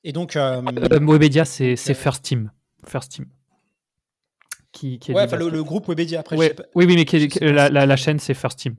Et 0.04 0.12
donc. 0.12 0.36
euh, 0.36 0.62
Euh, 0.92 0.98
Webedia, 1.00 1.44
c'est, 1.44 1.72
euh, 1.72 1.94
First 1.94 2.22
Team. 2.24 2.50
First 2.86 3.12
Team. 3.12 3.26
Qui, 4.72 4.98
qui 4.98 5.10
est 5.10 5.14
ouais, 5.14 5.22
enfin, 5.22 5.36
le, 5.36 5.64
groupe 5.64 5.88
Webedia 5.88 6.20
après. 6.20 6.36
je 6.36 6.40
Ouais, 6.40 6.48
sais 6.48 6.54
pas- 6.54 6.64
oui, 6.74 6.84
oui, 6.86 6.96
mais 6.96 7.04
qui 7.06 7.16
est- 7.16 7.28
je 7.32 7.34
sais 7.34 7.40
pas 7.40 7.52
la, 7.52 7.68
la- 7.70 7.86
la 7.86 7.96
chaîne, 7.96 8.18
c'est 8.18 8.34
First 8.34 8.58
Team. 8.58 8.76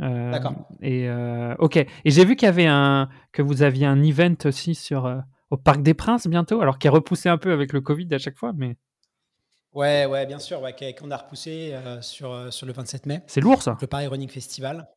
Euh, 0.00 0.30
D'accord. 0.30 0.54
Et 0.82 1.08
euh, 1.08 1.54
ok. 1.58 1.76
Et 1.76 1.88
j'ai 2.10 2.24
vu 2.24 2.36
qu'il 2.36 2.46
y 2.46 2.48
avait 2.48 2.66
un 2.66 3.08
que 3.32 3.42
vous 3.42 3.62
aviez 3.62 3.86
un 3.86 4.02
event 4.02 4.34
aussi 4.44 4.74
sur 4.74 5.06
euh, 5.06 5.18
au 5.50 5.56
Parc 5.58 5.82
des 5.82 5.94
Princes 5.94 6.26
bientôt, 6.26 6.60
alors 6.62 6.78
qui 6.78 6.86
est 6.86 6.90
repoussé 6.90 7.28
un 7.28 7.38
peu 7.38 7.52
avec 7.52 7.72
le 7.72 7.80
Covid 7.80 8.08
à 8.12 8.18
chaque 8.18 8.36
fois, 8.36 8.52
mais 8.56 8.76
Ouais, 9.72 10.06
ouais, 10.06 10.24
bien 10.24 10.38
sûr, 10.38 10.62
ouais, 10.62 10.74
qu'on 10.98 11.10
a 11.10 11.16
repoussé 11.18 11.72
euh, 11.74 12.00
sur, 12.00 12.32
euh, 12.32 12.50
sur 12.50 12.66
le 12.66 12.72
27 12.72 13.04
mai, 13.04 13.20
c'est 13.26 13.42
lourd 13.42 13.60
ça. 13.62 13.76
le 13.78 13.86
Paris 13.86 14.06
Running 14.06 14.28
Festival. 14.30 14.88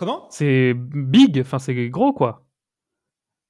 Comment? 0.00 0.26
C'est 0.30 0.72
big, 0.74 1.38
enfin 1.42 1.58
c'est 1.58 1.74
gros 1.90 2.14
quoi. 2.14 2.46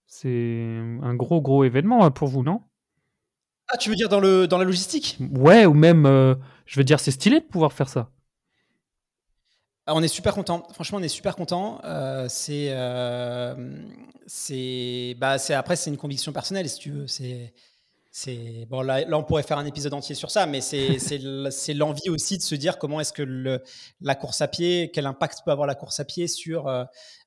C'est 0.08 0.80
un 1.00 1.14
gros 1.14 1.40
gros 1.40 1.62
événement 1.62 2.04
euh, 2.04 2.10
pour 2.10 2.26
vous, 2.26 2.42
non? 2.42 2.62
Ah, 3.68 3.76
tu 3.76 3.88
veux 3.88 3.94
dire 3.94 4.08
dans, 4.08 4.18
le, 4.18 4.48
dans 4.48 4.58
la 4.58 4.64
logistique? 4.64 5.16
Ouais, 5.30 5.64
ou 5.64 5.74
même, 5.74 6.06
euh, 6.06 6.34
je 6.66 6.80
veux 6.80 6.82
dire, 6.82 6.98
c'est 6.98 7.12
stylé 7.12 7.38
de 7.38 7.44
pouvoir 7.44 7.72
faire 7.72 7.88
ça. 7.88 8.10
Ah, 9.86 9.94
on 9.94 10.02
est 10.02 10.08
super 10.08 10.34
content. 10.34 10.66
Franchement, 10.74 10.98
on 10.98 11.02
est 11.02 11.08
super 11.08 11.36
content. 11.36 11.80
Euh, 11.84 12.26
c'est, 12.28 12.70
euh, 12.70 13.84
c'est, 14.26 15.14
bah, 15.20 15.38
c'est 15.38 15.54
après, 15.54 15.76
c'est 15.76 15.90
une 15.90 15.96
conviction 15.98 16.32
personnelle, 16.32 16.68
si 16.68 16.80
tu 16.80 16.90
veux. 16.90 17.06
C'est, 17.06 17.54
c'est 18.12 18.66
bon. 18.68 18.82
Là, 18.82 19.04
là, 19.04 19.16
on 19.18 19.22
pourrait 19.22 19.42
faire 19.44 19.58
un 19.58 19.66
épisode 19.66 19.94
entier 19.94 20.14
sur 20.16 20.30
ça, 20.30 20.46
mais 20.46 20.60
c'est, 20.60 20.98
c'est, 20.98 21.16
l- 21.22 21.48
c'est 21.50 21.74
l'envie 21.74 22.10
aussi 22.10 22.36
de 22.38 22.42
se 22.42 22.54
dire 22.54 22.78
comment 22.78 23.00
est-ce 23.00 23.12
que 23.12 23.22
le, 23.22 23.62
la 24.00 24.14
course 24.14 24.40
à 24.40 24.48
pied, 24.48 24.90
quel 24.92 25.06
impact 25.06 25.40
peut 25.44 25.50
avoir 25.52 25.66
la 25.68 25.74
course 25.76 26.00
à 26.00 26.04
pied 26.04 26.26
sur 26.26 26.66
euh, 26.66 26.84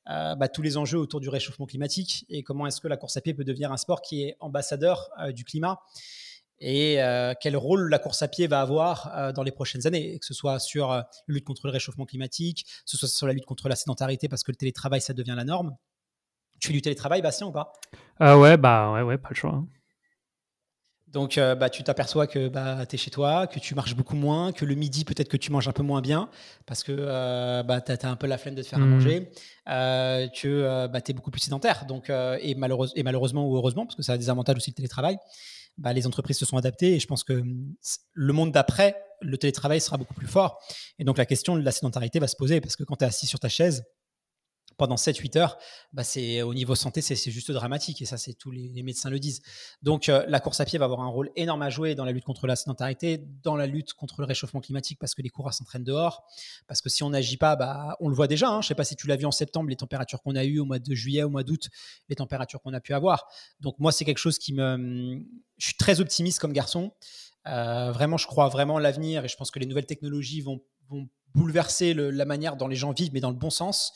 euh, 0.10 0.36
bah, 0.36 0.50
tous 0.50 0.62
les 0.62 0.76
enjeux 0.78 1.00
autour 1.00 1.22
du 1.22 1.30
réchauffement 1.30 1.66
climatique 1.66 2.26
et 2.30 2.44
comment 2.44 2.68
est-ce 2.68 2.82
que 2.82 2.88
la 2.90 2.98
course 2.98 3.16
à 3.18 3.22
pied 3.22 3.34
peut 3.34 3.46
devenir 3.46 3.72
un 3.72 3.78
sport 3.78 4.02
qui 4.02 4.24
est 4.24 4.36
ambassadeur 4.42 5.10
euh, 5.22 5.32
du 5.32 5.46
climat 5.46 5.80
et 6.60 7.02
euh, 7.02 7.34
quel 7.40 7.58
rôle 7.58 7.90
la 7.90 8.00
course 8.00 8.22
à 8.22 8.28
pied 8.28 8.48
va 8.48 8.62
avoir 8.62 9.12
euh, 9.18 9.32
dans 9.34 9.44
les 9.44 9.52
prochaines 9.52 9.86
années, 9.88 10.18
que 10.20 10.26
ce 10.26 10.34
soit 10.34 10.60
sur 10.60 10.92
euh, 10.92 10.98
la 11.28 11.34
lutte 11.34 11.44
contre 11.46 11.66
le 11.68 11.72
réchauffement 11.72 12.06
climatique, 12.06 12.66
que 12.66 12.72
ce 12.86 12.96
soit 12.98 13.10
sur 13.10 13.28
la 13.28 13.34
lutte 13.34 13.46
contre 13.46 13.68
la 13.70 13.76
sédentarité, 13.76 14.30
parce 14.30 14.44
que 14.44 14.52
le 14.52 14.56
télétravail, 14.58 15.02
ça 15.02 15.14
devient 15.14 15.34
la 15.36 15.44
norme. 15.44 15.76
Tu 16.62 16.68
fais 16.68 16.74
du 16.74 16.82
télétravail, 16.82 17.22
Bastien, 17.22 17.48
ou 17.48 17.52
pas? 17.52 17.74
Ah 18.20 18.38
ouais, 18.38 18.56
bah 18.56 18.94
ouais, 18.94 19.02
ouais, 19.02 19.18
pas 19.18 19.30
le 19.30 19.36
choix. 19.36 19.52
hein. 19.56 19.68
Donc, 21.14 21.38
euh, 21.38 21.54
bah, 21.54 21.70
tu 21.70 21.84
t'aperçois 21.84 22.26
que 22.28 22.48
bah, 22.50 22.86
tu 22.88 22.96
es 22.96 22.98
chez 22.98 23.12
toi, 23.12 23.46
que 23.48 23.60
tu 23.60 23.76
marches 23.76 23.96
beaucoup 23.96 24.16
moins, 24.16 24.52
que 24.52 24.66
le 24.66 24.74
midi, 24.74 25.06
peut-être 25.06 25.30
que 25.30 25.38
tu 25.38 25.52
manges 25.52 25.68
un 25.68 25.72
peu 25.72 25.84
moins 25.84 26.02
bien, 26.02 26.28
parce 26.66 26.82
que 26.84 26.92
euh, 26.98 27.62
bah, 27.64 27.82
tu 27.82 27.92
as, 27.92 28.10
un 28.10 28.16
peu 28.16 28.26
la 28.28 28.38
flemme 28.40 28.56
de 28.56 28.64
te 28.64 28.68
faire 28.68 28.80
à 28.80 28.86
Mhm. 28.86 28.90
manger, 28.90 29.30
euh, 29.70 30.28
que 30.30 30.88
bah, 30.88 31.02
tu 31.02 31.12
es 31.12 31.14
beaucoup 31.14 31.30
plus 31.32 31.42
sédentaire. 31.42 31.86
Donc, 31.86 32.10
et, 32.10 32.56
malheureuse- 32.56 32.94
et 32.96 33.04
malheureusement 33.04 33.48
ou 33.48 33.56
heureusement, 33.56 33.86
parce 33.86 33.96
que 33.96 34.02
ça 34.04 34.14
a 34.14 34.18
des 34.18 34.30
avantages 34.30 34.58
aussi 34.58 34.72
le 34.72 34.76
télétravail, 34.76 35.18
bah, 35.78 35.94
les 35.94 36.06
entreprises 36.08 36.38
se 36.40 36.46
sont 36.46 36.58
adaptées 36.58 36.96
et 36.96 37.00
je 37.00 37.08
pense 37.08 37.24
que 37.24 37.42
c- 37.82 38.00
le 38.14 38.34
monde 38.34 38.52
d'après, 38.52 38.96
le 39.22 39.38
télétravail 39.38 39.82
sera 39.82 39.98
beaucoup 39.98 40.14
plus 40.16 40.28
fort. 40.28 40.60
Et 41.00 41.04
donc 41.04 41.18
la 41.18 41.26
question 41.26 41.56
de 41.56 41.62
la 41.62 41.72
sédentarité 41.72 42.20
va 42.20 42.28
se 42.28 42.36
poser 42.36 42.60
parce 42.62 42.76
que 42.76 42.84
quand 42.84 42.96
tu 42.96 43.06
es 43.06 43.08
assis 43.08 43.26
sur 43.28 43.40
ta 43.40 43.50
chaise 43.50 43.84
pendant 44.78 44.96
7-8 44.96 45.38
heures, 45.38 45.58
bah, 45.94 46.04
c'est 46.04 46.42
au 46.42 46.54
niveau 46.54 46.76
santé, 46.76 47.02
c'est 47.02 47.16
juste 47.32 47.52
dramatique 47.52 48.02
et 48.02 48.06
ça, 48.06 48.18
c'est 48.18 48.34
tous 48.34 48.52
les, 48.52 48.84
médecins 48.84 49.10
le 49.10 49.20
disent. 49.20 49.42
Donc 49.82 50.10
euh, 50.10 50.24
la 50.28 50.40
course 50.40 50.60
à 50.60 50.66
pied 50.66 50.78
va 50.80 50.86
avoir 50.86 51.02
un 51.02 51.08
rôle 51.08 51.30
énorme 51.36 51.62
à 51.62 51.70
jouer 51.70 51.96
dans 51.96 52.06
la 52.06 52.12
lutte 52.12 52.26
contre 52.26 52.48
la 52.48 52.56
sédentarité, 52.56 53.22
dans 53.44 53.56
la 53.56 53.66
lutte 53.68 53.94
contre 53.94 54.22
le 54.22 54.26
réchauffement 54.26 54.62
climatique 54.62 55.00
parce 55.00 55.16
que 55.16 55.22
les 55.22 55.30
coureurs 55.30 55.54
s'entraînent 55.54 55.84
dehors, 55.84 56.24
parce 56.68 56.82
que 56.82 56.90
si 56.90 57.04
on 57.04 57.10
n'agit 57.10 57.38
pas, 57.38 57.56
bah, 57.56 57.96
on 58.00 58.10
le 58.10 58.16
voit 58.16 58.28
déjà. 58.28 58.50
hein. 58.50 58.62
je 58.62 58.66
ne 58.66 58.70
sais 58.70 58.76
pas 58.76 58.84
si 58.84 58.96
tu 58.96 59.08
l'as 59.08 59.16
vu 59.16 59.26
en 59.26 59.32
septembre, 59.32 59.70
les 59.70 59.76
températures 59.76 60.22
qu'on 60.22 60.36
a 60.36 60.44
eues 60.44 60.60
au 60.60 60.66
mois 60.66 60.80
de 60.80 60.94
juillet, 60.96 61.24
au 61.24 61.30
mois 61.30 61.44
d'août, 61.44 61.70
les 62.10 62.16
températures 62.16 62.62
qu'on 62.62 62.74
a 62.74 62.80
pu 62.80 62.94
avoir. 62.94 63.28
Donc 63.60 63.80
moi, 63.80 63.92
c'est 63.92 64.06
quelque 64.06 64.18
chose 64.18 64.38
qui 64.38 64.54
me... 64.54 65.24
Je 65.58 65.66
suis 65.68 65.76
très 65.78 66.02
optimiste 66.02 66.40
comme 66.40 66.54
garçon. 66.54 66.92
Euh, 67.48 67.92
vraiment, 67.92 68.18
je 68.18 68.28
crois 68.28 68.48
vraiment 68.50 68.78
à 68.78 68.82
l'avenir 68.82 69.26
et 69.26 69.28
je 69.28 69.36
pense 69.36 69.52
que 69.52 69.60
les 69.60 69.66
nouvelles 69.66 69.86
technologies 69.86 70.42
vont, 70.42 70.62
vont 70.90 71.08
bouleverser 71.36 71.94
le- 71.94 72.10
la 72.12 72.26
manière 72.26 72.56
dont 72.56 72.68
les 72.68 72.76
gens 72.76 72.92
vivent, 72.92 73.12
mais 73.14 73.20
dans 73.20 73.30
le 73.32 73.36
bon 73.36 73.50
sens. 73.50 73.94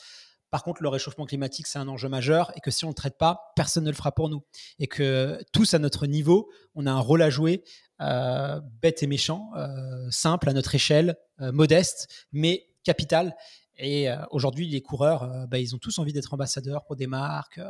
Par 0.50 0.62
contre, 0.62 0.82
le 0.82 0.88
réchauffement 0.88 1.26
climatique, 1.26 1.66
c'est 1.66 1.78
un 1.78 1.88
enjeu 1.88 2.08
majeur 2.08 2.52
et 2.56 2.60
que 2.60 2.70
si 2.70 2.84
on 2.84 2.88
ne 2.88 2.92
le 2.92 2.96
traite 2.96 3.18
pas, 3.18 3.52
personne 3.54 3.84
ne 3.84 3.90
le 3.90 3.96
fera 3.96 4.12
pour 4.12 4.28
nous. 4.28 4.42
Et 4.78 4.86
que 4.86 5.38
tous, 5.52 5.74
à 5.74 5.78
notre 5.78 6.06
niveau, 6.06 6.50
on 6.74 6.86
a 6.86 6.90
un 6.90 7.00
rôle 7.00 7.22
à 7.22 7.30
jouer, 7.30 7.64
euh, 8.00 8.60
bête 8.80 9.02
et 9.02 9.06
méchant, 9.06 9.50
euh, 9.56 10.10
simple, 10.10 10.48
à 10.48 10.52
notre 10.52 10.74
échelle, 10.74 11.16
euh, 11.40 11.52
modeste, 11.52 12.08
mais 12.32 12.68
capital. 12.84 13.36
Et 13.80 14.08
aujourd'hui, 14.32 14.66
les 14.66 14.82
coureurs, 14.82 15.46
bah, 15.46 15.60
ils 15.60 15.72
ont 15.72 15.78
tous 15.78 16.00
envie 16.00 16.12
d'être 16.12 16.34
ambassadeurs 16.34 16.84
pour 16.84 16.96
des 16.96 17.06
marques. 17.06 17.60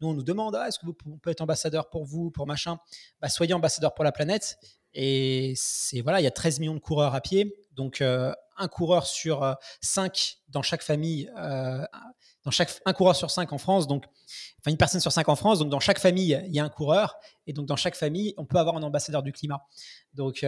Nous, 0.00 0.08
on 0.08 0.14
nous 0.14 0.22
demande, 0.22 0.56
ah, 0.56 0.66
est-ce 0.66 0.78
que 0.78 0.86
vous, 0.86 0.94
peut 0.94 1.28
être 1.28 1.42
ambassadeur 1.42 1.90
pour 1.90 2.06
vous, 2.06 2.30
pour 2.30 2.46
machin? 2.46 2.78
Bah, 3.20 3.28
Soyez 3.28 3.52
ambassadeur 3.52 3.92
pour 3.92 4.02
la 4.02 4.10
planète. 4.10 4.56
Et 4.94 5.52
c'est 5.56 6.00
voilà, 6.00 6.22
il 6.22 6.24
y 6.24 6.26
a 6.26 6.30
13 6.30 6.60
millions 6.60 6.72
de 6.72 6.80
coureurs 6.80 7.14
à 7.14 7.20
pied. 7.20 7.54
Donc, 7.72 8.02
un 8.60 8.68
coureur 8.68 9.06
sur 9.06 9.56
5 9.80 10.38
dans 10.48 10.62
chaque 10.62 10.82
famille, 10.82 11.30
dans 12.44 12.50
chaque, 12.50 12.80
un 12.86 12.92
coureur 12.92 13.16
sur 13.16 13.30
5 13.30 13.52
en 13.52 13.58
France. 13.58 13.86
Donc, 13.86 14.04
une 14.66 14.76
personne 14.76 15.00
sur 15.00 15.12
5 15.12 15.28
en 15.28 15.36
France. 15.36 15.58
Donc, 15.58 15.70
dans 15.70 15.80
chaque 15.80 15.98
famille, 15.98 16.40
il 16.46 16.54
y 16.54 16.60
a 16.60 16.64
un 16.64 16.68
coureur. 16.68 17.16
Et 17.46 17.52
donc, 17.52 17.66
dans 17.66 17.76
chaque 17.76 17.96
famille, 17.96 18.34
on 18.36 18.44
peut 18.44 18.58
avoir 18.58 18.76
un 18.76 18.82
ambassadeur 18.82 19.22
du 19.22 19.32
climat. 19.32 19.66
Donc, 20.14 20.44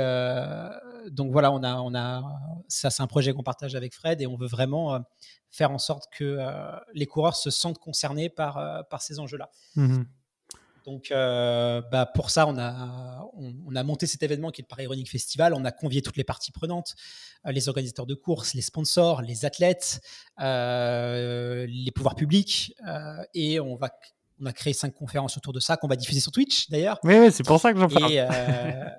donc 1.10 1.32
voilà, 1.32 1.52
on 1.52 1.62
a, 1.62 1.76
on 1.76 1.94
a, 1.94 2.22
ça, 2.68 2.90
c'est 2.90 3.02
un 3.02 3.06
projet 3.06 3.32
qu'on 3.32 3.42
partage 3.42 3.74
avec 3.74 3.94
Fred 3.94 4.20
et 4.20 4.26
on 4.26 4.36
veut 4.36 4.48
vraiment 4.48 5.00
faire 5.50 5.70
en 5.70 5.78
sorte 5.78 6.04
que 6.16 6.38
les 6.94 7.06
coureurs 7.06 7.36
se 7.36 7.50
sentent 7.50 7.78
concernés 7.78 8.28
par, 8.28 8.86
par 8.88 9.02
ces 9.02 9.18
enjeux-là. 9.18 9.50
Mmh 9.76 10.02
donc, 10.84 11.10
euh, 11.10 11.80
bah 11.92 12.06
pour 12.06 12.30
ça, 12.30 12.46
on 12.46 12.58
a, 12.58 13.28
on, 13.34 13.76
a 13.76 13.82
monté 13.82 14.06
cet 14.06 14.22
événement 14.22 14.50
qui 14.50 14.60
est 14.60 14.64
le 14.64 14.68
Paris 14.68 14.86
Running 14.86 15.06
Festival. 15.06 15.54
On 15.54 15.64
a 15.64 15.70
convié 15.70 16.02
toutes 16.02 16.16
les 16.16 16.24
parties 16.24 16.50
prenantes, 16.50 16.94
euh, 17.46 17.52
les 17.52 17.68
organisateurs 17.68 18.06
de 18.06 18.14
courses, 18.14 18.54
les 18.54 18.62
sponsors, 18.62 19.22
les 19.22 19.44
athlètes, 19.44 20.00
euh, 20.40 21.66
les 21.68 21.90
pouvoirs 21.92 22.14
publics, 22.14 22.74
et 23.34 23.60
on 23.60 23.76
va 23.76 23.90
on 24.40 24.46
a 24.46 24.52
créé 24.52 24.72
cinq 24.72 24.92
conférences 24.94 25.36
autour 25.36 25.52
de 25.52 25.60
ça 25.60 25.76
qu'on 25.76 25.86
va 25.86 25.94
diffuser 25.94 26.18
sur 26.18 26.32
Twitch 26.32 26.68
d'ailleurs. 26.68 26.98
Oui, 27.04 27.14
oui 27.16 27.30
c'est 27.30 27.44
pour 27.44 27.60
ça 27.60 27.72
que 27.72 27.78
j'en 27.78 27.88
parle. 27.88 28.12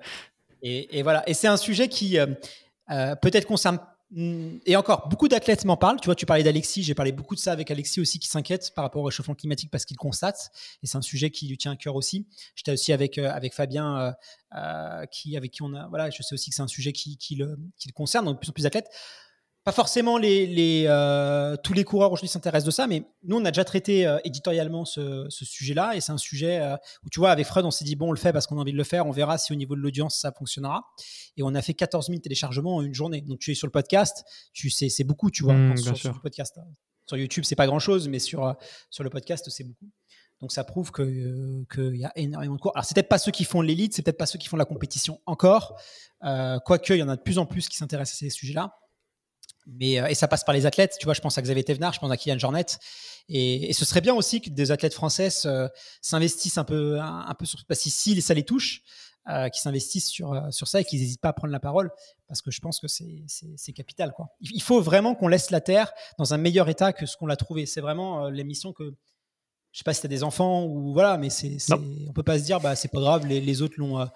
Et, 0.66 0.98
et, 0.98 1.02
voilà. 1.02 1.28
Et 1.28 1.34
c'est 1.34 1.46
un 1.46 1.58
sujet 1.58 1.88
qui 1.88 2.16
peut-être 2.88 3.44
concerne 3.44 3.78
et 4.16 4.76
encore, 4.76 5.08
beaucoup 5.08 5.26
d'athlètes 5.26 5.64
m'en 5.64 5.76
parlent. 5.76 5.98
Tu 6.00 6.06
vois, 6.06 6.14
tu 6.14 6.24
parlais 6.24 6.44
d'Alexis, 6.44 6.84
j'ai 6.84 6.94
parlé 6.94 7.10
beaucoup 7.10 7.34
de 7.34 7.40
ça 7.40 7.50
avec 7.50 7.70
Alexis 7.70 8.00
aussi 8.00 8.20
qui 8.20 8.28
s'inquiète 8.28 8.72
par 8.74 8.84
rapport 8.84 9.02
au 9.02 9.06
réchauffement 9.06 9.34
climatique 9.34 9.70
parce 9.72 9.84
qu'il 9.84 9.96
constate. 9.96 10.52
Et 10.82 10.86
c'est 10.86 10.96
un 10.96 11.02
sujet 11.02 11.30
qui 11.30 11.48
lui 11.48 11.58
tient 11.58 11.72
à 11.72 11.76
cœur 11.76 11.96
aussi. 11.96 12.26
J'étais 12.54 12.72
aussi 12.72 12.92
avec, 12.92 13.18
euh, 13.18 13.30
avec 13.32 13.54
Fabien, 13.54 13.98
euh, 13.98 14.12
euh, 14.56 15.06
qui, 15.06 15.36
avec 15.36 15.50
qui 15.50 15.62
on 15.62 15.74
a. 15.74 15.88
Voilà, 15.88 16.10
je 16.10 16.22
sais 16.22 16.34
aussi 16.34 16.50
que 16.50 16.56
c'est 16.56 16.62
un 16.62 16.68
sujet 16.68 16.92
qui, 16.92 17.18
le, 17.36 17.58
qui 17.76 17.88
le 17.88 17.92
concerne, 17.92 18.24
donc 18.26 18.40
plus 18.40 18.50
en 18.50 18.52
plus 18.52 18.62
d'athlètes 18.62 18.88
pas 19.64 19.72
forcément 19.72 20.18
les, 20.18 20.46
les 20.46 20.84
euh, 20.88 21.56
tous 21.56 21.72
les 21.72 21.84
coureurs 21.84 22.12
aujourd'hui 22.12 22.28
s'intéressent 22.28 22.66
de 22.66 22.70
ça, 22.70 22.86
mais 22.86 23.02
nous, 23.22 23.38
on 23.38 23.44
a 23.46 23.50
déjà 23.50 23.64
traité 23.64 24.06
euh, 24.06 24.18
éditorialement 24.22 24.84
ce, 24.84 25.24
ce 25.30 25.46
sujet-là, 25.46 25.96
et 25.96 26.02
c'est 26.02 26.12
un 26.12 26.18
sujet 26.18 26.60
euh, 26.60 26.76
où, 27.02 27.08
tu 27.08 27.18
vois, 27.18 27.30
avec 27.30 27.46
Fred, 27.46 27.64
on 27.64 27.70
s'est 27.70 27.86
dit, 27.86 27.96
bon, 27.96 28.08
on 28.08 28.12
le 28.12 28.18
fait 28.18 28.30
parce 28.30 28.46
qu'on 28.46 28.58
a 28.58 28.60
envie 28.60 28.72
de 28.72 28.76
le 28.76 28.84
faire, 28.84 29.06
on 29.06 29.10
verra 29.10 29.38
si 29.38 29.54
au 29.54 29.56
niveau 29.56 29.74
de 29.74 29.80
l'audience, 29.80 30.18
ça 30.20 30.32
fonctionnera. 30.32 30.84
Et 31.38 31.42
on 31.42 31.54
a 31.54 31.62
fait 31.62 31.72
14 31.72 32.08
000 32.08 32.20
téléchargements 32.20 32.76
en 32.76 32.82
une 32.82 32.92
journée. 32.92 33.22
Donc, 33.22 33.38
tu 33.38 33.52
es 33.52 33.54
sur 33.54 33.66
le 33.66 33.70
podcast, 33.70 34.22
tu 34.52 34.68
sais, 34.68 34.90
c'est 34.90 35.04
beaucoup, 35.04 35.30
tu 35.30 35.44
vois, 35.44 35.54
mmh, 35.54 35.76
sur, 35.78 36.12
le 36.12 36.20
podcast. 36.20 36.60
Sur 37.06 37.16
YouTube, 37.16 37.44
c'est 37.46 37.56
pas 37.56 37.66
grand-chose, 37.66 38.06
mais 38.08 38.18
sur, 38.18 38.54
sur 38.90 39.02
le 39.02 39.08
podcast, 39.08 39.48
c'est 39.48 39.64
beaucoup. 39.64 39.88
Donc 40.40 40.52
ça 40.52 40.64
prouve 40.64 40.92
qu'il 40.92 41.64
que 41.70 41.94
y 41.94 42.04
a 42.04 42.12
énormément 42.16 42.56
de 42.56 42.60
cours. 42.60 42.72
Alors 42.74 42.84
c'est 42.84 42.92
peut-être 42.92 43.08
pas 43.08 43.18
ceux 43.18 43.30
qui 43.30 43.44
font 43.44 43.62
l'élite, 43.62 43.94
c'est 43.94 44.02
peut-être 44.02 44.18
pas 44.18 44.26
ceux 44.26 44.38
qui 44.38 44.48
font 44.48 44.56
la 44.56 44.64
compétition 44.66 45.20
encore, 45.24 45.80
quoique 46.20 46.92
il 46.92 46.98
y 46.98 47.02
en 47.02 47.08
a 47.08 47.16
de 47.16 47.22
plus 47.22 47.38
en 47.38 47.46
plus 47.46 47.68
qui 47.68 47.76
s'intéressent 47.76 48.16
à 48.16 48.18
ces 48.18 48.30
sujets-là. 48.30 48.74
Mais, 49.66 49.98
euh, 49.98 50.06
et 50.06 50.14
ça 50.14 50.28
passe 50.28 50.44
par 50.44 50.54
les 50.54 50.66
athlètes. 50.66 50.96
Tu 50.98 51.04
vois, 51.04 51.14
je 51.14 51.20
pense 51.20 51.38
à 51.38 51.42
Xavier 51.42 51.64
Thévenard, 51.64 51.92
je 51.92 52.00
pense 52.00 52.10
à 52.10 52.16
Kylian 52.16 52.38
Jornet. 52.38 52.66
Et, 53.28 53.72
ce 53.72 53.84
serait 53.84 54.00
bien 54.00 54.14
aussi 54.14 54.40
que 54.40 54.50
des 54.50 54.70
athlètes 54.70 54.94
françaises 54.94 55.42
euh, 55.46 55.68
s'investissent 56.02 56.58
un 56.58 56.64
peu, 56.64 57.00
un, 57.00 57.34
peu 57.38 57.46
sur 57.46 57.58
parce 57.66 57.82
que 57.82 57.90
si 57.90 58.20
ça 58.20 58.34
les 58.34 58.44
touche, 58.44 58.82
euh, 59.30 59.48
qui 59.48 59.60
s'investissent 59.60 60.10
sur, 60.10 60.38
sur 60.50 60.68
ça 60.68 60.82
et 60.82 60.84
qu'ils 60.84 61.00
n'hésitent 61.00 61.22
pas 61.22 61.30
à 61.30 61.32
prendre 61.32 61.52
la 61.52 61.60
parole, 61.60 61.90
parce 62.28 62.42
que 62.42 62.50
je 62.50 62.60
pense 62.60 62.78
que 62.78 62.88
c'est 62.88 63.72
capital. 63.72 64.12
Quoi. 64.12 64.28
Il 64.40 64.62
faut 64.62 64.82
vraiment 64.82 65.14
qu'on 65.14 65.28
laisse 65.28 65.50
la 65.50 65.62
Terre 65.62 65.92
dans 66.18 66.34
un 66.34 66.36
meilleur 66.36 66.68
état 66.68 66.92
que 66.92 67.06
ce 67.06 67.16
qu'on 67.16 67.26
l'a 67.26 67.36
trouvé. 67.36 67.64
C'est 67.64 67.80
vraiment 67.80 68.28
l'émission 68.28 68.74
que, 68.74 68.94
je 69.72 69.78
sais 69.78 69.84
pas 69.84 69.94
si 69.94 70.02
tu 70.02 70.06
as 70.06 70.10
des 70.10 70.22
enfants 70.22 70.64
ou 70.66 70.92
voilà, 70.92 71.16
mais 71.16 71.30
c'est, 71.30 71.56
on 72.06 72.12
peut 72.12 72.22
pas 72.22 72.38
se 72.38 72.44
dire, 72.44 72.60
bah, 72.60 72.76
c'est 72.76 72.88
pas 72.88 73.00
grave, 73.00 73.26
les, 73.26 73.40
les 73.40 73.62
autres 73.62 73.76
l'ont. 73.78 74.06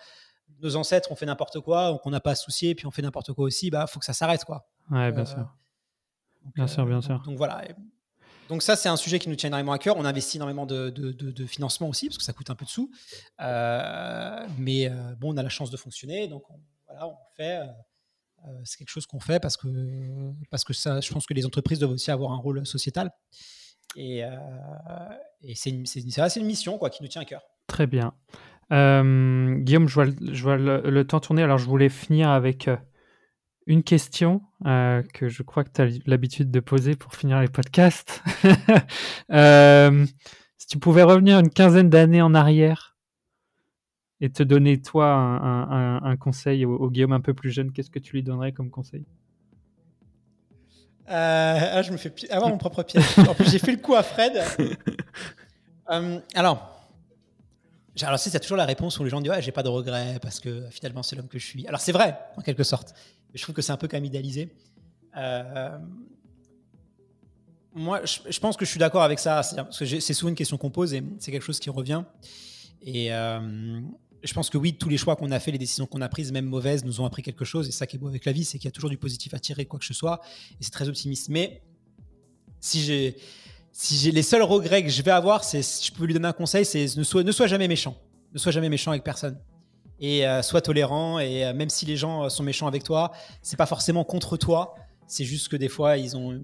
nos 0.60 0.76
ancêtres 0.76 1.10
ont 1.10 1.16
fait 1.16 1.26
n'importe 1.26 1.60
quoi, 1.60 1.92
donc 1.92 2.02
on 2.04 2.10
n'a 2.10 2.20
pas 2.20 2.32
à 2.32 2.36
soucier, 2.36 2.74
puis 2.74 2.86
on 2.86 2.90
fait 2.90 3.02
n'importe 3.02 3.32
quoi 3.32 3.46
aussi, 3.46 3.70
bah 3.70 3.86
faut 3.86 3.98
que 3.98 4.04
ça 4.04 4.12
s'arrête 4.12 4.44
quoi. 4.44 4.68
Ouais, 4.90 5.12
bien 5.12 5.22
euh, 5.22 5.26
sûr. 5.26 5.54
bien 6.54 6.66
sûr, 6.66 6.86
bien 6.86 7.00
sûr. 7.00 7.22
Donc, 7.24 7.36
voilà. 7.36 7.62
Donc 8.48 8.62
ça, 8.62 8.76
c'est 8.76 8.88
un 8.88 8.96
sujet 8.96 9.18
qui 9.18 9.28
nous 9.28 9.36
tient 9.36 9.48
énormément 9.48 9.72
à 9.72 9.78
cœur. 9.78 9.96
On 9.98 10.04
investit 10.04 10.38
énormément 10.38 10.64
de, 10.64 10.88
de, 10.90 11.12
de, 11.12 11.46
financement 11.46 11.88
aussi, 11.88 12.08
parce 12.08 12.18
que 12.18 12.24
ça 12.24 12.32
coûte 12.32 12.48
un 12.50 12.54
peu 12.54 12.64
de 12.64 12.70
sous. 12.70 12.90
Euh, 13.40 14.46
mais 14.58 14.88
euh, 14.88 15.14
bon, 15.18 15.34
on 15.34 15.36
a 15.36 15.42
la 15.42 15.50
chance 15.50 15.70
de 15.70 15.76
fonctionner, 15.76 16.28
donc 16.28 16.48
on, 16.50 16.58
voilà, 16.86 17.06
on 17.06 17.16
fait. 17.36 17.60
c'est 18.64 18.78
quelque 18.78 18.88
chose 18.88 19.06
qu'on 19.06 19.20
fait 19.20 19.40
parce 19.40 19.56
que, 19.56 19.68
parce 20.50 20.64
que 20.64 20.72
ça, 20.72 21.00
je 21.00 21.12
pense 21.12 21.26
que 21.26 21.34
les 21.34 21.44
entreprises 21.44 21.78
doivent 21.78 21.92
aussi 21.92 22.10
avoir 22.10 22.32
un 22.32 22.38
rôle 22.38 22.64
sociétal. 22.66 23.10
Et, 23.96 24.22
et 25.42 25.54
c'est 25.54 25.70
une, 25.70 25.84
une, 25.84 26.46
mission 26.46 26.78
quoi, 26.78 26.88
qui 26.88 27.02
nous 27.02 27.08
tient 27.08 27.22
à 27.22 27.26
cœur. 27.26 27.42
Très 27.66 27.86
bien. 27.86 28.14
Guillaume, 28.70 29.88
je 29.88 29.94
vois, 29.94 30.06
je 30.06 30.42
vois 30.42 30.56
le, 30.56 30.80
le, 30.88 31.06
temps 31.06 31.20
tourner, 31.20 31.42
alors 31.42 31.58
je 31.58 31.66
voulais 31.66 31.88
finir 31.90 32.30
avec 32.30 32.68
une 33.68 33.82
question 33.82 34.40
euh, 34.64 35.02
que 35.12 35.28
je 35.28 35.42
crois 35.42 35.62
que 35.62 35.68
tu 35.70 35.82
as 35.82 35.88
l'habitude 36.06 36.50
de 36.50 36.58
poser 36.58 36.96
pour 36.96 37.14
finir 37.14 37.40
les 37.40 37.48
podcasts. 37.48 38.22
Euh, 39.30 40.06
si 40.56 40.66
tu 40.66 40.78
pouvais 40.78 41.02
revenir 41.02 41.38
une 41.38 41.50
quinzaine 41.50 41.90
d'années 41.90 42.22
en 42.22 42.34
arrière 42.34 42.96
et 44.22 44.30
te 44.30 44.42
donner, 44.42 44.80
toi, 44.80 45.06
un, 45.06 46.16
conseil 46.16 46.64
au, 46.64 46.90
Guillaume 46.90 47.12
un 47.12 47.20
peu 47.20 47.34
plus 47.34 47.50
jeune, 47.50 47.70
qu'est-ce 47.70 47.90
que 47.90 47.98
tu 47.98 48.12
lui 48.12 48.22
donnerais 48.22 48.52
comme 48.52 48.70
conseil? 48.70 49.04
Euh, 51.10 51.58
ah, 51.74 51.82
Je 51.82 51.92
me 51.92 51.98
fais 51.98 52.10
avoir 52.30 52.48
mon 52.48 52.56
propre 52.56 52.82
piège. 52.84 53.04
en 53.18 53.34
plus, 53.34 53.50
j'ai 53.50 53.58
fait 53.58 53.72
le 53.72 53.78
coup 53.78 53.94
à 53.94 54.02
Fred. 54.02 54.42
alors, 56.34 56.78
alors, 58.02 58.18
c'est 58.18 58.40
toujours 58.40 58.56
la 58.56 58.64
réponse 58.64 58.98
où 58.98 59.04
les 59.04 59.10
gens 59.10 59.20
disent 59.20 59.30
ouais, 59.30 59.42
j'ai 59.42 59.52
pas 59.52 59.62
de 59.62 59.68
regrets 59.68 60.18
parce 60.22 60.40
que 60.40 60.68
finalement 60.70 61.02
c'est 61.02 61.16
l'homme 61.16 61.28
que 61.28 61.38
je 61.38 61.46
suis. 61.46 61.66
Alors 61.66 61.80
c'est 61.80 61.92
vrai 61.92 62.18
en 62.36 62.42
quelque 62.42 62.62
sorte, 62.62 62.94
je 63.34 63.42
trouve 63.42 63.54
que 63.54 63.62
c'est 63.62 63.72
un 63.72 63.76
peu 63.76 63.88
quand 63.88 64.02
idéalisé. 64.02 64.50
Euh, 65.16 65.78
moi, 67.74 68.00
je, 68.04 68.38
pense 68.40 68.56
que 68.56 68.64
je 68.64 68.70
suis 68.70 68.78
d'accord 68.78 69.02
avec 69.02 69.18
ça, 69.18 69.42
parce 69.56 69.78
que 69.78 69.84
c'est 70.00 70.14
souvent 70.14 70.30
une 70.30 70.34
question 70.34 70.56
qu'on 70.56 70.70
pose 70.70 70.94
et 70.94 71.02
c'est 71.18 71.30
quelque 71.30 71.44
chose 71.44 71.60
qui 71.60 71.70
revient. 71.70 72.02
Et 72.82 73.12
euh, 73.12 73.80
je 74.22 74.32
pense 74.32 74.50
que 74.50 74.58
oui, 74.58 74.74
tous 74.74 74.88
les 74.88 74.96
choix 74.96 75.16
qu'on 75.16 75.30
a 75.30 75.38
fait, 75.38 75.52
les 75.52 75.58
décisions 75.58 75.86
qu'on 75.86 76.00
a 76.00 76.08
prises, 76.08 76.32
même 76.32 76.46
mauvaises, 76.46 76.84
nous 76.84 77.00
ont 77.00 77.04
appris 77.04 77.22
quelque 77.22 77.44
chose. 77.44 77.68
Et 77.68 77.72
ça 77.72 77.86
qui 77.86 77.96
est 77.96 77.98
beau 77.98 78.08
avec 78.08 78.24
la 78.24 78.32
vie, 78.32 78.44
c'est 78.44 78.58
qu'il 78.58 78.66
y 78.66 78.68
a 78.68 78.72
toujours 78.72 78.90
du 78.90 78.98
positif 78.98 79.34
à 79.34 79.38
tirer, 79.38 79.66
quoi 79.66 79.78
que 79.78 79.84
ce 79.84 79.94
soit. 79.94 80.20
Et 80.60 80.64
c'est 80.64 80.70
très 80.70 80.88
optimiste. 80.88 81.28
Mais 81.28 81.62
si 82.60 82.82
j'ai 82.82 84.10
les 84.10 84.22
seuls 84.22 84.42
regrets 84.42 84.82
que 84.82 84.90
je 84.90 85.02
vais 85.02 85.10
avoir, 85.10 85.44
c'est 85.44 85.62
si 85.62 85.86
je 85.86 85.92
peux 85.92 86.04
lui 86.04 86.14
donner 86.14 86.28
un 86.28 86.32
conseil, 86.32 86.64
c'est 86.64 86.96
ne 86.96 87.02
sois, 87.04 87.22
ne 87.22 87.32
sois 87.32 87.46
jamais 87.46 87.68
méchant. 87.68 87.96
Ne 88.32 88.38
sois 88.38 88.52
jamais 88.52 88.68
méchant 88.68 88.90
avec 88.90 89.04
personne. 89.04 89.38
Et 90.00 90.26
euh, 90.26 90.42
sois 90.42 90.60
tolérant. 90.60 91.18
Et 91.18 91.44
euh, 91.44 91.52
même 91.52 91.70
si 91.70 91.86
les 91.86 91.96
gens 91.96 92.24
euh, 92.24 92.28
sont 92.28 92.42
méchants 92.42 92.66
avec 92.66 92.84
toi, 92.84 93.12
c'est 93.42 93.56
pas 93.56 93.66
forcément 93.66 94.04
contre 94.04 94.36
toi. 94.36 94.74
C'est 95.06 95.24
juste 95.24 95.48
que 95.48 95.56
des 95.56 95.68
fois, 95.68 95.96
ils 95.96 96.16
ont. 96.16 96.40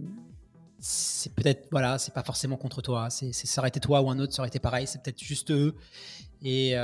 C'est 0.78 1.32
peut-être. 1.34 1.68
Voilà, 1.70 1.98
c'est 1.98 2.14
pas 2.14 2.22
forcément 2.22 2.56
contre 2.56 2.82
toi. 2.82 3.08
C'est, 3.10 3.32
ça 3.32 3.60
aurait 3.60 3.68
été 3.68 3.80
toi 3.80 4.00
ou 4.00 4.10
un 4.10 4.18
autre, 4.18 4.34
ça 4.34 4.42
aurait 4.42 4.48
été 4.48 4.58
pareil. 4.58 4.86
C'est 4.86 5.02
peut-être 5.02 5.22
juste 5.22 5.50
eux. 5.50 5.74
Et, 6.42 6.74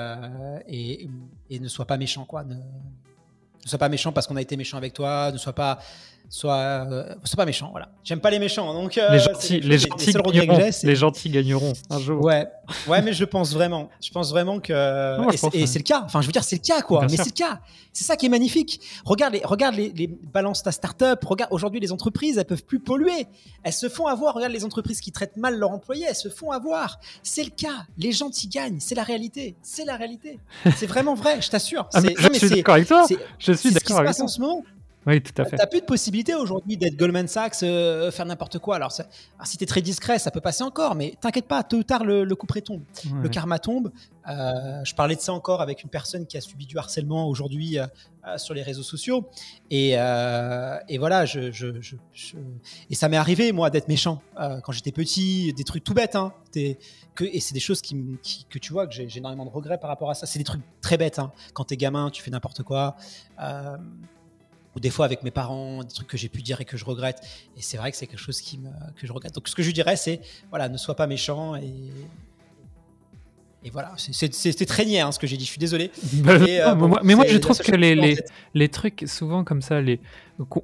et, 0.68 1.08
et, 1.50 1.58
ne 1.58 1.68
sois 1.68 1.86
pas 1.86 1.98
méchant, 1.98 2.24
quoi. 2.24 2.44
Ne, 2.44 2.54
ne 2.54 3.68
sois 3.68 3.78
pas 3.78 3.90
méchant 3.90 4.10
parce 4.10 4.26
qu'on 4.26 4.36
a 4.36 4.40
été 4.40 4.56
méchant 4.56 4.78
avec 4.78 4.94
toi. 4.94 5.30
Ne 5.32 5.36
sois 5.36 5.52
pas 5.52 5.80
soit, 6.30 6.54
euh, 6.54 7.14
soit 7.24 7.36
pas 7.36 7.44
méchant. 7.44 7.68
Voilà. 7.72 7.90
J'aime 8.04 8.20
pas 8.20 8.30
les 8.30 8.38
méchants. 8.38 8.72
Donc, 8.72 8.96
euh, 8.96 9.10
les 9.10 9.18
gentils, 9.18 9.60
les, 9.60 9.78
gentils 9.78 10.12
gagneront, 10.12 10.70
les 10.84 10.96
gentils 10.96 11.28
gagneront 11.28 11.72
un 11.90 11.98
jour. 11.98 12.24
Ouais, 12.24 12.46
ouais, 12.86 13.02
mais 13.02 13.12
je 13.12 13.24
pense 13.24 13.52
vraiment. 13.52 13.90
Je 14.00 14.10
pense 14.10 14.30
vraiment 14.30 14.60
que. 14.60 15.52
et 15.54 15.66
c'est 15.66 15.80
le 15.80 15.84
cas. 15.84 16.02
Enfin, 16.06 16.22
je 16.22 16.26
veux 16.26 16.32
dire, 16.32 16.44
c'est 16.44 16.56
le 16.56 16.66
cas, 16.66 16.80
quoi. 16.82 17.02
mais 17.02 17.16
c'est 17.16 17.24
le 17.26 17.30
cas. 17.32 17.60
C'est 17.92 18.04
ça 18.04 18.16
qui 18.16 18.26
est 18.26 18.30
magnifique. 18.30 18.80
Regarde 19.04 19.34
les, 19.34 19.42
regarde 19.44 19.74
les, 19.74 19.90
les 19.90 20.06
balance 20.06 20.62
ta 20.62 20.70
startup. 20.70 21.18
Regarde 21.24 21.52
aujourd'hui 21.52 21.80
les 21.80 21.90
entreprises, 21.90 22.38
elles 22.38 22.44
peuvent 22.44 22.64
plus 22.64 22.78
polluer. 22.78 23.26
Elles 23.64 23.72
se 23.72 23.88
font 23.88 24.06
avoir. 24.06 24.34
Regarde 24.34 24.52
les 24.52 24.64
entreprises 24.64 25.00
qui 25.00 25.10
traitent 25.10 25.36
mal 25.36 25.58
leurs 25.58 25.72
employés, 25.72 26.06
elles 26.08 26.14
se 26.14 26.28
font 26.28 26.52
avoir. 26.52 27.00
C'est 27.24 27.42
le 27.42 27.50
cas. 27.50 27.86
Les 27.98 28.12
gentils 28.12 28.46
gagnent. 28.46 28.78
C'est 28.78 28.94
la 28.94 29.02
réalité. 29.02 29.56
C'est 29.62 29.84
la 29.84 29.96
réalité. 29.96 30.38
C'est 30.76 30.86
vraiment 30.86 31.16
vrai. 31.16 31.42
Je 31.42 31.50
t'assure. 31.50 31.88
Ah, 31.92 32.00
je 32.00 32.38
suis 32.38 32.50
d'accord 32.50 32.74
avec 32.74 32.86
toi. 32.86 33.04
Je 33.40 33.52
suis 33.52 33.72
d'accord 33.72 33.98
avec 33.98 34.06
toi. 34.06 34.14
Ce 34.14 34.14
qui 34.14 34.14
se 34.14 34.18
passe 34.18 34.20
en 34.20 34.28
ce 34.28 34.40
moment. 34.40 34.62
Oui, 35.06 35.22
tout 35.22 35.32
à 35.40 35.44
fait. 35.44 35.56
Tu 35.56 35.56
n'as 35.56 35.66
plus 35.66 35.80
de 35.80 35.86
possibilité 35.86 36.34
aujourd'hui 36.34 36.76
d'être 36.76 36.96
Goldman 36.96 37.26
Sachs, 37.26 37.62
euh, 37.62 38.10
faire 38.10 38.26
n'importe 38.26 38.58
quoi. 38.58 38.76
Alors, 38.76 38.92
si 38.92 39.56
tu 39.56 39.64
es 39.64 39.66
très 39.66 39.80
discret, 39.80 40.18
ça 40.18 40.30
peut 40.30 40.42
passer 40.42 40.62
encore, 40.62 40.94
mais 40.94 41.14
t'inquiète 41.20 41.46
pas, 41.46 41.62
tôt 41.62 41.78
ou 41.78 41.82
tard, 41.82 42.04
le, 42.04 42.26
coup 42.34 42.46
près 42.46 42.60
tombe. 42.60 42.82
Le 43.22 43.28
karma 43.28 43.58
tombe. 43.58 43.92
Euh, 44.28 44.84
je 44.84 44.94
parlais 44.94 45.16
de 45.16 45.20
ça 45.20 45.32
encore 45.32 45.62
avec 45.62 45.82
une 45.82 45.88
personne 45.88 46.26
qui 46.26 46.36
a 46.36 46.42
subi 46.42 46.66
du 46.66 46.76
harcèlement 46.76 47.26
aujourd'hui 47.28 47.78
euh, 47.78 47.86
sur 48.36 48.52
les 48.52 48.62
réseaux 48.62 48.82
sociaux. 48.82 49.26
Et, 49.70 49.96
voilà, 50.98 51.24
je, 51.24 51.90
et 52.90 52.94
ça 52.94 53.08
m'est 53.08 53.16
arrivé, 53.16 53.52
moi, 53.52 53.70
d'être 53.70 53.88
méchant 53.88 54.20
quand 54.36 54.72
j'étais 54.72 54.92
petit, 54.92 55.54
des 55.54 55.64
trucs 55.64 55.84
tout 55.84 55.94
bêtes. 55.94 56.14
Hein, 56.14 56.34
que, 57.14 57.24
et 57.24 57.40
c'est 57.40 57.54
des 57.54 57.60
choses 57.60 57.80
qui, 57.80 58.18
que 58.50 58.58
tu 58.58 58.74
vois 58.74 58.86
que 58.86 58.92
j'ai 58.92 59.08
énormément 59.16 59.46
de 59.46 59.50
regrets 59.50 59.78
par 59.78 59.88
rapport 59.88 60.10
à 60.10 60.14
ça. 60.14 60.26
C'est 60.26 60.38
des 60.38 60.44
trucs 60.44 60.62
très 60.82 60.98
bêtes. 60.98 61.18
Hein. 61.18 61.32
Quand 61.54 61.64
tu 61.64 61.74
es 61.74 61.76
gamin, 61.78 62.10
tu 62.10 62.22
fais 62.22 62.30
n'importe 62.30 62.62
quoi 62.62 62.96
ou 64.76 64.80
des 64.80 64.90
fois 64.90 65.04
avec 65.04 65.22
mes 65.22 65.30
parents, 65.30 65.82
des 65.82 65.92
trucs 65.92 66.08
que 66.08 66.16
j'ai 66.16 66.28
pu 66.28 66.42
dire 66.42 66.60
et 66.60 66.64
que 66.64 66.76
je 66.76 66.84
regrette. 66.84 67.20
Et 67.56 67.62
c'est 67.62 67.76
vrai 67.76 67.90
que 67.90 67.96
c'est 67.96 68.06
quelque 68.06 68.20
chose 68.20 68.40
qui 68.40 68.58
me, 68.58 68.70
que 68.96 69.06
je 69.06 69.12
regrette. 69.12 69.34
Donc 69.34 69.48
ce 69.48 69.54
que 69.54 69.62
je 69.62 69.70
dirais, 69.70 69.96
c'est 69.96 70.20
voilà, 70.50 70.68
ne 70.68 70.76
sois 70.76 70.96
pas 70.96 71.06
méchant 71.06 71.56
et 71.56 71.72
et 73.62 73.68
voilà, 73.68 73.92
c'était 73.98 74.64
très 74.64 74.86
niais 74.86 75.00
hein, 75.00 75.12
ce 75.12 75.18
que 75.18 75.26
j'ai 75.26 75.36
dit, 75.36 75.44
je 75.44 75.50
suis 75.50 75.58
désolé. 75.58 75.90
Bah, 76.22 76.38
mais 77.02 77.14
moi, 77.14 77.26
je 77.28 77.36
trouve 77.36 77.58
que 77.58 77.72
les, 77.72 77.94
les, 77.94 78.16
les, 78.54 78.68
trucs, 78.70 79.04
souvent 79.06 79.44
comme 79.44 79.60
ça, 79.60 79.82
les, 79.82 80.00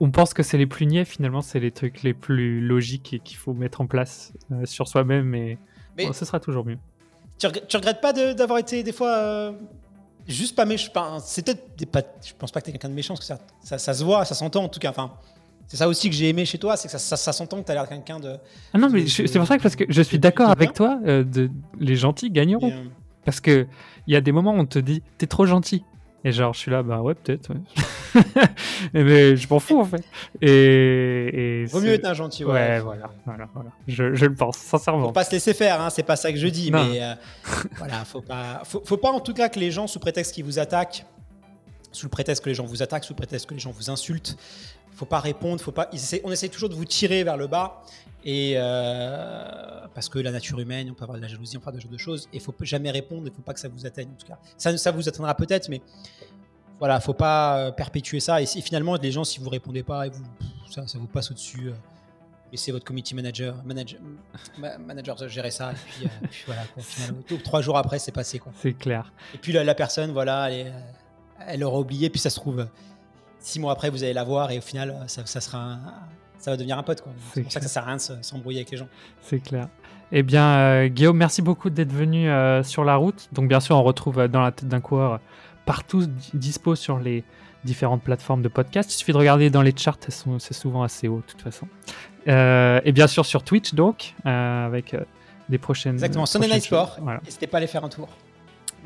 on 0.01 0.11
pense 0.11 0.33
que 0.33 0.43
c'est 0.43 0.57
les 0.57 0.67
plus 0.67 0.87
niais, 0.87 1.05
finalement, 1.05 1.43
c'est 1.43 1.61
les 1.61 1.73
trucs 1.73 2.03
les 2.03 2.15
plus 2.15 2.61
logiques 2.61 3.13
et 3.13 3.19
qu'il 3.19 3.37
faut 3.37 3.53
mettre 3.53 3.83
en 3.83 3.87
place 3.87 4.33
sur 4.65 4.89
soi-même. 4.89 5.35
Et 5.35 5.59
mais 5.97 6.13
ce 6.13 6.25
sera 6.25 6.41
toujours 6.41 6.65
mieux. 6.65 6.79
Tu, 7.39 7.47
tu 7.69 7.77
regrettes 7.77 8.01
pas 8.01 8.15
d'avoir 8.15 8.59
été 8.59 8.83
des 8.83 8.93
fois 8.93 9.55
juste 10.29 10.57
pas 10.57 10.65
méchant. 10.65 11.19
C'est 11.21 11.45
peut-être 11.45 12.09
Je 12.25 12.33
pense 12.39 12.51
pas 12.51 12.61
que 12.61 12.67
tu 12.67 12.71
es 12.71 12.73
quelqu'un 12.73 12.89
de 12.89 12.95
méchant, 12.95 13.15
parce 13.15 13.29
que 13.29 13.35
ça, 13.63 13.79
ça, 13.79 13.95
se 13.95 14.05
voit, 14.05 14.25
ça 14.25 14.35
s'entend 14.35 14.65
en 14.65 14.69
tout 14.69 14.81
cas. 14.81 14.91
Enfin, 14.91 15.13
c'est 15.67 15.77
ça 15.77 15.89
aussi 15.89 16.09
que 16.09 16.15
j'ai 16.15 16.29
aimé 16.29 16.45
chez 16.45 16.59
toi, 16.59 16.77
c'est 16.77 16.89
que 16.89 16.99
ça, 16.99 17.17
ça, 17.17 17.33
s'entend 17.33 17.61
que 17.61 17.67
tu 17.67 17.73
as 17.73 17.75
l'air 17.75 17.89
quelqu'un 17.89 18.21
de. 18.21 18.37
Ah 18.73 18.79
non, 18.79 18.89
mais 18.89 19.07
c'est 19.07 19.25
pour 19.33 19.47
ça 19.47 19.59
que, 19.59 19.63
parce 19.63 19.77
que 19.77 19.85
je 19.89 20.03
suis 20.03 20.19
d'accord 20.19 20.51
avec 20.51 20.73
toi, 20.73 20.99
euh, 21.07 21.25
de, 21.25 21.51
les 21.79 21.97
gentils 21.97 22.31
gagneront. 22.31 22.71
Euh, 22.71 22.85
parce 23.25 23.41
que 23.41 23.67
il 24.07 24.15
y 24.15 24.17
a 24.17 24.21
des 24.21 24.33
moments 24.33 24.53
où 24.53 24.59
on 24.59 24.67
te 24.67 24.79
dit, 24.79 25.03
t'es 25.19 25.27
trop 25.27 25.47
gentil. 25.47 25.83
Et 26.27 26.33
genre, 26.33 26.53
je 26.55 26.59
suis 26.59 26.73
là, 26.73 26.83
bah 26.83 27.03
ouais, 27.03 27.15
peut-être. 27.15 27.53
mais 28.93 29.37
je 29.37 29.49
m'en 29.49 29.61
fous 29.61 29.81
en 29.81 29.85
fait. 29.85 30.03
Et, 30.43 31.67
Vaut 31.69 31.81
mieux 31.81 31.93
être 31.93 32.05
un 32.05 32.15
gentil. 32.15 32.45
Ouais, 32.45 32.53
ouais 32.53 32.81
voilà, 32.81 33.11
voilà, 33.25 33.49
voilà. 33.55 33.71
Je, 33.87 34.13
je, 34.13 34.27
le 34.27 34.35
pense, 34.35 34.57
sincèrement. 34.57 35.07
Faut 35.07 35.13
pas 35.13 35.23
se 35.23 35.31
laisser 35.31 35.55
faire, 35.55 35.81
hein, 35.81 35.89
c'est 35.89 36.03
pas 36.03 36.17
ça 36.17 36.33
que 36.33 36.39
je 36.39 36.49
dis. 36.49 36.73
Mais 36.73 37.01
euh, 37.01 37.15
voilà, 37.77 38.05
faut 38.05 38.23
pas, 38.23 38.63
faut, 38.65 38.83
faut, 38.85 38.97
pas 38.97 39.13
en 39.13 39.21
tout 39.21 39.35
cas 39.35 39.49
que 39.49 39.61
les 39.61 39.71
gens, 39.71 39.87
sous 39.87 40.01
prétexte 40.01 40.35
qu'ils 40.35 40.45
vous 40.45 40.59
attaquent, 40.59 41.07
sous 41.93 42.07
le 42.07 42.11
prétexte 42.11 42.43
que 42.43 42.49
les 42.49 42.57
gens 42.57 42.67
vous 42.67 42.83
attaquent, 42.83 43.05
sous 43.05 43.13
le 43.13 43.19
prétexte 43.19 43.49
que 43.49 43.55
les 43.55 43.61
gens 43.61 43.71
vous 43.71 43.89
insultent, 43.89 44.37
faut 44.97 45.07
pas 45.07 45.21
répondre, 45.21 45.61
faut 45.61 45.71
pas. 45.71 45.89
on 46.25 46.33
essaie 46.33 46.49
toujours 46.49 46.71
de 46.71 46.75
vous 46.75 46.87
tirer 46.87 47.23
vers 47.23 47.37
le 47.37 47.47
bas. 47.47 47.85
Et 48.29 48.55
euh, 48.57 49.87
parce 49.95 50.09
que 50.09 50.19
la 50.19 50.33
nature 50.33 50.59
humaine, 50.59 50.89
on 50.91 50.95
peut 50.95 51.05
avoir 51.05 51.17
de 51.17 51.23
la 51.23 51.29
jalousie, 51.29 51.57
on 51.57 51.61
peut 51.61 51.69
avoir 51.69 51.81
de 51.81 51.89
de 51.89 51.97
choses. 51.97 52.29
Et 52.33 52.39
il 52.39 52.41
faut 52.41 52.53
jamais 52.63 52.91
répondre, 52.91 53.23
il 53.27 53.33
faut 53.33 53.41
pas 53.41 53.55
que 53.55 53.61
ça 53.61 53.69
vous 53.69 53.87
atteigne 53.87 54.09
en 54.09 54.19
tout 54.19 54.27
cas. 54.27 54.37
Ça, 54.59 54.77
ça 54.77 54.91
vous 54.91 55.09
atteindra 55.09 55.33
peut-être, 55.37 55.69
mais 55.69 55.81
voilà, 56.81 56.99
faut 56.99 57.15
pas 57.15 57.59
euh, 57.59 57.71
perpétuer 57.71 58.19
ça. 58.19 58.43
Et, 58.43 58.47
finalement, 58.47 58.97
les 58.97 59.13
gens, 59.13 59.23
si 59.23 59.39
vous 59.39 59.49
répondez 59.49 59.85
pas, 59.85 60.09
et 60.09 60.11
vous, 60.11 60.25
ça, 60.69 60.83
vous 60.97 61.07
passe 61.07 61.31
au-dessus. 61.31 61.69
Euh, 61.69 61.75
laissez 62.51 62.73
votre 62.73 62.85
committee 62.85 63.15
manager, 63.15 63.63
manager, 63.65 64.01
manager 64.81 65.29
gérer 65.29 65.53
ça. 65.53 65.71
Et 65.71 66.09
puis, 66.29 66.43
voilà, 66.47 66.63
trois 67.45 67.63
jours 67.63 67.79
après, 67.79 68.01
c'est 68.01 68.11
passé. 68.11 68.43
C'est 68.61 68.73
clair. 68.73 69.13
Et 69.35 69.39
puis 69.39 69.53
la, 69.53 69.75
personne, 69.77 70.11
voilà, 70.11 70.51
elle, 70.51 70.75
elle 71.47 71.63
aura 71.63 71.79
oublié. 71.79 72.11
Puis 72.11 72.19
ça 72.19 72.31
se 72.31 72.41
trouve, 72.41 72.67
six 73.39 73.61
mois 73.61 73.71
après, 73.71 73.89
vous 73.89 74.03
allez 74.03 74.13
la 74.13 74.25
voir 74.25 74.51
et 74.51 74.59
au 74.59 74.63
final, 74.63 75.05
ça, 75.07 75.25
ça 75.27 75.41
sera 75.41 75.59
un, 75.59 75.81
ça 76.47 76.53
va 76.53 76.57
devenir 76.57 76.79
un 76.79 76.85
pote. 76.85 77.03
C'est 77.35 77.43
pour 77.43 77.51
ça 77.51 77.59
que 77.59 77.67
ça 77.67 77.73
sert 77.73 77.83
à 77.83 77.87
rien 77.87 77.97
de 77.97 78.23
s'embrouiller 78.23 78.61
avec 78.61 78.71
les 78.71 78.77
gens. 78.77 78.87
C'est 79.21 79.41
clair. 79.41 79.67
Eh 80.13 80.23
bien, 80.23 80.47
euh, 80.47 80.87
Guillaume, 80.87 81.17
merci 81.17 81.43
beaucoup 81.43 81.71
d'être 81.71 81.93
venu 81.93 82.31
euh, 82.31 82.63
sur 82.63 82.85
la 82.85 82.95
route. 82.95 83.29
Donc, 83.33 83.49
bien 83.49 83.59
sûr, 83.59 83.77
on 83.77 83.83
retrouve 83.83 84.21
euh, 84.21 84.29
dans 84.29 84.43
la 84.43 84.53
tête 84.53 84.69
d'un 84.69 84.81
coureur 84.81 85.19
partout 85.65 86.05
dispo 86.35 86.77
sur 86.77 87.01
les 87.01 87.25
différentes 87.65 88.05
plateformes 88.05 88.43
de 88.43 88.49
podcast. 88.49 88.93
Il 88.93 88.97
suffit 88.97 89.11
de 89.11 89.17
regarder 89.17 89.51
dans 89.51 89.63
les 89.63 89.75
charts, 89.77 89.99
c'est 89.99 90.55
souvent 90.55 90.85
assez 90.85 91.09
haut 91.09 91.17
de 91.17 91.33
toute 91.33 91.43
façon. 91.43 91.67
et 92.29 92.93
bien 92.93 93.09
sûr 93.09 93.27
sur 93.27 93.43
Twitch, 93.43 93.75
donc, 93.75 94.15
avec 94.23 94.95
des 95.49 95.59
prochaines. 95.59 95.95
Exactement, 95.95 96.27
Sunday 96.27 96.47
Night 96.47 96.63
Sport. 96.63 97.01
N'hésitez 97.25 97.49
pas 97.49 97.57
à 97.57 97.59
aller 97.59 97.67
faire 97.67 97.85
un 97.85 97.89
tour. 97.89 98.09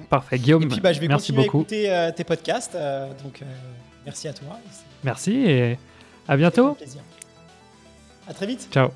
Parfait, 0.09 0.39
Guillaume. 0.39 0.63
Et 0.63 0.69
puis, 0.69 0.81
bah, 0.81 0.95
je 0.95 1.01
vais 1.01 1.09
merci 1.09 1.33
continuer 1.35 1.45
beaucoup. 1.45 1.59
à 1.59 1.61
écouter 1.61 2.13
tes 2.17 2.25
podcasts. 2.25 2.79
donc, 3.23 3.43
merci 4.07 4.29
à 4.29 4.33
toi. 4.33 4.59
Merci 5.05 5.33
et 5.33 5.79
à 6.27 6.39
bientôt. 6.39 6.79
À 8.31 8.33
très 8.33 8.47
vite. 8.47 8.69
Ciao. 8.71 8.91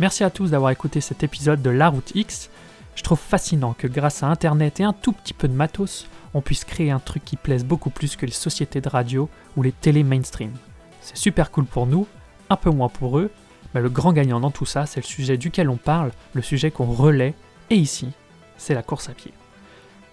Merci 0.00 0.24
à 0.24 0.30
tous 0.30 0.50
d'avoir 0.50 0.72
écouté 0.72 1.00
cet 1.00 1.22
épisode 1.22 1.62
de 1.62 1.70
La 1.70 1.88
Route 1.88 2.10
X. 2.16 2.50
Je 2.96 3.02
trouve 3.04 3.20
fascinant 3.20 3.74
que 3.78 3.86
grâce 3.86 4.24
à 4.24 4.26
Internet 4.26 4.80
et 4.80 4.82
un 4.82 4.92
tout 4.92 5.12
petit 5.12 5.34
peu 5.34 5.46
de 5.46 5.52
matos, 5.52 6.08
on 6.36 6.42
puisse 6.42 6.66
créer 6.66 6.90
un 6.90 6.98
truc 6.98 7.24
qui 7.24 7.36
plaise 7.36 7.64
beaucoup 7.64 7.88
plus 7.88 8.14
que 8.14 8.26
les 8.26 8.32
sociétés 8.32 8.82
de 8.82 8.90
radio 8.90 9.30
ou 9.56 9.62
les 9.62 9.72
télé 9.72 10.04
mainstream. 10.04 10.52
C'est 11.00 11.16
super 11.16 11.50
cool 11.50 11.64
pour 11.64 11.86
nous, 11.86 12.06
un 12.50 12.56
peu 12.56 12.68
moins 12.68 12.90
pour 12.90 13.18
eux, 13.18 13.30
mais 13.74 13.80
le 13.80 13.88
grand 13.88 14.12
gagnant 14.12 14.38
dans 14.38 14.50
tout 14.50 14.66
ça, 14.66 14.84
c'est 14.84 15.00
le 15.00 15.06
sujet 15.06 15.38
duquel 15.38 15.70
on 15.70 15.78
parle, 15.78 16.10
le 16.34 16.42
sujet 16.42 16.70
qu'on 16.70 16.92
relaie, 16.92 17.32
et 17.70 17.76
ici, 17.76 18.10
c'est 18.58 18.74
la 18.74 18.82
course 18.82 19.08
à 19.08 19.14
pied. 19.14 19.32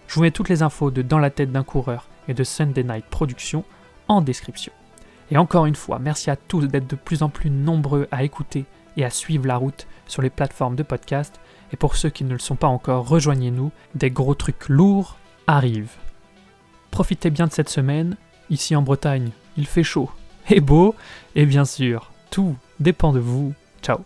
Je 0.08 0.16
vous 0.16 0.22
mets 0.22 0.32
toutes 0.32 0.48
les 0.48 0.64
infos 0.64 0.92
de 0.92 1.02
Dans 1.02 1.20
la 1.20 1.30
tête 1.30 1.52
d'un 1.52 1.64
coureur 1.64 2.08
et 2.30 2.34
de 2.34 2.46
Sunday 2.46 2.86
Night 2.86 3.06
Production 3.06 3.66
en 4.08 4.22
description. 4.22 4.72
Et 5.30 5.38
encore 5.38 5.66
une 5.66 5.76
fois, 5.76 6.00
merci 6.00 6.30
à 6.30 6.38
tous 6.38 6.68
d'être 6.68 6.90
de 6.90 6.96
plus 6.96 7.22
en 7.22 7.28
plus 7.28 7.50
nombreux 7.50 8.08
à 8.12 8.24
écouter 8.24 8.64
et 8.96 9.04
à 9.04 9.10
suivre 9.10 9.46
la 9.46 9.58
route 9.58 9.88
sur 10.08 10.22
les 10.22 10.30
plateformes 10.30 10.78
de 10.78 10.84
podcast 10.84 11.42
et 11.74 11.76
pour 11.76 11.98
ceux 11.98 12.10
qui 12.10 12.24
ne 12.24 12.32
le 12.32 12.40
sont 12.40 12.56
pas 12.56 12.68
encore, 12.68 13.10
rejoignez-nous, 13.10 13.72
des 13.94 14.10
gros 14.10 14.36
trucs 14.36 14.70
lourds 14.70 15.18
arrivent. 15.48 15.98
Profitez 16.94 17.32
bien 17.32 17.48
de 17.48 17.52
cette 17.52 17.70
semaine, 17.70 18.18
ici 18.52 18.76
en 18.76 18.84
Bretagne, 18.84 19.32
il 19.58 19.66
fait 19.66 19.82
chaud 19.82 20.12
et 20.48 20.60
beau, 20.60 20.94
et 21.34 21.48
bien 21.48 21.66
sûr, 21.66 22.12
tout 22.30 22.56
dépend 22.80 23.12
de 23.14 23.20
vous. 23.20 23.56
Ciao 23.82 23.98